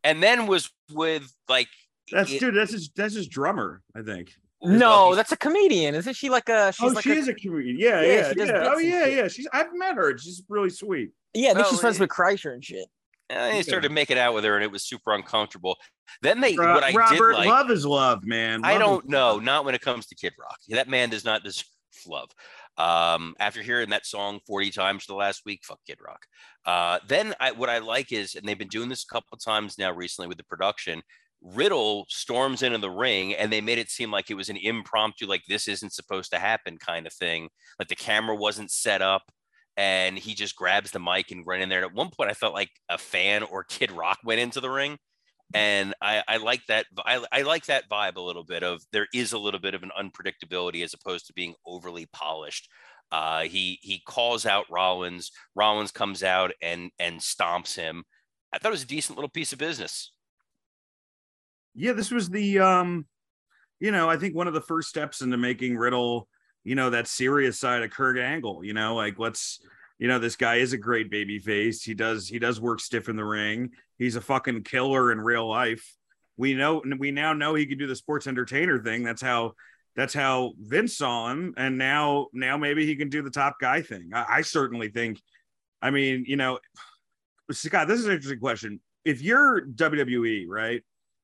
and 0.05 0.23
then 0.23 0.47
was 0.47 0.71
with 0.93 1.33
like 1.49 1.69
That's 2.13 2.31
it- 2.31 2.39
dude. 2.41 2.55
That's 2.55 2.73
his. 2.73 2.91
That's 2.95 3.15
his 3.15 3.27
drummer. 3.27 3.83
I 3.97 4.03
think. 4.03 4.33
No, 4.63 5.15
that's 5.15 5.31
a 5.33 5.37
comedian. 5.37 5.95
Isn't 5.95 6.15
she 6.15 6.31
like 6.31 6.49
a? 6.49 6.73
She's 6.73 6.91
oh, 6.93 6.95
like 6.95 7.05
she 7.05 7.11
a, 7.11 7.15
is 7.17 7.29
a 7.29 7.35
comedian. 7.35 7.77
Yeah, 7.79 8.01
Yeah, 8.01 8.07
yeah, 8.13 8.29
she 8.31 8.35
does 8.37 8.49
yeah. 8.49 8.69
Oh, 8.73 8.79
yeah, 8.79 9.05
shit. 9.05 9.13
yeah. 9.17 9.29
She's 9.29 9.49
I've 9.53 9.75
met 9.75 9.97
her. 9.97 10.17
She's 10.17 10.43
really 10.49 10.71
sweet. 10.71 11.11
Yeah, 11.35 11.51
I 11.51 11.55
think 11.55 11.67
Oh, 11.67 11.71
she's 11.71 11.81
friends 11.81 11.99
yeah. 11.99 12.03
with 12.05 12.11
Kreischer 12.11 12.53
and 12.55 12.65
shit. 12.65 12.87
And 13.31 13.57
he 13.57 13.63
started 13.63 13.91
making 13.91 14.17
out 14.19 14.33
with 14.35 14.45
her, 14.45 14.55
and 14.55 14.63
it 14.63 14.71
was 14.71 14.85
super 14.85 15.13
uncomfortable. 15.13 15.77
Then 16.23 16.41
they, 16.41 16.55
Ro- 16.57 16.75
what 16.75 16.85
I 16.85 16.93
Robert, 16.93 17.33
did 17.33 17.39
like, 17.39 17.49
love 17.49 17.71
is 17.71 17.85
love, 17.87 18.25
man. 18.25 18.65
I 18.65 18.79
don't 18.79 19.05
is- 19.05 19.11
know, 19.11 19.39
not 19.39 19.65
when 19.65 19.75
it 19.75 19.81
comes 19.81 20.07
to 20.07 20.15
Kid 20.15 20.33
Rock. 20.39 20.59
That 20.69 20.89
man 20.89 21.09
does 21.11 21.25
not 21.25 21.43
deserve 21.43 21.65
love. 22.07 22.31
Um, 22.77 23.35
after 23.39 23.63
hearing 23.63 23.91
that 23.91 24.07
song 24.07 24.41
40 24.47 24.71
times 24.71 25.05
for 25.05 25.13
the 25.13 25.19
last 25.19 25.43
week, 25.47 25.61
fuck 25.65 25.81
Kid 25.87 25.99
Rock. 26.05 26.27
Uh, 26.67 26.99
then 27.07 27.35
I, 27.41 27.53
what 27.53 27.71
I 27.71 27.79
like 27.79 28.13
is, 28.13 28.35
and 28.35 28.47
they've 28.47 28.59
been 28.59 28.69
doing 28.69 28.89
this 28.89 29.05
a 29.05 29.13
couple 29.13 29.37
times 29.39 29.79
now 29.79 29.93
recently 29.93 30.29
with 30.29 30.39
the 30.39 30.45
production. 30.45 31.03
Riddle 31.41 32.07
storms 32.09 32.63
into 32.63 32.79
the 32.79 32.91
ring, 32.91 33.35
and 33.35 33.53
they 33.53 33.61
made 33.61 33.79
it 33.79 33.91
seem 33.91 34.11
like 34.11 34.31
it 34.31 34.35
was 34.35 34.49
an 34.49 34.57
impromptu, 34.57 35.27
like 35.27 35.43
this 35.49 35.69
isn't 35.69 35.93
supposed 35.93 36.31
to 36.33 36.39
happen 36.39 36.79
kind 36.79 37.07
of 37.07 37.13
thing. 37.13 37.49
Like 37.79 37.89
the 37.89 37.97
camera 37.97 38.35
wasn't 38.35 38.71
set 38.71 39.03
up, 39.03 39.23
and 39.77 40.19
he 40.19 40.35
just 40.35 40.57
grabs 40.57 40.91
the 40.91 41.01
mic 41.01 41.31
and 41.31 41.47
ran 41.47 41.61
in 41.61 41.69
there. 41.69 41.79
And 41.79 41.91
at 41.91 41.95
one 41.95 42.11
point, 42.11 42.31
I 42.31 42.35
felt 42.35 42.55
like 42.55 42.71
a 42.89 42.97
fan 42.97 43.43
or 43.43 43.65
Kid 43.65 43.93
Rock 43.93 44.19
went 44.25 44.41
into 44.41 44.61
the 44.61 44.71
ring 44.71 44.99
and 45.55 45.95
I, 46.03 46.23
I 46.29 46.37
like 46.39 46.67
that 46.69 46.87
I, 47.05 47.25
I 47.33 47.43
like 47.43 47.67
that 47.67 47.89
vibe 47.89 48.17
a 48.17 48.21
little 48.21 48.45
bit 48.45 48.63
of 48.63 48.83
there 48.93 49.09
is 49.15 49.33
a 49.33 49.39
little 49.39 49.61
bit 49.61 49.75
of 49.75 49.83
an 49.83 49.93
unpredictability 49.99 50.83
as 50.85 50.95
opposed 50.95 51.27
to 51.29 51.33
being 51.33 51.55
overly 51.67 52.07
polished 52.13 52.69
uh, 53.13 53.43
he 53.43 53.79
he 53.83 54.03
calls 54.07 54.47
out 54.47 54.67
Rollins 54.71 55.31
Rollins 55.55 55.93
comes 55.93 56.23
out 56.23 56.53
and 56.63 56.91
and 56.99 57.21
stomps 57.21 57.77
him 57.77 58.05
I 58.53 58.59
thought 58.59 58.69
it 58.69 58.73
was 58.73 58.83
a 58.83 58.87
decent 58.87 59.17
little 59.17 59.31
piece 59.31 59.53
of 59.53 59.59
business 59.59 60.13
Yeah, 61.75 61.93
this 61.93 62.11
was 62.11 62.29
the 62.29 62.61
um, 62.61 63.07
you 63.81 63.91
know, 63.91 64.09
I 64.09 64.17
think 64.17 64.35
one 64.35 64.49
of 64.49 64.55
the 64.55 64.61
first 64.61 64.89
steps 64.89 65.23
into 65.23 65.37
making 65.37 65.77
Riddle, 65.77 66.29
you 66.65 66.75
know, 66.75 66.91
that 66.91 67.09
serious 67.09 67.59
side 67.59 67.83
of 67.83 67.91
Kurt 67.91 68.19
Angle. 68.19 68.65
You 68.65 68.75
know, 68.75 68.95
like 68.95 69.19
let's, 69.19 69.61
you 69.99 70.09
know, 70.09 70.19
this 70.19 70.37
guy 70.37 70.57
is 70.57 70.73
a 70.73 70.79
great 70.79 71.11
baby 71.11 71.39
face. 71.39 71.83
He 71.83 71.95
does 71.95 72.29
he 72.29 72.39
does 72.39 72.61
work 72.61 72.81
stiff 72.81 73.09
in 73.09 73.17
the 73.17 73.25
ring. 73.25 73.71
He's 73.99 74.17
a 74.17 74.21
fucking 74.21 74.65
killer 74.65 75.13
in 75.13 75.21
real 75.21 75.49
life. 75.49 75.97
We 76.37 76.55
know 76.55 76.83
we 76.99 77.11
now 77.11 77.33
know 77.33 77.55
he 77.55 77.67
can 77.67 77.79
do 77.79 77.87
the 77.87 77.97
sports 77.97 78.27
entertainer 78.27 78.83
thing. 78.83 79.03
That's 79.03 79.23
how 79.23 79.53
that's 79.97 80.15
how 80.15 80.55
Vince 80.59 80.97
saw 80.97 81.31
him, 81.31 81.55
and 81.57 81.79
now 81.79 82.27
now 82.33 82.57
maybe 82.57 82.85
he 82.87 82.97
can 82.97 83.09
do 83.09 83.23
the 83.23 83.31
top 83.31 83.61
guy 83.61 83.83
thing. 83.83 84.11
I, 84.13 84.25
I 84.29 84.43
certainly 84.43 84.89
think. 84.89 85.21
I 85.81 85.91
mean, 85.91 86.25
you 86.27 86.37
know, 86.37 86.59
Scott, 87.53 87.89
this 87.89 88.01
is 88.01 88.07
an 88.07 88.13
interesting 88.13 88.41
question. 88.41 88.81
If 89.05 89.21
you're 89.21 89.67
WWE, 89.67 90.47
right, 90.49 90.83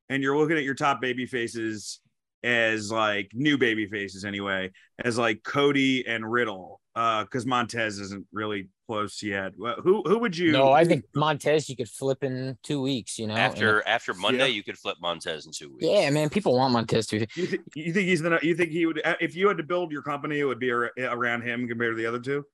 and 0.09 0.23
you're 0.23 0.37
looking 0.37 0.59
at 0.59 0.65
your 0.65 0.75
top 0.75 1.01
baby 1.01 1.27
faces 1.27 2.01
as 2.43 2.91
like 2.91 3.31
new 3.35 3.59
baby 3.59 3.87
faces 3.87 4.25
anyway, 4.25 4.71
as 5.03 5.19
like 5.19 5.43
Cody 5.43 6.07
and 6.07 6.31
Riddle, 6.31 6.80
uh, 6.97 7.23
because 7.25 7.47
Montez 7.47 7.99
isn't 7.99 8.27
really 8.33 8.69
close 8.89 9.23
yet. 9.23 9.53
Well, 9.57 9.77
Who 9.83 10.03
who 10.05 10.19
would 10.19 10.37
you? 10.37 10.51
No, 10.53 10.73
I 10.73 10.85
think 10.85 11.05
Montez 11.15 11.69
you 11.69 11.77
could 11.77 11.89
flip 11.89 12.25
in 12.25 12.59
two 12.63 12.81
weeks. 12.83 13.19
You 13.19 13.27
know, 13.29 13.35
and- 13.35 13.43
after 13.43 13.87
after 13.87 14.13
Monday 14.15 14.39
Yeah. 14.49 14.55
you 14.57 14.63
could 14.65 14.77
flip 14.79 14.97
Montez 15.01 15.47
in 15.47 15.53
two 15.53 15.71
weeks 15.73 15.85
yeah, 15.87 16.11
man, 16.11 16.29
people 16.31 16.57
want 16.57 16.73
Montez 16.73 17.07
to. 17.09 17.21
You, 17.21 17.47
th- 17.47 17.61
you 17.77 17.93
think 17.93 18.09
he's 18.09 18.21
the? 18.23 18.39
You 18.43 18.55
think 18.55 18.71
he 18.71 18.87
would? 18.87 19.01
uh, 19.05 19.15
If 19.21 19.37
you 19.37 19.47
had 19.49 19.57
to 19.59 19.63
build 19.63 19.93
your 19.93 20.03
company, 20.03 20.41
it 20.41 20.45
would 20.45 20.59
be 20.59 20.71
ar- 20.73 20.91
around 20.99 21.43
him 21.43 21.69
compared 21.69 21.93
to 21.97 21.97
the 22.03 22.07
other 22.07 22.19
two. 22.21 22.45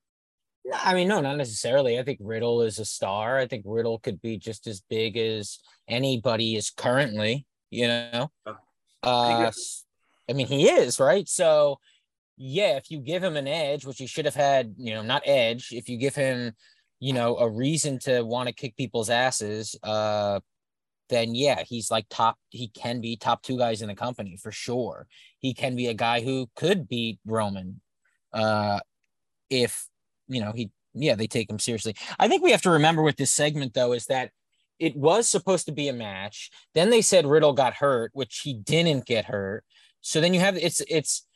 No, 0.64 0.76
I 0.82 0.94
mean, 0.94 1.06
no, 1.08 1.20
not 1.20 1.36
necessarily. 1.36 1.98
I 1.98 2.02
think 2.02 2.18
Riddle 2.20 2.62
is 2.62 2.78
a 2.80 2.84
star. 2.84 3.38
I 3.38 3.46
think 3.46 3.62
Riddle 3.66 3.98
could 4.00 4.20
be 4.20 4.36
just 4.36 4.66
as 4.66 4.80
big 4.90 5.16
as 5.16 5.58
anybody 5.88 6.56
is 6.56 6.70
currently. 6.70 7.46
You 7.70 7.88
know, 7.88 8.30
Uh, 8.44 8.54
uh, 9.02 9.42
s- 9.46 9.84
I 10.28 10.32
mean, 10.32 10.46
he 10.48 10.68
is 10.68 10.98
right. 11.00 11.28
So, 11.28 11.78
yeah, 12.36 12.76
if 12.76 12.90
you 12.90 13.00
give 13.00 13.24
him 13.24 13.36
an 13.36 13.48
edge, 13.48 13.86
which 13.86 13.98
he 13.98 14.06
should 14.06 14.26
have 14.26 14.34
had, 14.34 14.74
you 14.76 14.94
know, 14.94 15.02
not 15.02 15.22
edge. 15.24 15.68
If 15.72 15.88
you 15.88 15.96
give 15.96 16.14
him, 16.14 16.52
you 17.00 17.12
know, 17.12 17.36
a 17.38 17.48
reason 17.48 17.98
to 18.00 18.22
want 18.22 18.48
to 18.48 18.54
kick 18.54 18.76
people's 18.76 19.08
asses, 19.08 19.74
uh, 19.82 20.40
then 21.08 21.34
yeah, 21.34 21.62
he's 21.62 21.90
like 21.90 22.06
top. 22.10 22.36
He 22.50 22.68
can 22.68 23.00
be 23.00 23.16
top 23.16 23.42
two 23.42 23.56
guys 23.56 23.80
in 23.80 23.88
the 23.88 23.94
company 23.94 24.36
for 24.36 24.52
sure. 24.52 25.06
He 25.38 25.54
can 25.54 25.76
be 25.76 25.86
a 25.86 25.94
guy 25.94 26.20
who 26.20 26.50
could 26.56 26.88
beat 26.88 27.18
Roman, 27.24 27.80
uh, 28.32 28.80
if 29.48 29.86
you 30.28 30.40
know 30.40 30.52
he. 30.54 30.70
Yeah, 30.98 31.14
they 31.14 31.26
take 31.26 31.50
him 31.50 31.58
seriously. 31.58 31.94
I 32.18 32.26
think 32.26 32.42
we 32.42 32.52
have 32.52 32.62
to 32.62 32.70
remember 32.70 33.02
with 33.02 33.16
this 33.16 33.32
segment 33.32 33.74
though 33.74 33.92
is 33.92 34.06
that 34.06 34.30
it 34.78 34.96
was 34.96 35.28
supposed 35.28 35.66
to 35.66 35.72
be 35.72 35.88
a 35.88 35.92
match. 35.92 36.50
Then 36.74 36.90
they 36.90 37.02
said 37.02 37.26
Riddle 37.26 37.52
got 37.52 37.74
hurt, 37.74 38.10
which 38.14 38.40
he 38.44 38.54
didn't 38.54 39.06
get 39.06 39.26
hurt. 39.26 39.64
So 40.00 40.20
then 40.20 40.34
you 40.34 40.40
have 40.40 40.56
it's 40.56 40.82
it's. 40.88 41.26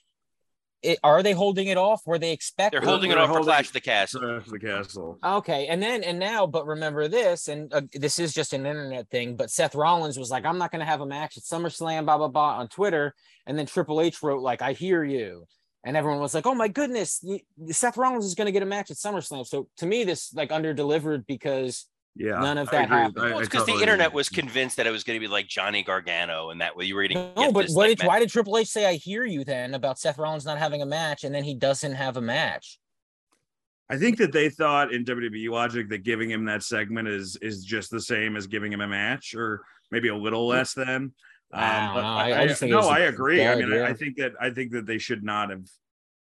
It, 0.82 0.98
are 1.04 1.22
they 1.22 1.32
holding 1.32 1.66
it 1.66 1.76
off? 1.76 2.02
Were 2.06 2.18
they 2.18 2.32
expecting? 2.32 2.80
they're 2.80 2.88
holding 2.88 3.10
it 3.10 3.14
they're 3.14 3.22
off 3.22 3.28
for 3.28 3.34
holding- 3.34 3.52
Clash 3.52 3.66
of 3.66 3.72
the 3.74 3.80
Castle 3.80 4.20
Trash 4.20 4.46
the 4.46 4.58
castle. 4.58 5.18
Okay, 5.22 5.66
and 5.66 5.82
then 5.82 6.02
and 6.02 6.18
now, 6.18 6.46
but 6.46 6.66
remember 6.66 7.06
this, 7.06 7.48
and 7.48 7.72
uh, 7.74 7.82
this 7.92 8.18
is 8.18 8.32
just 8.32 8.54
an 8.54 8.64
internet 8.64 9.08
thing. 9.10 9.36
But 9.36 9.50
Seth 9.50 9.74
Rollins 9.74 10.18
was 10.18 10.30
like, 10.30 10.46
"I'm 10.46 10.56
not 10.56 10.70
going 10.70 10.80
to 10.80 10.86
have 10.86 11.02
a 11.02 11.06
match 11.06 11.36
at 11.36 11.42
SummerSlam," 11.42 12.04
blah 12.06 12.16
blah 12.16 12.28
blah 12.28 12.56
on 12.58 12.68
Twitter, 12.68 13.14
and 13.46 13.58
then 13.58 13.66
Triple 13.66 14.00
H 14.00 14.22
wrote 14.22 14.40
like, 14.42 14.62
"I 14.62 14.72
hear 14.72 15.04
you," 15.04 15.46
and 15.84 15.98
everyone 15.98 16.20
was 16.20 16.32
like, 16.34 16.46
"Oh 16.46 16.54
my 16.54 16.68
goodness, 16.68 17.22
Seth 17.68 17.98
Rollins 17.98 18.24
is 18.24 18.34
going 18.34 18.46
to 18.46 18.52
get 18.52 18.62
a 18.62 18.66
match 18.66 18.90
at 18.90 18.96
SummerSlam." 18.96 19.46
So 19.46 19.68
to 19.78 19.86
me, 19.86 20.04
this 20.04 20.32
like 20.32 20.50
under 20.50 20.72
delivered 20.72 21.26
because 21.26 21.86
Yeah, 22.16 22.40
None 22.40 22.58
of 22.58 22.68
that 22.70 22.88
happened. 22.88 23.18
I- 23.18 23.22
well, 23.30 23.38
I 23.38 23.40
it's 23.40 23.48
because 23.48 23.66
the 23.66 23.72
internet 23.72 24.08
agree. 24.08 24.16
was 24.16 24.28
convinced 24.28 24.76
that 24.78 24.86
it 24.86 24.90
was 24.90 25.04
going 25.04 25.16
to 25.18 25.20
be 25.20 25.30
like 25.30 25.46
Johnny 25.46 25.82
Gargano 25.82 26.50
and 26.50 26.61
that 26.61 26.76
way 26.76 26.84
you 26.84 26.94
were 26.96 27.06
going 27.06 27.16
to 27.16 27.40
no, 27.40 27.46
get 27.46 27.54
but 27.54 27.66
this, 27.66 27.74
what 27.74 27.88
like, 27.88 27.98
did, 27.98 28.06
why 28.06 28.18
did 28.18 28.28
Triple 28.30 28.58
H 28.58 28.66
say, 28.68 28.84
"I 28.86 28.94
hear 28.94 29.24
you" 29.24 29.44
then 29.44 29.74
about 29.74 29.98
Seth 29.98 30.18
Rollins 30.18 30.44
not 30.44 30.58
having 30.58 30.82
a 30.82 30.86
match, 30.86 31.22
and 31.24 31.34
then 31.34 31.44
he 31.44 31.54
doesn't 31.54 31.92
have 31.94 32.16
a 32.16 32.20
match? 32.20 32.78
I 33.88 33.96
think 33.96 34.18
that 34.18 34.32
they 34.32 34.48
thought 34.50 34.92
in 34.92 35.04
WWE 35.04 35.50
logic 35.50 35.88
that 35.90 36.04
giving 36.04 36.30
him 36.30 36.44
that 36.46 36.62
segment 36.62 37.08
is 37.08 37.36
is 37.42 37.64
just 37.64 37.90
the 37.90 38.00
same 38.00 38.36
as 38.36 38.46
giving 38.46 38.72
him 38.72 38.80
a 38.80 38.88
match, 38.88 39.34
or 39.34 39.62
maybe 39.90 40.08
a 40.08 40.16
little 40.16 40.46
less 40.46 40.74
than. 40.74 41.12
I 41.52 41.78
Um, 41.78 41.86
don't 41.86 41.94
but 41.94 42.02
know. 42.02 42.08
I- 42.08 42.40
I 42.42 42.46
just 42.46 42.61
think 42.61 42.70
no, 42.70 42.78
was 42.78 42.86
a 42.86 42.90
I 42.90 42.98
agree. 43.00 43.44
I 43.46 43.54
bad 43.54 43.68
mean, 43.68 43.72
I, 43.82 43.88
I 43.88 43.94
think 43.94 44.16
that 44.18 44.32
I 44.40 44.50
think 44.50 44.72
that 44.72 44.86
they 44.86 44.98
should 44.98 45.22
not 45.24 45.50
have 45.50 45.64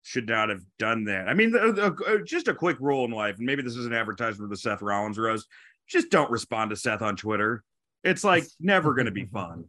should 0.04 0.28
not 0.28 0.50
have 0.50 0.62
done 0.78 1.06
that. 1.06 1.28
I 1.28 1.34
mean, 1.34 1.52
the, 1.52 1.72
the, 1.72 1.86
uh, 2.06 2.24
just 2.26 2.48
a 2.48 2.54
quick 2.54 2.78
rule 2.80 3.06
in 3.06 3.12
life, 3.12 3.38
and 3.38 3.46
maybe 3.46 3.62
this 3.64 3.76
is 3.76 3.86
an 3.86 3.94
advertisement 3.94 4.50
for 4.50 4.54
the 4.54 4.60
Seth 4.60 4.82
Rollins 4.82 5.18
roast. 5.18 5.48
Just 5.88 6.10
don't 6.12 6.30
respond 6.30 6.70
to 6.70 6.76
Seth 6.76 7.02
on 7.02 7.16
Twitter. 7.16 7.64
It's 8.04 8.24
like 8.24 8.44
never 8.60 8.94
going 8.94 9.06
to 9.06 9.12
be 9.12 9.26
fun, 9.26 9.66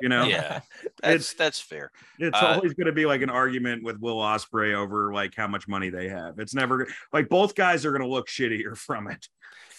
you 0.00 0.08
know. 0.08 0.24
yeah 0.24 0.60
that's 1.02 1.34
that's 1.34 1.60
fair 1.60 1.92
It's 2.18 2.36
Uh, 2.40 2.46
always 2.56 2.74
going 2.74 2.86
to 2.86 2.92
be 2.92 3.06
like 3.06 3.22
an 3.22 3.30
argument 3.30 3.84
with 3.84 3.98
Will 4.00 4.16
Ospreay 4.18 4.74
over 4.74 5.12
like 5.12 5.34
how 5.36 5.46
much 5.46 5.68
money 5.68 5.88
they 5.88 6.08
have. 6.08 6.38
It's 6.40 6.54
never 6.54 6.88
like 7.12 7.28
both 7.28 7.54
guys 7.54 7.84
are 7.86 7.92
going 7.92 8.02
to 8.02 8.08
look 8.08 8.28
shittier 8.28 8.76
from 8.86 9.08
it. 9.08 9.26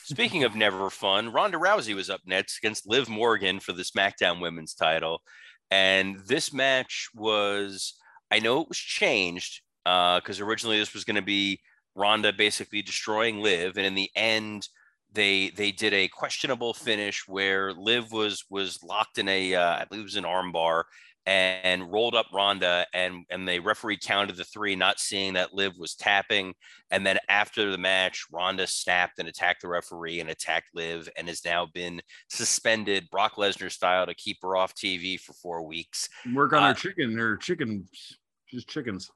Speaking 0.06 0.46
of 0.46 0.56
never 0.56 0.90
fun, 0.90 1.34
Ronda 1.34 1.58
Rousey 1.58 1.94
was 1.94 2.10
up 2.10 2.22
next 2.26 2.60
against 2.60 2.88
Liv 2.88 3.10
Morgan 3.10 3.60
for 3.60 3.74
the 3.74 3.84
SmackDown 3.84 4.40
Women's 4.40 4.74
title. 4.74 5.22
And 5.70 6.20
this 6.20 6.54
match 6.54 7.10
was, 7.14 7.94
I 8.32 8.40
know 8.40 8.62
it 8.62 8.70
was 8.70 8.78
changed 8.78 9.62
because 9.88 10.42
originally 10.42 10.80
this 10.80 10.94
was 10.94 11.04
going 11.04 11.16
to 11.16 11.22
be 11.22 11.60
Ronda 11.96 12.34
basically 12.34 12.82
destroying 12.82 13.42
Liv. 13.42 13.78
And 13.78 13.86
in 13.86 13.96
the 13.96 14.10
end, 14.16 14.68
they 15.14 15.50
they 15.56 15.72
did 15.72 15.94
a 15.94 16.10
questionable 16.10 16.74
finish 16.74 17.24
where 17.28 17.74
Liv 17.74 18.12
was 18.12 18.44
was 18.50 18.84
locked 18.84 19.18
in 19.18 19.28
a 19.30 19.56
uh, 19.56 19.78
I 19.78 19.86
believe 19.86 20.02
it 20.02 20.04
was 20.04 20.16
an 20.16 20.26
armbar 20.26 20.84
and 21.26 21.92
rolled 21.92 22.16
up 22.16 22.28
Ronda 22.34 22.86
and 22.94 23.26
and 23.30 23.48
the 23.48 23.60
referee 23.60 23.98
counted 24.02 24.38
the 24.38 24.46
three, 24.46 24.76
not 24.76 25.00
seeing 25.00 25.34
that 25.34 25.54
Liv 25.54 25.74
was 25.78 25.96
tapping. 25.96 26.54
And 26.92 27.06
then 27.06 27.18
after 27.28 27.70
the 27.70 27.78
match, 27.78 28.26
Ronda 28.32 28.66
snapped 28.66 29.20
and 29.20 29.28
attacked 29.28 29.62
the 29.62 29.68
referee 29.68 30.22
and 30.22 30.30
attacked 30.30 30.70
Liv 30.74 31.10
and 31.18 31.28
has 31.28 31.44
now 31.44 31.68
been 31.74 32.02
suspended 32.30 33.10
Brock 33.10 33.36
Lesnar 33.36 33.72
style 33.72 34.06
to 34.06 34.16
keep 34.16 34.38
her 34.42 34.56
off 34.56 34.74
TV 34.74 35.20
for 35.20 35.34
four 35.34 35.64
weeks. 35.64 36.08
Work 36.34 36.54
on 36.54 36.64
Uh, 36.64 36.68
her 36.68 36.74
chicken, 36.74 37.18
her 37.18 37.38
chicken, 37.38 37.88
just 38.50 38.70
chickens. 38.70 39.12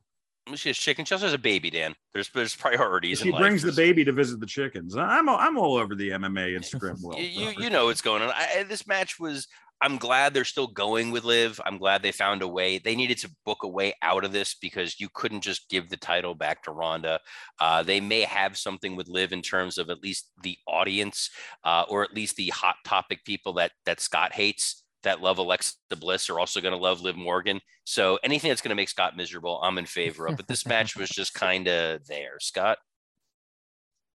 She 0.55 0.69
has 0.69 0.77
chicken. 0.77 1.05
She 1.05 1.13
also 1.13 1.27
has 1.27 1.33
a 1.33 1.39
baby, 1.39 1.69
Dan. 1.69 1.95
There's 2.13 2.29
there's 2.29 2.55
priorities. 2.55 3.19
She 3.19 3.29
in 3.29 3.33
life. 3.33 3.41
brings 3.41 3.61
the 3.61 3.71
baby 3.71 4.03
to 4.05 4.11
visit 4.11 4.39
the 4.39 4.45
chickens. 4.45 4.95
I'm 4.97 5.29
all, 5.29 5.37
I'm 5.37 5.57
all 5.57 5.75
over 5.75 5.95
the 5.95 6.09
MMA 6.09 6.57
Instagram 6.59 7.01
world. 7.01 7.19
you, 7.19 7.27
you, 7.27 7.53
you 7.57 7.69
know 7.69 7.85
what's 7.85 8.01
going 8.01 8.21
on. 8.21 8.31
I, 8.35 8.63
this 8.67 8.87
match 8.87 9.19
was. 9.19 9.47
I'm 9.83 9.97
glad 9.97 10.35
they're 10.35 10.45
still 10.45 10.67
going 10.67 11.09
with 11.09 11.23
Liv. 11.23 11.59
I'm 11.65 11.79
glad 11.79 12.03
they 12.03 12.11
found 12.11 12.43
a 12.43 12.47
way. 12.47 12.77
They 12.77 12.95
needed 12.95 13.17
to 13.19 13.31
book 13.47 13.63
a 13.63 13.67
way 13.67 13.95
out 14.03 14.23
of 14.23 14.31
this 14.31 14.53
because 14.53 14.99
you 14.99 15.09
couldn't 15.11 15.41
just 15.41 15.69
give 15.69 15.89
the 15.89 15.97
title 15.97 16.35
back 16.35 16.61
to 16.63 16.71
Ronda. 16.71 17.19
Uh, 17.59 17.81
they 17.81 17.99
may 17.99 18.21
have 18.21 18.59
something 18.59 18.95
with 18.95 19.07
Liv 19.07 19.33
in 19.33 19.41
terms 19.41 19.79
of 19.79 19.89
at 19.89 20.03
least 20.03 20.29
the 20.43 20.55
audience, 20.67 21.31
uh, 21.63 21.85
or 21.89 22.03
at 22.03 22.13
least 22.13 22.35
the 22.35 22.49
hot 22.49 22.75
topic 22.85 23.25
people 23.25 23.53
that 23.53 23.71
that 23.87 23.99
Scott 23.99 24.33
hates 24.33 24.83
that 25.03 25.21
love 25.21 25.37
Alexa 25.37 25.75
Bliss 25.99 26.29
are 26.29 26.39
also 26.39 26.61
going 26.61 26.73
to 26.73 26.77
love 26.77 27.01
Liv 27.01 27.15
Morgan. 27.15 27.59
So 27.83 28.19
anything 28.23 28.49
that's 28.49 28.61
going 28.61 28.69
to 28.69 28.75
make 28.75 28.89
Scott 28.89 29.17
miserable, 29.17 29.59
I'm 29.63 29.77
in 29.77 29.85
favor 29.85 30.27
of. 30.27 30.37
But 30.37 30.47
this 30.47 30.65
match 30.67 30.95
was 30.95 31.09
just 31.09 31.33
kind 31.33 31.67
of 31.67 32.05
there, 32.07 32.39
Scott. 32.39 32.77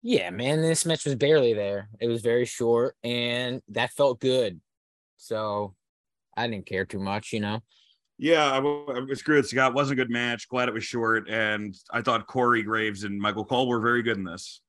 Yeah, 0.03 0.31
man, 0.31 0.61
this 0.61 0.85
match 0.85 1.05
was 1.05 1.15
barely 1.15 1.53
there. 1.53 1.89
It 1.99 2.07
was 2.07 2.21
very 2.21 2.45
short, 2.45 2.95
and 3.03 3.61
that 3.69 3.91
felt 3.91 4.19
good. 4.19 4.59
So 5.17 5.75
I 6.35 6.47
didn't 6.47 6.65
care 6.65 6.85
too 6.85 6.99
much, 6.99 7.33
you 7.33 7.39
know. 7.39 7.61
Yeah, 8.17 8.51
I, 8.51 8.55
w- 8.55 8.85
I 8.87 8.99
was 8.99 9.19
screwed. 9.19 9.45
Scott 9.45 9.73
wasn't 9.75 9.99
a 9.99 10.03
good 10.03 10.11
match. 10.11 10.47
Glad 10.47 10.69
it 10.69 10.73
was 10.73 10.83
short, 10.83 11.29
and 11.29 11.75
I 11.91 12.01
thought 12.01 12.27
Corey 12.27 12.63
Graves 12.63 13.03
and 13.03 13.19
Michael 13.19 13.45
Cole 13.45 13.67
were 13.67 13.79
very 13.79 14.01
good 14.01 14.17
in 14.17 14.23
this. 14.23 14.61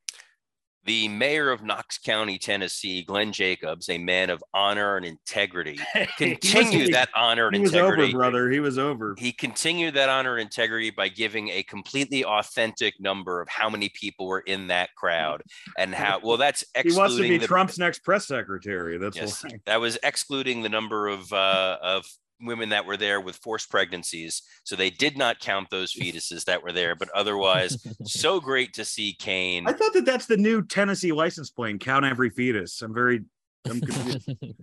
The 0.84 1.08
mayor 1.08 1.50
of 1.50 1.62
Knox 1.62 1.98
County, 1.98 2.38
Tennessee, 2.38 3.02
Glenn 3.02 3.32
Jacobs, 3.32 3.88
a 3.88 3.98
man 3.98 4.30
of 4.30 4.42
honor 4.52 4.96
and 4.96 5.06
integrity, 5.06 5.78
continued 6.16 6.92
that 6.92 7.08
honor 7.14 7.46
and 7.46 7.56
He 7.56 7.62
was 7.62 7.72
integrity. 7.72 8.02
over, 8.04 8.18
brother. 8.18 8.50
He 8.50 8.60
was 8.60 8.78
over. 8.78 9.14
He 9.16 9.32
continued 9.32 9.94
that 9.94 10.08
honor 10.08 10.36
and 10.36 10.42
integrity 10.42 10.90
by 10.90 11.08
giving 11.08 11.50
a 11.50 11.62
completely 11.62 12.24
authentic 12.24 12.94
number 12.98 13.40
of 13.40 13.48
how 13.48 13.70
many 13.70 13.90
people 13.90 14.26
were 14.26 14.40
in 14.40 14.66
that 14.68 14.90
crowd 14.96 15.42
and 15.78 15.94
how 15.94 16.20
well 16.22 16.36
that's 16.36 16.64
He 16.82 16.92
wants 16.92 17.16
to 17.16 17.22
be 17.22 17.38
the 17.38 17.46
Trump's 17.46 17.78
next 17.78 18.00
press 18.00 18.26
secretary. 18.26 18.98
That's 18.98 19.16
yes, 19.16 19.44
why. 19.44 19.50
that 19.66 19.80
was 19.80 19.98
excluding 20.02 20.62
the 20.62 20.68
number 20.68 21.08
of 21.08 21.32
uh, 21.32 21.78
of 21.80 22.04
women 22.42 22.70
that 22.70 22.86
were 22.86 22.96
there 22.96 23.20
with 23.20 23.36
forced 23.36 23.70
pregnancies. 23.70 24.42
So 24.64 24.76
they 24.76 24.90
did 24.90 25.16
not 25.16 25.40
count 25.40 25.70
those 25.70 25.94
fetuses 25.98 26.44
that 26.44 26.62
were 26.62 26.72
there, 26.72 26.94
but 26.94 27.08
otherwise, 27.10 27.78
so 28.04 28.40
great 28.40 28.74
to 28.74 28.84
see 28.84 29.14
Kane. 29.14 29.66
I 29.66 29.72
thought 29.72 29.92
that 29.94 30.04
that's 30.04 30.26
the 30.26 30.36
new 30.36 30.62
Tennessee 30.62 31.12
license 31.12 31.50
plate. 31.50 31.80
Count 31.80 32.04
every 32.04 32.30
fetus. 32.30 32.82
I'm 32.82 32.94
very. 32.94 33.22
I'm 33.68 33.80
confused. 33.80 34.30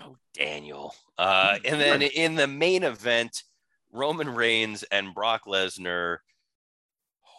Oh, 0.00 0.16
Daniel. 0.32 0.94
Uh, 1.18 1.58
and 1.64 1.80
then 1.80 2.02
in 2.02 2.36
the 2.36 2.46
main 2.46 2.84
event, 2.84 3.42
Roman 3.92 4.28
Reigns 4.28 4.84
and 4.84 5.12
Brock 5.12 5.42
Lesnar. 5.46 6.18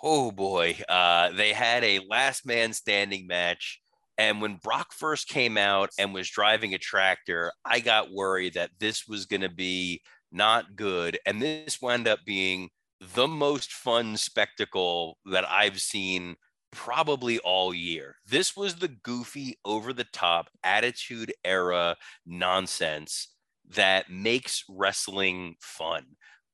Oh 0.04 0.32
boy, 0.32 0.78
uh, 0.90 1.32
they 1.32 1.54
had 1.54 1.86
a 1.86 2.02
last 2.10 2.46
man 2.46 2.74
standing 2.74 3.28
match. 3.28 3.82
And 4.20 4.42
when 4.42 4.58
Brock 4.58 4.92
first 4.92 5.30
came 5.30 5.58
out 5.58 5.92
and 5.98 6.14
was 6.14 6.30
driving 6.30 6.74
a 6.74 6.78
tractor, 6.78 7.54
I 7.64 7.80
got 7.80 8.12
worried 8.12 8.56
that 8.56 8.72
this 8.78 9.08
was 9.08 9.26
going 9.26 9.42
to 9.42 9.50
be 9.50 10.02
not 10.30 10.76
good. 10.76 11.18
And 11.26 11.42
this 11.42 11.82
wound 11.82 12.06
up 12.06 12.20
being 12.26 12.70
the 13.16 13.30
most 13.30 13.72
fun 13.72 14.18
spectacle 14.18 15.18
that 15.26 15.50
I've 15.50 15.80
seen 15.80 16.36
probably 16.70 17.40
all 17.40 17.74
year. 17.74 18.18
This 18.28 18.58
was 18.58 18.76
the 18.76 18.90
goofy, 18.90 19.58
over 19.64 19.94
the 19.94 20.04
top, 20.12 20.50
attitude 20.66 21.34
era 21.46 21.96
nonsense 22.26 23.30
that 23.70 24.12
makes 24.12 24.66
wrestling 24.68 25.56
fun. 25.62 26.04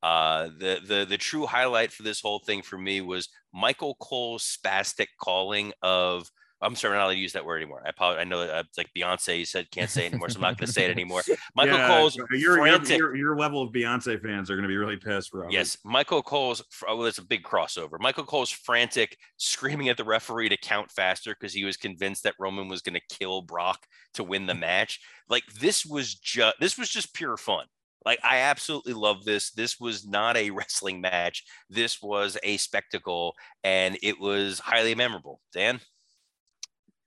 Uh, 0.04 0.50
the 0.60 0.80
the 0.88 1.06
the 1.10 1.18
true 1.18 1.48
highlight 1.48 1.92
for 1.92 2.04
this 2.04 2.22
whole 2.22 2.40
thing 2.46 2.62
for 2.62 2.78
me 2.78 3.02
was 3.02 3.30
Michael 3.52 3.96
Cole's 3.96 4.44
spastic 4.44 5.08
calling 5.20 5.74
of. 5.82 6.30
I'm 6.66 6.76
sorry, 6.76 6.94
I'm 6.94 7.00
not 7.00 7.06
allowed 7.06 7.14
to 7.14 7.20
use 7.20 7.34
that 7.34 7.46
word 7.46 7.62
anymore. 7.62 7.84
I 7.86 7.90
apologize. 7.90 8.22
I 8.22 8.24
know 8.26 8.42
uh, 8.42 8.64
it's 8.68 8.78
like 8.78 8.90
Beyonce 8.98 9.40
you 9.40 9.46
said 9.46 9.70
can't 9.72 9.90
say 9.90 10.06
it 10.06 10.12
anymore, 10.12 10.30
so 10.30 10.38
I'm 10.38 10.42
not 10.42 10.58
going 10.58 10.68
to 10.68 10.74
say 10.74 10.86
it 10.86 10.92
anymore. 10.92 11.22
Michael 11.56 11.78
Yeah, 11.78 11.88
Cole's 11.88 12.16
your, 12.16 12.28
your, 12.34 12.58
frantic. 12.58 12.98
your, 12.98 13.16
your 13.16 13.38
level 13.38 13.62
of 13.62 13.72
Beyonce 13.72 14.22
fans 14.22 14.50
are 14.50 14.56
going 14.56 14.64
to 14.64 14.70
be 14.70 14.78
really 14.78 14.98
pissed, 14.98 15.32
bro. 15.32 15.48
Yes, 15.50 15.78
Michael 15.86 16.24
Cole's. 16.24 16.64
Oh, 16.88 17.04
it's 17.04 17.18
a 17.18 17.24
big 17.24 17.44
crossover. 17.44 18.00
Michael 18.00 18.26
Cole's 18.26 18.50
frantic, 18.50 19.18
screaming 19.38 19.90
at 19.90 19.98
the 19.98 20.04
referee 20.04 20.50
to 20.50 20.58
count 20.58 20.92
faster 20.92 21.36
because 21.40 21.54
he 21.54 21.64
was 21.66 21.78
convinced 21.78 22.24
that 22.24 22.36
Roman 22.40 22.68
was 22.68 22.82
going 22.82 23.00
to 23.00 23.16
kill 23.16 23.42
Brock 23.42 23.86
to 24.16 24.24
win 24.24 24.46
the 24.46 24.56
match. 24.56 25.00
Like 25.30 25.44
this 25.60 25.86
was 25.86 26.16
just 26.16 26.56
this 26.60 26.78
was 26.78 26.90
just 26.90 27.14
pure 27.14 27.38
fun. 27.38 27.66
Like 28.06 28.20
I 28.24 28.38
absolutely 28.38 28.94
love 28.94 29.26
this. 29.26 29.52
This 29.52 29.80
was 29.80 30.06
not 30.08 30.38
a 30.38 30.52
wrestling 30.52 31.02
match. 31.02 31.44
This 31.70 32.02
was 32.02 32.38
a 32.44 32.58
spectacle, 32.58 33.36
and 33.64 33.98
it 34.04 34.20
was 34.20 34.60
highly 34.60 34.94
memorable. 34.96 35.42
Dan, 35.52 35.82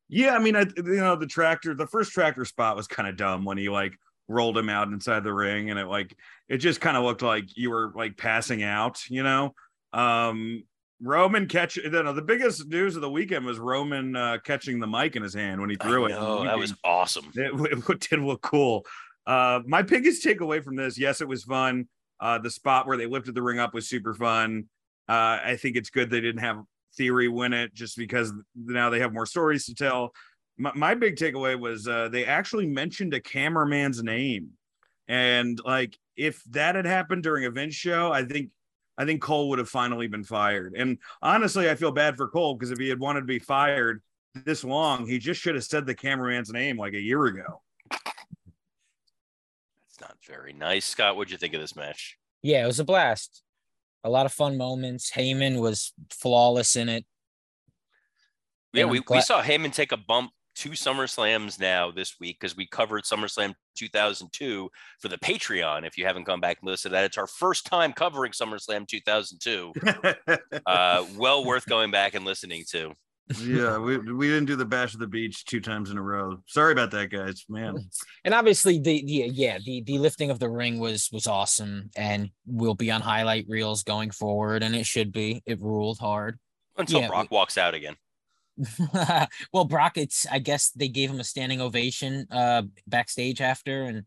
Yeah, 0.08 0.34
I 0.34 0.38
mean, 0.38 0.56
I 0.56 0.64
you 0.76 0.96
know 0.96 1.16
the 1.16 1.26
tractor, 1.26 1.74
the 1.74 1.86
first 1.86 2.12
tractor 2.12 2.44
spot 2.44 2.76
was 2.76 2.86
kind 2.86 3.08
of 3.08 3.16
dumb 3.16 3.44
when 3.44 3.58
he 3.58 3.68
like 3.68 3.92
rolled 4.26 4.56
him 4.56 4.68
out 4.68 4.88
inside 4.88 5.24
the 5.24 5.32
ring, 5.32 5.70
and 5.70 5.78
it 5.78 5.86
like 5.86 6.16
it 6.48 6.58
just 6.58 6.80
kind 6.80 6.96
of 6.96 7.04
looked 7.04 7.22
like 7.22 7.56
you 7.56 7.70
were 7.70 7.92
like 7.94 8.16
passing 8.16 8.62
out, 8.62 9.02
you 9.08 9.22
know. 9.22 9.54
Um 9.92 10.64
Roman 11.00 11.46
catch 11.46 11.76
you 11.76 11.90
know 11.90 12.12
the 12.12 12.22
biggest 12.22 12.66
news 12.68 12.96
of 12.96 13.02
the 13.02 13.10
weekend 13.10 13.46
was 13.46 13.58
Roman 13.58 14.16
uh, 14.16 14.38
catching 14.42 14.80
the 14.80 14.86
mic 14.86 15.14
in 15.14 15.22
his 15.22 15.34
hand 15.34 15.60
when 15.60 15.70
he 15.70 15.76
threw 15.76 16.06
I 16.06 16.10
it. 16.10 16.16
Oh, 16.18 16.44
that 16.44 16.58
was 16.58 16.74
awesome. 16.84 17.30
it, 17.34 17.86
it 17.88 18.00
did 18.00 18.20
look 18.20 18.42
cool. 18.42 18.84
Uh, 19.26 19.60
my 19.66 19.82
biggest 19.82 20.24
takeaway 20.24 20.62
from 20.64 20.74
this, 20.74 20.98
yes, 20.98 21.20
it 21.20 21.28
was 21.28 21.44
fun. 21.44 21.86
Uh, 22.18 22.38
the 22.38 22.50
spot 22.50 22.86
where 22.86 22.96
they 22.96 23.06
lifted 23.06 23.34
the 23.34 23.42
ring 23.42 23.60
up 23.60 23.74
was 23.74 23.88
super 23.88 24.14
fun. 24.14 24.64
Uh, 25.08 25.38
I 25.44 25.58
think 25.60 25.76
it's 25.76 25.90
good 25.90 26.10
they 26.10 26.20
didn't 26.20 26.40
have 26.40 26.62
Theory 26.98 27.28
win 27.28 27.54
it 27.54 27.72
just 27.72 27.96
because 27.96 28.32
now 28.54 28.90
they 28.90 29.00
have 29.00 29.14
more 29.14 29.24
stories 29.24 29.64
to 29.66 29.74
tell. 29.74 30.12
My, 30.58 30.72
my 30.74 30.94
big 30.94 31.16
takeaway 31.16 31.58
was 31.58 31.88
uh, 31.88 32.08
they 32.08 32.26
actually 32.26 32.66
mentioned 32.66 33.14
a 33.14 33.20
cameraman's 33.20 34.02
name, 34.02 34.50
and 35.06 35.58
like 35.64 35.96
if 36.16 36.42
that 36.50 36.74
had 36.74 36.84
happened 36.84 37.22
during 37.22 37.46
a 37.46 37.50
Vince 37.50 37.74
show, 37.74 38.12
I 38.12 38.24
think 38.24 38.50
I 38.98 39.04
think 39.04 39.22
Cole 39.22 39.48
would 39.50 39.60
have 39.60 39.68
finally 39.68 40.08
been 40.08 40.24
fired. 40.24 40.74
And 40.76 40.98
honestly, 41.22 41.70
I 41.70 41.76
feel 41.76 41.92
bad 41.92 42.16
for 42.16 42.28
Cole 42.28 42.54
because 42.54 42.72
if 42.72 42.78
he 42.78 42.88
had 42.88 42.98
wanted 42.98 43.20
to 43.20 43.26
be 43.26 43.38
fired 43.38 44.02
this 44.44 44.64
long, 44.64 45.06
he 45.06 45.18
just 45.18 45.40
should 45.40 45.54
have 45.54 45.64
said 45.64 45.86
the 45.86 45.94
cameraman's 45.94 46.52
name 46.52 46.76
like 46.76 46.94
a 46.94 47.00
year 47.00 47.24
ago. 47.26 47.62
That's 47.90 50.00
not 50.00 50.16
very 50.26 50.52
nice. 50.52 50.84
Scott, 50.84 51.16
what'd 51.16 51.30
you 51.30 51.38
think 51.38 51.54
of 51.54 51.60
this 51.60 51.76
match? 51.76 52.18
Yeah, 52.42 52.64
it 52.64 52.66
was 52.66 52.80
a 52.80 52.84
blast. 52.84 53.42
A 54.04 54.10
lot 54.10 54.26
of 54.26 54.32
fun 54.32 54.56
moments. 54.56 55.10
Heyman 55.10 55.60
was 55.60 55.92
flawless 56.10 56.76
in 56.76 56.88
it. 56.88 57.04
Yeah, 58.72 58.82
And 58.82 58.90
I'm 58.90 58.92
we, 58.92 59.16
we 59.16 59.20
saw 59.20 59.42
Heyman 59.42 59.72
take 59.72 59.92
a 59.92 59.96
bump 59.96 60.30
two 60.58 60.70
SummerSlams 60.70 61.60
now 61.60 61.92
this 61.92 62.16
week 62.18 62.38
because 62.40 62.56
we 62.56 62.66
covered 62.66 63.04
SummerSlam 63.04 63.54
2002 63.76 64.68
for 64.98 65.08
the 65.08 65.16
Patreon. 65.18 65.86
If 65.86 65.96
you 65.96 66.04
haven't 66.04 66.24
come 66.24 66.40
back 66.40 66.58
and 66.60 66.68
listened 66.68 66.90
to 66.90 66.96
that, 66.96 67.04
it's 67.04 67.16
our 67.16 67.28
first 67.28 67.64
time 67.64 67.92
covering 67.92 68.32
SummerSlam 68.32 68.86
2002. 68.86 69.72
Uh, 70.66 71.04
well 71.16 71.44
worth 71.44 71.64
going 71.66 71.90
back 71.90 72.14
and 72.14 72.24
listening 72.24 72.62
to. 72.70 72.92
Yeah, 73.40 73.78
we, 73.78 73.98
we 73.98 74.28
didn't 74.28 74.46
do 74.46 74.56
the 74.56 74.64
bash 74.64 74.94
of 74.94 75.00
the 75.00 75.06
beach 75.06 75.44
two 75.44 75.60
times 75.60 75.90
in 75.90 75.98
a 75.98 76.02
row. 76.02 76.38
Sorry 76.46 76.72
about 76.72 76.90
that, 76.92 77.10
guys. 77.10 77.44
Man, 77.48 77.76
And 78.24 78.34
obviously 78.34 78.78
the, 78.78 79.04
the 79.04 79.30
yeah, 79.32 79.58
the 79.64 79.82
the 79.82 79.98
lifting 79.98 80.30
of 80.30 80.38
the 80.38 80.48
ring 80.48 80.78
was 80.78 81.08
was 81.12 81.26
awesome 81.26 81.90
and 81.96 82.30
will 82.46 82.74
be 82.74 82.90
on 82.90 83.00
highlight 83.00 83.46
reels 83.48 83.82
going 83.82 84.10
forward 84.10 84.62
and 84.62 84.74
it 84.74 84.86
should 84.86 85.12
be. 85.12 85.42
It 85.46 85.60
ruled 85.60 85.98
hard. 85.98 86.38
Until 86.76 87.00
Yeah, 87.00 87.08
Brock 87.08 87.30
walks 87.30 87.58
out 87.58 87.74
again. 87.74 87.96
well, 89.52 89.64
Brock, 89.64 89.96
it's 89.96 90.26
I 90.30 90.38
guess 90.38 90.70
they 90.70 90.88
gave 90.88 91.10
him 91.10 91.20
a 91.20 91.24
standing 91.24 91.60
ovation 91.60 92.26
uh 92.30 92.62
backstage 92.86 93.40
after, 93.40 93.84
and 93.84 94.04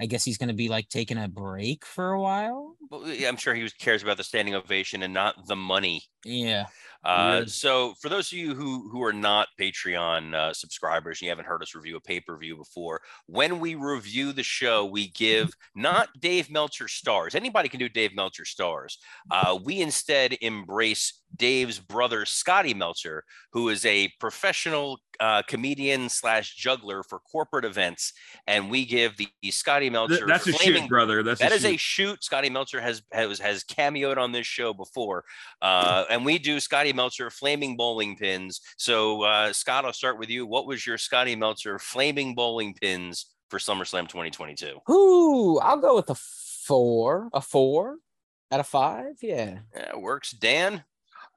I 0.00 0.06
guess 0.06 0.24
he's 0.24 0.38
gonna 0.38 0.54
be 0.54 0.68
like 0.68 0.88
taking 0.88 1.18
a 1.18 1.28
break 1.28 1.84
for 1.84 2.12
a 2.12 2.20
while. 2.20 2.76
Well, 2.90 3.06
yeah, 3.08 3.28
I'm 3.28 3.36
sure 3.36 3.54
he 3.54 3.62
was- 3.62 3.72
cares 3.72 4.02
about 4.02 4.16
the 4.16 4.24
standing 4.24 4.54
ovation 4.54 5.02
and 5.02 5.14
not 5.14 5.46
the 5.46 5.56
money. 5.56 6.02
Yeah. 6.24 6.66
Uh, 7.04 7.46
so 7.46 7.94
for 8.00 8.08
those 8.08 8.30
of 8.30 8.38
you 8.38 8.54
who 8.54 8.88
who 8.90 9.02
are 9.02 9.12
not 9.12 9.48
Patreon 9.58 10.34
uh, 10.34 10.52
subscribers 10.52 11.20
and 11.20 11.26
you 11.26 11.30
haven't 11.30 11.46
heard 11.46 11.62
us 11.62 11.74
review 11.74 11.96
a 11.96 12.00
pay 12.00 12.20
per 12.20 12.36
view 12.36 12.56
before, 12.56 13.00
when 13.26 13.58
we 13.58 13.74
review 13.74 14.32
the 14.32 14.42
show, 14.42 14.84
we 14.84 15.08
give 15.08 15.50
not 15.74 16.08
Dave 16.20 16.50
Meltzer 16.50 16.88
stars. 16.88 17.34
Anybody 17.34 17.68
can 17.68 17.80
do 17.80 17.88
Dave 17.88 18.14
Meltzer 18.14 18.44
stars. 18.44 18.98
Uh, 19.30 19.58
we 19.62 19.80
instead 19.80 20.36
embrace 20.40 21.20
Dave's 21.36 21.78
brother 21.78 22.24
Scotty 22.26 22.74
Meltzer, 22.74 23.24
who 23.52 23.68
is 23.68 23.86
a 23.86 24.12
professional 24.18 25.00
uh, 25.20 25.42
comedian 25.42 26.08
slash 26.08 26.56
juggler 26.56 27.02
for 27.02 27.18
corporate 27.20 27.64
events, 27.64 28.12
and 28.46 28.70
we 28.70 28.84
give 28.84 29.16
the, 29.16 29.28
the 29.42 29.50
Scotty 29.50 29.90
Meltzer. 29.90 30.16
Th- 30.16 30.26
that's 30.26 30.46
a 30.46 30.52
flaming 30.52 30.82
shoot, 30.82 30.88
brother. 30.88 31.22
That's 31.22 31.40
that 31.40 31.52
a 31.52 31.54
is 31.54 31.64
a 31.64 31.76
shoot. 31.76 31.78
shoot. 31.78 32.24
Scotty 32.24 32.50
Meltzer 32.50 32.80
has 32.80 33.02
has 33.12 33.38
has 33.38 33.64
cameoed 33.64 34.16
on 34.16 34.32
this 34.32 34.46
show 34.46 34.72
before, 34.72 35.24
uh, 35.62 36.04
and 36.10 36.24
we 36.24 36.38
do 36.38 36.58
Scotty 36.58 36.89
Meltzer 36.92 37.30
flaming 37.30 37.76
bowling 37.76 38.16
pins. 38.16 38.60
So 38.76 39.22
uh, 39.22 39.52
Scott, 39.52 39.84
I'll 39.84 39.92
start 39.92 40.18
with 40.18 40.28
you. 40.30 40.46
What 40.46 40.66
was 40.66 40.86
your 40.86 40.98
Scotty 40.98 41.36
Meltzer 41.36 41.78
flaming 41.78 42.34
bowling 42.34 42.74
pins 42.74 43.26
for 43.48 43.58
SummerSlam 43.58 44.08
2022? 44.08 44.78
Ooh, 44.90 45.58
I'll 45.58 45.80
go 45.80 45.94
with 45.96 46.10
a 46.10 46.14
four, 46.14 47.28
a 47.32 47.40
four 47.40 47.96
out 48.52 48.60
of 48.60 48.66
five. 48.66 49.14
Yeah. 49.22 49.58
Yeah, 49.74 49.96
works. 49.96 50.32
Dan, 50.32 50.84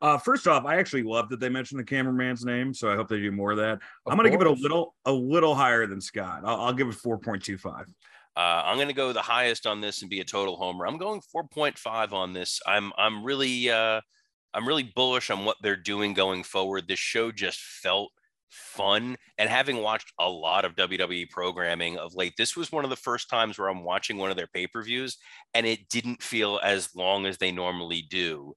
Uh, 0.02 0.18
first 0.18 0.48
off, 0.48 0.66
I 0.66 0.78
actually 0.78 1.04
love 1.04 1.30
that 1.30 1.40
they 1.40 1.48
mentioned 1.50 1.80
the 1.80 1.84
cameraman's 1.86 2.44
name, 2.44 2.74
so 2.74 2.92
I 2.92 2.96
hope 2.96 3.08
they 3.08 3.20
do 3.22 3.32
more 3.32 3.52
of 3.52 3.58
that. 3.58 3.74
Of 3.74 3.80
I'm 4.12 4.18
gonna 4.18 4.30
give 4.30 4.42
it 4.42 4.48
a 4.48 4.52
little 4.52 4.96
a 5.06 5.12
little 5.12 5.56
higher 5.56 5.88
than 5.88 6.02
Scott. 6.02 6.42
I'll, 6.44 6.60
I'll 6.62 6.74
give 6.74 6.88
it 6.90 6.96
4.25. 6.96 7.86
uh, 8.36 8.40
I'm 8.40 8.76
going 8.78 8.88
to 8.90 8.94
go 8.94 9.14
the 9.14 9.22
highest 9.22 9.66
on 9.68 9.80
this 9.80 10.02
and 10.02 10.10
be 10.10 10.20
a 10.20 10.26
total 10.26 10.58
homer. 10.58 10.88
I'm 10.88 10.98
going 10.98 11.22
4.5 11.34 12.12
on 12.12 12.34
this. 12.34 12.60
I'm 12.68 12.92
I'm 12.98 13.24
really 13.24 13.70
uh, 13.70 14.02
I'm 14.54 14.68
really 14.68 14.84
bullish 14.84 15.30
on 15.30 15.46
what 15.46 15.58
they're 15.62 15.76
doing 15.76 16.14
going 16.14 16.44
forward. 16.44 16.88
This 16.88 17.00
show 17.00 17.32
just 17.32 17.60
felt 17.60 18.12
fun 18.54 19.18
and 19.40 19.50
having 19.50 19.78
watched 19.78 20.14
a 20.20 20.30
lot 20.30 20.64
of 20.64 20.76
WWE 20.76 21.28
programming 21.32 21.98
of 21.98 22.14
late 22.14 22.34
this 22.38 22.56
was 22.56 22.72
one 22.72 22.84
of 22.84 22.92
the 22.92 22.96
first 22.96 23.28
times 23.28 23.58
where 23.58 23.68
I'm 23.68 23.84
watching 23.84 24.18
one 24.18 24.30
of 24.30 24.38
their 24.38 24.48
pay-per-views 24.48 25.18
and 25.56 25.66
it 25.66 25.90
didn't 25.90 26.22
feel 26.22 26.60
as 26.64 26.96
long 26.96 27.26
as 27.26 27.40
they 27.40 27.52
normally 27.52 28.04
do 28.08 28.54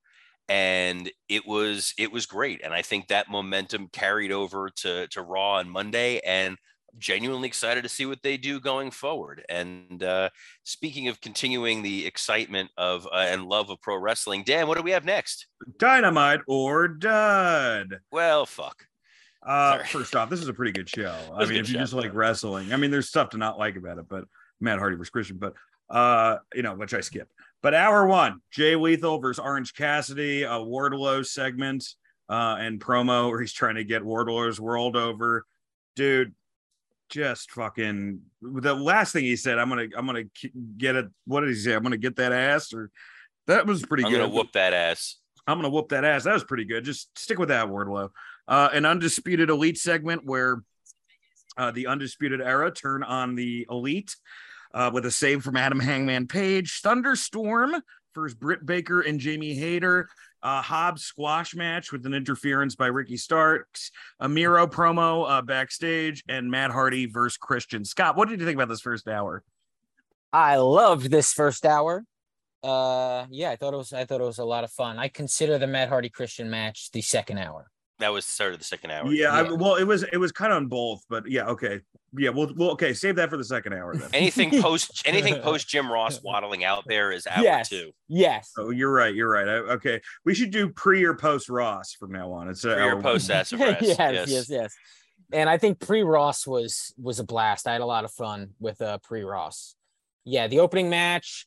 and 0.50 1.10
it 1.30 1.46
was 1.46 1.94
it 1.98 2.12
was 2.12 2.26
great 2.26 2.60
and 2.62 2.74
I 2.74 2.82
think 2.82 3.08
that 3.08 3.30
momentum 3.30 3.88
carried 3.90 4.32
over 4.32 4.68
to 4.76 5.08
to 5.08 5.22
Raw 5.22 5.54
on 5.54 5.70
Monday 5.70 6.20
and 6.20 6.58
genuinely 6.98 7.48
excited 7.48 7.82
to 7.82 7.88
see 7.88 8.06
what 8.06 8.22
they 8.22 8.36
do 8.36 8.60
going 8.60 8.90
forward. 8.90 9.44
And 9.48 10.02
uh, 10.02 10.30
speaking 10.64 11.08
of 11.08 11.20
continuing 11.20 11.82
the 11.82 12.06
excitement 12.06 12.70
of 12.76 13.06
uh, 13.06 13.26
and 13.28 13.46
love 13.46 13.70
of 13.70 13.80
pro 13.80 13.96
wrestling, 13.96 14.42
Dan, 14.44 14.66
what 14.66 14.76
do 14.76 14.82
we 14.82 14.92
have 14.92 15.04
next? 15.04 15.46
Dynamite 15.78 16.40
or 16.46 16.88
dud. 16.88 18.00
Well, 18.10 18.46
fuck. 18.46 18.86
Uh, 19.42 19.78
first 19.84 20.16
off, 20.16 20.28
this 20.28 20.42
is 20.42 20.48
a 20.48 20.54
pretty 20.54 20.72
good 20.72 20.88
show. 20.88 21.16
I 21.34 21.44
mean, 21.44 21.58
if 21.58 21.68
you 21.68 21.74
show. 21.74 21.78
just 21.78 21.92
like 21.92 22.14
wrestling, 22.14 22.72
I 22.72 22.76
mean, 22.76 22.90
there's 22.90 23.08
stuff 23.08 23.30
to 23.30 23.38
not 23.38 23.58
like 23.58 23.76
about 23.76 23.98
it, 23.98 24.08
but 24.08 24.24
Matt 24.60 24.78
Hardy 24.78 24.96
versus 24.96 25.10
Christian, 25.10 25.38
but 25.38 25.54
uh, 25.88 26.38
you 26.54 26.62
know, 26.62 26.74
which 26.74 26.94
I 26.94 27.00
skip. 27.00 27.28
But 27.62 27.74
hour 27.74 28.06
one, 28.06 28.40
Jay 28.50 28.76
Lethal 28.76 29.18
versus 29.18 29.42
Orange 29.42 29.74
Cassidy, 29.74 30.42
a 30.42 30.50
Wardlow 30.50 31.24
segment 31.24 31.84
uh, 32.28 32.56
and 32.58 32.80
promo 32.80 33.30
where 33.30 33.40
he's 33.40 33.52
trying 33.52 33.76
to 33.76 33.84
get 33.84 34.02
Wardlow's 34.02 34.60
world 34.60 34.96
over. 34.96 35.44
Dude, 35.94 36.34
just 37.08 37.50
fucking 37.50 38.20
the 38.42 38.74
last 38.74 39.12
thing 39.12 39.24
he 39.24 39.36
said, 39.36 39.58
I'm 39.58 39.68
gonna, 39.68 39.88
I'm 39.96 40.06
gonna 40.06 40.24
get 40.76 40.96
it. 40.96 41.06
What 41.26 41.40
did 41.40 41.50
he 41.50 41.56
say? 41.56 41.74
I'm 41.74 41.82
gonna 41.82 41.96
get 41.96 42.16
that 42.16 42.32
ass, 42.32 42.72
or 42.72 42.90
that 43.46 43.66
was 43.66 43.84
pretty 43.84 44.02
good. 44.02 44.08
I'm 44.08 44.12
good. 44.12 44.26
gonna 44.26 44.34
whoop 44.34 44.52
that 44.52 44.72
ass. 44.72 45.16
I'm 45.46 45.58
gonna 45.58 45.70
whoop 45.70 45.90
that 45.90 46.04
ass. 46.04 46.24
That 46.24 46.34
was 46.34 46.44
pretty 46.44 46.64
good. 46.64 46.84
Just 46.84 47.16
stick 47.18 47.38
with 47.38 47.48
that, 47.48 47.68
word 47.68 47.88
Wardlow. 47.88 48.10
Uh, 48.48 48.68
an 48.72 48.84
undisputed 48.84 49.50
elite 49.50 49.78
segment 49.78 50.24
where 50.24 50.62
uh, 51.56 51.70
the 51.70 51.86
undisputed 51.86 52.40
era 52.40 52.70
turn 52.70 53.02
on 53.02 53.34
the 53.34 53.66
elite 53.70 54.14
uh, 54.74 54.90
with 54.92 55.06
a 55.06 55.10
save 55.10 55.42
from 55.42 55.56
Adam 55.56 55.80
Hangman 55.80 56.26
Page. 56.26 56.80
Thunderstorm 56.82 57.76
first 58.16 58.40
Britt 58.40 58.64
Baker 58.64 59.02
and 59.02 59.20
Jamie 59.20 59.54
Hayter. 59.54 60.08
Uh, 60.42 60.62
Hobbs 60.62 61.02
squash 61.02 61.54
match 61.54 61.92
with 61.92 62.06
an 62.06 62.14
interference 62.14 62.74
by 62.74 62.86
Ricky 62.86 63.16
Starks. 63.16 63.90
A 64.20 64.28
Miro 64.28 64.66
promo 64.66 65.28
uh, 65.28 65.42
backstage, 65.42 66.22
and 66.28 66.50
Matt 66.50 66.70
Hardy 66.70 67.06
versus 67.06 67.36
Christian 67.36 67.84
Scott. 67.84 68.16
What 68.16 68.28
did 68.28 68.40
you 68.40 68.46
think 68.46 68.56
about 68.56 68.68
this 68.68 68.80
first 68.80 69.08
hour? 69.08 69.42
I 70.32 70.56
loved 70.56 71.10
this 71.10 71.32
first 71.32 71.64
hour. 71.64 72.04
Uh, 72.62 73.26
yeah, 73.30 73.50
I 73.50 73.56
thought 73.56 73.74
it 73.74 73.76
was. 73.76 73.92
I 73.92 74.04
thought 74.04 74.20
it 74.20 74.24
was 74.24 74.38
a 74.38 74.44
lot 74.44 74.64
of 74.64 74.70
fun. 74.70 74.98
I 74.98 75.08
consider 75.08 75.58
the 75.58 75.66
Matt 75.66 75.88
Hardy 75.88 76.08
Christian 76.08 76.50
match 76.50 76.90
the 76.92 77.00
second 77.00 77.38
hour. 77.38 77.70
That 77.98 78.12
was 78.12 78.26
the 78.26 78.32
start 78.32 78.52
of 78.52 78.58
the 78.58 78.64
second 78.64 78.90
hour. 78.90 79.10
Yeah, 79.10 79.30
I, 79.32 79.42
well, 79.52 79.76
it 79.76 79.84
was 79.84 80.02
it 80.02 80.18
was 80.18 80.30
kind 80.32 80.52
of 80.52 80.56
on 80.58 80.66
both, 80.66 81.02
but 81.08 81.30
yeah, 81.30 81.46
okay, 81.46 81.80
yeah, 82.14 82.28
well, 82.28 82.52
well, 82.56 82.70
okay, 82.72 82.92
save 82.92 83.16
that 83.16 83.30
for 83.30 83.38
the 83.38 83.44
second 83.44 83.72
hour 83.72 83.96
then. 83.96 84.10
Anything 84.12 84.50
post 84.62 85.02
anything 85.06 85.40
post 85.40 85.66
Jim 85.68 85.90
Ross 85.90 86.22
waddling 86.22 86.62
out 86.62 86.84
there 86.86 87.10
is 87.10 87.26
hour 87.26 87.42
Yes. 87.42 87.70
two. 87.70 87.92
Yes. 88.08 88.52
Oh, 88.58 88.68
you're 88.70 88.92
right. 88.92 89.14
You're 89.14 89.30
right. 89.30 89.48
I- 89.48 89.52
Okay, 89.76 90.00
we 90.26 90.34
should 90.34 90.50
do 90.50 90.68
pre 90.68 91.04
or 91.04 91.14
post 91.14 91.48
Ross 91.48 91.92
from 91.94 92.12
now 92.12 92.30
on. 92.32 92.48
It's 92.50 92.64
uh, 92.66 92.74
Pre 92.74 92.84
or 92.84 92.96
post 93.00 93.30
one. 93.30 93.44
sassafras. 93.44 93.76
yes, 93.80 93.96
yes. 93.98 94.28
yes, 94.28 94.50
yes, 94.50 94.74
And 95.32 95.48
I 95.48 95.56
think 95.56 95.80
pre 95.80 96.02
Ross 96.02 96.46
was 96.46 96.92
was 97.00 97.18
a 97.18 97.24
blast. 97.24 97.66
I 97.66 97.72
had 97.72 97.80
a 97.80 97.86
lot 97.86 98.04
of 98.04 98.12
fun 98.12 98.50
with 98.60 98.82
uh 98.82 98.98
pre 99.02 99.22
Ross. 99.22 99.74
Yeah, 100.26 100.48
the 100.48 100.60
opening 100.60 100.90
match. 100.90 101.46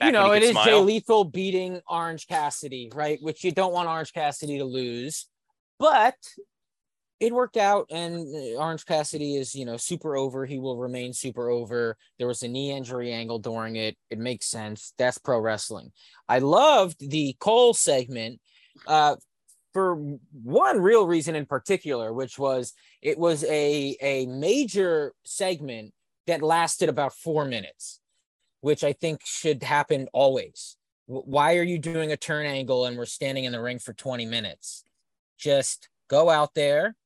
Back 0.00 0.06
you 0.06 0.12
know, 0.12 0.32
it 0.32 0.42
is 0.42 0.50
it 0.50 0.54
could 0.54 0.60
is 0.62 0.66
Jay. 0.66 0.80
Lethal 0.80 1.22
beating 1.24 1.80
Orange 1.88 2.26
Cassidy, 2.26 2.90
right? 2.92 3.18
Which 3.22 3.44
you 3.44 3.52
don't 3.52 3.72
want 3.72 3.88
Orange 3.88 4.12
Cassidy 4.12 4.58
to 4.58 4.64
lose, 4.64 5.26
but 5.84 6.16
it 7.20 7.32
worked 7.32 7.58
out. 7.58 7.86
And 7.90 8.26
Orange 8.56 8.86
Cassidy 8.86 9.36
is, 9.36 9.54
you 9.54 9.66
know, 9.66 9.76
super 9.76 10.16
over. 10.16 10.46
He 10.46 10.58
will 10.58 10.78
remain 10.78 11.12
super 11.12 11.50
over. 11.50 11.98
There 12.18 12.26
was 12.26 12.42
a 12.42 12.48
knee 12.48 12.72
injury 12.72 13.12
angle 13.12 13.38
during 13.38 13.76
it. 13.76 13.98
It 14.08 14.18
makes 14.18 14.46
sense. 14.46 14.94
That's 14.96 15.18
pro 15.18 15.38
wrestling. 15.38 15.92
I 16.26 16.38
loved 16.38 17.10
the 17.10 17.36
Cole 17.38 17.74
segment. 17.74 18.40
Uh, 18.86 19.16
for 19.74 19.96
one 20.42 20.80
real 20.80 21.06
reason 21.06 21.34
in 21.34 21.44
particular, 21.44 22.12
which 22.14 22.38
was 22.38 22.72
it 23.02 23.18
was 23.18 23.44
a 23.44 23.96
a 24.00 24.24
major 24.26 25.12
segment 25.24 25.92
that 26.26 26.42
lasted 26.42 26.88
about 26.88 27.12
four 27.12 27.44
minutes, 27.44 28.00
which 28.62 28.84
I 28.84 28.94
think 28.94 29.20
should 29.24 29.62
happen 29.62 30.08
always. 30.14 30.76
Why 31.06 31.56
are 31.56 31.62
you 31.64 31.78
doing 31.78 32.12
a 32.12 32.16
turn 32.16 32.46
angle 32.46 32.86
and 32.86 32.96
we're 32.96 33.04
standing 33.04 33.44
in 33.44 33.52
the 33.52 33.60
ring 33.60 33.78
for 33.78 33.92
20 33.92 34.24
minutes? 34.24 34.84
Just 35.38 35.88
go 36.08 36.30
out 36.30 36.54
there, 36.54 36.96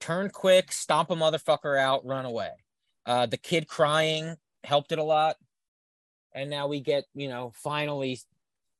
turn 0.00 0.30
quick, 0.30 0.72
stomp 0.72 1.10
a 1.10 1.14
motherfucker 1.14 1.78
out, 1.78 2.04
run 2.04 2.24
away. 2.24 2.50
Uh, 3.04 3.26
the 3.26 3.36
kid 3.36 3.66
crying 3.66 4.36
helped 4.64 4.92
it 4.92 4.98
a 4.98 5.04
lot. 5.04 5.36
And 6.34 6.48
now 6.48 6.66
we 6.66 6.80
get, 6.80 7.04
you 7.14 7.28
know, 7.28 7.52
finally 7.54 8.18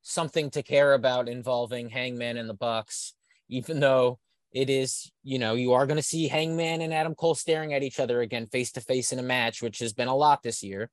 something 0.02 0.50
to 0.50 0.62
care 0.62 0.94
about 0.94 1.28
involving 1.28 1.88
Hangman 1.88 2.36
and 2.36 2.48
the 2.48 2.54
Bucks, 2.54 3.14
even 3.48 3.80
though 3.80 4.18
it 4.52 4.68
is, 4.68 5.10
you 5.22 5.38
know, 5.38 5.54
you 5.54 5.72
are 5.72 5.86
going 5.86 5.96
to 5.96 6.02
see 6.02 6.28
Hangman 6.28 6.82
and 6.82 6.92
Adam 6.92 7.14
Cole 7.14 7.34
staring 7.34 7.72
at 7.72 7.82
each 7.82 8.00
other 8.00 8.20
again 8.20 8.46
face 8.46 8.72
to 8.72 8.80
face 8.80 9.12
in 9.12 9.18
a 9.18 9.22
match, 9.22 9.62
which 9.62 9.78
has 9.78 9.92
been 9.92 10.08
a 10.08 10.16
lot 10.16 10.42
this 10.42 10.62
year. 10.62 10.90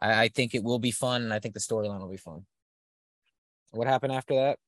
I, 0.00 0.24
I 0.24 0.28
think 0.28 0.54
it 0.54 0.62
will 0.62 0.78
be 0.78 0.90
fun, 0.90 1.22
and 1.22 1.32
I 1.32 1.38
think 1.38 1.54
the 1.54 1.60
storyline 1.60 2.00
will 2.00 2.10
be 2.10 2.16
fun. 2.16 2.46
What 3.72 3.86
happened 3.86 4.12
after 4.12 4.34
that? 4.34 4.58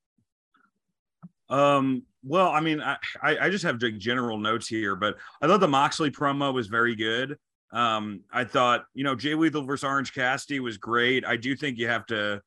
Um, 1.52 2.04
well, 2.24 2.48
I 2.48 2.60
mean, 2.60 2.80
I, 2.80 2.96
I 3.22 3.50
just 3.50 3.64
have 3.64 3.78
general 3.78 4.38
notes 4.38 4.66
here, 4.66 4.96
but 4.96 5.16
I 5.42 5.46
thought 5.46 5.60
the 5.60 5.68
Moxley 5.68 6.10
promo 6.10 6.52
was 6.52 6.66
very 6.66 6.96
good. 6.96 7.36
Um, 7.72 8.20
I 8.32 8.44
thought, 8.44 8.84
you 8.94 9.04
know, 9.04 9.14
Jay 9.14 9.34
Lethal 9.34 9.64
versus 9.64 9.84
Orange 9.84 10.14
Cassidy 10.14 10.60
was 10.60 10.78
great. 10.78 11.26
I 11.26 11.36
do 11.36 11.54
think 11.54 11.78
you 11.78 11.88
have 11.88 12.06
to 12.06 12.40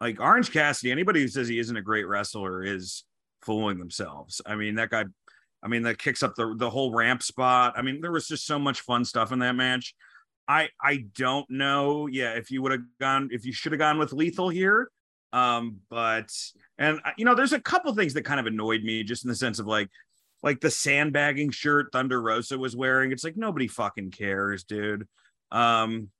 like 0.00 0.20
Orange 0.20 0.52
Cassidy, 0.52 0.92
anybody 0.92 1.22
who 1.22 1.28
says 1.28 1.48
he 1.48 1.58
isn't 1.58 1.76
a 1.76 1.82
great 1.82 2.06
wrestler 2.06 2.62
is 2.62 3.04
fooling 3.42 3.78
themselves. 3.78 4.42
I 4.44 4.56
mean, 4.56 4.74
that 4.74 4.90
guy, 4.90 5.04
I 5.62 5.68
mean, 5.68 5.82
that 5.84 5.98
kicks 5.98 6.22
up 6.22 6.34
the, 6.34 6.54
the 6.56 6.68
whole 6.68 6.92
ramp 6.92 7.22
spot. 7.22 7.74
I 7.76 7.82
mean, 7.82 8.02
there 8.02 8.12
was 8.12 8.28
just 8.28 8.46
so 8.46 8.58
much 8.58 8.82
fun 8.82 9.04
stuff 9.04 9.32
in 9.32 9.38
that 9.38 9.54
match. 9.54 9.94
I 10.46 10.68
I 10.82 11.06
don't 11.16 11.48
know. 11.48 12.06
Yeah, 12.06 12.32
if 12.32 12.50
you 12.50 12.60
would 12.60 12.72
have 12.72 12.82
gone, 13.00 13.30
if 13.32 13.46
you 13.46 13.52
should 13.52 13.72
have 13.72 13.78
gone 13.78 13.98
with 13.98 14.12
Lethal 14.12 14.50
here. 14.50 14.90
Um, 15.34 15.80
but 15.90 16.30
and 16.78 17.00
uh, 17.04 17.10
you 17.18 17.24
know, 17.24 17.34
there's 17.34 17.52
a 17.52 17.60
couple 17.60 17.92
things 17.94 18.14
that 18.14 18.22
kind 18.22 18.38
of 18.38 18.46
annoyed 18.46 18.84
me, 18.84 19.02
just 19.02 19.24
in 19.24 19.28
the 19.28 19.34
sense 19.34 19.58
of 19.58 19.66
like, 19.66 19.88
like 20.42 20.60
the 20.60 20.70
sandbagging 20.70 21.50
shirt 21.50 21.88
Thunder 21.92 22.22
Rosa 22.22 22.56
was 22.56 22.76
wearing. 22.76 23.10
It's 23.10 23.24
like 23.24 23.36
nobody 23.36 23.66
fucking 23.66 24.12
cares, 24.12 24.62
dude. 24.62 25.08
Um, 25.50 26.10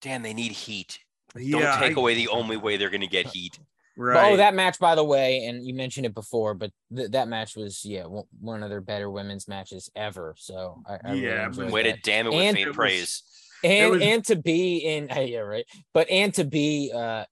Dan, 0.00 0.22
they 0.22 0.32
need 0.32 0.52
heat. 0.52 0.98
yeah, 1.36 1.58
Don't 1.72 1.78
take 1.80 1.96
I- 1.98 2.00
away 2.00 2.14
the 2.14 2.28
only 2.28 2.56
way 2.56 2.76
they're 2.76 2.88
going 2.90 3.00
to 3.02 3.06
get 3.06 3.26
heat. 3.26 3.58
right. 3.98 4.32
Oh, 4.32 4.36
that 4.38 4.54
match, 4.54 4.78
by 4.78 4.94
the 4.94 5.04
way, 5.04 5.44
and 5.44 5.66
you 5.66 5.74
mentioned 5.74 6.06
it 6.06 6.14
before, 6.14 6.54
but 6.54 6.70
th- 6.94 7.10
that 7.10 7.28
match 7.28 7.54
was 7.56 7.84
yeah 7.84 8.06
one- 8.06 8.24
one 8.40 8.62
of 8.62 8.70
their 8.70 8.80
better 8.80 9.10
women's 9.10 9.46
matches 9.46 9.90
ever. 9.94 10.34
So 10.38 10.82
I, 10.88 10.94
I 11.04 11.10
really 11.12 11.24
Yeah, 11.26 11.46
enjoyed 11.46 11.70
Way 11.70 11.82
to 11.82 11.96
damn 12.02 12.26
it 12.26 12.30
with 12.30 12.38
And 12.40 12.56
faint 12.56 12.72
praise. 12.72 13.22
and 13.62 13.90
was- 13.90 14.02
and 14.02 14.24
to 14.24 14.36
be 14.36 14.78
in 14.78 15.08
yeah 15.28 15.40
right, 15.40 15.66
but 15.92 16.08
and 16.08 16.32
to 16.34 16.44
be 16.44 16.92
uh 16.94 17.24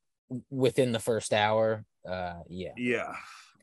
within 0.51 0.93
the 0.93 0.99
first 0.99 1.33
hour, 1.33 1.85
uh 2.09 2.35
yeah. 2.49 2.73
Yeah. 2.77 3.13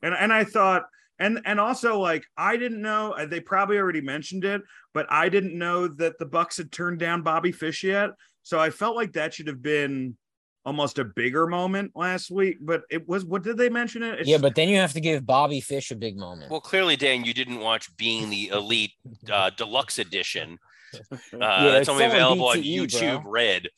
And 0.02 0.14
and 0.14 0.32
I 0.32 0.44
thought 0.44 0.84
and 1.18 1.40
and 1.44 1.58
also 1.60 1.98
like 1.98 2.24
I 2.36 2.56
didn't 2.56 2.82
know 2.82 3.12
uh, 3.12 3.26
they 3.26 3.40
probably 3.40 3.78
already 3.78 4.00
mentioned 4.02 4.44
it, 4.44 4.62
but 4.94 5.06
I 5.10 5.28
didn't 5.28 5.56
know 5.56 5.88
that 5.88 6.18
the 6.18 6.26
Bucks 6.26 6.56
had 6.58 6.70
turned 6.70 6.98
down 6.98 7.22
Bobby 7.22 7.52
Fish 7.52 7.82
yet. 7.84 8.10
So 8.42 8.58
I 8.60 8.70
felt 8.70 8.96
like 8.96 9.12
that 9.14 9.34
should 9.34 9.46
have 9.48 9.62
been 9.62 10.16
almost 10.64 10.98
a 10.98 11.04
bigger 11.04 11.46
moment 11.46 11.92
last 11.94 12.28
week, 12.30 12.58
but 12.60 12.82
it 12.90 13.08
was 13.08 13.24
what 13.24 13.42
did 13.44 13.56
they 13.56 13.68
mention 13.68 14.02
it? 14.02 14.14
It's- 14.14 14.26
Yeah, 14.26 14.38
but 14.38 14.54
then 14.56 14.68
you 14.68 14.76
have 14.78 14.92
to 14.94 15.00
give 15.00 15.24
Bobby 15.24 15.60
Fish 15.60 15.90
a 15.92 15.96
big 15.96 16.16
moment. 16.16 16.50
Well, 16.50 16.60
clearly, 16.60 16.96
Dan, 16.96 17.24
you 17.24 17.32
didn't 17.32 17.60
watch 17.60 17.96
Being 17.96 18.28
the 18.30 18.48
Elite 18.48 18.92
uh, 19.32 19.50
Deluxe 19.50 19.98
Edition. 19.98 20.58
Uh, 21.12 21.38
Yeah, 21.40 21.66
it's 21.72 21.80
it's 21.80 21.88
only 21.90 22.04
still 22.04 22.10
on 22.10 22.16
available 22.16 22.46
on 22.46 22.58
YouTube 22.62 23.22
bro. 23.22 23.30
Red. 23.30 23.68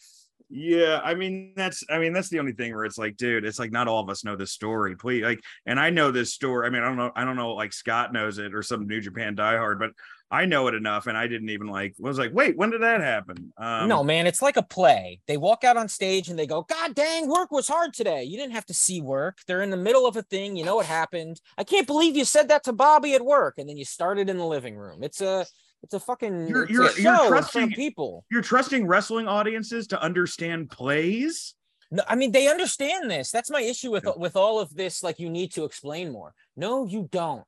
Yeah, 0.51 1.01
I 1.05 1.15
mean 1.15 1.53
that's 1.57 1.85
I 1.91 1.99
mean 1.99 2.15
that's 2.15 2.31
the 2.31 2.39
only 2.39 2.53
thing 2.53 2.75
where 2.75 2.87
it's 2.87 2.97
like, 2.97 3.17
dude, 3.17 3.45
it's 3.45 3.59
like 3.59 3.71
not 3.71 3.87
all 3.87 4.03
of 4.03 4.09
us 4.09 4.25
know 4.25 4.35
this 4.35 4.53
story. 4.53 4.97
Please, 4.97 5.23
like, 5.23 5.41
and 5.67 5.79
I 5.79 5.91
know 5.91 6.11
this 6.11 6.33
story. 6.33 6.67
I 6.67 6.71
mean, 6.71 6.83
I 6.83 6.87
don't 6.87 6.97
know, 6.97 7.13
I 7.15 7.25
don't 7.25 7.37
know, 7.37 7.53
like 7.53 7.75
Scott 7.75 8.13
knows 8.15 8.39
it 8.39 8.55
or 8.55 8.63
some 8.63 8.87
New 8.87 9.01
Japan 9.01 9.37
diehard, 9.37 9.79
but 9.79 9.91
I 10.31 10.45
know 10.45 10.67
it 10.69 10.75
enough, 10.75 11.07
and 11.07 11.17
I 11.17 11.27
didn't 11.27 11.51
even 11.51 11.69
like 11.69 11.95
was 11.99 12.19
like, 12.19 12.33
wait, 12.33 12.57
when 12.57 12.71
did 12.71 12.83
that 12.83 13.01
happen? 13.01 13.53
Um, 13.59 13.89
no, 13.89 14.03
man, 14.03 14.27
it's 14.27 14.41
like 14.41 14.57
a 14.57 14.63
play. 14.63 15.21
They 15.27 15.37
walk 15.37 15.65
out 15.65 15.77
on 15.77 15.89
stage 15.89 16.29
and 16.29 16.39
they 16.39 16.47
go, 16.47 16.63
God 16.63 16.95
dang, 16.95 17.29
work 17.29 17.51
was 17.51 17.69
hard 17.69 17.93
today. 17.93 18.25
You 18.25 18.39
didn't 18.39 18.53
have 18.53 18.67
to 18.67 18.75
see 18.75 19.03
work. 19.03 19.39
They're 19.47 19.63
in 19.63 19.71
the 19.71 19.77
middle 19.77 20.07
of 20.07 20.17
a 20.17 20.23
thing. 20.23 20.57
You 20.57 20.65
know 20.65 20.77
what 20.77 20.87
happened. 20.87 21.41
I 21.59 21.65
can't 21.65 21.87
believe 21.87 22.17
you 22.17 22.25
said 22.25 22.49
that 22.49 22.65
to 22.65 22.73
Bobby 22.73 23.15
at 23.15 23.25
work. 23.25 23.55
And 23.59 23.69
then 23.69 23.77
you 23.77 23.85
started 23.85 24.31
in 24.31 24.39
the 24.39 24.47
living 24.47 24.77
room. 24.77 25.03
It's 25.03 25.21
a 25.21 25.47
it's 25.83 25.95
a 25.95 26.01
fucking 26.01 26.49
You're- 26.49 26.63
it's 26.65 26.73
you're- 26.73 26.89
a 26.89 26.93
you're 27.03 27.17
show 27.17 27.29
trusting- 27.29 27.71
people. 27.73 28.25
you're 28.31 28.43
trusting 28.43 28.87
wrestling 28.87 29.29
audiences 29.29 29.87
to 29.89 30.01
understand 30.03 30.71
plays. 30.71 31.55
No, 31.91 32.03
I 32.07 32.17
mean 32.17 32.33
they 32.33 32.49
understand 32.49 33.11
this. 33.11 33.31
That's 33.31 33.51
my 33.51 33.63
issue 33.63 33.91
with 33.91 34.07
with 34.17 34.37
all 34.37 34.61
of 34.61 34.75
this. 34.75 35.03
Like 35.03 35.19
you 35.19 35.31
need 35.31 35.53
to 35.53 35.65
explain 35.65 36.11
more. 36.13 36.35
No, 36.57 36.85
you 36.87 37.09
don't. 37.11 37.45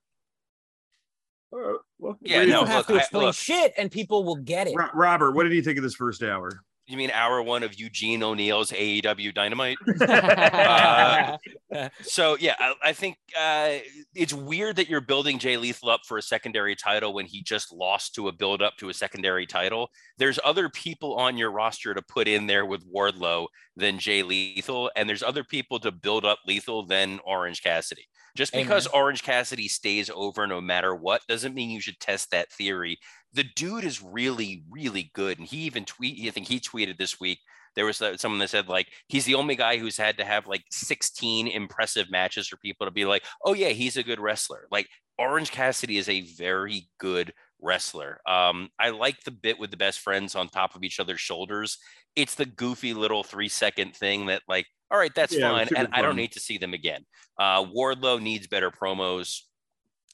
Uh, 1.52 1.74
well, 1.98 2.16
Yeah, 2.22 2.42
you 2.42 2.46
no, 2.48 2.60
don't 2.60 2.68
have 2.68 2.76
look, 2.78 2.86
to 2.88 2.96
explain 2.96 3.24
look. 3.26 3.34
shit, 3.34 3.72
and 3.76 3.90
people 3.90 4.22
will 4.24 4.36
get 4.36 4.68
it. 4.68 4.74
Robert, 4.94 5.32
what 5.32 5.42
did 5.42 5.52
you 5.52 5.62
think 5.62 5.76
of 5.78 5.82
this 5.82 5.96
first 5.96 6.22
hour? 6.22 6.62
You 6.92 6.98
mean 6.98 7.10
hour 7.12 7.42
one 7.42 7.62
of 7.62 7.78
Eugene 7.78 8.22
O'Neill's 8.22 8.72
AEW 8.72 9.34
Dynamite? 9.34 9.78
Uh, 10.10 11.38
so 12.02 12.36
yeah, 12.40 12.54
I, 12.58 12.74
I 12.84 12.92
think 12.92 13.16
uh, 13.38 13.76
it's 14.14 14.32
weird 14.32 14.76
that 14.76 14.88
you're 14.88 15.00
building 15.00 15.38
Jay 15.38 15.56
Lethal 15.56 15.90
up 15.90 16.00
for 16.06 16.18
a 16.18 16.22
secondary 16.22 16.74
title 16.74 17.12
when 17.12 17.26
he 17.26 17.42
just 17.42 17.72
lost 17.72 18.14
to 18.14 18.28
a 18.28 18.32
build 18.32 18.60
up 18.62 18.76
to 18.78 18.88
a 18.88 18.94
secondary 18.94 19.46
title. 19.46 19.90
There's 20.18 20.38
other 20.44 20.68
people 20.68 21.14
on 21.14 21.36
your 21.36 21.50
roster 21.50 21.94
to 21.94 22.02
put 22.02 22.28
in 22.28 22.46
there 22.46 22.66
with 22.66 22.84
Wardlow 22.92 23.46
than 23.76 23.98
Jay 23.98 24.22
Lethal, 24.22 24.90
and 24.96 25.08
there's 25.08 25.22
other 25.22 25.44
people 25.44 25.78
to 25.80 25.92
build 25.92 26.24
up 26.24 26.40
Lethal 26.46 26.84
than 26.84 27.20
Orange 27.24 27.62
Cassidy. 27.62 28.06
Just 28.36 28.52
because 28.52 28.86
Amen. 28.86 29.02
Orange 29.02 29.22
Cassidy 29.22 29.68
stays 29.68 30.08
over 30.08 30.46
no 30.46 30.60
matter 30.60 30.94
what 30.94 31.26
doesn't 31.26 31.54
mean 31.54 31.70
you 31.70 31.80
should 31.80 31.98
test 31.98 32.30
that 32.30 32.52
theory. 32.52 32.98
The 33.32 33.44
dude 33.44 33.84
is 33.84 34.02
really, 34.02 34.64
really 34.70 35.10
good, 35.14 35.38
and 35.38 35.46
he 35.46 35.58
even 35.58 35.84
tweet. 35.84 36.26
I 36.26 36.30
think 36.30 36.48
he 36.48 36.58
tweeted 36.60 36.98
this 36.98 37.20
week. 37.20 37.38
There 37.76 37.86
was 37.86 38.02
uh, 38.02 38.16
someone 38.16 38.40
that 38.40 38.50
said 38.50 38.68
like 38.68 38.88
he's 39.06 39.24
the 39.24 39.36
only 39.36 39.54
guy 39.54 39.78
who's 39.78 39.96
had 39.96 40.18
to 40.18 40.24
have 40.24 40.48
like 40.48 40.64
16 40.72 41.46
impressive 41.46 42.10
matches 42.10 42.48
for 42.48 42.56
people 42.56 42.86
to 42.86 42.90
be 42.90 43.04
like, 43.04 43.24
oh 43.44 43.54
yeah, 43.54 43.68
he's 43.68 43.96
a 43.96 44.02
good 44.02 44.18
wrestler. 44.18 44.66
Like 44.72 44.88
Orange 45.18 45.52
Cassidy 45.52 45.96
is 45.96 46.08
a 46.08 46.22
very 46.22 46.88
good 46.98 47.32
wrestler. 47.60 48.20
Um, 48.26 48.70
I 48.78 48.90
like 48.90 49.22
the 49.22 49.30
bit 49.30 49.58
with 49.58 49.70
the 49.70 49.76
best 49.76 50.00
friends 50.00 50.34
on 50.34 50.48
top 50.48 50.74
of 50.74 50.82
each 50.82 50.98
other's 50.98 51.20
shoulders. 51.20 51.78
It's 52.16 52.34
the 52.34 52.46
goofy 52.46 52.94
little 52.94 53.22
three 53.22 53.48
second 53.48 53.94
thing 53.94 54.26
that 54.26 54.42
like, 54.48 54.66
all 54.90 54.98
right, 54.98 55.14
that's 55.14 55.36
Yeah, 55.36 55.50
fine, 55.50 55.68
and 55.76 55.88
I 55.92 56.02
don't 56.02 56.16
need 56.16 56.32
to 56.32 56.40
see 56.40 56.58
them 56.58 56.74
again. 56.74 57.04
Uh, 57.38 57.64
Wardlow 57.64 58.20
needs 58.20 58.48
better 58.48 58.70
promos. 58.70 59.42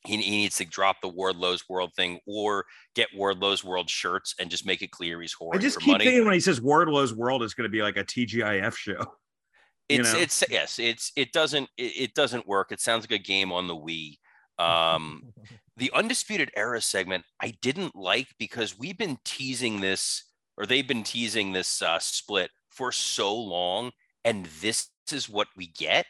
He, 0.06 0.16
he 0.16 0.30
needs 0.30 0.56
to 0.58 0.64
drop 0.64 0.96
the 1.02 1.08
Wardlow's 1.08 1.68
World 1.68 1.92
thing 1.94 2.20
or 2.26 2.64
get 2.94 3.08
Wardlow's 3.14 3.64
World 3.64 3.90
shirts 3.90 4.34
and 4.38 4.50
just 4.50 4.66
make 4.66 4.82
it 4.82 4.90
clear 4.90 5.20
he's 5.20 5.34
I 5.52 5.58
just 5.58 5.76
for 5.76 5.80
keep 5.80 5.92
money. 5.92 6.04
thinking 6.04 6.24
when 6.24 6.34
he 6.34 6.40
says 6.40 6.60
Wardlow's 6.60 7.14
World 7.14 7.42
is 7.42 7.54
going 7.54 7.68
to 7.68 7.72
be 7.72 7.82
like 7.82 7.96
a 7.96 8.04
TGIF 8.04 8.76
show. 8.76 9.04
you 9.88 10.00
it's 10.00 10.12
know? 10.12 10.18
it's 10.18 10.44
yes 10.50 10.78
it's 10.78 11.12
it 11.16 11.32
doesn't 11.32 11.68
it, 11.76 11.92
it 11.96 12.14
doesn't 12.14 12.46
work 12.46 12.72
it 12.72 12.80
sounds 12.80 13.04
like 13.04 13.20
a 13.20 13.22
game 13.22 13.52
on 13.52 13.68
the 13.68 13.76
wii 13.76 14.18
um 14.58 15.22
the 15.76 15.90
undisputed 15.94 16.50
era 16.56 16.80
segment 16.80 17.24
i 17.40 17.54
didn't 17.62 17.94
like 17.94 18.28
because 18.38 18.78
we've 18.78 18.98
been 18.98 19.18
teasing 19.24 19.80
this 19.80 20.24
or 20.56 20.66
they've 20.66 20.88
been 20.88 21.02
teasing 21.02 21.52
this 21.52 21.82
uh, 21.82 21.98
split 21.98 22.50
for 22.70 22.90
so 22.90 23.34
long 23.34 23.92
and 24.24 24.46
this 24.60 24.88
is 25.12 25.28
what 25.28 25.48
we 25.56 25.68
get 25.68 26.06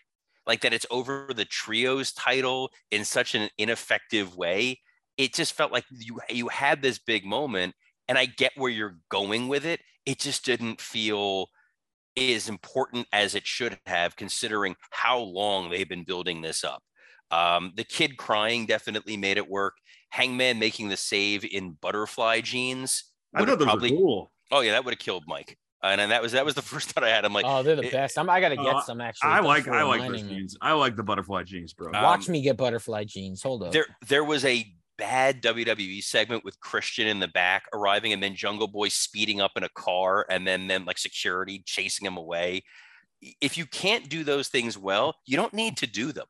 like 0.46 0.60
that 0.60 0.72
it's 0.72 0.86
over 0.90 1.28
the 1.34 1.44
trios 1.44 2.12
title 2.12 2.70
in 2.90 3.04
such 3.04 3.34
an 3.34 3.48
ineffective 3.58 4.36
way 4.36 4.80
it 5.16 5.34
just 5.34 5.52
felt 5.52 5.72
like 5.72 5.84
you 5.90 6.20
you 6.30 6.48
had 6.48 6.82
this 6.82 6.98
big 6.98 7.24
moment 7.24 7.74
and 8.08 8.16
i 8.18 8.26
get 8.26 8.52
where 8.56 8.70
you're 8.70 8.98
going 9.10 9.48
with 9.48 9.64
it 9.64 9.80
it 10.04 10.18
just 10.18 10.44
didn't 10.44 10.80
feel 10.80 11.48
as 12.16 12.48
important 12.48 13.06
as 13.12 13.34
it 13.34 13.46
should 13.46 13.78
have, 13.86 14.16
considering 14.16 14.74
how 14.90 15.18
long 15.18 15.70
they've 15.70 15.88
been 15.88 16.04
building 16.04 16.40
this 16.40 16.64
up. 16.64 16.82
Um, 17.30 17.72
the 17.76 17.84
kid 17.84 18.16
crying 18.16 18.66
definitely 18.66 19.16
made 19.16 19.36
it 19.36 19.48
work. 19.48 19.74
Hangman 20.10 20.58
making 20.58 20.88
the 20.88 20.96
save 20.96 21.44
in 21.44 21.72
butterfly 21.72 22.40
jeans. 22.40 23.04
I 23.34 23.40
would 23.40 23.48
thought 23.48 23.58
those 23.58 23.66
probably. 23.66 23.90
cool. 23.90 24.32
Oh 24.50 24.60
yeah, 24.60 24.72
that 24.72 24.84
would 24.84 24.94
have 24.94 25.00
killed 25.00 25.24
Mike. 25.26 25.58
And, 25.82 26.00
and 26.00 26.10
that 26.10 26.22
was 26.22 26.32
that 26.32 26.44
was 26.44 26.54
the 26.54 26.62
first 26.72 26.90
thought 26.90 27.04
I 27.04 27.08
had. 27.10 27.24
I'm 27.24 27.32
like, 27.32 27.44
oh, 27.46 27.62
they're 27.62 27.76
the 27.76 27.84
it- 27.86 27.92
best. 27.92 28.18
I'm, 28.18 28.28
I 28.30 28.40
gotta 28.40 28.56
get 28.56 28.66
Uh, 28.66 28.80
some 28.82 29.00
actually. 29.00 29.30
I 29.30 29.40
like 29.40 29.68
I 29.68 29.82
like 29.82 30.00
those 30.00 30.08
reminding 30.10 30.28
me. 30.28 30.34
jeans. 30.40 30.56
I 30.60 30.72
like 30.72 30.96
the 30.96 31.02
butterfly 31.02 31.42
jeans, 31.44 31.72
bro. 31.74 31.88
Uh, 31.92 32.02
Watch 32.02 32.28
Um, 32.28 32.32
me 32.32 32.42
get 32.42 32.56
butterfly 32.56 33.04
jeans. 33.04 33.42
Hold 33.42 33.62
up. 33.64 33.72
there 33.72 33.86
there 34.08 34.24
was 34.24 34.44
a 34.44 34.64
bad 34.98 35.42
WWE 35.42 36.02
segment 36.02 36.42
with 36.42 36.58
Christian 36.60 37.06
in 37.06 37.20
the 37.20 37.28
back 37.28 37.64
arriving 37.74 38.14
and 38.14 38.22
then 38.22 38.34
Jungle 38.34 38.66
Boy 38.66 38.88
speeding 38.88 39.42
up 39.42 39.52
in 39.54 39.62
a 39.62 39.68
car 39.68 40.24
and 40.30 40.46
then 40.46 40.66
then 40.68 40.86
like 40.86 40.96
security 40.98 41.62
chasing 41.66 42.06
him 42.06 42.16
away. 42.16 42.62
If 43.40 43.56
you 43.58 43.66
can't 43.66 44.08
do 44.08 44.24
those 44.24 44.48
things 44.48 44.78
well, 44.78 45.14
you 45.26 45.36
don't 45.36 45.52
need 45.54 45.76
to 45.78 45.86
do 45.86 46.12
them. 46.12 46.26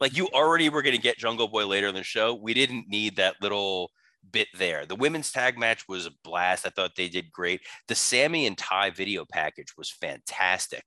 Like 0.00 0.16
you 0.16 0.28
already 0.28 0.68
were 0.68 0.82
going 0.82 0.96
to 0.96 1.00
get 1.00 1.18
Jungle 1.18 1.48
Boy 1.48 1.66
later 1.66 1.88
in 1.88 1.94
the 1.94 2.02
show. 2.02 2.34
We 2.34 2.54
didn't 2.54 2.88
need 2.88 3.16
that 3.16 3.36
little 3.42 3.90
bit 4.32 4.48
there. 4.56 4.86
The 4.86 4.96
women's 4.96 5.30
tag 5.32 5.58
match 5.58 5.84
was 5.88 6.06
a 6.06 6.12
blast. 6.24 6.66
I 6.66 6.70
thought 6.70 6.96
they 6.96 7.08
did 7.08 7.32
great. 7.32 7.60
The 7.88 7.94
Sammy 7.94 8.46
and 8.46 8.56
Ty 8.56 8.90
video 8.90 9.24
package 9.30 9.72
was 9.76 9.90
fantastic. 9.90 10.84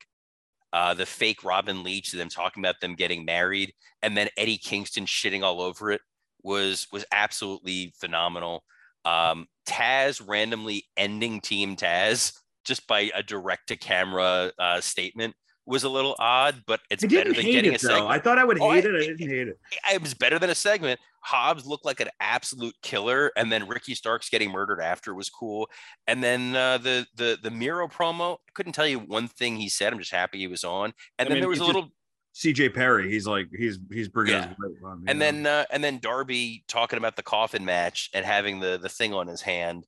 Uh, 0.72 0.94
the 0.94 1.06
fake 1.06 1.44
Robin 1.44 1.84
Leach, 1.84 2.12
them 2.12 2.30
talking 2.30 2.64
about 2.64 2.80
them 2.80 2.96
getting 2.96 3.26
married, 3.26 3.74
and 4.02 4.16
then 4.16 4.30
Eddie 4.38 4.58
Kingston 4.58 5.06
shitting 5.06 5.44
all 5.44 5.62
over 5.62 5.92
it 5.92 6.02
was 6.44 6.88
was 6.92 7.06
absolutely 7.12 7.94
phenomenal. 8.00 8.64
Um, 9.06 9.48
Taz 9.68 10.22
randomly 10.26 10.86
ending 10.96 11.42
Team 11.42 11.76
Taz 11.76 12.34
just 12.66 12.86
by 12.88 13.12
a 13.16 13.24
direct 13.24 13.68
to 13.70 13.78
camera 13.78 14.52
uh, 14.60 14.80
statement 14.82 15.36
was 15.70 15.84
a 15.84 15.90
little 15.90 16.16
odd, 16.20 16.64
but 16.68 16.82
it's 16.90 17.04
I 17.04 17.08
better 17.08 17.32
than 17.34 17.46
getting 17.46 17.74
it 17.74 17.82
a 17.84 17.88
though. 17.88 17.94
segment. 17.94 18.12
I 18.12 18.20
thought 18.20 18.38
I 18.40 18.44
would 18.44 18.60
Oh, 18.60 18.72
hate 18.72 18.86
I- 18.86 18.90
it. 18.90 18.96
I 18.96 19.00
didn't 19.08 19.30
hate 19.30 19.48
it. 19.48 19.60
it 19.94 20.02
was 20.02 20.14
better 20.14 20.40
than 20.40 20.50
a 20.50 20.56
segment. 20.56 21.00
Hobbs 21.22 21.66
looked 21.66 21.86
like 21.86 22.00
an 22.00 22.10
absolute 22.20 22.76
killer, 22.82 23.32
and 23.38 23.52
then 23.52 23.68
Ricky 23.68 23.94
Starks 23.96 24.30
getting 24.30 24.52
murdered 24.52 24.82
after 24.82 25.14
was 25.14 25.30
cool. 25.30 25.70
And 26.08 26.24
then 26.24 26.56
uh, 26.56 26.78
the 26.80 27.06
the 27.16 27.38
the 27.42 27.52
Miro 27.52 27.88
promo, 27.88 28.36
I 28.36 28.52
couldn't 28.54 28.74
tell 28.74 28.88
you 28.88 29.00
one 29.00 29.28
thing 29.28 29.58
he 29.58 29.70
said. 29.70 29.94
I'm 29.94 30.00
just 30.00 30.12
happy 30.12 30.40
he 30.40 30.48
was 30.48 30.64
on. 30.64 30.94
And 31.18 31.26
I 31.28 31.30
then 31.30 31.34
mean, 31.34 31.42
there 31.42 31.50
was 31.50 31.60
a 31.60 31.62
just- 31.62 31.68
little 31.76 31.90
CJ 32.36 32.74
Perry, 32.74 33.12
he's 33.12 33.28
like 33.28 33.48
he's 33.56 33.80
he's 33.92 34.08
bringing 34.08 34.34
Yeah. 34.36 34.48
his 34.48 34.58
weight 34.60 34.78
on, 34.86 35.04
and 35.08 35.20
know? 35.20 35.26
then 35.26 35.46
uh, 35.46 35.66
and 35.72 35.84
then 35.84 36.00
Darby 36.00 36.64
talking 36.68 36.98
about 36.98 37.16
the 37.18 37.24
coffin 37.24 37.66
match 37.66 38.10
and 38.14 38.26
having 38.26 38.60
the 38.62 38.78
the 38.82 38.88
thing 38.90 39.14
on 39.14 39.28
his 39.28 39.42
hand. 39.42 39.86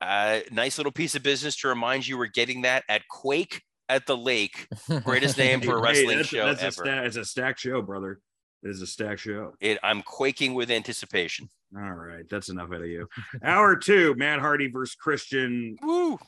Uh, 0.00 0.40
nice 0.50 0.78
little 0.78 0.92
piece 0.92 1.14
of 1.14 1.22
business 1.22 1.56
to 1.56 1.68
remind 1.68 2.06
you 2.06 2.16
we're 2.16 2.26
getting 2.26 2.62
that 2.62 2.84
at 2.88 3.06
Quake 3.08 3.60
at 3.90 4.06
the 4.06 4.16
Lake. 4.16 4.66
Greatest 5.04 5.36
name 5.44 5.60
for 5.60 5.76
a 5.76 5.80
Hey, 5.80 5.82
wrestling 6.00 6.16
that's, 6.18 6.28
show 6.28 6.46
that's 6.46 6.62
a 6.62 6.66
ever. 6.66 6.72
sta- 6.72 7.02
it's 7.04 7.16
a 7.16 7.24
stack 7.24 7.58
show, 7.58 7.82
brother. 7.82 8.20
It 8.62 8.68
is 8.70 8.82
a 8.82 8.86
stack 8.86 9.18
show. 9.18 9.54
It, 9.60 9.78
I'm 9.82 10.02
quaking 10.02 10.54
with 10.54 10.70
anticipation. 10.70 11.48
All 11.76 11.92
right, 11.92 12.24
that's 12.28 12.48
enough 12.48 12.68
out 12.72 12.82
of 12.82 12.86
you. 12.88 13.08
Hour 13.44 13.76
two, 13.76 14.14
Matt 14.16 14.40
Hardy 14.40 14.70
versus 14.70 14.94
Christian, 14.96 15.76
Woo! 15.82 16.18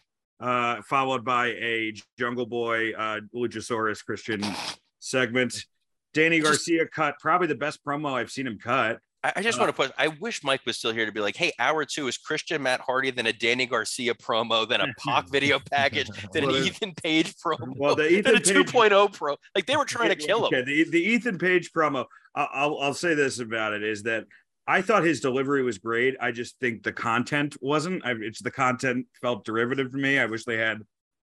uh, 0.40 0.80
followed 0.82 1.24
by 1.24 1.48
a 1.48 1.92
Jungle 2.18 2.46
Boy, 2.46 2.92
uh, 2.92 3.20
Luchasaurus 3.34 4.04
Christian 4.04 4.42
segment. 5.00 5.64
Danny 6.14 6.40
Garcia 6.40 6.86
cut 6.86 7.16
probably 7.20 7.46
the 7.48 7.54
best 7.54 7.84
promo 7.84 8.12
I've 8.12 8.30
seen 8.30 8.46
him 8.46 8.58
cut. 8.58 8.98
I, 9.24 9.32
I 9.36 9.42
just 9.42 9.58
Uh, 9.58 9.62
want 9.62 9.68
to 9.70 9.72
put. 9.82 9.92
I 9.98 10.08
wish 10.08 10.42
Mike 10.42 10.62
was 10.66 10.78
still 10.78 10.92
here 10.92 11.06
to 11.06 11.12
be 11.12 11.20
like, 11.20 11.36
"Hey, 11.36 11.52
hour 11.58 11.84
two 11.84 12.08
is 12.08 12.18
Christian 12.18 12.62
Matt 12.62 12.80
Hardy, 12.80 13.10
then 13.10 13.26
a 13.26 13.32
Danny 13.32 13.66
Garcia 13.66 14.14
promo, 14.14 14.68
then 14.68 14.80
a 14.80 14.88
Pac 14.98 15.28
video 15.32 15.58
package, 15.70 16.08
then 16.32 16.46
Well, 16.46 16.56
an 16.56 16.64
Ethan 16.64 16.94
Page 16.94 17.34
promo, 17.36 17.74
Well, 17.76 17.94
the 17.94 18.02
then 18.20 18.34
Ethan 18.34 18.36
a 18.36 18.40
Page, 18.64 18.72
2.0 18.72 19.12
pro. 19.12 19.36
Like 19.54 19.66
they 19.66 19.76
were 19.76 19.84
trying 19.84 20.08
to 20.10 20.16
kill 20.16 20.40
him. 20.46 20.54
Okay, 20.54 20.62
the, 20.64 20.90
the 20.90 21.00
Ethan 21.02 21.38
Page 21.38 21.70
promo. 21.72 22.06
I- 22.34 22.48
I'll 22.52 22.78
I'll 22.80 22.94
say 22.94 23.14
this 23.14 23.38
about 23.38 23.72
it 23.74 23.82
is 23.82 24.02
that 24.04 24.24
I 24.66 24.80
thought 24.80 25.02
his 25.04 25.20
delivery 25.20 25.62
was 25.62 25.78
great. 25.78 26.16
I 26.20 26.30
just 26.32 26.58
think 26.60 26.82
the 26.82 26.92
content 26.92 27.56
wasn't. 27.60 28.04
I, 28.06 28.12
it's 28.12 28.40
the 28.42 28.50
content 28.50 29.06
felt 29.20 29.44
derivative 29.44 29.90
to 29.90 29.96
me. 29.98 30.18
I 30.18 30.26
wish 30.26 30.44
they 30.44 30.56
had. 30.56 30.82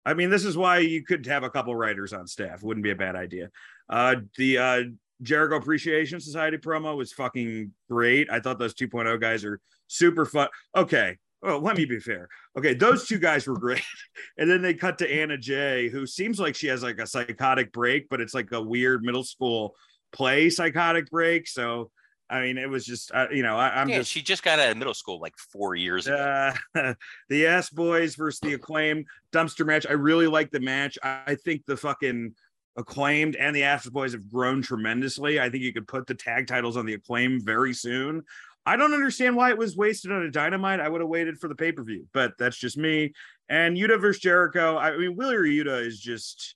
I 0.05 0.15
mean, 0.15 0.31
this 0.31 0.45
is 0.45 0.57
why 0.57 0.79
you 0.79 1.05
could 1.05 1.25
have 1.27 1.45
a 1.45 1.51
couple 1.51 1.75
writers 1.77 2.13
on 2.13 2.27
staff. 2.27 2.63
Wouldn't 2.65 2.83
be 2.83 2.91
a 2.91 2.97
bad 2.97 3.15
idea. 3.15 3.51
Uh, 3.89 4.17
the 4.37 4.59
uh, 4.59 4.83
Jericho 5.23 5.57
Appreciation 5.57 6.21
Society 6.21 6.59
promo 6.59 6.97
was 6.97 7.13
fucking 7.13 7.73
great. 7.91 8.31
I 8.31 8.41
thought 8.41 8.59
those 8.59 8.75
2.0 8.75 9.21
guys 9.21 9.45
are 9.45 9.61
super 9.87 10.25
fun. 10.25 10.49
Okay. 10.77 11.19
Well, 11.43 11.61
let 11.61 11.77
me 11.77 11.85
be 11.85 11.99
fair. 11.99 12.29
Okay, 12.57 12.73
those 12.73 13.09
two 13.09 13.19
guys 13.19 13.47
were 13.47 13.59
great. 13.59 13.83
And 14.39 14.49
then 14.49 14.63
they 14.63 14.75
cut 14.75 14.99
to 14.99 15.13
Anna 15.13 15.37
Jay, 15.37 15.89
who 15.89 16.07
seems 16.07 16.39
like 16.39 16.55
she 16.55 16.69
has 16.69 16.83
like 16.83 16.99
a 16.99 17.07
psychotic 17.07 17.73
break, 17.73 18.09
but 18.09 18.21
it's 18.21 18.35
like 18.35 18.51
a 18.53 18.63
weird 18.63 19.03
middle 19.03 19.25
school 19.25 19.75
play 20.13 20.49
psychotic 20.49 21.11
break. 21.11 21.49
So, 21.49 21.91
I 22.31 22.41
mean, 22.43 22.57
it 22.57 22.69
was 22.69 22.87
just, 22.87 23.11
uh, 23.13 23.27
you 23.31 23.43
know, 23.43 23.57
I, 23.57 23.81
I'm 23.81 23.89
yeah, 23.89 23.99
just 23.99 24.11
she 24.11 24.23
just 24.23 24.43
got 24.43 24.59
out 24.59 24.71
of 24.71 24.77
middle 24.77 24.95
school 24.95 25.21
like 25.21 25.37
four 25.37 25.75
years 25.75 26.07
ago. 26.07 26.53
uh, 26.75 26.95
the 27.29 27.47
ass 27.47 27.69
boys 27.69 28.15
versus 28.15 28.41
the 28.41 28.55
acclaim 28.55 29.05
dumpster 29.33 29.67
match. 29.67 29.87
I 29.89 29.93
really 29.93 30.29
like 30.29 30.51
the 30.51 30.61
match. 30.61 30.99
I, 31.03 31.21
I 31.27 31.35
think 31.35 31.67
the 31.67 31.77
fucking 31.77 32.35
acclaimed 32.77 33.37
and 33.37 33.55
the 33.55 33.65
ass 33.65 33.89
boys 33.89 34.13
have 34.13 34.31
grown 34.31 34.63
tremendously. 34.63 35.41
I 35.41 35.51
think 35.51 35.63
you 35.63 35.73
could 35.73 35.89
put 35.89 36.07
the 36.07 36.15
tag 36.15 36.47
titles 36.47 36.77
on 36.77 36.87
the 36.87 36.95
acclaim 36.95 37.41
very 37.41 37.75
soon. 37.75 38.23
I 38.65 38.77
don't 38.77 38.95
understand 38.95 39.37
why 39.37 39.51
it 39.51 39.59
was 39.59 39.77
wasted 39.77 40.13
on 40.13 40.23
a 40.23 40.31
dynamite. 40.31 40.81
I 40.81 40.89
would 40.89 41.01
have 41.01 41.11
waited 41.11 41.39
for 41.39 41.49
the 41.49 41.55
pay 41.55 41.73
per 41.73 41.83
view, 41.83 42.07
but 42.13 42.33
that's 42.39 42.57
just 42.57 42.77
me. 42.77 43.13
And 43.49 43.77
Yuta 43.77 44.01
versus 44.01 44.23
Jericho. 44.23 44.79
I 44.79 44.97
mean, 44.97 45.17
Wheeler 45.17 45.43
Yuta 45.43 45.85
is 45.85 45.99
just, 45.99 46.55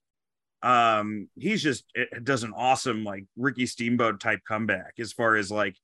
um, 0.62 1.28
he's 1.36 1.62
just 1.62 1.84
it 1.94 2.24
does 2.24 2.44
an 2.44 2.52
awesome 2.56 3.05
like 3.05 3.24
Ricky 3.36 3.66
Steamboat 3.66 4.20
type 4.20 4.40
comeback 4.47 4.94
as 4.98 5.12
far 5.12 5.36
as 5.36 5.51
like 5.51 5.76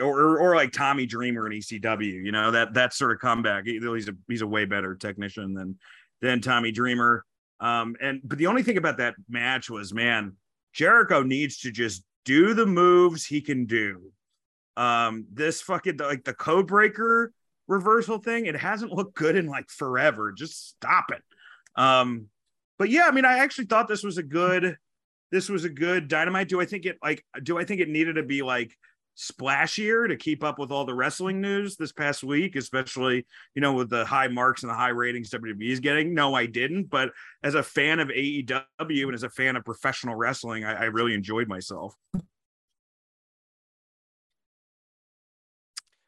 or, 0.00 0.38
or 0.38 0.54
like 0.54 0.72
Tommy 0.72 1.06
Dreamer 1.06 1.46
in 1.46 1.58
ECW, 1.58 2.24
you 2.24 2.32
know, 2.32 2.50
that 2.50 2.74
that 2.74 2.92
sort 2.92 3.12
of 3.12 3.20
comeback. 3.20 3.64
He's 3.66 4.08
a 4.08 4.16
he's 4.28 4.42
a 4.42 4.46
way 4.46 4.64
better 4.64 4.94
technician 4.94 5.54
than 5.54 5.78
than 6.20 6.40
Tommy 6.40 6.72
Dreamer. 6.72 7.24
Um, 7.62 7.94
and 8.02 8.20
but 8.24 8.38
the 8.38 8.48
only 8.48 8.64
thing 8.64 8.76
about 8.76 8.98
that 8.98 9.14
match 9.28 9.70
was, 9.70 9.94
man, 9.94 10.36
Jericho 10.74 11.22
needs 11.22 11.60
to 11.60 11.70
just 11.70 12.02
do 12.24 12.54
the 12.54 12.66
moves 12.66 13.24
he 13.24 13.40
can 13.40 13.66
do. 13.66 14.10
Um, 14.76 15.26
this 15.32 15.62
fucking 15.62 15.98
like 15.98 16.24
the 16.24 16.34
code 16.34 16.66
breaker 16.66 17.32
reversal 17.68 18.18
thing, 18.18 18.46
it 18.46 18.56
hasn't 18.56 18.92
looked 18.92 19.14
good 19.14 19.36
in 19.36 19.46
like 19.46 19.70
forever. 19.70 20.32
Just 20.32 20.70
stop 20.70 21.12
it. 21.12 21.22
Um, 21.80 22.26
but 22.78 22.90
yeah, 22.90 23.06
I 23.06 23.12
mean, 23.12 23.24
I 23.24 23.38
actually 23.38 23.66
thought 23.66 23.86
this 23.86 24.02
was 24.02 24.18
a 24.18 24.24
good, 24.24 24.76
this 25.30 25.48
was 25.48 25.64
a 25.64 25.70
good 25.70 26.08
dynamite. 26.08 26.48
Do 26.48 26.60
I 26.60 26.64
think 26.64 26.84
it 26.84 26.98
like? 27.00 27.24
Do 27.44 27.58
I 27.58 27.64
think 27.64 27.80
it 27.80 27.88
needed 27.88 28.16
to 28.16 28.24
be 28.24 28.42
like 28.42 28.76
splashier 29.16 30.08
to 30.08 30.16
keep 30.16 30.42
up 30.42 30.58
with 30.58 30.70
all 30.70 30.84
the 30.84 30.94
wrestling 30.94 31.40
news 31.40 31.76
this 31.76 31.92
past 31.92 32.24
week, 32.24 32.56
especially 32.56 33.26
you 33.54 33.62
know 33.62 33.72
with 33.72 33.90
the 33.90 34.04
high 34.04 34.28
marks 34.28 34.62
and 34.62 34.70
the 34.70 34.74
high 34.74 34.88
ratings 34.88 35.30
WWE 35.30 35.70
is 35.70 35.80
getting? 35.80 36.14
No, 36.14 36.34
I 36.34 36.46
didn't. 36.46 36.84
But 36.84 37.10
as 37.42 37.54
a 37.54 37.62
fan 37.62 38.00
of 38.00 38.08
AEW 38.08 38.64
and 38.80 39.14
as 39.14 39.22
a 39.22 39.30
fan 39.30 39.56
of 39.56 39.64
professional 39.64 40.14
wrestling, 40.14 40.64
I, 40.64 40.74
I 40.74 40.84
really 40.84 41.14
enjoyed 41.14 41.48
myself. 41.48 41.94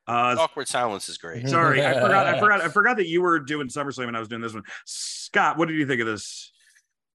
Uh, 0.06 0.36
Awkward 0.38 0.68
silence 0.68 1.08
is 1.08 1.16
great. 1.16 1.48
sorry, 1.48 1.84
I 1.84 1.94
forgot. 1.94 2.26
I 2.26 2.38
forgot. 2.40 2.60
I 2.60 2.68
forgot 2.68 2.96
that 2.98 3.08
you 3.08 3.22
were 3.22 3.40
doing 3.40 3.68
SummerSlam 3.68 4.08
and 4.08 4.16
I 4.16 4.20
was 4.20 4.28
doing 4.28 4.42
this 4.42 4.52
one. 4.52 4.64
Scott, 4.84 5.56
what 5.56 5.68
did 5.68 5.78
you 5.78 5.86
think 5.86 6.00
of 6.00 6.06
this? 6.06 6.52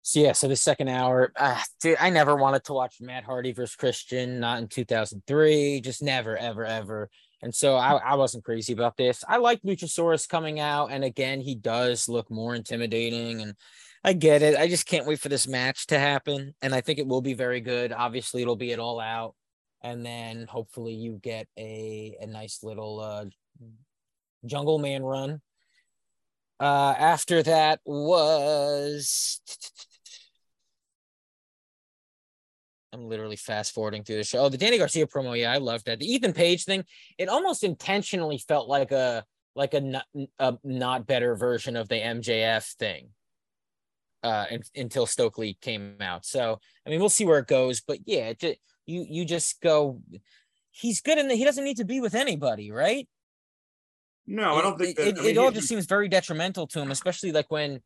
So 0.01 0.21
yeah, 0.21 0.31
so 0.31 0.47
the 0.47 0.55
second 0.55 0.87
hour, 0.87 1.31
uh, 1.35 1.61
dude, 1.81 1.97
I 1.99 2.09
never 2.09 2.35
wanted 2.35 2.63
to 2.65 2.73
watch 2.73 3.01
Matt 3.01 3.25
Hardy 3.25 3.51
versus 3.51 3.75
Christian, 3.75 4.39
not 4.39 4.59
in 4.59 4.67
2003, 4.67 5.81
just 5.81 6.01
never, 6.01 6.37
ever, 6.37 6.65
ever. 6.65 7.09
And 7.41 7.53
so 7.53 7.75
I, 7.75 7.95
I 7.97 8.15
wasn't 8.15 8.43
crazy 8.43 8.73
about 8.73 8.97
this. 8.97 9.23
I 9.27 9.37
like 9.37 9.61
Luchasaurus 9.61 10.27
coming 10.27 10.59
out, 10.59 10.87
and 10.91 11.03
again, 11.03 11.41
he 11.41 11.55
does 11.55 12.09
look 12.09 12.29
more 12.31 12.55
intimidating, 12.55 13.41
and 13.41 13.55
I 14.03 14.13
get 14.13 14.41
it. 14.41 14.57
I 14.57 14.67
just 14.67 14.85
can't 14.87 15.05
wait 15.05 15.19
for 15.19 15.29
this 15.29 15.47
match 15.47 15.87
to 15.87 15.99
happen, 15.99 16.53
and 16.61 16.73
I 16.73 16.81
think 16.81 16.99
it 16.99 17.07
will 17.07 17.21
be 17.21 17.33
very 17.33 17.61
good. 17.61 17.91
Obviously, 17.91 18.41
it'll 18.41 18.55
be 18.55 18.71
it 18.71 18.79
all 18.79 18.99
out, 18.99 19.35
and 19.81 20.05
then 20.05 20.47
hopefully 20.47 20.93
you 20.93 21.19
get 21.21 21.47
a 21.57 22.17
a 22.21 22.27
nice 22.27 22.63
little 22.63 22.99
uh, 22.99 23.25
Jungle 24.45 24.79
Man 24.79 25.03
run. 25.03 25.41
Uh, 26.59 26.93
after 26.97 27.41
that 27.41 27.79
was 27.85 29.41
I'm 32.91 33.07
literally 33.07 33.35
fast 33.35 33.73
forwarding 33.73 34.03
through 34.03 34.17
the 34.17 34.23
show. 34.23 34.39
Oh, 34.39 34.49
the 34.49 34.57
Danny 34.57 34.77
Garcia 34.77 35.05
promo. 35.05 35.37
Yeah, 35.37 35.51
I 35.51 35.57
loved 35.57 35.85
that. 35.85 35.99
The 35.99 36.11
Ethan 36.11 36.33
Page 36.33 36.65
thing. 36.65 36.83
It 37.17 37.29
almost 37.29 37.63
intentionally 37.63 38.39
felt 38.39 38.67
like 38.67 38.91
a 38.91 39.23
like 39.55 39.73
a 39.73 39.81
not, 39.81 40.05
a 40.39 40.57
not 40.63 41.05
better 41.05 41.35
version 41.35 41.75
of 41.75 41.87
the 41.87 41.95
MJF 41.95 42.75
thing. 42.75 43.09
Uh, 44.21 44.45
and, 44.51 44.63
until 44.75 45.05
Stokely 45.05 45.57
came 45.61 45.95
out. 46.01 46.25
So 46.25 46.59
I 46.85 46.89
mean, 46.89 46.99
we'll 46.99 47.09
see 47.09 47.25
where 47.25 47.39
it 47.39 47.47
goes. 47.47 47.81
But 47.81 47.99
yeah, 48.05 48.33
it, 48.39 48.59
you 48.85 49.05
you 49.07 49.25
just 49.25 49.61
go. 49.61 50.01
He's 50.71 51.01
good, 51.01 51.17
and 51.17 51.31
he 51.31 51.43
doesn't 51.43 51.63
need 51.63 51.77
to 51.77 51.85
be 51.85 52.01
with 52.01 52.15
anybody, 52.15 52.71
right? 52.71 53.07
No, 54.27 54.55
I 54.55 54.61
don't 54.61 54.77
think 54.77 54.95
that. 54.97 55.07
it, 55.07 55.17
I 55.17 55.21
mean, 55.21 55.31
it 55.31 55.37
all 55.37 55.51
just 55.51 55.67
seems 55.67 55.85
very 55.85 56.07
detrimental 56.07 56.67
to 56.67 56.79
him, 56.79 56.91
especially 56.91 57.31
like 57.31 57.49
when 57.49 57.81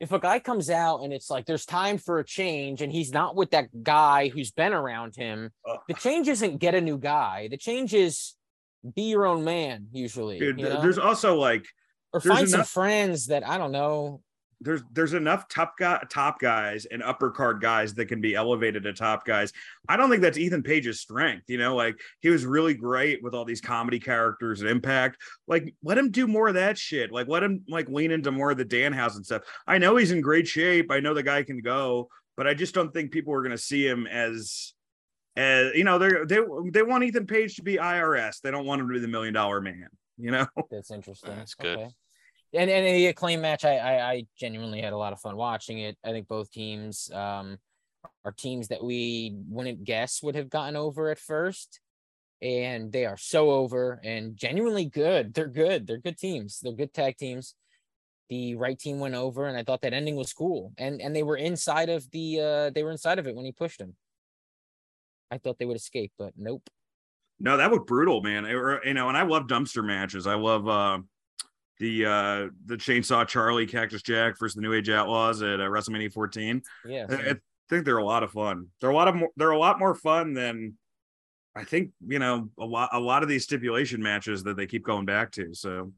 if 0.00 0.12
a 0.12 0.18
guy 0.18 0.38
comes 0.38 0.70
out 0.70 1.02
and 1.02 1.12
it's 1.12 1.30
like 1.30 1.46
there's 1.46 1.64
time 1.64 1.98
for 1.98 2.18
a 2.18 2.24
change 2.24 2.82
and 2.82 2.92
he's 2.92 3.12
not 3.12 3.36
with 3.36 3.50
that 3.52 3.82
guy 3.82 4.28
who's 4.28 4.50
been 4.50 4.72
around 4.72 5.14
him, 5.16 5.50
Uh. 5.66 5.76
the 5.88 5.94
change 5.94 6.28
isn't 6.28 6.58
get 6.58 6.74
a 6.74 6.80
new 6.80 6.98
guy. 6.98 7.48
The 7.48 7.56
change 7.56 7.94
is 7.94 8.34
be 8.94 9.02
your 9.02 9.24
own 9.24 9.44
man, 9.44 9.86
usually. 9.92 10.38
Dude, 10.38 10.58
you 10.58 10.68
know? 10.68 10.82
there's 10.82 10.98
also 10.98 11.36
like 11.36 11.64
or 12.12 12.20
find 12.20 12.48
some 12.48 12.64
friends 12.64 13.26
that 13.26 13.46
I 13.46 13.56
don't 13.58 13.72
know. 13.72 14.20
There's 14.60 14.82
there's 14.92 15.14
enough 15.14 15.48
top 15.48 15.76
guy 15.78 16.02
top 16.10 16.40
guys 16.40 16.86
and 16.86 17.02
upper 17.02 17.30
card 17.30 17.60
guys 17.60 17.94
that 17.94 18.06
can 18.06 18.20
be 18.20 18.34
elevated 18.34 18.82
to 18.84 18.92
top 18.92 19.24
guys. 19.24 19.52
I 19.88 19.96
don't 19.96 20.10
think 20.10 20.22
that's 20.22 20.38
Ethan 20.38 20.62
Page's 20.62 21.00
strength. 21.00 21.44
You 21.48 21.58
know, 21.58 21.74
like 21.74 21.96
he 22.20 22.28
was 22.28 22.46
really 22.46 22.74
great 22.74 23.22
with 23.22 23.34
all 23.34 23.44
these 23.44 23.60
comedy 23.60 24.00
characters 24.00 24.60
and 24.60 24.70
Impact. 24.70 25.20
Like, 25.46 25.74
let 25.82 25.98
him 25.98 26.10
do 26.10 26.26
more 26.26 26.48
of 26.48 26.54
that 26.54 26.78
shit. 26.78 27.12
Like, 27.12 27.28
let 27.28 27.42
him 27.42 27.64
like 27.68 27.88
lean 27.88 28.10
into 28.10 28.32
more 28.32 28.50
of 28.50 28.58
the 28.58 28.64
Danhausen 28.64 29.24
stuff. 29.24 29.42
I 29.66 29.78
know 29.78 29.96
he's 29.96 30.10
in 30.12 30.20
great 30.20 30.46
shape. 30.46 30.90
I 30.90 31.00
know 31.00 31.14
the 31.14 31.22
guy 31.22 31.42
can 31.42 31.60
go, 31.60 32.08
but 32.36 32.46
I 32.46 32.54
just 32.54 32.74
don't 32.74 32.92
think 32.92 33.12
people 33.12 33.34
are 33.34 33.42
going 33.42 33.52
to 33.52 33.58
see 33.58 33.86
him 33.86 34.06
as. 34.06 34.72
As, 35.36 35.74
you 35.74 35.82
know, 35.82 35.98
they 35.98 36.10
they 36.28 36.38
they 36.70 36.82
want 36.84 37.02
Ethan 37.02 37.26
Page 37.26 37.56
to 37.56 37.64
be 37.64 37.74
IRS. 37.76 38.40
They 38.40 38.52
don't 38.52 38.66
want 38.66 38.80
him 38.80 38.86
to 38.86 38.94
be 38.94 39.00
the 39.00 39.08
million 39.08 39.34
dollar 39.34 39.60
man. 39.60 39.88
You 40.16 40.30
know, 40.30 40.46
That's 40.70 40.92
interesting. 40.92 41.34
That's 41.34 41.54
good. 41.54 41.76
Okay. 41.76 41.90
And 42.54 42.70
and 42.70 42.86
the 42.86 43.06
acclaim 43.06 43.40
match, 43.40 43.64
I, 43.64 43.76
I 43.78 44.10
I 44.12 44.26
genuinely 44.38 44.80
had 44.80 44.92
a 44.92 44.96
lot 44.96 45.12
of 45.12 45.20
fun 45.20 45.36
watching 45.36 45.80
it. 45.80 45.98
I 46.04 46.10
think 46.10 46.28
both 46.28 46.50
teams 46.50 47.10
um 47.12 47.58
are 48.24 48.32
teams 48.32 48.68
that 48.68 48.82
we 48.82 49.34
wouldn't 49.48 49.84
guess 49.84 50.22
would 50.22 50.34
have 50.34 50.48
gotten 50.50 50.76
over 50.76 51.10
at 51.10 51.18
first. 51.18 51.80
And 52.42 52.92
they 52.92 53.06
are 53.06 53.16
so 53.16 53.50
over 53.50 54.00
and 54.04 54.36
genuinely 54.36 54.84
good. 54.84 55.32
They're 55.34 55.48
good. 55.48 55.86
They're 55.86 55.98
good 55.98 56.18
teams. 56.18 56.60
They're 56.60 56.72
good 56.72 56.92
tag 56.92 57.16
teams. 57.16 57.54
The 58.28 58.54
right 58.54 58.78
team 58.78 58.98
went 59.00 59.14
over, 59.14 59.46
and 59.46 59.56
I 59.56 59.62
thought 59.64 59.82
that 59.82 59.92
ending 59.92 60.16
was 60.16 60.32
cool. 60.32 60.72
And 60.78 61.00
and 61.00 61.14
they 61.14 61.22
were 61.22 61.36
inside 61.36 61.88
of 61.88 62.10
the 62.10 62.40
uh 62.40 62.70
they 62.70 62.82
were 62.82 62.90
inside 62.90 63.18
of 63.18 63.26
it 63.26 63.34
when 63.34 63.44
he 63.44 63.52
pushed 63.52 63.80
him. 63.80 63.96
I 65.30 65.38
thought 65.38 65.58
they 65.58 65.66
would 65.66 65.76
escape, 65.76 66.12
but 66.18 66.34
nope. 66.36 66.68
No, 67.40 67.56
that 67.56 67.70
was 67.70 67.80
brutal, 67.86 68.22
man. 68.22 68.44
It- 68.44 68.86
you 68.86 68.94
know, 68.94 69.08
and 69.08 69.16
I 69.16 69.22
love 69.22 69.46
dumpster 69.46 69.84
matches. 69.84 70.26
I 70.26 70.34
love 70.34 70.68
uh, 70.68 70.98
the 71.78 72.06
uh, 72.06 72.48
the 72.66 72.76
Chainsaw 72.76 73.26
Charlie 73.26 73.66
Cactus 73.66 74.02
Jack 74.02 74.38
versus 74.38 74.54
the 74.54 74.62
New 74.62 74.72
Age 74.72 74.88
Outlaws 74.88 75.42
at 75.42 75.60
uh, 75.60 75.64
WrestleMania 75.64 76.12
14. 76.12 76.62
Yeah. 76.86 77.06
I, 77.08 77.14
I 77.14 77.34
think 77.68 77.84
they're 77.84 77.98
a 77.98 78.04
lot 78.04 78.22
of 78.22 78.30
fun. 78.30 78.68
They're 78.80 78.90
a 78.90 78.94
lot 78.94 79.08
of 79.08 79.16
more, 79.16 79.28
they're 79.36 79.50
a 79.50 79.58
lot 79.58 79.78
more 79.78 79.94
fun 79.94 80.34
than 80.34 80.74
I 81.56 81.64
think. 81.64 81.90
You 82.06 82.18
know, 82.18 82.48
a 82.58 82.64
lot 82.64 82.90
a 82.92 83.00
lot 83.00 83.22
of 83.22 83.28
these 83.28 83.44
stipulation 83.44 84.02
matches 84.02 84.42
that 84.44 84.56
they 84.56 84.66
keep 84.66 84.84
going 84.84 85.06
back 85.06 85.32
to. 85.32 85.54
So 85.54 85.92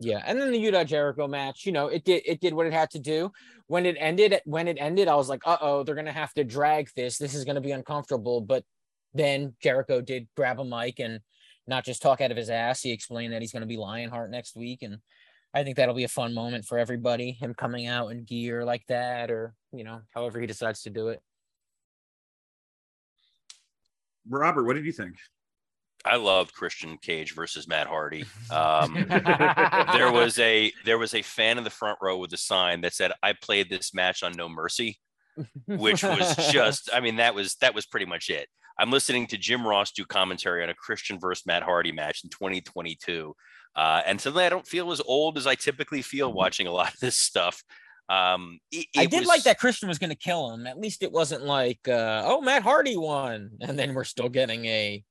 Yeah, 0.00 0.22
and 0.24 0.40
then 0.40 0.50
the 0.50 0.58
Yuta 0.58 0.86
Jericho 0.86 1.28
match, 1.28 1.66
you 1.66 1.72
know, 1.72 1.88
it 1.88 2.04
did 2.04 2.22
it 2.24 2.40
did 2.40 2.54
what 2.54 2.66
it 2.66 2.72
had 2.72 2.90
to 2.90 2.98
do. 2.98 3.30
When 3.66 3.86
it 3.86 3.96
ended, 3.98 4.40
when 4.44 4.68
it 4.68 4.76
ended, 4.80 5.08
I 5.08 5.14
was 5.14 5.28
like, 5.28 5.42
uh 5.44 5.58
oh, 5.60 5.82
they're 5.82 5.94
gonna 5.94 6.12
have 6.12 6.32
to 6.34 6.44
drag 6.44 6.88
this. 6.96 7.18
This 7.18 7.34
is 7.34 7.44
gonna 7.44 7.60
be 7.60 7.72
uncomfortable. 7.72 8.40
But 8.40 8.64
then 9.14 9.54
Jericho 9.62 10.00
did 10.00 10.28
grab 10.36 10.58
a 10.58 10.64
mic 10.64 10.98
and 11.00 11.20
not 11.66 11.84
just 11.84 12.02
talk 12.02 12.20
out 12.20 12.30
of 12.30 12.36
his 12.36 12.50
ass. 12.50 12.82
He 12.82 12.92
explained 12.92 13.32
that 13.32 13.42
he's 13.42 13.52
gonna 13.52 13.66
be 13.66 13.76
Lionheart 13.76 14.30
next 14.30 14.56
week, 14.56 14.82
and 14.82 14.98
I 15.54 15.64
think 15.64 15.76
that'll 15.76 15.94
be 15.94 16.04
a 16.04 16.08
fun 16.08 16.34
moment 16.34 16.64
for 16.64 16.78
everybody. 16.78 17.32
Him 17.32 17.54
coming 17.54 17.86
out 17.86 18.08
in 18.08 18.24
gear 18.24 18.64
like 18.64 18.86
that, 18.88 19.30
or 19.30 19.54
you 19.72 19.84
know, 19.84 20.00
however 20.14 20.40
he 20.40 20.46
decides 20.46 20.82
to 20.82 20.90
do 20.90 21.08
it. 21.08 21.20
Robert, 24.28 24.64
what 24.64 24.74
did 24.74 24.84
you 24.84 24.92
think? 24.92 25.16
I 26.04 26.16
loved 26.16 26.52
Christian 26.52 26.98
Cage 26.98 27.34
versus 27.34 27.68
Matt 27.68 27.86
Hardy. 27.86 28.24
Um, 28.50 29.06
there 29.08 30.12
was 30.12 30.38
a 30.38 30.70
there 30.84 30.98
was 30.98 31.14
a 31.14 31.22
fan 31.22 31.56
in 31.56 31.64
the 31.64 31.70
front 31.70 31.98
row 32.02 32.18
with 32.18 32.32
a 32.34 32.36
sign 32.36 32.82
that 32.82 32.92
said, 32.92 33.12
"I 33.22 33.32
played 33.32 33.70
this 33.70 33.94
match 33.94 34.22
on 34.22 34.32
No 34.32 34.48
Mercy," 34.48 34.98
which 35.66 36.02
was 36.02 36.36
just 36.52 36.90
I 36.92 37.00
mean 37.00 37.16
that 37.16 37.34
was 37.34 37.54
that 37.56 37.74
was 37.74 37.86
pretty 37.86 38.06
much 38.06 38.28
it. 38.28 38.48
I'm 38.78 38.90
listening 38.90 39.26
to 39.28 39.38
Jim 39.38 39.66
Ross 39.66 39.92
do 39.92 40.04
commentary 40.04 40.62
on 40.62 40.70
a 40.70 40.74
Christian 40.74 41.18
versus 41.20 41.46
Matt 41.46 41.62
Hardy 41.62 41.92
match 41.92 42.22
in 42.24 42.30
2022, 42.30 43.34
uh, 43.76 44.02
and 44.06 44.20
suddenly 44.20 44.44
I 44.44 44.48
don't 44.48 44.66
feel 44.66 44.90
as 44.92 45.00
old 45.04 45.38
as 45.38 45.46
I 45.46 45.54
typically 45.54 46.02
feel 46.02 46.32
watching 46.32 46.66
a 46.66 46.72
lot 46.72 46.92
of 46.94 47.00
this 47.00 47.18
stuff. 47.18 47.62
Um, 48.08 48.58
it- 48.70 48.86
I 48.96 49.06
did 49.06 49.20
was- 49.20 49.28
like 49.28 49.44
that 49.44 49.58
Christian 49.58 49.88
was 49.88 49.98
going 49.98 50.10
to 50.10 50.16
kill 50.16 50.50
him. 50.52 50.66
At 50.66 50.78
least 50.78 51.02
it 51.02 51.12
wasn't 51.12 51.44
like, 51.44 51.86
uh, 51.88 52.22
oh, 52.26 52.40
Matt 52.40 52.62
Hardy 52.62 52.96
won, 52.96 53.50
and 53.60 53.78
then 53.78 53.94
we're 53.94 54.04
still 54.04 54.28
getting 54.28 54.64
a 54.66 55.02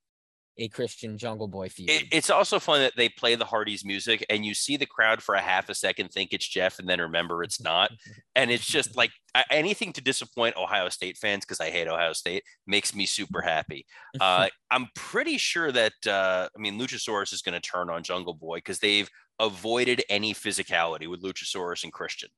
a 0.62 0.68
Christian 0.68 1.18
Jungle 1.18 1.48
Boy 1.48 1.70
feud. 1.70 1.90
It, 1.90 2.08
it's 2.12 2.30
also 2.30 2.60
fun 2.60 2.82
that 2.82 2.94
they 2.96 3.10
play 3.10 3.36
the 3.36 3.46
Hardys 3.46 3.84
music 3.84 4.26
and 4.30 4.46
you 4.46 4.54
see 4.54 4.78
the 4.78 4.86
crowd 4.86 5.22
for 5.22 5.36
a 5.36 5.42
half 5.42 5.70
a 5.70 5.76
second 5.76 6.10
think 6.10 6.34
it's 6.34 6.48
Jeff 6.48 6.80
and 6.80 6.88
then 6.88 7.02
remember 7.02 7.44
it's 7.44 7.62
not. 7.62 7.92
And 8.36 8.52
it's 8.52 8.66
just 8.66 8.96
like 8.98 9.12
anything 9.50 9.94
to 9.94 10.02
disappoint 10.02 10.56
Ohio 10.58 10.90
State 10.90 11.18
fans 11.18 11.44
because 11.44 11.60
I 11.60 11.70
hate 11.70 11.88
Ohio 11.88 12.14
State 12.14 12.44
makes 12.68 12.96
me 12.96 13.06
super 13.06 13.42
happy. 13.42 13.86
Uh, 14.20 14.48
I'm 14.72 14.88
pretty 14.96 15.38
sure 15.38 15.72
that 15.72 15.94
uh, 16.08 16.48
I 16.56 16.60
mean 16.60 16.80
Luchasaurus 16.80 17.34
is 17.34 17.42
going 17.42 17.60
to 17.60 17.62
turn 17.62 17.90
on 17.90 18.04
Jungle 18.04 18.34
Boy 18.34 18.58
because 18.58 18.80
they've 18.80 19.10
avoided 19.40 20.04
any 20.10 20.34
physicality 20.34 21.10
with 21.10 21.24
Luchasaurus 21.24 21.84
and 21.84 21.92
Christian. 21.92 22.30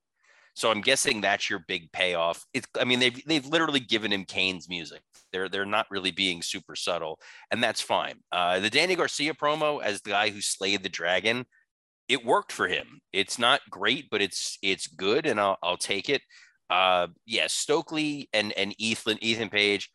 So 0.55 0.69
I'm 0.69 0.81
guessing 0.81 1.21
that's 1.21 1.49
your 1.49 1.59
big 1.67 1.91
payoff. 1.91 2.45
It's 2.53 2.67
I 2.79 2.83
mean 2.83 2.99
they've 2.99 3.25
they've 3.25 3.45
literally 3.45 3.79
given 3.79 4.13
him 4.13 4.25
Kane's 4.25 4.69
music. 4.69 5.01
They're 5.31 5.49
they're 5.49 5.65
not 5.65 5.87
really 5.89 6.11
being 6.11 6.41
super 6.41 6.75
subtle, 6.75 7.19
and 7.51 7.63
that's 7.63 7.81
fine. 7.81 8.15
Uh, 8.31 8.59
the 8.59 8.69
Danny 8.69 8.95
Garcia 8.95 9.33
promo 9.33 9.81
as 9.81 10.01
the 10.01 10.11
guy 10.11 10.29
who 10.29 10.41
slayed 10.41 10.83
the 10.83 10.89
dragon, 10.89 11.45
it 12.07 12.25
worked 12.25 12.51
for 12.51 12.67
him. 12.67 13.01
It's 13.11 13.39
not 13.39 13.61
great, 13.69 14.09
but 14.11 14.21
it's 14.21 14.57
it's 14.61 14.87
good, 14.87 15.25
and 15.25 15.39
I'll 15.39 15.57
I'll 15.63 15.77
take 15.77 16.09
it. 16.09 16.21
Uh, 16.69 17.07
yeah, 17.25 17.47
Stokely 17.47 18.29
and 18.33 18.53
and 18.53 18.75
Ethan 18.79 19.17
Ethan 19.23 19.49
Page. 19.49 19.89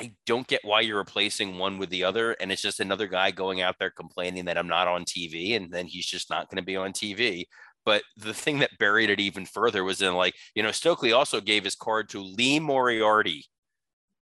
I 0.00 0.12
don't 0.26 0.46
get 0.46 0.60
why 0.64 0.80
you're 0.82 0.98
replacing 0.98 1.58
one 1.58 1.76
with 1.78 1.90
the 1.90 2.04
other, 2.04 2.32
and 2.34 2.52
it's 2.52 2.62
just 2.62 2.78
another 2.78 3.08
guy 3.08 3.32
going 3.32 3.62
out 3.62 3.76
there 3.80 3.90
complaining 3.90 4.44
that 4.44 4.56
I'm 4.56 4.68
not 4.68 4.86
on 4.86 5.04
TV, 5.04 5.56
and 5.56 5.72
then 5.72 5.86
he's 5.86 6.06
just 6.06 6.30
not 6.30 6.48
going 6.48 6.58
to 6.58 6.66
be 6.66 6.76
on 6.76 6.92
TV. 6.92 7.46
But 7.88 8.02
the 8.18 8.34
thing 8.34 8.58
that 8.58 8.76
buried 8.78 9.08
it 9.08 9.18
even 9.18 9.46
further 9.46 9.82
was 9.82 10.02
in 10.02 10.12
like, 10.12 10.34
you 10.54 10.62
know, 10.62 10.72
Stokely 10.72 11.10
also 11.10 11.40
gave 11.40 11.64
his 11.64 11.74
card 11.74 12.10
to 12.10 12.20
Lee 12.20 12.60
Moriarty. 12.60 13.46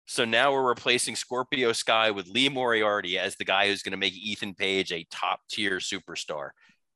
So 0.07 0.25
now 0.25 0.53
we're 0.53 0.69
replacing 0.69 1.17
Scorpio 1.17 1.73
Sky 1.73 2.13
with 2.13 2.29
Lee 2.29 2.49
Moriarty 2.49 3.19
as 3.19 3.35
the 3.35 3.45
guy 3.45 3.67
who's 3.67 3.83
going 3.83 3.91
to 3.91 3.97
make 3.97 4.13
Ethan 4.13 4.55
Page 4.55 4.93
a 4.93 5.05
top 5.11 5.41
tier 5.51 5.79
superstar. 5.79 6.51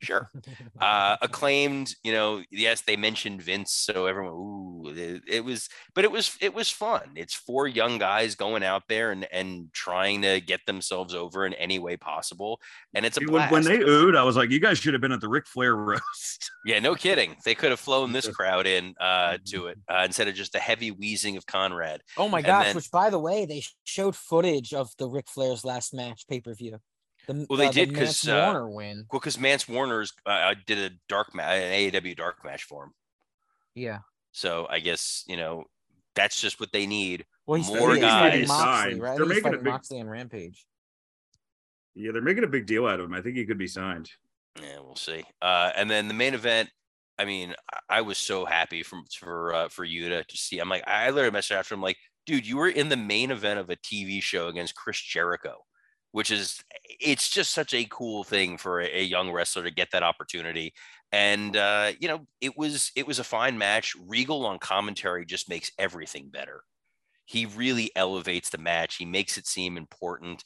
Sure. 0.04 0.30
Uh, 0.80 1.16
acclaimed, 1.22 1.94
you 2.02 2.12
know, 2.12 2.42
yes, 2.50 2.82
they 2.82 2.96
mentioned 2.96 3.40
Vince, 3.40 3.72
so 3.72 4.06
everyone, 4.06 4.32
ooh, 4.34 4.92
it, 4.94 5.22
it, 5.26 5.44
was, 5.44 5.68
but 5.94 6.04
it 6.04 6.10
was, 6.10 6.36
it 6.40 6.52
was 6.52 6.68
fun. 6.68 7.00
It's 7.14 7.32
four 7.32 7.66
young 7.68 7.96
guys 7.98 8.34
going 8.34 8.62
out 8.64 8.82
there 8.88 9.12
and 9.12 9.26
and 9.32 9.72
trying 9.72 10.20
to 10.22 10.40
get 10.40 10.60
themselves 10.66 11.14
over 11.14 11.46
in 11.46 11.54
any 11.54 11.78
way 11.78 11.96
possible, 11.96 12.60
and 12.92 13.06
it's 13.06 13.16
a 13.16 13.20
When, 13.20 13.28
blast. 13.28 13.52
when 13.52 13.62
they 13.64 13.78
oohed, 13.78 14.16
I 14.16 14.24
was 14.24 14.36
like, 14.36 14.50
you 14.50 14.60
guys 14.60 14.78
should 14.78 14.92
have 14.94 15.00
been 15.00 15.12
at 15.12 15.20
the 15.20 15.28
Ric 15.28 15.46
Flair 15.46 15.74
roast. 15.90 16.50
yeah, 16.66 16.80
no 16.80 16.94
kidding. 16.94 17.36
They 17.44 17.54
could 17.54 17.70
have 17.70 17.80
flown 17.80 18.12
this 18.12 18.26
crowd 18.36 18.66
in 18.66 18.94
uh, 19.00 19.38
to 19.46 19.68
it 19.68 19.78
uh, 19.88 20.02
instead 20.04 20.28
of 20.28 20.34
just 20.34 20.52
the 20.52 20.58
heavy 20.58 20.90
wheezing 20.90 21.36
of 21.36 21.46
Conrad. 21.46 22.02
Oh 22.18 22.28
my 22.28 22.38
And 22.38 22.46
gosh! 22.46 22.64
then- 22.66 22.76
which, 22.76 22.90
by 22.90 23.08
the 23.10 23.18
way, 23.20 23.46
they 23.46 23.62
showed 23.84 24.16
footage 24.16 24.74
of 24.74 24.90
the 24.98 25.08
Ric 25.08 25.28
Flair's 25.28 25.64
last 25.64 25.94
match 25.94 26.26
pay 26.28 26.40
per 26.40 26.52
view. 26.52 26.78
The, 27.26 27.46
Well, 27.48 27.58
they 27.58 27.66
uh, 27.66 27.72
the 27.72 27.86
did 27.86 27.94
'cause, 27.94 28.24
Mance 28.26 28.28
uh, 28.28 28.50
Warner 28.52 28.68
win. 28.70 29.06
Well, 29.10 29.20
because 29.20 29.38
Mance 29.38 29.68
Warner's 29.68 30.12
uh, 30.26 30.54
did 30.66 30.78
a 30.78 30.94
dark 31.08 31.34
match, 31.34 31.56
an 31.62 31.72
AAW 31.92 32.16
dark 32.16 32.44
match 32.44 32.64
for 32.64 32.84
him. 32.84 32.90
Yeah. 33.74 33.98
So 34.32 34.66
I 34.68 34.80
guess 34.80 35.24
you 35.26 35.36
know 35.36 35.64
that's 36.14 36.40
just 36.40 36.60
what 36.60 36.72
they 36.72 36.86
need. 36.86 37.24
Well, 37.46 37.56
he's 37.60 37.68
more 37.68 37.92
he's 37.92 38.00
guys 38.00 38.48
Moxley, 38.48 38.64
signed. 38.90 39.02
right? 39.02 39.16
They're 39.16 39.26
He's 39.26 39.28
making 39.28 39.40
a 39.42 39.50
fighting 39.50 39.64
big- 39.64 39.72
Moxley 39.72 40.00
on 40.00 40.08
Rampage. 40.08 40.66
yeah, 41.94 42.10
they're 42.12 42.22
making 42.22 42.44
a 42.44 42.48
big 42.48 42.66
deal 42.66 42.86
out 42.86 43.00
of 43.00 43.06
him. 43.06 43.14
I 43.14 43.20
think 43.20 43.36
he 43.36 43.44
could 43.44 43.58
be 43.58 43.66
signed. 43.66 44.10
Yeah, 44.60 44.80
we'll 44.80 44.96
see. 44.96 45.24
Uh, 45.42 45.70
and 45.76 45.90
then 45.90 46.08
the 46.08 46.14
main 46.14 46.34
event. 46.34 46.70
I 47.18 47.24
mean, 47.24 47.54
I- 47.72 47.98
I 47.98 48.00
was 48.00 48.18
so 48.18 48.44
happy 48.44 48.82
from 48.82 49.04
for 49.18 49.54
uh, 49.54 49.68
for 49.68 49.84
you 49.84 50.08
to, 50.08 50.24
to 50.24 50.36
see. 50.36 50.58
I'm 50.58 50.68
like, 50.68 50.86
I 50.86 51.10
literally 51.10 51.36
messaged 51.36 51.52
after 51.52 51.74
him 51.74 51.82
like, 51.82 51.96
dude, 52.26 52.46
you 52.46 52.56
were 52.56 52.68
in 52.68 52.88
the 52.88 52.96
main 52.96 53.30
event 53.30 53.60
of 53.60 53.70
a 53.70 53.76
TV 53.76 54.20
show 54.22 54.48
against 54.48 54.74
Chris 54.74 55.00
Jericho, 55.00 55.64
which 56.14 56.30
is 56.30 56.62
it's 57.00 57.28
just 57.28 57.50
such 57.50 57.74
a 57.74 57.88
cool 57.90 58.22
thing 58.22 58.56
for 58.56 58.80
a, 58.80 59.02
young 59.02 59.32
wrestler 59.32 59.64
to 59.64 59.70
get 59.72 59.88
that 59.90 60.04
opportunity. 60.04 60.72
And 61.10 61.56
uh, 61.56 61.90
you 61.98 62.06
know, 62.06 62.28
it 62.40 62.56
was 62.56 62.92
it 62.94 63.04
was 63.04 63.18
a 63.18 63.24
fine 63.24 63.58
match. 63.58 63.96
Regal 64.06 64.46
on 64.46 64.60
commentary 64.60 65.26
just 65.26 65.48
makes 65.48 65.72
everything 65.76 66.28
better. 66.28 66.62
He 67.24 67.46
really 67.46 67.90
elevates 67.96 68.48
the 68.48 68.58
match. 68.58 68.94
He 68.94 69.04
makes 69.04 69.36
it 69.36 69.48
seem 69.48 69.76
important. 69.76 70.44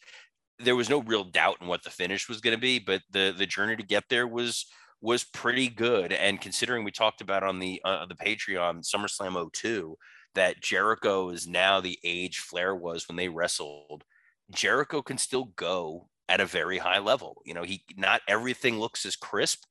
There 0.58 0.74
was 0.74 0.88
no 0.88 1.02
real 1.02 1.24
doubt 1.24 1.58
in 1.60 1.66
what 1.66 1.84
the 1.84 1.90
finish 1.90 2.30
was 2.30 2.40
going 2.40 2.56
to 2.56 2.60
be, 2.60 2.78
but 2.78 3.02
the 3.10 3.34
the 3.36 3.46
journey 3.46 3.76
to 3.76 3.82
get 3.82 4.04
there 4.08 4.26
was 4.26 4.64
was 5.02 5.22
pretty 5.22 5.68
good. 5.68 6.14
And 6.14 6.40
considering 6.40 6.82
we 6.82 6.92
talked 6.92 7.20
about 7.20 7.42
on 7.42 7.58
the 7.58 7.78
uh, 7.84 8.06
the 8.06 8.14
Patreon 8.14 8.88
SummerSlam 8.88 9.52
02 9.52 9.98
that 10.34 10.62
Jericho 10.62 11.28
is 11.28 11.46
now 11.46 11.82
the 11.82 11.98
age 12.04 12.38
Flair 12.38 12.74
was 12.74 13.06
when 13.06 13.16
they 13.16 13.28
wrestled, 13.28 14.04
Jericho 14.50 15.02
can 15.02 15.18
still 15.18 15.46
go 15.56 16.08
at 16.28 16.40
a 16.40 16.46
very 16.46 16.78
high 16.78 16.98
level. 16.98 17.42
You 17.44 17.54
know, 17.54 17.62
he 17.62 17.84
not 17.96 18.22
everything 18.28 18.78
looks 18.78 19.06
as 19.06 19.16
crisp, 19.16 19.64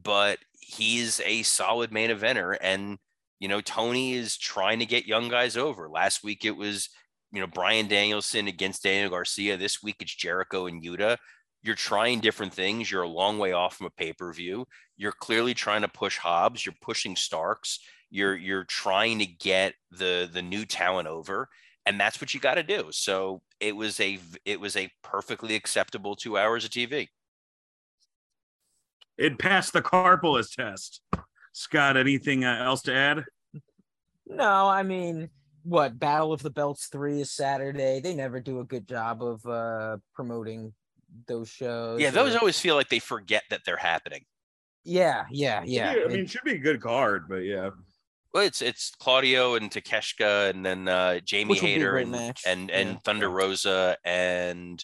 but 0.00 0.38
he's 0.60 1.20
a 1.24 1.42
solid 1.42 1.92
main 1.92 2.10
eventer. 2.10 2.56
And 2.60 2.98
you 3.40 3.48
know, 3.48 3.60
Tony 3.60 4.14
is 4.14 4.36
trying 4.36 4.78
to 4.78 4.86
get 4.86 5.06
young 5.06 5.28
guys 5.28 5.56
over. 5.56 5.88
Last 5.88 6.22
week 6.22 6.44
it 6.44 6.56
was 6.56 6.88
you 7.32 7.40
know 7.40 7.46
Bryan 7.46 7.88
Danielson 7.88 8.48
against 8.48 8.82
Daniel 8.82 9.10
Garcia. 9.10 9.56
This 9.56 9.82
week 9.82 9.96
it's 10.00 10.14
Jericho 10.14 10.66
and 10.66 10.82
Yuta 10.82 11.18
you're 11.62 11.76
trying 11.76 12.20
different 12.20 12.52
things. 12.52 12.90
You're 12.90 13.02
a 13.02 13.08
long 13.08 13.38
way 13.38 13.52
off 13.52 13.76
from 13.76 13.86
a 13.86 13.90
pay 13.90 14.12
per 14.12 14.32
view. 14.32 14.66
You're 14.96 15.12
clearly 15.12 15.54
trying 15.54 15.82
to 15.82 15.88
push 15.88 16.18
Hobbs. 16.18 16.66
You're 16.66 16.74
pushing 16.80 17.16
Starks. 17.16 17.78
You're 18.10 18.36
you're 18.36 18.64
trying 18.64 19.20
to 19.20 19.26
get 19.26 19.74
the 19.90 20.28
the 20.30 20.42
new 20.42 20.64
talent 20.64 21.08
over, 21.08 21.48
and 21.86 21.98
that's 22.00 22.20
what 22.20 22.34
you 22.34 22.40
got 22.40 22.54
to 22.54 22.62
do. 22.62 22.88
So 22.90 23.42
it 23.62 23.76
was 23.76 24.00
a 24.00 24.18
it 24.44 24.60
was 24.60 24.76
a 24.76 24.90
perfectly 25.02 25.54
acceptable 25.54 26.16
two 26.16 26.36
hours 26.36 26.64
of 26.64 26.70
TV. 26.70 27.08
It 29.16 29.38
passed 29.38 29.72
the 29.72 29.82
Carpolis 29.82 30.54
test. 30.54 31.00
Scott, 31.52 31.96
anything 31.96 32.44
uh, 32.44 32.62
else 32.64 32.82
to 32.82 32.94
add? 32.94 33.24
No, 34.26 34.68
I 34.68 34.82
mean, 34.82 35.28
what 35.62 35.98
Battle 35.98 36.32
of 36.32 36.42
the 36.42 36.50
Belts 36.50 36.86
three 36.86 37.20
is 37.20 37.30
Saturday. 37.30 38.00
They 38.00 38.14
never 38.14 38.40
do 38.40 38.60
a 38.60 38.64
good 38.64 38.88
job 38.88 39.22
of 39.22 39.46
uh 39.46 39.98
promoting 40.14 40.72
those 41.28 41.48
shows. 41.48 42.00
Yeah, 42.00 42.10
those 42.10 42.34
or- 42.34 42.40
always 42.40 42.58
feel 42.58 42.74
like 42.74 42.88
they 42.88 42.98
forget 42.98 43.44
that 43.50 43.60
they're 43.64 43.76
happening. 43.76 44.24
yeah, 44.84 45.24
yeah, 45.30 45.62
yeah. 45.64 45.90
I 45.90 45.94
It- 45.94 46.08
mean, 46.08 46.20
it 46.20 46.30
should 46.30 46.42
be 46.44 46.54
a 46.54 46.58
good 46.58 46.80
card, 46.80 47.28
but 47.28 47.44
yeah. 47.44 47.70
Well, 48.34 48.44
it's 48.44 48.62
it's 48.62 48.92
Claudio 48.98 49.54
and 49.56 49.70
Takeshita, 49.70 50.50
and 50.50 50.64
then 50.64 50.88
uh, 50.88 51.20
Jamie 51.20 51.50
Which 51.50 51.60
will 51.60 51.66
be 51.66 51.72
a 51.72 51.74
Hayter 51.76 51.96
and 51.98 52.10
match. 52.10 52.42
and 52.46 52.70
and 52.70 52.90
Yeah. 52.90 52.96
Thunder 53.04 53.28
Rosa 53.28 53.96
and 54.04 54.82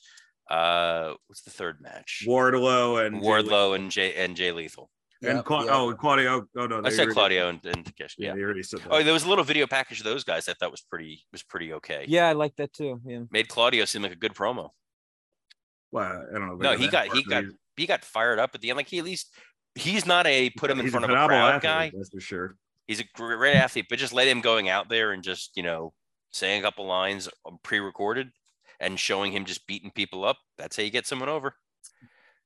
uh, 0.50 1.14
what's 1.26 1.42
the 1.42 1.50
third 1.50 1.80
match? 1.80 2.24
Wardlow 2.26 3.04
and 3.06 3.22
Wardlow 3.22 3.74
and 3.74 3.90
Jay 3.90 4.14
and 4.14 4.36
Jay 4.36 4.52
Lethal. 4.52 4.90
and 5.22 5.36
Yep, 5.38 5.44
Cla- 5.46 5.64
yep. 5.64 5.74
oh 5.74 5.94
Claudio. 5.94 6.46
Oh 6.58 6.66
no, 6.66 6.82
I 6.84 6.90
said 6.90 7.08
Claudio 7.08 7.48
and, 7.48 7.64
and 7.64 7.84
Takeshita. 7.84 8.14
Yeah, 8.18 8.34
Yeah. 8.36 8.44
already 8.44 8.62
said 8.62 8.80
that. 8.80 8.88
Oh, 8.90 9.02
there 9.02 9.12
was 9.14 9.24
a 9.24 9.28
little 9.28 9.44
video 9.44 9.66
package 9.66 9.98
of 10.00 10.04
those 10.04 10.24
guys 10.24 10.48
I 10.48 10.52
thought 10.54 10.70
was 10.70 10.82
pretty 10.82 11.24
was 11.32 11.42
pretty 11.42 11.72
okay. 11.74 12.04
yeah, 12.08 12.28
I 12.28 12.32
like 12.32 12.54
that 12.56 12.72
too. 12.72 13.00
Yeah. 13.06 13.20
Made 13.30 13.48
Claudio 13.48 13.84
seem 13.86 14.02
like 14.02 14.12
a 14.12 14.16
good 14.16 14.34
promo. 14.34 14.70
well, 15.90 16.26
I 16.30 16.38
don't 16.38 16.48
know. 16.48 16.54
No, 16.56 16.76
he 16.76 16.88
got 16.88 17.06
part, 17.06 17.16
he 17.18 17.24
got 17.24 17.44
he 17.76 17.86
got 17.86 18.04
fired 18.04 18.38
up 18.38 18.50
at 18.54 18.60
the 18.60 18.68
end. 18.70 18.76
Like 18.76 18.88
he 18.88 18.98
at 18.98 19.04
least 19.04 19.32
he's 19.74 20.04
not 20.06 20.26
a 20.26 20.50
put 20.50 20.70
him 20.70 20.80
in 20.80 20.90
front 20.90 21.04
of 21.04 21.10
a 21.10 21.14
crowd 21.14 21.54
athlete, 21.54 21.62
guy. 21.62 21.92
That's 21.96 22.10
for 22.10 22.20
sure. 22.20 22.56
He's 22.88 23.00
a 23.00 23.04
great 23.14 23.54
athlete, 23.54 23.86
but 23.88 23.98
just 23.98 24.12
let 24.12 24.26
him 24.26 24.40
going 24.40 24.68
out 24.68 24.88
there 24.88 25.12
and 25.12 25.22
just 25.22 25.56
you 25.56 25.62
know 25.62 25.92
saying 26.30 26.60
a 26.60 26.62
couple 26.64 26.86
lines 26.86 27.28
um, 27.46 27.58
pre-recorded 27.62 28.30
and 28.80 28.98
showing 28.98 29.32
him 29.32 29.44
just 29.44 29.66
beating 29.66 29.90
people 29.90 30.24
up. 30.24 30.38
That's 30.56 30.76
how 30.76 30.82
you 30.82 30.90
get 30.90 31.06
someone 31.06 31.28
over. 31.28 31.54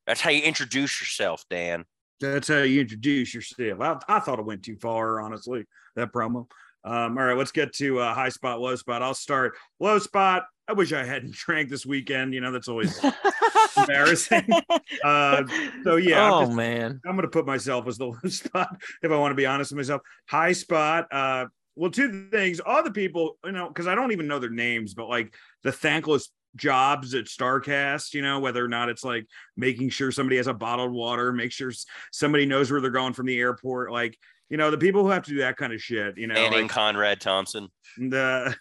That's 0.06 0.20
how 0.20 0.30
you 0.30 0.42
introduce 0.42 1.00
yourself, 1.00 1.44
Dan. 1.48 1.84
That's 2.20 2.48
how 2.48 2.58
you 2.58 2.80
introduce 2.80 3.34
yourself. 3.34 3.80
I, 3.80 3.98
I 4.08 4.20
thought 4.20 4.38
it 4.38 4.44
went 4.44 4.62
too 4.62 4.76
far, 4.76 5.20
honestly. 5.20 5.64
That 5.96 6.12
promo. 6.12 6.46
Um, 6.84 7.16
all 7.16 7.24
right, 7.24 7.36
let's 7.36 7.52
get 7.52 7.72
to 7.74 8.00
uh, 8.00 8.14
high 8.14 8.28
spot, 8.28 8.60
low 8.60 8.74
spot. 8.76 9.02
I'll 9.02 9.14
start 9.14 9.54
low 9.78 9.98
spot. 9.98 10.44
I 10.68 10.72
wish 10.72 10.92
I 10.92 11.04
hadn't 11.04 11.32
drank 11.46 11.68
this 11.68 11.86
weekend. 11.86 12.34
You 12.34 12.40
know, 12.40 12.52
that's 12.52 12.68
always 12.68 12.98
embarrassing. 13.76 14.48
Uh, 15.02 15.42
so 15.84 15.96
yeah, 15.96 16.24
I'm 16.26 16.32
oh 16.32 16.40
just- 16.42 16.52
man. 16.52 17.00
I'm 17.06 17.12
going 17.16 17.22
to 17.22 17.28
put 17.28 17.46
myself 17.46 17.88
as 17.88 17.98
the 17.98 18.06
low 18.06 18.28
spot 18.28 18.76
if 19.02 19.10
I 19.10 19.16
want 19.16 19.32
to 19.32 19.36
be 19.36 19.46
honest 19.46 19.72
with 19.72 19.78
myself. 19.78 20.02
High 20.28 20.52
spot. 20.52 21.08
Uh, 21.10 21.46
well, 21.74 21.90
two 21.90 22.28
things. 22.30 22.60
All 22.60 22.82
the 22.84 22.90
people, 22.90 23.38
you 23.44 23.52
know, 23.52 23.68
because 23.68 23.86
I 23.86 23.94
don't 23.94 24.12
even 24.12 24.28
know 24.28 24.38
their 24.38 24.50
names, 24.50 24.94
but 24.94 25.08
like 25.08 25.34
the 25.62 25.72
thankless 25.72 26.30
jobs 26.56 27.14
at 27.14 27.24
Starrcast, 27.24 28.14
you 28.14 28.22
know, 28.22 28.38
whether 28.40 28.64
or 28.64 28.68
not 28.68 28.90
it's 28.90 29.04
like 29.04 29.26
making 29.56 29.88
sure 29.88 30.12
somebody 30.12 30.36
has 30.36 30.46
a 30.46 30.54
bottled 30.54 30.92
water, 30.92 31.32
make 31.32 31.52
sure 31.52 31.72
somebody 32.12 32.46
knows 32.46 32.70
where 32.70 32.80
they're 32.80 32.90
going 32.90 33.14
from 33.14 33.26
the 33.26 33.38
airport, 33.38 33.90
like 33.90 34.18
you 34.52 34.58
know, 34.58 34.70
the 34.70 34.76
people 34.76 35.02
who 35.02 35.08
have 35.08 35.22
to 35.22 35.30
do 35.30 35.38
that 35.38 35.56
kind 35.56 35.72
of 35.72 35.80
shit, 35.80 36.18
you 36.18 36.26
know, 36.26 36.34
Manning 36.34 36.62
like 36.64 36.70
Conrad 36.70 37.22
Thompson. 37.22 37.68
the 37.96 38.54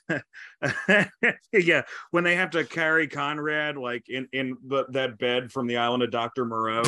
yeah, 1.52 1.82
when 2.12 2.24
they 2.24 2.36
have 2.36 2.52
to 2.52 2.64
carry 2.64 3.10
Conrad 3.10 3.76
like 3.76 4.08
in 4.08 4.26
in 4.32 4.56
the, 4.66 4.86
that 4.92 5.18
bed 5.18 5.52
from 5.52 5.68
the 5.68 5.76
island 5.76 6.02
of 6.02 6.10
Dr. 6.10 6.46
Moreau, 6.46 6.84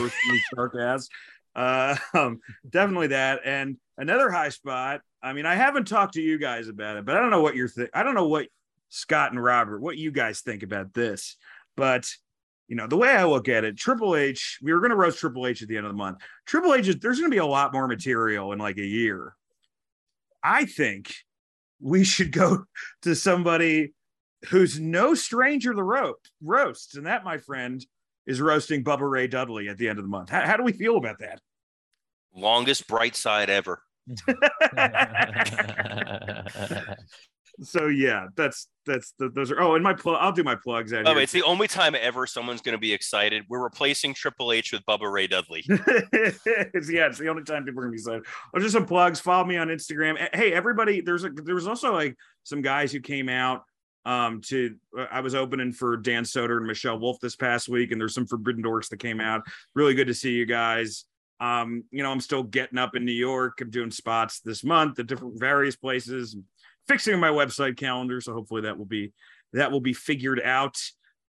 Starrcast. 0.56 1.10
Uh, 1.54 1.98
um, 2.14 2.40
definitely 2.70 3.08
that. 3.08 3.42
And 3.44 3.76
another 3.98 4.32
high 4.32 4.48
spot. 4.48 5.02
I 5.22 5.34
mean, 5.34 5.46
I 5.46 5.56
haven't 5.56 5.90
talked 5.90 6.14
to 6.14 6.22
you 6.22 6.38
guys 6.38 6.70
about 6.70 6.96
it, 6.96 7.04
but 7.04 7.18
I 7.18 7.20
don't 7.20 7.30
know 7.30 7.42
what 7.42 7.58
you're. 7.58 7.70
I 7.94 8.04
don't 8.04 8.16
know 8.16 8.30
what 8.30 8.48
Scott 8.88 9.34
and 9.34 9.44
Robert, 9.44 9.82
what 9.82 9.98
you 9.98 10.12
guys 10.12 10.40
think 10.40 10.64
about 10.64 10.94
this. 10.94 11.36
But 11.76 12.10
you 12.68 12.76
know, 12.76 12.88
the 12.88 12.98
way 12.98 13.10
I 13.10 13.26
look 13.26 13.50
at 13.50 13.64
it, 13.64 13.78
Triple 13.78 14.16
H, 14.16 14.60
we 14.62 14.74
were 14.74 14.80
going 14.80 14.92
to 14.92 14.96
roast 14.96 15.20
Triple 15.20 15.46
H 15.48 15.62
at 15.62 15.68
the 15.68 15.78
end 15.78 15.86
of 15.86 15.92
the 15.92 15.98
month. 15.98 16.20
Triple 16.46 16.74
H, 16.74 16.88
is- 16.88 17.00
there's 17.00 17.20
going 17.20 17.30
to 17.30 17.36
be 17.36 17.40
a 17.40 17.46
lot 17.46 17.74
more 17.74 17.88
material 17.88 18.52
in 18.54 18.60
like 18.60 18.78
a 18.78 18.86
year. 18.86 19.36
I 20.44 20.66
think 20.66 21.14
we 21.80 22.04
should 22.04 22.32
go 22.32 22.66
to 23.04 23.16
somebody 23.16 23.94
who's 24.50 24.80
no 24.80 25.14
stranger 25.16 25.74
to 25.74 25.84
ro- 25.84 26.16
roasts, 26.42 26.96
and 26.96 27.06
that, 27.06 27.24
my 27.24 27.38
friend, 27.38 27.86
is 28.26 28.42
roasting 28.42 28.84
Bubba 28.84 29.10
Ray 29.10 29.28
Dudley 29.28 29.70
at 29.70 29.78
the 29.78 29.88
end 29.90 30.00
of 30.00 30.06
the 30.06 30.10
month. 30.10 30.30
How, 30.30 30.46
how 30.46 30.58
do 30.58 30.64
we 30.64 30.74
feel 30.74 30.98
about 30.98 31.20
that? 31.20 31.40
Longest 32.36 32.88
bright 32.88 33.16
side 33.16 33.50
ever. 33.50 33.82
So 37.62 37.88
yeah, 37.88 38.28
that's 38.36 38.68
that's 38.86 39.14
the, 39.20 39.30
those 39.30 39.52
are. 39.52 39.62
Oh, 39.62 39.76
and 39.76 39.84
my 39.84 39.94
plug. 39.94 40.18
I'll 40.20 40.32
do 40.32 40.44
my 40.44 40.56
plugs 40.56 40.92
out 40.92 41.08
Oh, 41.08 41.14
here. 41.14 41.22
it's 41.22 41.32
the 41.32 41.44
only 41.44 41.68
time 41.68 41.96
ever 42.00 42.26
someone's 42.26 42.62
going 42.62 42.74
to 42.74 42.80
be 42.80 42.92
excited. 42.92 43.44
We're 43.48 43.62
replacing 43.64 44.16
Triple 44.16 44.52
H 44.52 44.72
with 44.74 44.84
Bubba 44.86 45.12
Ray 45.12 45.28
Dudley. 45.28 45.64
it's, 45.70 46.92
yeah, 46.92 47.06
it's 47.08 47.20
the 47.20 47.30
only 47.30 47.44
time 47.44 47.64
people 47.64 47.82
are 47.82 47.84
gonna 47.86 47.92
be 47.92 48.00
excited. 48.00 48.24
Oh, 48.54 48.60
just 48.60 48.74
some 48.74 48.86
plugs. 48.86 49.20
Follow 49.20 49.46
me 49.46 49.58
on 49.58 49.68
Instagram. 49.68 50.18
Hey, 50.36 50.52
everybody, 50.52 51.02
there's 51.02 51.24
a 51.24 51.30
there 51.30 51.56
was 51.56 51.68
also 51.68 51.94
like 51.94 52.18
some 52.44 52.62
guys 52.62 52.92
who 52.92 53.00
came 53.00 53.30
out 53.30 53.64
um 54.06 54.42
to 54.42 54.76
I 55.12 55.22
was 55.22 55.34
opening 55.36 55.72
for 55.72 55.96
Dan 55.96 56.24
Soder 56.24 56.58
and 56.58 56.66
Michelle 56.66 57.00
Wolf 57.00 57.20
this 57.22 57.36
past 57.36 57.70
week, 57.70 57.92
and 57.92 58.02
there's 58.02 58.16
some 58.16 58.26
Forbidden 58.28 58.64
Dorks 58.64 58.90
that 58.90 58.98
came 58.98 59.22
out. 59.22 59.44
Really 59.76 59.94
good 59.94 60.08
to 60.08 60.14
see 60.14 60.32
you 60.34 60.46
guys. 60.46 61.06
Um, 61.40 61.84
you 61.92 62.04
know, 62.04 62.12
I'm 62.12 62.22
still 62.22 62.44
getting 62.44 62.78
up 62.78 62.96
in 62.96 63.04
New 63.06 63.12
York. 63.12 63.60
I'm 63.60 63.70
doing 63.70 63.92
spots 63.92 64.40
this 64.40 64.64
month 64.64 65.00
at 65.00 65.08
different 65.08 65.40
various 65.40 65.76
places, 65.76 66.38
fixing 66.88 67.20
my 67.20 67.30
website 67.30 67.78
calendar. 67.78 68.22
So 68.22 68.34
hopefully 68.34 68.62
that 68.62 68.78
will 68.78 68.86
be 68.86 69.14
that 69.54 69.72
will 69.72 69.82
be 69.82 69.94
figured 69.94 70.42
out. 70.42 70.78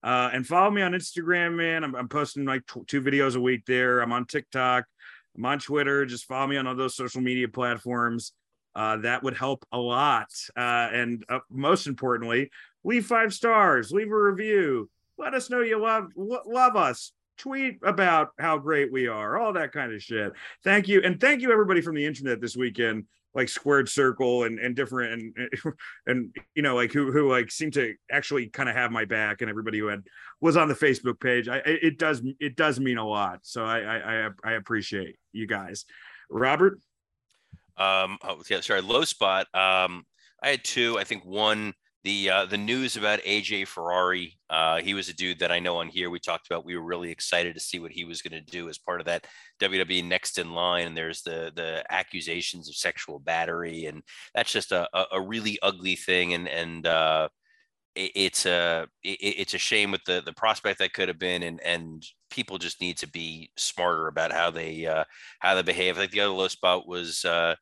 Uh, 0.03 0.31
and 0.33 0.47
follow 0.47 0.71
me 0.71 0.83
on 0.83 0.93
Instagram, 0.93 1.55
man. 1.55 1.83
I'm, 1.83 1.95
I'm 1.95 2.09
posting 2.09 2.45
like 2.45 2.67
tw- 2.67 2.87
two 2.87 3.01
videos 3.01 3.37
a 3.37 3.41
week 3.41 3.65
there. 3.67 4.01
I'm 4.01 4.13
on 4.13 4.27
TikTok. 4.27 4.85
I'm 5.37 5.47
on 5.47 5.59
Twitter. 5.59 6.05
Just 6.05 6.27
follow 6.27 6.47
me 6.47 6.57
on 6.57 6.67
all 6.67 6.75
those 6.75 6.95
social 6.95 7.23
media 7.23 7.49
platforms. 7.49 8.33
Uh, 8.75 8.99
that 8.99 9.23
would 9.23 9.37
help 9.37 9.65
a 9.73 9.79
lot. 9.79 10.29
Uh, 10.57 10.61
and 10.93 11.25
uh, 11.29 11.39
most 11.51 11.87
importantly, 11.87 12.51
leave 12.83 13.07
five 13.07 13.33
stars, 13.33 13.93
leave 13.93 14.11
a 14.11 14.17
review. 14.17 14.91
Let 15.17 15.33
us 15.33 15.49
know 15.49 15.61
you 15.61 15.81
love 15.81 16.09
love 16.17 16.77
us. 16.77 17.13
Tweet 17.37 17.79
about 17.83 18.29
how 18.39 18.59
great 18.59 18.93
we 18.93 19.09
are, 19.09 19.39
all 19.39 19.53
that 19.55 19.73
kind 19.73 19.93
of 19.93 20.03
shit. 20.03 20.33
Thank 20.63 20.87
you, 20.87 21.03
and 21.03 21.21
thank 21.21 21.41
you 21.41 21.53
everybody 21.53 21.81
from 21.81 21.95
the 21.95 22.05
internet 22.05 22.41
this 22.41 22.57
weekend 22.57 23.07
like 23.35 23.49
squared 23.49 23.89
circle 23.89 24.45
and 24.45 24.59
and 24.59 24.77
different 24.77 25.35
and 25.37 25.75
and 26.07 26.35
you 26.55 26.63
know 26.63 26.75
like 26.75 26.93
who 26.93 27.11
who 27.11 27.31
like 27.31 27.51
seem 27.51 27.71
to 27.71 27.95
actually 28.11 28.47
kind 28.47 28.69
of 28.69 28.75
have 28.75 28.91
my 28.91 29.05
back 29.05 29.41
and 29.41 29.51
everybody 29.51 29.79
who 29.79 29.87
had 29.87 30.03
was 30.41 30.57
on 30.57 30.69
the 30.69 30.75
facebook 30.75 31.21
page 31.21 31.49
i 31.49 31.61
it 31.65 31.99
does 31.99 32.23
it 32.41 32.57
does 32.57 32.79
mean 32.79 32.99
a 32.99 33.07
lot. 33.07 33.41
So 33.43 33.65
i 33.65 33.79
i 33.79 34.31
i 34.45 34.53
appreciate 34.53 35.17
you 35.33 35.47
guys. 35.47 35.85
Robert? 36.31 36.79
Um 37.77 38.19
oh, 38.23 38.43
yeah 38.49 38.61
sorry 38.61 38.81
low 38.81 39.05
spot 39.05 39.49
um 39.55 40.07
i 40.43 40.49
had 40.51 40.63
two 40.63 40.97
i 40.99 41.05
think 41.05 41.25
one 41.25 41.75
the 42.05 42.29
uh, 42.29 42.47
the 42.47 42.59
news 42.59 42.97
about 42.97 43.21
AJ 43.21 43.67
Ferrari. 43.67 44.39
Uh, 44.51 44.81
he 44.81 44.93
was 44.93 45.09
a 45.09 45.15
dude 45.15 45.39
that 45.39 45.51
I 45.51 45.59
know 45.59 45.79
on 45.79 45.89
here. 45.89 46.11
We 46.11 46.21
talked 46.21 46.47
about. 46.47 46.65
We 46.65 46.77
were 46.77 46.85
really 46.85 47.11
excited 47.11 47.55
to 47.55 47.61
see 47.61 47.81
what 47.81 47.93
he 47.93 48.05
was 48.05 48.21
going 48.21 48.33
to 48.33 48.51
do 48.51 48.69
as 48.69 48.77
part 48.79 49.01
of 49.01 49.07
that 49.07 49.27
WWE 49.61 50.05
Next 50.05 50.39
in 50.39 50.53
Line. 50.53 50.87
And 50.87 50.97
there's 50.97 51.23
the 51.23 51.51
the 51.57 51.83
accusations 51.91 52.69
of 52.69 52.77
sexual 52.77 53.19
battery, 53.19 53.87
and 53.87 54.03
that's 54.35 54.53
just 54.53 54.71
a 54.71 54.87
a, 55.11 55.21
really 55.21 55.59
ugly 55.63 55.97
thing. 55.97 56.35
And 56.35 56.47
and 56.47 56.87
uh, 56.87 57.29
it, 57.95 58.13
it's 58.15 58.45
a 58.45 58.87
it, 59.03 59.19
it's 59.21 59.55
a 59.55 59.59
shame 59.59 59.91
with 59.91 60.05
the 60.05 60.23
the 60.25 60.35
prospect 60.35 60.81
that 60.81 60.93
could 60.93 61.09
have 61.09 61.19
been, 61.19 61.43
and 61.43 61.59
and 61.63 62.05
people 62.31 62.59
just 62.59 62.83
need 62.83 62.99
to 62.99 63.09
be 63.09 63.51
smarter 63.57 64.09
about 64.09 64.31
how 64.31 64.51
they 64.51 64.85
uh, 64.87 65.05
how 65.39 65.55
they 65.55 65.63
behave. 65.63 65.97
Think 65.97 66.13
the 66.13 66.21
other 66.21 66.35
low 66.35 66.49
spot 66.49 66.87
was 66.87 67.25
uh, 67.25 67.55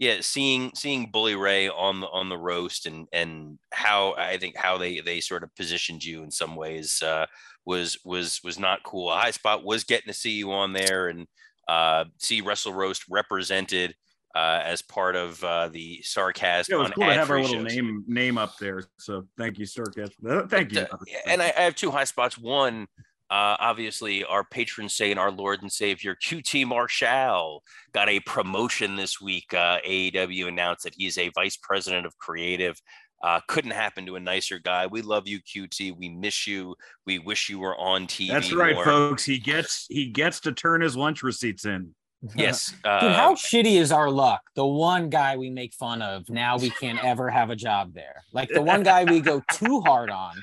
yeah, 0.00 0.16
seeing 0.22 0.72
seeing 0.74 1.10
Bully 1.10 1.36
Ray 1.36 1.68
on 1.68 2.00
the 2.00 2.08
on 2.08 2.30
the 2.30 2.38
roast 2.38 2.86
and 2.86 3.06
and 3.12 3.58
how 3.70 4.14
I 4.16 4.38
think 4.38 4.56
how 4.56 4.78
they 4.78 5.00
they 5.00 5.20
sort 5.20 5.44
of 5.44 5.54
positioned 5.54 6.02
you 6.02 6.22
in 6.22 6.30
some 6.30 6.56
ways 6.56 7.02
uh, 7.02 7.26
was 7.66 7.98
was 8.02 8.40
was 8.42 8.58
not 8.58 8.82
cool. 8.82 9.12
High 9.12 9.30
spot 9.30 9.62
was 9.62 9.84
getting 9.84 10.06
to 10.06 10.18
see 10.18 10.32
you 10.32 10.52
on 10.52 10.72
there 10.72 11.08
and 11.08 11.26
uh, 11.68 12.06
see 12.18 12.40
Wrestle 12.40 12.72
Roast 12.72 13.04
represented 13.10 13.94
uh, 14.34 14.62
as 14.64 14.80
part 14.80 15.16
of 15.16 15.44
uh, 15.44 15.68
the 15.68 16.00
sarcasm. 16.02 16.72
Yeah, 16.72 16.78
it 16.78 16.82
was 16.82 16.92
cool 16.92 17.04
to 17.04 17.12
have 17.12 17.30
our 17.30 17.42
little 17.42 17.62
shows. 17.62 17.76
name 17.76 18.02
name 18.06 18.38
up 18.38 18.56
there. 18.56 18.84
So 18.98 19.26
thank 19.36 19.58
you, 19.58 19.66
Sarcasm. 19.66 20.48
Thank 20.48 20.72
you. 20.72 20.86
and 21.26 21.42
I, 21.42 21.52
I 21.54 21.60
have 21.60 21.74
two 21.74 21.90
high 21.90 22.04
spots. 22.04 22.38
One 22.38 22.86
uh, 23.30 23.56
obviously, 23.60 24.24
our 24.24 24.42
patron 24.42 24.88
saint, 24.88 25.18
our 25.18 25.30
Lord 25.30 25.62
and 25.62 25.70
Savior, 25.70 26.16
QT 26.16 26.66
Marshall, 26.66 27.62
got 27.92 28.08
a 28.08 28.18
promotion 28.20 28.96
this 28.96 29.20
week. 29.20 29.54
Uh, 29.54 29.78
AEW 29.86 30.48
announced 30.48 30.82
that 30.82 30.94
he's 30.96 31.16
a 31.16 31.30
vice 31.30 31.56
president 31.56 32.06
of 32.06 32.18
creative. 32.18 32.80
Uh, 33.22 33.38
couldn't 33.46 33.70
happen 33.70 34.04
to 34.06 34.16
a 34.16 34.20
nicer 34.20 34.58
guy. 34.58 34.86
We 34.86 35.02
love 35.02 35.28
you, 35.28 35.40
QT. 35.42 35.96
We 35.96 36.08
miss 36.08 36.46
you. 36.46 36.74
We 37.06 37.20
wish 37.20 37.48
you 37.48 37.60
were 37.60 37.78
on 37.78 38.06
TV. 38.06 38.30
That's 38.30 38.52
right, 38.52 38.74
more. 38.74 38.84
folks. 38.84 39.24
He 39.24 39.38
gets 39.38 39.86
he 39.88 40.06
gets 40.06 40.40
to 40.40 40.52
turn 40.52 40.80
his 40.80 40.96
lunch 40.96 41.22
receipts 41.22 41.66
in. 41.66 41.94
Yes. 42.34 42.74
Uh, 42.84 43.00
Dude, 43.00 43.12
how 43.12 43.34
shitty 43.34 43.76
is 43.76 43.92
our 43.92 44.10
luck? 44.10 44.40
The 44.54 44.66
one 44.66 45.10
guy 45.10 45.36
we 45.36 45.50
make 45.50 45.74
fun 45.74 46.00
of, 46.02 46.28
now 46.30 46.56
we 46.56 46.70
can't 46.70 47.02
ever 47.04 47.28
have 47.28 47.50
a 47.50 47.56
job 47.56 47.92
there. 47.92 48.22
Like 48.32 48.48
the 48.48 48.62
one 48.62 48.82
guy 48.82 49.04
we 49.04 49.20
go 49.20 49.42
too 49.52 49.80
hard 49.82 50.10
on. 50.10 50.34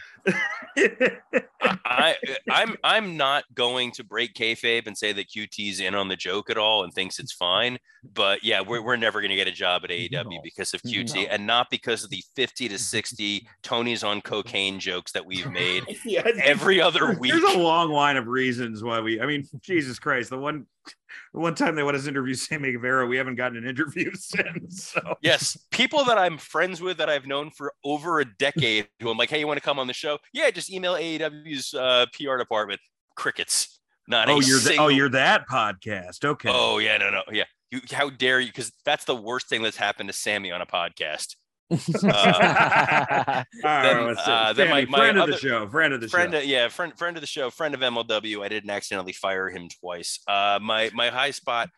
I, 1.86 2.16
I'm 2.50 2.76
I'm 2.84 3.18
not 3.18 3.44
going 3.54 3.92
to 3.94 4.04
break 4.04 4.34
kayfabe 4.34 4.88
and 4.88 4.98
say 4.98 5.12
that 5.14 5.30
QT's 5.30 5.80
in 5.80 5.96
on 5.96 6.08
the 6.08 6.16
joke 6.16 6.50
at 6.50 6.58
all 6.58 6.84
and 6.84 6.94
thinks 6.94 7.20
it's 7.20 7.34
fine. 7.34 7.78
But 8.14 8.44
yeah, 8.44 8.62
we're, 8.62 8.82
we're 8.82 8.96
never 8.96 9.20
going 9.20 9.32
to 9.32 9.36
get 9.36 9.48
a 9.48 9.52
job 9.52 9.84
at 9.84 9.90
AEW 9.90 10.12
no. 10.12 10.40
because 10.44 10.74
of 10.74 10.82
QT 10.84 11.16
no. 11.16 11.22
and 11.32 11.48
not 11.48 11.70
because 11.70 12.04
of 12.04 12.10
the 12.10 12.24
50 12.36 12.70
to 12.70 12.78
60 12.78 13.48
Tony's 13.64 14.04
on 14.04 14.22
cocaine 14.22 14.80
jokes 14.80 15.12
that 15.12 15.26
we've 15.26 15.50
made 15.52 15.84
yeah, 16.06 16.28
every 16.44 16.80
other 16.80 17.18
week. 17.20 17.32
There's 17.32 17.56
a 17.56 17.58
long 17.58 17.90
line 17.90 18.18
of 18.18 18.28
reasons 18.28 18.84
why 18.84 19.00
we. 19.00 19.20
I 19.20 19.26
mean, 19.26 19.46
Jesus 19.62 20.00
Christ, 20.00 20.30
the 20.30 20.38
one 20.38 20.66
the 20.77 20.77
one 21.32 21.56
time 21.56 21.76
they 21.76 21.84
want 21.84 21.96
us 21.96 22.04
to 22.04 22.10
interview 22.10 22.34
Sammy 22.36 22.72
Guevara, 22.72 23.06
we 23.06 23.18
haven't 23.18 23.36
gotten 23.36 23.58
an 23.58 23.68
interview 23.68 24.12
since. 24.16 24.86
So. 24.86 25.16
Yes, 25.22 25.58
people 25.72 26.04
that 26.06 26.18
I'm 26.18 26.38
friends 26.38 26.82
with 26.82 26.98
that 26.98 27.10
I've 27.10 27.28
known 27.28 27.52
for 27.52 27.74
over 27.84 28.20
a 28.20 28.26
decade, 28.26 28.88
who 29.02 29.10
I'm 29.10 29.18
like, 29.18 29.30
hey, 29.30 29.40
you 29.40 29.48
want 29.48 29.58
to 29.58 29.64
come 29.64 29.80
on 29.80 29.88
the 29.88 29.94
show? 29.94 30.18
Yeah, 30.34 30.50
just 30.52 30.72
email 30.72 30.94
AEW's 30.94 31.74
uh, 31.74 32.06
PR 32.14 32.38
department. 32.38 32.80
Crickets. 33.16 33.80
Not 34.08 34.30
oh, 34.30 34.40
you're 34.40 34.60
single... 34.60 34.88
the, 34.88 34.94
oh, 34.94 34.96
you're 34.96 35.10
that 35.10 35.48
podcast. 35.50 36.24
Okay. 36.24 36.50
Oh 36.52 36.78
yeah, 36.78 36.98
no, 36.98 37.10
no, 37.10 37.24
yeah. 37.32 37.44
You, 37.72 37.82
how 37.92 38.10
dare 38.10 38.40
you? 38.40 38.48
Because 38.48 38.72
that's 38.86 39.04
the 39.04 39.16
worst 39.16 39.50
thing 39.50 39.62
that's 39.62 39.76
happened 39.76 40.08
to 40.08 40.14
Sammy 40.14 40.52
on 40.52 40.62
a 40.62 40.66
podcast. 40.66 41.36
uh, 42.04 43.44
then, 43.62 44.16
uh, 44.18 44.54
then 44.54 44.70
my, 44.70 44.86
my 44.86 44.98
friend 44.98 45.20
other, 45.20 45.34
of 45.34 45.42
the 45.42 45.48
show, 45.48 45.68
friend 45.68 45.94
of 45.94 46.00
the 46.00 46.08
friend 46.08 46.32
show, 46.32 46.40
of, 46.40 46.46
yeah, 46.46 46.70
friend 46.70 46.98
friend 46.98 47.18
of 47.18 47.22
the 47.22 47.28
show, 47.28 47.50
friend 47.50 47.74
of 47.74 47.82
MLW. 47.82 48.42
I 48.42 48.48
didn't 48.48 48.70
accidentally 48.70 49.12
fire 49.12 49.50
him 49.50 49.68
twice. 49.82 50.20
Uh, 50.28 50.60
my 50.62 50.90
my 50.94 51.10
high 51.10 51.32
spot 51.32 51.70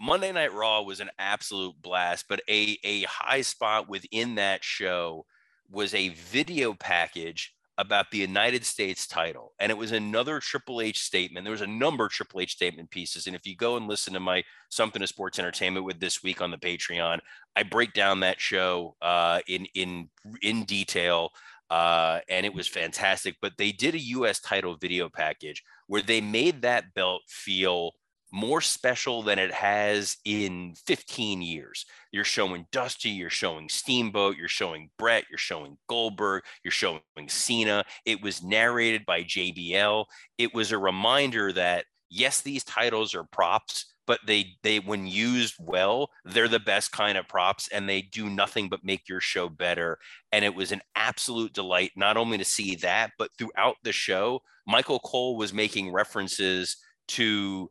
Monday 0.00 0.32
Night 0.32 0.52
Raw 0.52 0.82
was 0.82 0.98
an 0.98 1.10
absolute 1.20 1.80
blast, 1.80 2.26
but 2.28 2.40
a 2.48 2.78
a 2.82 3.02
high 3.02 3.42
spot 3.42 3.88
within 3.88 4.34
that 4.36 4.64
show 4.64 5.24
was 5.70 5.94
a 5.94 6.08
video 6.08 6.74
package 6.74 7.54
about 7.78 8.10
the 8.10 8.18
United 8.18 8.64
States 8.64 9.06
title. 9.06 9.54
And 9.60 9.70
it 9.70 9.78
was 9.78 9.92
another 9.92 10.40
Triple 10.40 10.80
H 10.80 11.00
statement. 11.00 11.44
There 11.44 11.52
was 11.52 11.60
a 11.60 11.66
number 11.66 12.06
of 12.06 12.10
Triple 12.10 12.40
H 12.40 12.52
statement 12.52 12.90
pieces. 12.90 13.26
And 13.28 13.36
if 13.36 13.46
you 13.46 13.56
go 13.56 13.76
and 13.76 13.86
listen 13.86 14.12
to 14.14 14.20
my 14.20 14.42
Something 14.68 15.00
to 15.00 15.06
Sports 15.06 15.38
Entertainment 15.38 15.86
with 15.86 16.00
this 16.00 16.22
week 16.22 16.42
on 16.42 16.50
the 16.50 16.58
Patreon, 16.58 17.20
I 17.54 17.62
break 17.62 17.92
down 17.92 18.20
that 18.20 18.40
show 18.40 18.96
uh, 19.00 19.40
in 19.46 19.66
in 19.74 20.10
in 20.42 20.64
detail. 20.64 21.30
Uh, 21.70 22.20
and 22.28 22.44
it 22.44 22.52
was 22.52 22.66
fantastic. 22.66 23.36
But 23.40 23.52
they 23.58 23.70
did 23.70 23.94
a 23.94 24.00
US 24.00 24.40
title 24.40 24.76
video 24.76 25.08
package 25.08 25.62
where 25.86 26.02
they 26.02 26.20
made 26.20 26.62
that 26.62 26.94
belt 26.94 27.22
feel 27.28 27.92
more 28.32 28.60
special 28.60 29.22
than 29.22 29.38
it 29.38 29.52
has 29.52 30.16
in 30.24 30.74
15 30.86 31.42
years. 31.42 31.86
You're 32.12 32.24
showing 32.24 32.66
Dusty, 32.72 33.10
you're 33.10 33.30
showing 33.30 33.68
Steamboat, 33.68 34.36
you're 34.36 34.48
showing 34.48 34.90
Bret, 34.98 35.24
you're 35.30 35.38
showing 35.38 35.78
Goldberg, 35.88 36.42
you're 36.64 36.72
showing 36.72 37.00
Cena. 37.28 37.84
It 38.04 38.22
was 38.22 38.42
narrated 38.42 39.06
by 39.06 39.22
JBL. 39.22 40.04
It 40.36 40.54
was 40.54 40.72
a 40.72 40.78
reminder 40.78 41.52
that 41.52 41.86
yes, 42.10 42.40
these 42.40 42.64
titles 42.64 43.14
are 43.14 43.24
props, 43.24 43.86
but 44.06 44.20
they 44.26 44.56
they 44.62 44.80
when 44.80 45.06
used 45.06 45.54
well, 45.60 46.10
they're 46.24 46.48
the 46.48 46.58
best 46.58 46.92
kind 46.92 47.18
of 47.18 47.28
props 47.28 47.68
and 47.68 47.88
they 47.88 48.02
do 48.02 48.30
nothing 48.30 48.68
but 48.68 48.84
make 48.84 49.08
your 49.08 49.20
show 49.20 49.48
better. 49.48 49.98
And 50.32 50.44
it 50.44 50.54
was 50.54 50.72
an 50.72 50.80
absolute 50.96 51.52
delight 51.52 51.92
not 51.96 52.16
only 52.16 52.38
to 52.38 52.44
see 52.44 52.76
that, 52.76 53.12
but 53.18 53.30
throughout 53.38 53.76
the 53.82 53.92
show, 53.92 54.40
Michael 54.66 54.98
Cole 55.00 55.36
was 55.36 55.52
making 55.52 55.92
references 55.92 56.76
to 57.08 57.70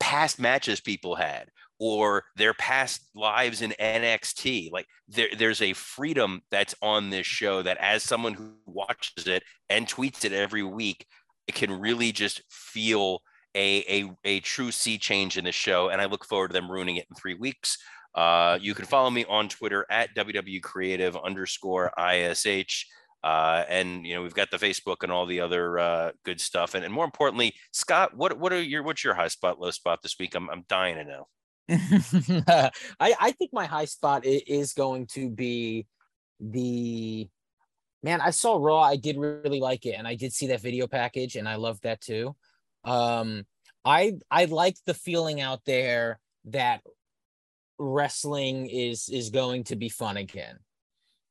past 0.00 0.38
matches 0.38 0.80
people 0.80 1.14
had 1.14 1.48
or 1.78 2.24
their 2.36 2.54
past 2.54 3.02
lives 3.14 3.62
in 3.62 3.74
NXT. 3.78 4.70
Like 4.72 4.86
there, 5.08 5.28
there's 5.36 5.62
a 5.62 5.74
freedom 5.74 6.42
that's 6.50 6.74
on 6.80 7.10
this 7.10 7.26
show 7.26 7.62
that 7.62 7.78
as 7.78 8.02
someone 8.02 8.34
who 8.34 8.54
watches 8.66 9.26
it 9.26 9.42
and 9.68 9.86
tweets 9.86 10.24
it 10.24 10.32
every 10.32 10.62
week, 10.62 11.06
it 11.46 11.54
can 11.54 11.78
really 11.78 12.12
just 12.12 12.42
feel 12.50 13.20
a, 13.54 13.84
a, 13.88 14.10
a 14.24 14.40
true 14.40 14.70
sea 14.70 14.98
change 14.98 15.38
in 15.38 15.44
the 15.44 15.52
show. 15.52 15.88
And 15.88 16.00
I 16.00 16.06
look 16.06 16.24
forward 16.24 16.48
to 16.48 16.52
them 16.54 16.70
ruining 16.70 16.96
it 16.96 17.06
in 17.10 17.16
three 17.16 17.34
weeks. 17.34 17.78
Uh, 18.14 18.58
you 18.60 18.74
can 18.74 18.86
follow 18.86 19.10
me 19.10 19.24
on 19.28 19.48
Twitter 19.48 19.86
at 19.90 20.14
WW 20.16 20.62
Creative 20.62 21.16
underscore 21.16 21.92
ISH. 21.98 22.86
Uh, 23.24 23.64
and 23.68 24.06
you 24.06 24.14
know 24.14 24.22
we've 24.22 24.34
got 24.34 24.50
the 24.50 24.56
Facebook 24.56 25.02
and 25.02 25.10
all 25.10 25.26
the 25.26 25.40
other 25.40 25.78
uh, 25.78 26.12
good 26.24 26.40
stuff, 26.40 26.74
and, 26.74 26.84
and 26.84 26.92
more 26.92 27.04
importantly, 27.04 27.54
Scott, 27.72 28.16
what 28.16 28.38
what 28.38 28.52
are 28.52 28.62
your 28.62 28.82
what's 28.82 29.02
your 29.02 29.14
high 29.14 29.28
spot, 29.28 29.60
low 29.60 29.70
spot 29.70 30.02
this 30.02 30.16
week? 30.18 30.34
I'm 30.34 30.48
I'm 30.50 30.64
dying 30.68 30.96
to 30.96 31.04
know. 31.04 31.26
I 33.00 33.14
I 33.20 33.32
think 33.32 33.52
my 33.52 33.66
high 33.66 33.86
spot 33.86 34.24
is 34.24 34.74
going 34.74 35.06
to 35.08 35.28
be 35.28 35.86
the 36.38 37.28
man. 38.02 38.20
I 38.20 38.30
saw 38.30 38.58
Raw. 38.58 38.80
I 38.80 38.96
did 38.96 39.16
really 39.18 39.60
like 39.60 39.86
it, 39.86 39.96
and 39.98 40.06
I 40.06 40.14
did 40.14 40.32
see 40.32 40.48
that 40.48 40.60
video 40.60 40.86
package, 40.86 41.36
and 41.36 41.48
I 41.48 41.56
loved 41.56 41.82
that 41.82 42.00
too. 42.00 42.36
Um, 42.84 43.44
I 43.84 44.18
I 44.30 44.44
like 44.44 44.76
the 44.86 44.94
feeling 44.94 45.40
out 45.40 45.62
there 45.64 46.20
that 46.44 46.82
wrestling 47.78 48.68
is 48.68 49.08
is 49.08 49.30
going 49.30 49.64
to 49.64 49.76
be 49.76 49.88
fun 49.88 50.16
again. 50.16 50.58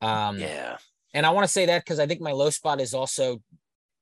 Um, 0.02 0.40
yeah 0.40 0.78
and 1.16 1.26
I 1.26 1.32
want 1.32 1.46
to 1.46 1.52
say 1.52 1.66
that 1.66 1.84
because 1.84 2.00
I 2.00 2.06
think 2.06 2.22
my 2.22 2.34
low 2.34 2.50
spot 2.50 2.82
is 2.82 2.94
also, 2.94 3.42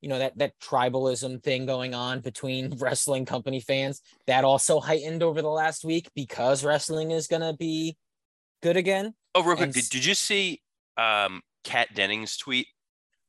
you 0.00 0.08
know, 0.08 0.18
that 0.18 0.36
that 0.38 0.52
tribalism 0.60 1.42
thing 1.42 1.64
going 1.64 1.94
on 1.94 2.20
between 2.20 2.76
wrestling 2.78 3.24
company 3.24 3.60
fans 3.60 4.02
that 4.26 4.44
also 4.44 4.80
heightened 4.80 5.22
over 5.22 5.40
the 5.40 5.48
last 5.48 5.84
week 5.84 6.10
because 6.14 6.64
wrestling 6.64 7.12
is 7.12 7.26
gonna 7.26 7.54
be 7.54 7.96
good 8.62 8.76
again. 8.76 9.14
Oh, 9.34 9.42
real 9.42 9.56
quick, 9.56 9.72
did, 9.72 9.88
did 9.88 10.04
you 10.04 10.14
see 10.14 10.60
um 10.96 11.40
Kat 11.62 11.94
Dennings' 11.94 12.36
tweet? 12.36 12.66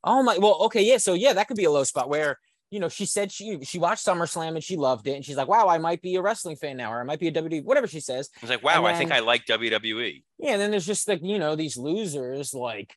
Oh 0.03 0.21
my 0.23 0.37
well, 0.37 0.57
okay, 0.63 0.83
yeah. 0.83 0.97
So 0.97 1.13
yeah, 1.13 1.33
that 1.33 1.47
could 1.47 1.57
be 1.57 1.65
a 1.65 1.71
low 1.71 1.83
spot 1.83 2.09
where 2.09 2.39
you 2.71 2.79
know, 2.79 2.89
she 2.89 3.05
said 3.05 3.31
she 3.31 3.63
she 3.63 3.79
watched 3.79 4.05
SummerSlam 4.05 4.55
and 4.55 4.63
she 4.63 4.75
loved 4.75 5.07
it, 5.07 5.13
and 5.13 5.23
she's 5.23 5.37
like, 5.37 5.47
"Wow, 5.47 5.67
I 5.69 5.77
might 5.77 6.01
be 6.01 6.15
a 6.15 6.21
wrestling 6.21 6.55
fan 6.55 6.77
now, 6.77 6.91
or 6.91 6.99
I 6.99 7.03
might 7.03 7.19
be 7.19 7.27
a 7.27 7.31
WWE, 7.31 7.63
whatever 7.63 7.87
she 7.87 7.99
says." 7.99 8.29
I 8.35 8.39
was 8.41 8.49
like, 8.49 8.63
wow, 8.63 8.85
And 8.85 8.87
I 8.87 8.97
think 8.97 9.11
I 9.11 9.19
like 9.19 9.49
E." 9.49 9.53
WWE. 9.53 10.23
Yeah, 10.39 10.51
and 10.53 10.61
then 10.61 10.71
there's 10.71 10.85
just 10.85 11.07
like 11.07 11.21
you 11.23 11.37
know 11.37 11.55
these 11.55 11.77
losers 11.77 12.53
like, 12.53 12.95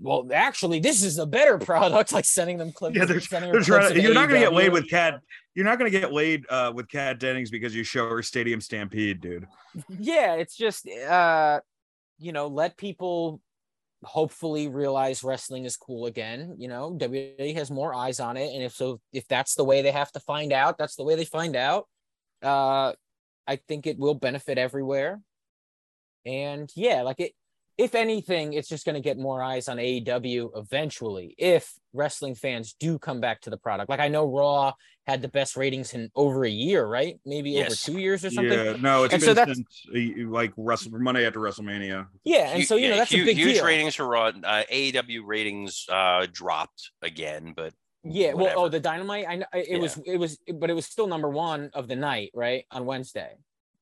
well, 0.00 0.28
actually, 0.32 0.80
this 0.80 1.02
is 1.02 1.18
a 1.18 1.26
better 1.26 1.58
product. 1.70 2.12
Like 2.12 2.24
sending 2.24 2.58
them 2.58 2.72
clips. 2.72 2.96
Yeah, 2.96 3.04
they're, 3.04 3.20
sending 3.20 3.52
they're 3.52 3.62
clips 3.62 3.92
to, 3.92 4.00
you're 4.00 4.14
not 4.14 4.28
gonna 4.28 4.40
get 4.40 4.52
AEW. 4.52 4.56
laid 4.56 4.72
with 4.72 4.88
Kat. 4.88 5.20
You're 5.54 5.64
not 5.64 5.78
gonna 5.78 5.90
get 5.90 6.12
laid 6.12 6.44
uh, 6.48 6.72
with 6.74 6.88
Kat 6.88 7.18
Dennings 7.18 7.50
because 7.50 7.74
you 7.74 7.82
show 7.82 8.08
her 8.08 8.22
Stadium 8.22 8.60
Stampede, 8.60 9.20
dude. 9.20 9.46
yeah 9.98 10.34
it's 10.34 10.56
just 10.56 10.88
uh 10.88 11.60
you 12.18 12.32
know 12.32 12.48
let 12.48 12.76
people 12.76 13.40
hopefully 14.02 14.68
realize 14.68 15.22
wrestling 15.22 15.64
is 15.64 15.76
cool 15.76 16.06
again 16.06 16.54
you 16.58 16.68
know 16.68 16.92
WWE 16.96 17.54
has 17.54 17.70
more 17.70 17.94
eyes 17.94 18.18
on 18.18 18.36
it 18.36 18.52
and 18.54 18.62
if 18.62 18.72
so 18.72 19.00
if 19.12 19.28
that's 19.28 19.54
the 19.54 19.64
way 19.64 19.82
they 19.82 19.90
have 19.90 20.10
to 20.12 20.20
find 20.20 20.52
out 20.52 20.78
that's 20.78 20.96
the 20.96 21.04
way 21.04 21.16
they 21.16 21.24
find 21.24 21.54
out 21.54 21.86
uh 22.42 22.92
i 23.46 23.56
think 23.68 23.86
it 23.86 23.98
will 23.98 24.14
benefit 24.14 24.56
everywhere 24.56 25.20
and 26.24 26.70
yeah 26.74 27.02
like 27.02 27.20
it 27.20 27.32
if 27.78 27.94
anything 27.94 28.52
it's 28.52 28.68
just 28.68 28.84
going 28.84 28.94
to 28.94 29.00
get 29.00 29.18
more 29.18 29.42
eyes 29.42 29.68
on 29.68 29.76
AEW 29.78 30.50
eventually 30.56 31.34
if 31.38 31.72
wrestling 31.92 32.34
fans 32.34 32.74
do 32.78 32.98
come 32.98 33.20
back 33.20 33.40
to 33.42 33.50
the 33.50 33.56
product 33.56 33.88
like 33.90 34.00
i 34.00 34.08
know 34.08 34.26
raw 34.26 34.72
had 35.06 35.22
the 35.22 35.28
best 35.28 35.56
ratings 35.56 35.92
in 35.94 36.10
over 36.14 36.44
a 36.44 36.50
year 36.50 36.86
right 36.86 37.18
maybe 37.26 37.60
over 37.60 37.74
two 37.74 37.98
years 37.98 38.24
or 38.24 38.30
something 38.30 38.52
Yeah, 38.52 38.76
no, 38.80 39.04
it's 39.04 39.14
And 39.14 39.20
been 39.20 39.28
so 39.30 39.34
that's- 39.34 39.56
since 39.56 40.18
uh, 40.20 40.28
like 40.28 40.52
Wrestle 40.56 40.92
Monday 41.00 41.26
after 41.26 41.40
WrestleMania. 41.40 42.06
yeah 42.24 42.50
and 42.54 42.64
so 42.64 42.76
you 42.76 42.88
know 42.90 42.96
that's 42.96 43.12
hu- 43.12 43.22
a 43.22 43.24
big 43.24 43.36
huge 43.36 43.54
deal 43.56 43.64
ratings 43.64 43.94
for 43.94 44.06
Raw. 44.06 44.26
Uh, 44.28 44.62
AEW 44.70 45.22
ratings 45.24 45.86
uh, 45.90 46.26
dropped 46.32 46.90
again, 47.02 47.54
but 47.56 47.72
Yeah, 48.04 48.32
well, 48.34 48.52
oh, 48.56 48.68
the 48.68 48.80
dynamite. 48.80 49.26
I 49.28 49.36
know 49.36 49.46
it 49.52 49.78
was, 49.80 49.98
it 50.06 50.16
was, 50.16 50.38
but 50.54 50.70
it 50.70 50.74
was 50.74 50.86
still 50.86 51.06
number 51.06 51.28
one 51.28 51.70
of 51.74 51.86
the 51.88 51.96
night, 51.96 52.30
right, 52.34 52.64
on 52.70 52.86
Wednesday. 52.86 53.32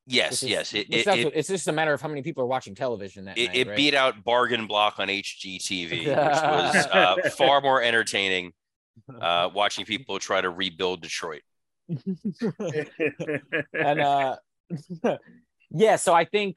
Yes, 0.09 0.43
is- 0.43 0.49
yes, 0.49 0.75
it 0.75 0.87
it, 0.91 1.07
it, 1.07 1.25
what- 1.25 1.37
it's 1.37 1.49
just 1.49 1.69
a 1.69 1.73
matter 1.73 1.93
of 1.93 2.01
how 2.01 2.09
many 2.09 2.23
people 2.23 2.43
are 2.43 2.47
watching 2.47 2.75
television 2.75 3.27
that 3.27 3.39
it, 3.39 3.49
night. 3.49 3.57
it 3.57 3.69
right? 3.69 3.77
beat 3.77 3.95
out 3.95 4.25
Bargain 4.25 4.67
Block 4.67 4.99
on 4.99 5.09
HGTV, 5.09 5.91
which 5.91 6.07
was 6.07 6.87
uh, 6.93 7.17
far 7.37 7.61
more 7.61 7.83
entertaining. 7.83 8.53
Uh, 9.21 9.49
watching 9.55 9.85
people 9.85 10.19
try 10.19 10.41
to 10.41 10.51
rebuild 10.51 11.03
Detroit. 11.03 11.43
and 11.89 12.01
uh, 14.01 14.37
yeah, 15.71 15.97
so 15.97 16.15
I 16.15 16.25
think 16.25 16.57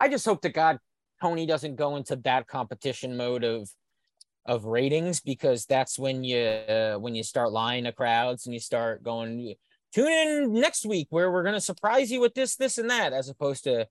I 0.00 0.08
just 0.08 0.24
hope 0.24 0.42
to 0.42 0.48
God 0.48 0.78
Tony 1.20 1.46
doesn't 1.46 1.76
go 1.76 1.96
into 1.96 2.16
that 2.16 2.46
competition 2.46 3.16
mode 3.16 3.44
of 3.44 3.68
of 4.46 4.64
ratings 4.64 5.20
because 5.20 5.66
that's 5.66 5.98
when 5.98 6.24
you 6.24 6.38
uh, 6.38 6.96
when 6.96 7.14
you 7.14 7.22
start 7.22 7.52
lying 7.52 7.84
to 7.84 7.92
crowds 7.92 8.46
and 8.46 8.54
you 8.54 8.60
start 8.60 9.02
going 9.02 9.54
tune 9.94 10.12
in 10.12 10.52
next 10.52 10.86
week 10.86 11.08
where 11.10 11.30
we're 11.30 11.42
gonna 11.42 11.60
surprise 11.60 12.10
you 12.10 12.20
with 12.20 12.34
this 12.34 12.56
this 12.56 12.78
and 12.78 12.90
that 12.90 13.12
as 13.12 13.28
opposed 13.28 13.64
to 13.64 13.86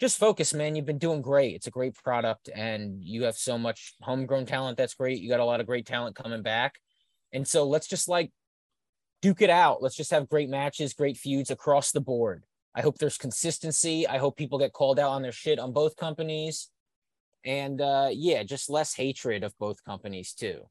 just 0.00 0.18
focus 0.18 0.52
man 0.52 0.74
you've 0.74 0.86
been 0.86 0.98
doing 0.98 1.22
great. 1.22 1.54
It's 1.54 1.66
a 1.66 1.70
great 1.70 1.94
product 1.94 2.50
and 2.54 3.02
you 3.02 3.24
have 3.24 3.36
so 3.36 3.56
much 3.56 3.94
homegrown 4.00 4.46
talent 4.46 4.76
that's 4.76 4.94
great. 4.94 5.20
You 5.20 5.28
got 5.28 5.40
a 5.40 5.44
lot 5.44 5.60
of 5.60 5.66
great 5.66 5.86
talent 5.86 6.16
coming 6.16 6.42
back. 6.42 6.74
And 7.32 7.46
so 7.46 7.68
let's 7.68 7.86
just 7.86 8.08
like 8.08 8.32
duke 9.20 9.42
it 9.42 9.50
out. 9.50 9.82
Let's 9.82 9.96
just 9.96 10.10
have 10.10 10.28
great 10.28 10.48
matches 10.48 10.94
great 10.94 11.16
feuds 11.16 11.50
across 11.50 11.92
the 11.92 12.00
board. 12.00 12.44
I 12.74 12.80
hope 12.80 12.98
there's 12.98 13.18
consistency. 13.18 14.08
I 14.08 14.18
hope 14.18 14.36
people 14.36 14.58
get 14.58 14.72
called 14.72 14.98
out 14.98 15.10
on 15.10 15.22
their 15.22 15.32
shit 15.32 15.58
on 15.58 15.72
both 15.72 15.96
companies. 15.96 16.68
And 17.44 17.80
uh 17.80 18.08
yeah 18.12 18.42
just 18.42 18.70
less 18.70 18.94
hatred 18.94 19.44
of 19.44 19.56
both 19.58 19.84
companies 19.84 20.32
too. 20.32 20.62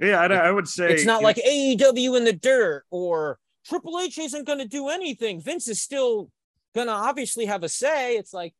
Yeah, 0.00 0.20
I, 0.20 0.26
I 0.26 0.50
would 0.50 0.66
say 0.66 0.92
it's 0.92 1.04
not 1.04 1.22
like 1.22 1.36
AEW 1.36 2.16
in 2.16 2.24
the 2.24 2.32
dirt 2.32 2.84
or 2.90 3.38
Triple 3.64 3.98
H 4.00 4.18
isn't 4.18 4.46
going 4.46 4.58
to 4.58 4.68
do 4.68 4.88
anything. 4.88 5.40
Vince 5.40 5.68
is 5.68 5.80
still 5.80 6.30
going 6.74 6.86
to 6.88 6.92
obviously 6.92 7.46
have 7.46 7.62
a 7.62 7.68
say. 7.68 8.16
It's 8.16 8.32
like, 8.32 8.54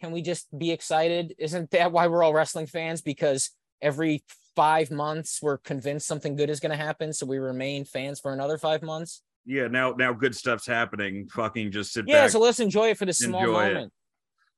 can 0.00 0.12
we 0.12 0.22
just 0.22 0.46
be 0.56 0.70
excited? 0.70 1.34
Isn't 1.38 1.70
that 1.72 1.92
why 1.92 2.06
we're 2.06 2.22
all 2.22 2.32
wrestling 2.34 2.66
fans? 2.66 3.02
Because 3.02 3.50
every 3.82 4.24
five 4.56 4.90
months 4.90 5.40
we're 5.42 5.58
convinced 5.58 6.06
something 6.06 6.36
good 6.36 6.50
is 6.50 6.58
going 6.60 6.70
to 6.76 6.76
happen. 6.84 7.12
So 7.12 7.26
we 7.26 7.38
remain 7.38 7.84
fans 7.84 8.18
for 8.20 8.32
another 8.32 8.58
five 8.58 8.82
months. 8.82 9.22
yeah, 9.46 9.68
now 9.68 9.92
now 9.92 10.12
good 10.12 10.34
stuff's 10.34 10.66
happening. 10.66 11.28
Fucking 11.28 11.70
just 11.70 11.92
sit 11.92 12.06
Yeah. 12.08 12.22
back. 12.22 12.30
So 12.30 12.40
let's 12.40 12.60
enjoy 12.60 12.90
it 12.90 12.98
for 12.98 13.06
the 13.06 13.12
small 13.12 13.40
Enjoy 13.40 13.64
it. 13.66 13.74
moment. 13.74 13.92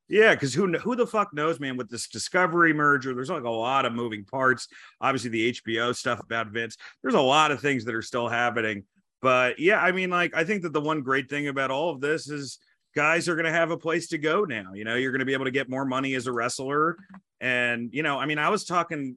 Yeah, 0.09 0.35
because 0.35 0.53
who 0.53 0.71
who 0.79 0.97
the 0.97 1.07
fuck 1.07 1.33
knows, 1.33 1.59
man? 1.61 1.77
With 1.77 1.89
this 1.89 2.09
Discovery 2.09 2.73
merger, 2.75 3.15
there's 3.15 3.31
like 3.31 3.45
a 3.45 3.51
lot 3.51 3.87
of 3.87 3.93
moving 3.95 4.25
parts. 4.25 4.69
Obviously, 5.01 5.31
the 5.31 5.51
HBO 5.53 5.95
stuff 5.95 6.21
about 6.21 6.49
Vince. 6.49 6.77
There's 7.03 7.15
a 7.15 7.21
lot 7.21 7.51
of 7.51 7.61
things 7.61 7.85
that 7.85 7.95
are 7.95 8.03
still 8.03 8.29
happening. 8.29 8.85
But 9.23 9.61
yeah, 9.61 9.81
I 9.81 9.93
mean, 9.93 10.11
like 10.11 10.35
I 10.35 10.45
think 10.45 10.63
that 10.63 10.73
the 10.73 10.81
one 10.81 11.01
great 11.01 11.31
thing 11.31 11.47
about 11.47 11.71
all 11.71 11.91
of 11.91 12.01
this 12.01 12.29
is 12.29 12.59
guys 12.95 13.29
are 13.29 13.37
going 13.37 13.47
to 13.47 13.53
have 13.53 13.71
a 13.71 13.79
place 13.79 14.09
to 14.09 14.19
go 14.19 14.45
now. 14.45 14.73
You 14.75 14.85
know, 14.85 14.97
you're 14.97 15.13
going 15.13 15.21
to 15.21 15.25
be 15.25 15.33
able 15.33 15.45
to 15.45 15.53
get 15.53 15.71
more 15.71 15.85
money 15.85 16.15
as 16.15 16.27
a 16.27 16.33
wrestler, 16.33 16.97
and 17.41 17.91
you 17.93 18.03
know, 18.03 18.19
I 18.19 18.27
mean, 18.27 18.39
I 18.39 18.51
was 18.51 18.65
talking 18.65 19.17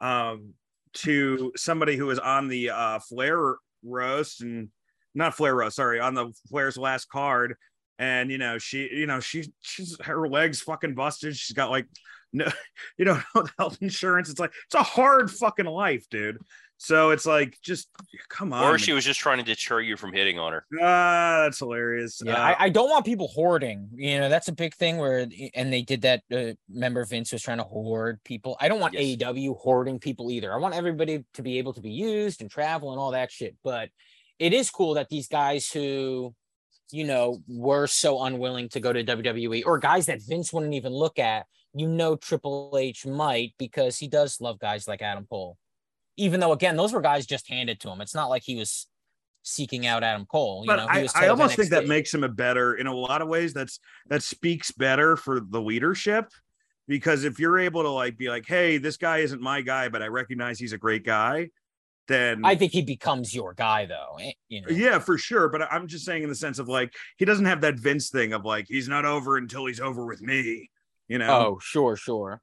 um 0.00 0.52
to 0.92 1.52
somebody 1.56 1.96
who 1.96 2.06
was 2.06 2.18
on 2.18 2.48
the 2.48 2.70
uh 2.70 2.98
Flair 2.98 3.56
roast 3.84 4.42
and 4.42 4.68
not 5.14 5.34
Flair 5.34 5.54
roast, 5.54 5.76
sorry, 5.76 6.00
on 6.00 6.14
the 6.14 6.32
Flair's 6.48 6.76
last 6.76 7.08
card. 7.08 7.54
And 7.98 8.30
you 8.30 8.36
know 8.36 8.58
she 8.58 8.90
you 8.92 9.06
know 9.06 9.20
she 9.20 9.50
she's 9.62 9.96
her 10.02 10.28
legs 10.28 10.60
fucking 10.60 10.94
busted. 10.94 11.34
She's 11.34 11.56
got 11.56 11.70
like 11.70 11.86
no 12.32 12.46
you 12.98 13.06
know 13.06 13.20
health 13.58 13.78
insurance. 13.80 14.28
It's 14.28 14.40
like 14.40 14.52
it's 14.66 14.74
a 14.74 14.82
hard 14.82 15.30
fucking 15.30 15.64
life 15.66 16.04
dude 16.10 16.38
so 16.78 17.10
it's 17.10 17.24
like 17.26 17.56
just 17.62 17.88
come 18.28 18.52
on 18.52 18.64
or 18.64 18.78
she 18.78 18.92
was 18.92 19.04
just 19.04 19.18
trying 19.20 19.38
to 19.38 19.44
deter 19.44 19.80
you 19.80 19.96
from 19.96 20.12
hitting 20.12 20.38
on 20.38 20.52
her. 20.52 20.64
ah 20.82 21.42
that's 21.44 21.58
hilarious 21.58 22.20
Yeah, 22.24 22.34
Uh, 22.34 22.38
I, 22.58 22.64
I 22.64 22.68
don't 22.68 22.90
want 22.90 23.04
people 23.04 23.28
hoarding. 23.28 23.88
You 23.94 24.20
know, 24.20 24.28
that's 24.28 24.48
a 24.48 24.52
big 24.52 24.74
thing 24.74 24.98
where, 24.98 25.26
and 25.54 25.72
they 25.72 25.82
did 25.82 26.02
that. 26.02 26.22
Uh, 26.32 26.52
remember, 26.72 27.04
Vince 27.04 27.32
was 27.32 27.42
trying 27.42 27.58
to 27.58 27.64
hoard 27.64 28.20
people. 28.24 28.56
I 28.60 28.68
don't 28.68 28.80
want 28.80 28.94
Yes. 28.94 29.16
AEW 29.18 29.56
hoarding 29.58 29.98
people 29.98 30.30
either. 30.30 30.52
I 30.52 30.56
want 30.58 30.74
everybody 30.74 31.24
to 31.34 31.42
be 31.42 31.58
able 31.58 31.72
to 31.74 31.80
be 31.80 31.90
used 31.92 32.40
and 32.42 32.50
travel 32.50 32.90
and 32.92 33.00
all 33.00 33.12
that 33.12 33.30
shit. 33.32 33.56
But 33.64 33.88
it 34.38 34.52
is 34.52 34.70
cool 34.70 34.94
that 34.94 35.08
these 35.08 35.28
guys 35.28 35.70
who, 35.70 36.34
you 36.90 37.04
know, 37.04 37.42
were 37.48 37.86
so 37.86 38.22
unwilling 38.22 38.68
to 38.70 38.80
go 38.80 38.92
to 38.92 39.02
WWE 39.02 39.62
or 39.64 39.78
guys 39.78 40.06
that 40.06 40.20
Vince 40.22 40.52
wouldn't 40.52 40.74
even 40.74 40.92
look 40.92 41.18
at, 41.18 41.46
you 41.74 41.88
know, 41.88 42.16
Triple 42.16 42.76
H 42.78 43.06
might 43.06 43.54
because 43.58 43.96
he 43.98 44.08
does 44.08 44.40
love 44.40 44.58
guys 44.58 44.86
like 44.86 45.00
Adam 45.02 45.26
Cole. 45.28 45.56
Even 46.16 46.40
though, 46.40 46.52
again, 46.52 46.76
those 46.76 46.92
were 46.92 47.00
guys 47.00 47.26
just 47.26 47.48
handed 47.48 47.80
to 47.80 47.90
him. 47.90 48.00
It's 48.00 48.14
not 48.14 48.28
like 48.28 48.42
he 48.44 48.56
was 48.56 48.86
seeking 49.42 49.86
out 49.86 50.02
Adam 50.02 50.26
Cole. 50.26 50.62
You 50.64 50.68
but 50.68 50.76
know, 50.76 50.88
he 50.88 50.98
I, 50.98 51.02
was 51.02 51.14
I 51.14 51.28
almost 51.28 51.56
think 51.56 51.70
that 51.70 51.86
makes 51.86 52.12
him 52.12 52.24
a 52.24 52.28
better 52.28 52.74
in 52.74 52.86
a 52.86 52.94
lot 52.94 53.22
of 53.22 53.28
ways 53.28 53.52
that's 53.52 53.78
that 54.08 54.22
speaks 54.22 54.72
better 54.72 55.16
for 55.16 55.40
the 55.40 55.60
leadership 55.60 56.30
because 56.88 57.24
if 57.24 57.38
you're 57.38 57.58
able 57.58 57.82
to 57.82 57.90
like 57.90 58.16
be 58.16 58.28
like 58.28 58.44
hey 58.46 58.78
this 58.78 58.96
guy 58.96 59.18
isn't 59.18 59.40
my 59.40 59.60
guy 59.60 59.88
but 59.88 60.02
i 60.02 60.06
recognize 60.06 60.58
he's 60.58 60.72
a 60.72 60.78
great 60.78 61.04
guy 61.04 61.48
then 62.08 62.44
I 62.44 62.54
think 62.54 62.72
he 62.72 62.82
becomes 62.82 63.34
your 63.34 63.54
guy 63.54 63.86
though. 63.86 64.18
eh, 64.20 64.32
You 64.48 64.62
know. 64.62 64.68
Yeah, 64.70 64.98
for 64.98 65.18
sure. 65.18 65.48
But 65.48 65.62
I'm 65.72 65.88
just 65.88 66.04
saying 66.04 66.22
in 66.22 66.28
the 66.28 66.34
sense 66.34 66.58
of 66.58 66.68
like 66.68 66.94
he 67.16 67.24
doesn't 67.24 67.46
have 67.46 67.62
that 67.62 67.78
Vince 67.78 68.10
thing 68.10 68.32
of 68.32 68.44
like 68.44 68.66
he's 68.68 68.88
not 68.88 69.04
over 69.04 69.36
until 69.36 69.66
he's 69.66 69.80
over 69.80 70.06
with 70.06 70.22
me, 70.22 70.70
you 71.08 71.18
know. 71.18 71.28
Oh, 71.28 71.58
sure, 71.60 71.96
sure. 71.96 72.40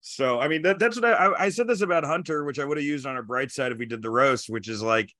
So 0.00 0.40
I 0.40 0.48
mean 0.48 0.62
that, 0.62 0.78
that's 0.78 1.00
what 1.00 1.04
I, 1.04 1.32
I 1.38 1.48
said 1.50 1.66
this 1.66 1.82
about 1.82 2.04
Hunter, 2.04 2.44
which 2.44 2.58
I 2.58 2.64
would 2.64 2.78
have 2.78 2.84
used 2.84 3.06
on 3.06 3.16
our 3.16 3.22
bright 3.22 3.50
side 3.50 3.72
if 3.72 3.78
we 3.78 3.86
did 3.86 4.02
the 4.02 4.10
roast, 4.10 4.48
which 4.48 4.68
is 4.68 4.82
like 4.82 5.12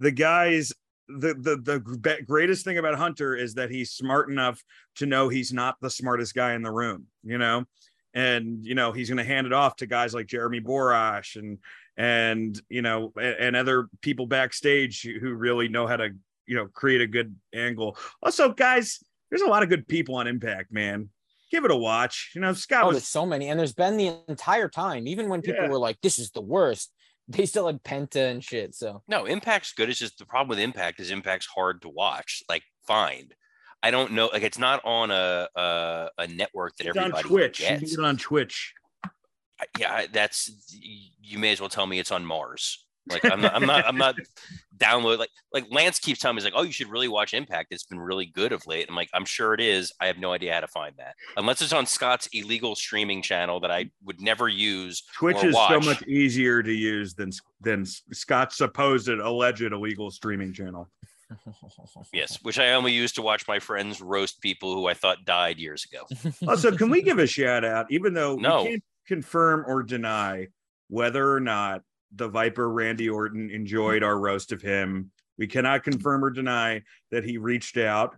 the 0.00 0.10
guys. 0.10 0.72
The 1.08 1.34
the 1.34 1.56
the 1.56 2.22
greatest 2.24 2.64
thing 2.64 2.78
about 2.78 2.94
Hunter 2.94 3.34
is 3.34 3.54
that 3.54 3.68
he's 3.68 3.90
smart 3.90 4.30
enough 4.30 4.62
to 4.96 5.06
know 5.06 5.28
he's 5.28 5.52
not 5.52 5.74
the 5.80 5.90
smartest 5.90 6.36
guy 6.36 6.54
in 6.54 6.62
the 6.62 6.70
room, 6.70 7.06
you 7.24 7.36
know, 7.36 7.64
and 8.14 8.64
you 8.64 8.76
know 8.76 8.92
he's 8.92 9.08
going 9.08 9.18
to 9.18 9.24
hand 9.24 9.46
it 9.46 9.52
off 9.52 9.74
to 9.76 9.86
guys 9.86 10.14
like 10.14 10.26
Jeremy 10.26 10.60
Borash 10.60 11.34
and 11.34 11.58
and 11.96 12.60
you 12.68 12.82
know 12.82 13.12
and, 13.16 13.36
and 13.40 13.56
other 13.56 13.88
people 14.02 14.26
backstage 14.26 15.02
who 15.02 15.34
really 15.34 15.68
know 15.68 15.86
how 15.86 15.96
to 15.96 16.10
you 16.46 16.56
know 16.56 16.66
create 16.66 17.00
a 17.00 17.06
good 17.06 17.34
angle. 17.54 17.96
Also, 18.22 18.52
guys, 18.52 19.02
there's 19.30 19.42
a 19.42 19.48
lot 19.48 19.62
of 19.62 19.68
good 19.68 19.86
people 19.86 20.16
on 20.16 20.26
Impact, 20.26 20.72
man. 20.72 21.08
Give 21.50 21.64
it 21.64 21.70
a 21.70 21.76
watch. 21.76 22.30
You 22.34 22.40
know, 22.40 22.52
Scott 22.52 22.84
Oh, 22.84 22.86
was 22.88 22.96
there's 22.96 23.08
so 23.08 23.26
many, 23.26 23.48
and 23.48 23.58
there's 23.58 23.72
been 23.72 23.96
the 23.96 24.18
entire 24.28 24.68
time, 24.68 25.06
even 25.08 25.28
when 25.28 25.42
people 25.42 25.64
Yeah. 25.64 25.68
were 25.70 25.78
like, 25.78 25.98
"This 26.00 26.18
is 26.18 26.30
the 26.30 26.40
worst," 26.40 26.92
they 27.28 27.46
still 27.46 27.66
had 27.66 27.82
Penta 27.82 28.30
and 28.30 28.42
shit. 28.42 28.74
So 28.74 29.02
No, 29.08 29.24
Impact's 29.26 29.72
good. 29.72 29.88
It's 29.90 29.98
just 29.98 30.18
the 30.18 30.26
problem 30.26 30.48
with 30.48 30.58
Impact 30.60 31.00
is 31.00 31.10
Impact's 31.10 31.46
hard 31.46 31.82
to 31.82 31.88
watch. 31.88 32.42
Like, 32.48 32.62
find. 32.86 33.34
I 33.82 33.90
don't 33.90 34.12
know. 34.12 34.26
Like, 34.32 34.42
it's 34.42 34.58
not 34.58 34.84
on 34.84 35.10
a 35.10 35.48
a, 35.56 36.08
a 36.18 36.26
network 36.26 36.76
that 36.76 36.86
It's 36.86 36.96
on 36.96 37.04
everybody 37.04 37.28
Twitch. 37.28 37.60
You 37.60 37.66
can 37.66 37.78
gets. 37.80 37.92
get 37.92 37.98
it 38.00 38.04
on 38.04 38.16
Twitch. 38.16 38.74
Yeah, 39.78 40.06
that's. 40.12 40.50
You 41.20 41.38
may 41.38 41.52
as 41.52 41.60
well 41.60 41.68
tell 41.68 41.86
me 41.86 41.98
it's 41.98 42.10
on 42.12 42.24
Mars. 42.24 42.86
Like 43.10 43.24
I'm 43.24 43.40
not, 43.40 43.54
I'm 43.54 43.66
not, 43.66 43.86
I'm 43.86 43.96
not 43.96 44.16
download 44.78 45.18
like 45.18 45.30
like 45.52 45.66
Lance 45.70 45.98
keeps 45.98 46.20
telling 46.20 46.36
me 46.36 46.40
he's 46.42 46.44
like, 46.44 46.54
oh, 46.56 46.62
you 46.62 46.72
should 46.72 46.88
really 46.88 47.08
watch 47.08 47.34
Impact. 47.34 47.68
It's 47.70 47.84
been 47.84 48.00
really 48.00 48.26
good 48.26 48.52
of 48.52 48.66
late. 48.66 48.86
I'm 48.88 48.94
like, 48.94 49.10
I'm 49.12 49.24
sure 49.24 49.52
it 49.54 49.60
is. 49.60 49.92
I 50.00 50.06
have 50.06 50.18
no 50.18 50.32
idea 50.32 50.54
how 50.54 50.60
to 50.60 50.68
find 50.68 50.94
that 50.98 51.14
unless 51.36 51.60
it's 51.62 51.72
on 51.72 51.86
Scott's 51.86 52.28
illegal 52.32 52.74
streaming 52.74 53.22
channel 53.22 53.60
that 53.60 53.70
I 53.70 53.90
would 54.04 54.20
never 54.20 54.48
use. 54.48 55.02
Twitch 55.14 55.42
is 55.44 55.54
so 55.54 55.80
much 55.80 56.02
easier 56.06 56.62
to 56.62 56.72
use 56.72 57.14
than 57.14 57.30
than 57.60 57.84
Scott's 57.84 58.56
supposed 58.56 59.08
alleged 59.08 59.62
illegal 59.62 60.10
streaming 60.10 60.52
channel. 60.52 60.88
Yes, 62.12 62.38
which 62.42 62.58
I 62.58 62.72
only 62.72 62.92
use 62.92 63.12
to 63.12 63.22
watch 63.22 63.46
my 63.46 63.60
friends 63.60 64.00
roast 64.00 64.40
people 64.40 64.74
who 64.74 64.86
I 64.88 64.94
thought 64.94 65.24
died 65.24 65.58
years 65.58 65.86
ago. 65.90 66.32
Also, 66.48 66.76
can 66.76 66.90
we 66.90 67.02
give 67.02 67.18
a 67.20 67.26
shout 67.26 67.64
out, 67.64 67.86
even 67.90 68.14
though 68.14 68.34
No. 68.34 68.64
we 68.64 68.70
can't 68.70 68.84
confirm 69.06 69.64
or 69.66 69.82
deny 69.84 70.48
whether 70.88 71.32
or 71.32 71.38
not 71.40 71.82
the 72.14 72.28
Viper 72.28 72.70
Randy 72.70 73.08
Orton 73.08 73.50
enjoyed 73.50 74.02
our 74.02 74.18
roast 74.18 74.52
of 74.52 74.62
him? 74.62 75.10
We 75.38 75.46
cannot 75.46 75.84
confirm 75.84 76.24
or 76.24 76.30
deny 76.30 76.82
that 77.10 77.24
he 77.24 77.38
reached 77.38 77.76
out 77.76 78.16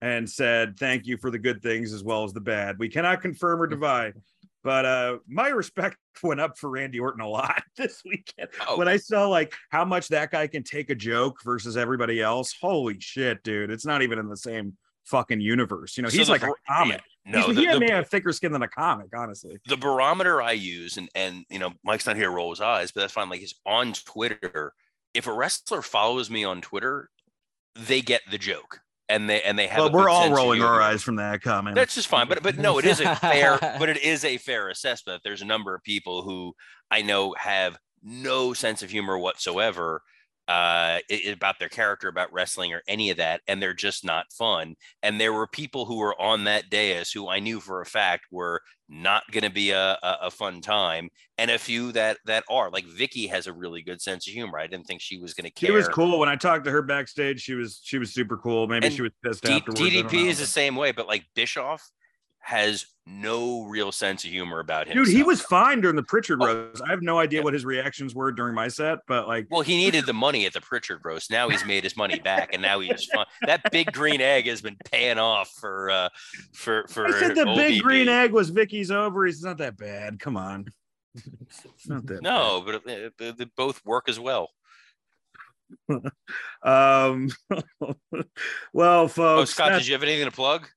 and 0.00 0.28
said 0.28 0.76
thank 0.78 1.06
you 1.06 1.16
for 1.16 1.30
the 1.30 1.38
good 1.38 1.62
things 1.62 1.92
as 1.92 2.02
well 2.04 2.24
as 2.24 2.32
the 2.32 2.40
bad. 2.40 2.78
We 2.78 2.88
cannot 2.88 3.22
confirm 3.22 3.62
or 3.62 3.66
deny, 3.66 4.12
but 4.64 4.84
uh 4.84 5.18
my 5.28 5.48
respect 5.48 5.96
went 6.22 6.40
up 6.40 6.58
for 6.58 6.68
Randy 6.70 6.98
Orton 7.00 7.20
a 7.20 7.28
lot 7.28 7.62
this 7.76 8.02
weekend 8.04 8.48
Oh. 8.66 8.76
when 8.76 8.88
I 8.88 8.96
saw 8.96 9.28
like 9.28 9.52
how 9.70 9.84
much 9.84 10.08
that 10.08 10.30
guy 10.32 10.48
can 10.48 10.62
take 10.64 10.90
a 10.90 10.94
joke 10.94 11.38
versus 11.44 11.76
everybody 11.76 12.20
else. 12.20 12.54
Holy 12.60 12.98
shit, 13.00 13.42
dude! 13.42 13.70
It's 13.70 13.86
not 13.86 14.02
even 14.02 14.18
in 14.18 14.28
the 14.28 14.36
same 14.36 14.76
fucking 15.04 15.40
universe. 15.40 15.96
You 15.96 16.02
know, 16.02 16.08
So 16.08 16.18
he's 16.18 16.26
the 16.26 16.32
like 16.32 16.42
a 16.42 16.52
comic. 16.68 17.00
No, 17.28 17.40
He's- 17.42 17.54
the, 17.56 17.60
he 17.60 17.66
the- 17.66 17.80
may 17.80 17.90
have 17.90 18.08
thicker 18.08 18.32
skin 18.32 18.52
than 18.52 18.62
a 18.62 18.68
comic, 18.68 19.08
honestly. 19.16 19.56
the 19.66 19.76
barometer 19.76 20.40
I 20.40 20.52
use, 20.52 20.96
and 20.96 21.08
and 21.14 21.44
you 21.50 21.58
know, 21.58 21.72
Mike's 21.84 22.06
not 22.06 22.16
here 22.16 22.26
to 22.26 22.30
roll 22.30 22.50
his 22.50 22.60
eyes, 22.60 22.92
but 22.92 23.00
that's 23.00 23.12
fine. 23.12 23.28
Like 23.28 23.40
he's 23.40 23.54
on 23.66 23.92
Twitter. 23.92 24.72
If 25.12 25.26
a 25.26 25.32
wrestler 25.32 25.82
follows 25.82 26.30
me 26.30 26.44
on 26.44 26.60
Twitter, 26.60 27.08
they 27.74 28.00
get 28.00 28.20
the 28.30 28.38
joke, 28.38 28.78
and 29.08 29.28
they 29.28 29.42
and 29.42 29.58
they 29.58 29.66
have. 29.66 29.78
Well, 29.80 29.92
we're 30.04 30.08
all 30.08 30.30
rolling 30.32 30.62
our 30.62 30.80
eyes 30.80 31.02
from 31.02 31.16
that 31.16 31.42
comment. 31.42 31.74
That's 31.74 31.94
just 31.96 32.06
fine, 32.08 32.28
but 32.28 32.42
but 32.44 32.58
no, 32.58 32.78
it 32.78 32.84
is 32.84 33.00
a 33.00 33.16
fair, 33.16 33.58
but 33.78 33.88
it 33.88 33.98
is 34.04 34.24
a 34.24 34.36
fair 34.38 34.68
assessment. 34.68 35.22
There's 35.24 35.42
a 35.42 35.46
number 35.46 35.74
of 35.74 35.82
people 35.82 36.22
who 36.22 36.54
I 36.90 37.02
know 37.02 37.34
have 37.38 37.76
no 38.04 38.52
sense 38.52 38.82
of 38.84 38.90
humor 38.90 39.18
whatsoever 39.18 40.02
uh 40.48 40.98
i- 40.98 41.02
i- 41.10 41.30
about 41.30 41.58
their 41.58 41.68
character 41.68 42.08
about 42.08 42.32
wrestling 42.32 42.72
or 42.72 42.82
any 42.86 43.10
of 43.10 43.16
that 43.16 43.40
and 43.48 43.60
they're 43.60 43.74
just 43.74 44.04
not 44.04 44.32
fun 44.32 44.76
and 45.02 45.20
there 45.20 45.32
were 45.32 45.46
people 45.46 45.84
who 45.86 45.96
were 45.96 46.20
on 46.20 46.44
that 46.44 46.70
dais 46.70 47.10
who 47.10 47.28
i 47.28 47.38
knew 47.40 47.58
for 47.58 47.80
a 47.80 47.86
fact 47.86 48.26
were 48.30 48.60
not 48.88 49.24
going 49.32 49.42
to 49.42 49.50
be 49.50 49.70
a, 49.70 49.98
a, 50.02 50.18
a 50.22 50.30
fun 50.30 50.60
time 50.60 51.08
and 51.38 51.50
a 51.50 51.58
few 51.58 51.90
that 51.90 52.18
that 52.24 52.44
are 52.48 52.70
like 52.70 52.86
Vickie 52.86 53.28
has 53.28 53.48
a 53.48 53.52
really 53.52 53.82
good 53.82 54.00
sense 54.00 54.28
of 54.28 54.32
humor 54.32 54.58
i 54.60 54.68
didn't 54.68 54.86
think 54.86 55.00
she 55.00 55.18
was 55.18 55.34
going 55.34 55.44
to 55.44 55.50
care 55.50 55.66
she 55.68 55.72
was 55.72 55.88
cool 55.88 56.20
when 56.20 56.28
I 56.28 56.36
talked 56.36 56.64
to 56.66 56.70
her 56.70 56.82
backstage. 56.82 57.40
She 57.40 57.54
was 57.54 57.80
she 57.82 57.98
was 57.98 58.12
super 58.14 58.36
cool. 58.36 58.68
Maybe 58.68 58.86
And 58.86 58.94
she 58.94 59.02
was 59.02 59.10
pissed 59.24 59.42
D- 59.42 59.54
afterwards. 59.54 59.80
DDP 59.80 60.28
is 60.28 60.38
the 60.38 60.46
same 60.46 60.76
way, 60.76 60.92
but 60.92 61.08
like 61.08 61.24
Bischoff 61.34 61.82
has 62.46 62.86
no 63.06 63.64
real 63.64 63.90
sense 63.90 64.24
of 64.24 64.30
humor 64.30 64.60
about 64.60 64.86
him. 64.86 64.94
Dude, 64.96 65.08
he 65.08 65.24
was 65.24 65.40
fine 65.40 65.80
during 65.80 65.96
the 65.96 66.02
Pritchard 66.04 66.38
Oh. 66.40 66.46
roast. 66.46 66.80
I 66.86 66.90
have 66.90 67.02
no 67.02 67.18
idea 67.18 67.42
what 67.42 67.54
his 67.54 67.64
reactions 67.64 68.14
were 68.14 68.30
during 68.30 68.54
my 68.54 68.68
set, 68.68 69.00
but 69.08 69.26
like, 69.26 69.48
Well, 69.50 69.62
he 69.62 69.76
needed 69.76 70.06
the 70.06 70.12
money 70.14 70.46
at 70.46 70.52
the 70.52 70.60
Pritchard 70.60 71.00
roast. 71.04 71.28
Now 71.28 71.48
he's 71.48 71.64
made 71.64 71.82
his 71.82 71.96
money 71.96 72.20
back, 72.20 72.50
and 72.52 72.62
now 72.62 72.78
he's 72.78 73.04
fun. 73.06 73.26
That 73.42 73.68
big 73.72 73.92
green 73.92 74.20
egg 74.20 74.46
has 74.46 74.60
been 74.62 74.76
paying 74.92 75.18
off 75.18 75.50
for 75.60 75.90
uh 75.90 76.08
for 76.54 76.86
for. 76.88 77.06
I 77.08 77.18
said 77.18 77.34
the 77.34 77.46
big 77.56 77.82
green 77.82 78.08
egg 78.08 78.30
was 78.30 78.50
Vickie's 78.50 78.92
ovaries. 78.92 79.34
It's 79.36 79.44
not 79.44 79.58
that 79.58 79.76
bad. 79.76 80.20
Come 80.20 80.36
on. 80.36 80.66
It's 81.74 81.88
not 81.88 82.06
that 82.06 82.22
No, 82.22 82.62
but 82.64 82.76
uh, 82.76 83.10
they, 83.18 83.32
they 83.32 83.46
both 83.56 83.84
work 83.84 84.08
as 84.08 84.20
well. 84.20 84.50
Um 86.62 87.28
well, 88.72 89.08
folks. 89.08 89.50
Oh. 89.50 89.52
Scott, 89.52 89.72
did 89.72 89.86
you 89.88 89.94
have 89.94 90.04
anything 90.04 90.26
to 90.26 90.30
plug? 90.30 90.68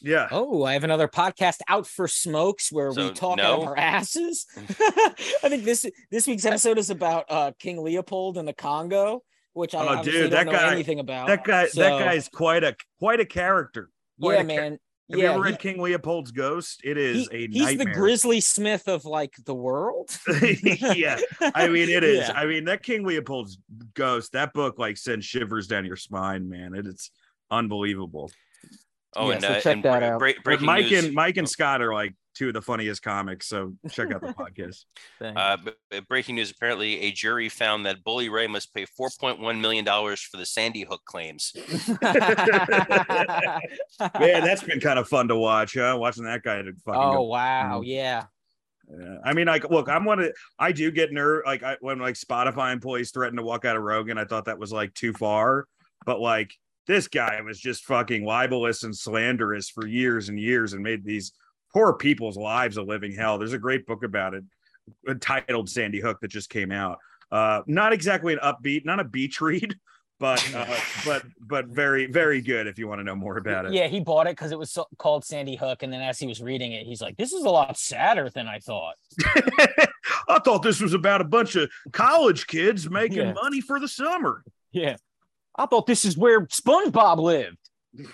Yeah. 0.00 0.28
Oh, 0.30 0.64
I 0.64 0.72
have 0.74 0.84
another 0.84 1.08
podcast 1.08 1.58
out 1.68 1.86
for 1.86 2.08
smokes 2.08 2.70
where 2.72 2.92
So, 2.92 3.08
we 3.08 3.12
talk 3.12 3.38
no? 3.38 3.42
out 3.44 3.58
of 3.62 3.68
our 3.68 3.76
asses. 3.78 4.46
I 4.56 5.48
think 5.48 5.64
this 5.64 5.84
this 6.10 6.26
week's 6.26 6.44
episode 6.44 6.78
is 6.78 6.90
about 6.90 7.24
uh, 7.28 7.52
King 7.58 7.82
Leopold 7.82 8.38
and 8.38 8.46
the 8.46 8.52
Congo, 8.52 9.22
which 9.52 9.74
I 9.74 10.00
Oh, 10.00 10.02
dude, 10.02 10.14
don't 10.14 10.30
that 10.30 10.46
know 10.46 10.52
guy- 10.52 10.72
anything 10.72 11.00
about. 11.00 11.26
That 11.28 11.44
guy 11.44 11.66
So, 11.68 11.80
that 11.82 11.98
guy's 12.04 12.28
quite 12.28 12.64
a 12.64 12.76
quite 12.98 13.20
a 13.20 13.24
character. 13.26 13.90
quite 14.20 14.34
yeah, 14.34 14.40
a 14.40 14.44
char- 14.46 14.46
man. 14.46 14.78
Have 15.10 15.18
yeah, 15.20 15.24
you 15.24 15.30
ever 15.36 15.44
he- 15.46 15.50
read 15.52 15.58
King 15.60 15.80
Leopold's 15.80 16.32
Ghost? 16.32 16.82
It 16.84 16.98
is 16.98 17.28
he- 17.30 17.36
a 17.36 17.48
he's 17.48 17.62
nightmare. 17.62 17.86
the 17.86 17.92
Grizzly 17.98 18.40
Smith 18.40 18.88
of 18.88 19.06
like 19.06 19.32
the 19.46 19.54
world. 19.54 20.10
yeah. 20.62 21.18
I 21.54 21.66
mean, 21.68 21.88
it 21.88 22.04
is. 22.04 22.28
Yeah. 22.28 22.32
I 22.38 22.44
mean, 22.44 22.66
that 22.66 22.82
King 22.82 23.04
Leopold's 23.06 23.56
Ghost, 23.94 24.32
that 24.32 24.52
book 24.52 24.78
like 24.78 24.98
sends 24.98 25.24
shivers 25.24 25.66
down 25.66 25.86
your 25.86 25.96
spine, 25.96 26.50
man. 26.50 26.74
It, 26.74 26.86
it's 26.86 27.10
unbelievable. 27.50 28.30
Oh, 29.18 29.28
Yeah, 29.28 29.34
and, 29.34 29.42
so 29.42 29.48
uh, 29.48 29.60
check 29.60 29.72
and 29.74 29.82
that 29.84 29.98
bre- 30.00 30.04
out. 30.04 30.18
bre- 30.18 30.30
But 30.36 30.44
breaking 30.44 30.66
Mike 30.66 30.90
news. 30.90 31.04
and 31.06 31.14
Mike 31.14 31.36
and 31.36 31.48
Scott 31.48 31.82
are 31.82 31.92
like 31.92 32.14
two 32.34 32.48
of 32.48 32.54
the 32.54 32.62
funniest 32.62 33.02
comics, 33.02 33.48
so 33.48 33.74
check 33.90 34.12
out 34.12 34.20
the 34.20 34.28
podcast. 34.34 34.84
Uh, 35.20 35.56
b- 35.56 35.72
b- 35.90 36.00
breaking 36.08 36.36
news: 36.36 36.50
Apparently, 36.50 37.00
a 37.00 37.10
jury 37.12 37.48
found 37.48 37.84
that 37.86 38.04
Bully 38.04 38.28
Ray 38.28 38.46
must 38.46 38.72
pay 38.72 38.86
4.1 38.86 39.60
million 39.60 39.84
dollars 39.84 40.20
for 40.22 40.36
the 40.36 40.46
Sandy 40.46 40.82
Hook 40.84 41.02
claims. 41.04 41.52
Man, 44.20 44.44
that's 44.44 44.62
been 44.62 44.80
kind 44.80 44.98
of 44.98 45.08
fun 45.08 45.28
to 45.28 45.36
watch, 45.36 45.74
huh? 45.74 45.96
Watching 45.98 46.24
that 46.24 46.42
guy 46.42 46.62
to 46.62 46.72
fucking 46.84 47.00
oh 47.00 47.12
go. 47.14 47.22
wow, 47.22 47.80
yeah. 47.84 48.24
Yeah. 48.90 49.16
I 49.22 49.34
mean, 49.34 49.46
like, 49.46 49.68
look, 49.68 49.88
I'm 49.88 50.04
one 50.06 50.18
of 50.20 50.32
I 50.58 50.72
do 50.72 50.90
get 50.90 51.12
nerve 51.12 51.42
like 51.44 51.62
I, 51.62 51.76
when 51.80 51.98
like 51.98 52.14
Spotify 52.14 52.72
employees 52.72 53.10
threatened 53.10 53.38
to 53.38 53.44
walk 53.44 53.64
out 53.66 53.76
of 53.76 53.82
Rogan. 53.82 54.16
I 54.16 54.24
thought 54.24 54.46
that 54.46 54.58
was 54.58 54.72
like 54.72 54.94
too 54.94 55.12
far, 55.12 55.66
but 56.06 56.20
like 56.20 56.52
this 56.88 57.06
guy 57.06 57.40
was 57.42 57.60
just 57.60 57.84
fucking 57.84 58.24
libelous 58.24 58.82
and 58.82 58.96
slanderous 58.96 59.70
for 59.70 59.86
years 59.86 60.28
and 60.28 60.40
years 60.40 60.72
and 60.72 60.82
made 60.82 61.04
these 61.04 61.32
poor 61.72 61.92
people's 61.92 62.36
lives 62.36 62.76
a 62.78 62.82
living 62.82 63.12
hell. 63.14 63.38
There's 63.38 63.52
a 63.52 63.58
great 63.58 63.86
book 63.86 64.02
about 64.02 64.34
it 64.34 64.42
entitled 65.08 65.68
Sandy 65.68 66.00
Hook 66.00 66.18
that 66.22 66.28
just 66.28 66.48
came 66.50 66.72
out. 66.72 66.98
Uh, 67.30 67.60
not 67.66 67.92
exactly 67.92 68.32
an 68.32 68.38
upbeat, 68.42 68.84
not 68.86 68.98
a 69.00 69.04
beach 69.04 69.40
read, 69.42 69.76
but 70.18 70.42
uh, 70.54 70.66
but 71.04 71.22
but 71.40 71.66
very 71.66 72.06
very 72.06 72.40
good 72.40 72.66
if 72.66 72.78
you 72.78 72.88
want 72.88 72.98
to 72.98 73.04
know 73.04 73.14
more 73.14 73.36
about 73.36 73.66
it. 73.66 73.72
Yeah, 73.72 73.86
he 73.86 74.00
bought 74.00 74.26
it 74.26 74.30
because 74.30 74.50
it 74.50 74.58
was 74.58 74.72
so- 74.72 74.88
called 74.98 75.24
Sandy 75.24 75.54
Hook, 75.54 75.82
and 75.84 75.92
then 75.92 76.00
as 76.00 76.18
he 76.18 76.26
was 76.26 76.42
reading 76.42 76.72
it, 76.72 76.86
he's 76.86 77.00
like, 77.02 77.16
"This 77.16 77.32
is 77.32 77.44
a 77.44 77.48
lot 77.50 77.76
sadder 77.78 78.28
than 78.30 78.48
I 78.48 78.58
thought." 78.58 78.96
I 80.28 80.38
thought 80.44 80.62
this 80.62 80.80
was 80.80 80.94
about 80.94 81.20
a 81.20 81.24
bunch 81.24 81.54
of 81.54 81.70
college 81.92 82.46
kids 82.46 82.88
making 82.90 83.18
Yeah. 83.18 83.32
money 83.34 83.60
for 83.60 83.78
the 83.78 83.88
summer. 83.88 84.42
Yeah, 84.72 84.96
I 85.58 85.66
thought 85.66 85.86
this 85.86 86.04
is 86.04 86.16
where 86.16 86.46
SpongeBob 86.46 87.18
lived. 87.18 87.58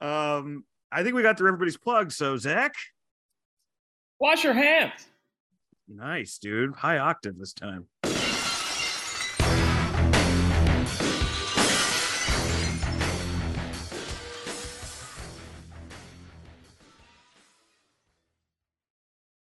Um, 0.00 0.64
I 0.92 1.02
think 1.02 1.14
we 1.14 1.22
got 1.22 1.38
through 1.38 1.48
everybody's 1.48 1.78
plugs. 1.78 2.14
So 2.16 2.36
Zach, 2.36 2.74
Wash 4.20 4.44
your 4.44 4.52
hands. 4.52 5.06
nice 5.88 6.36
dude, 6.36 6.74
high 6.74 6.98
octave 6.98 7.38
this 7.38 7.54
time. 7.54 7.86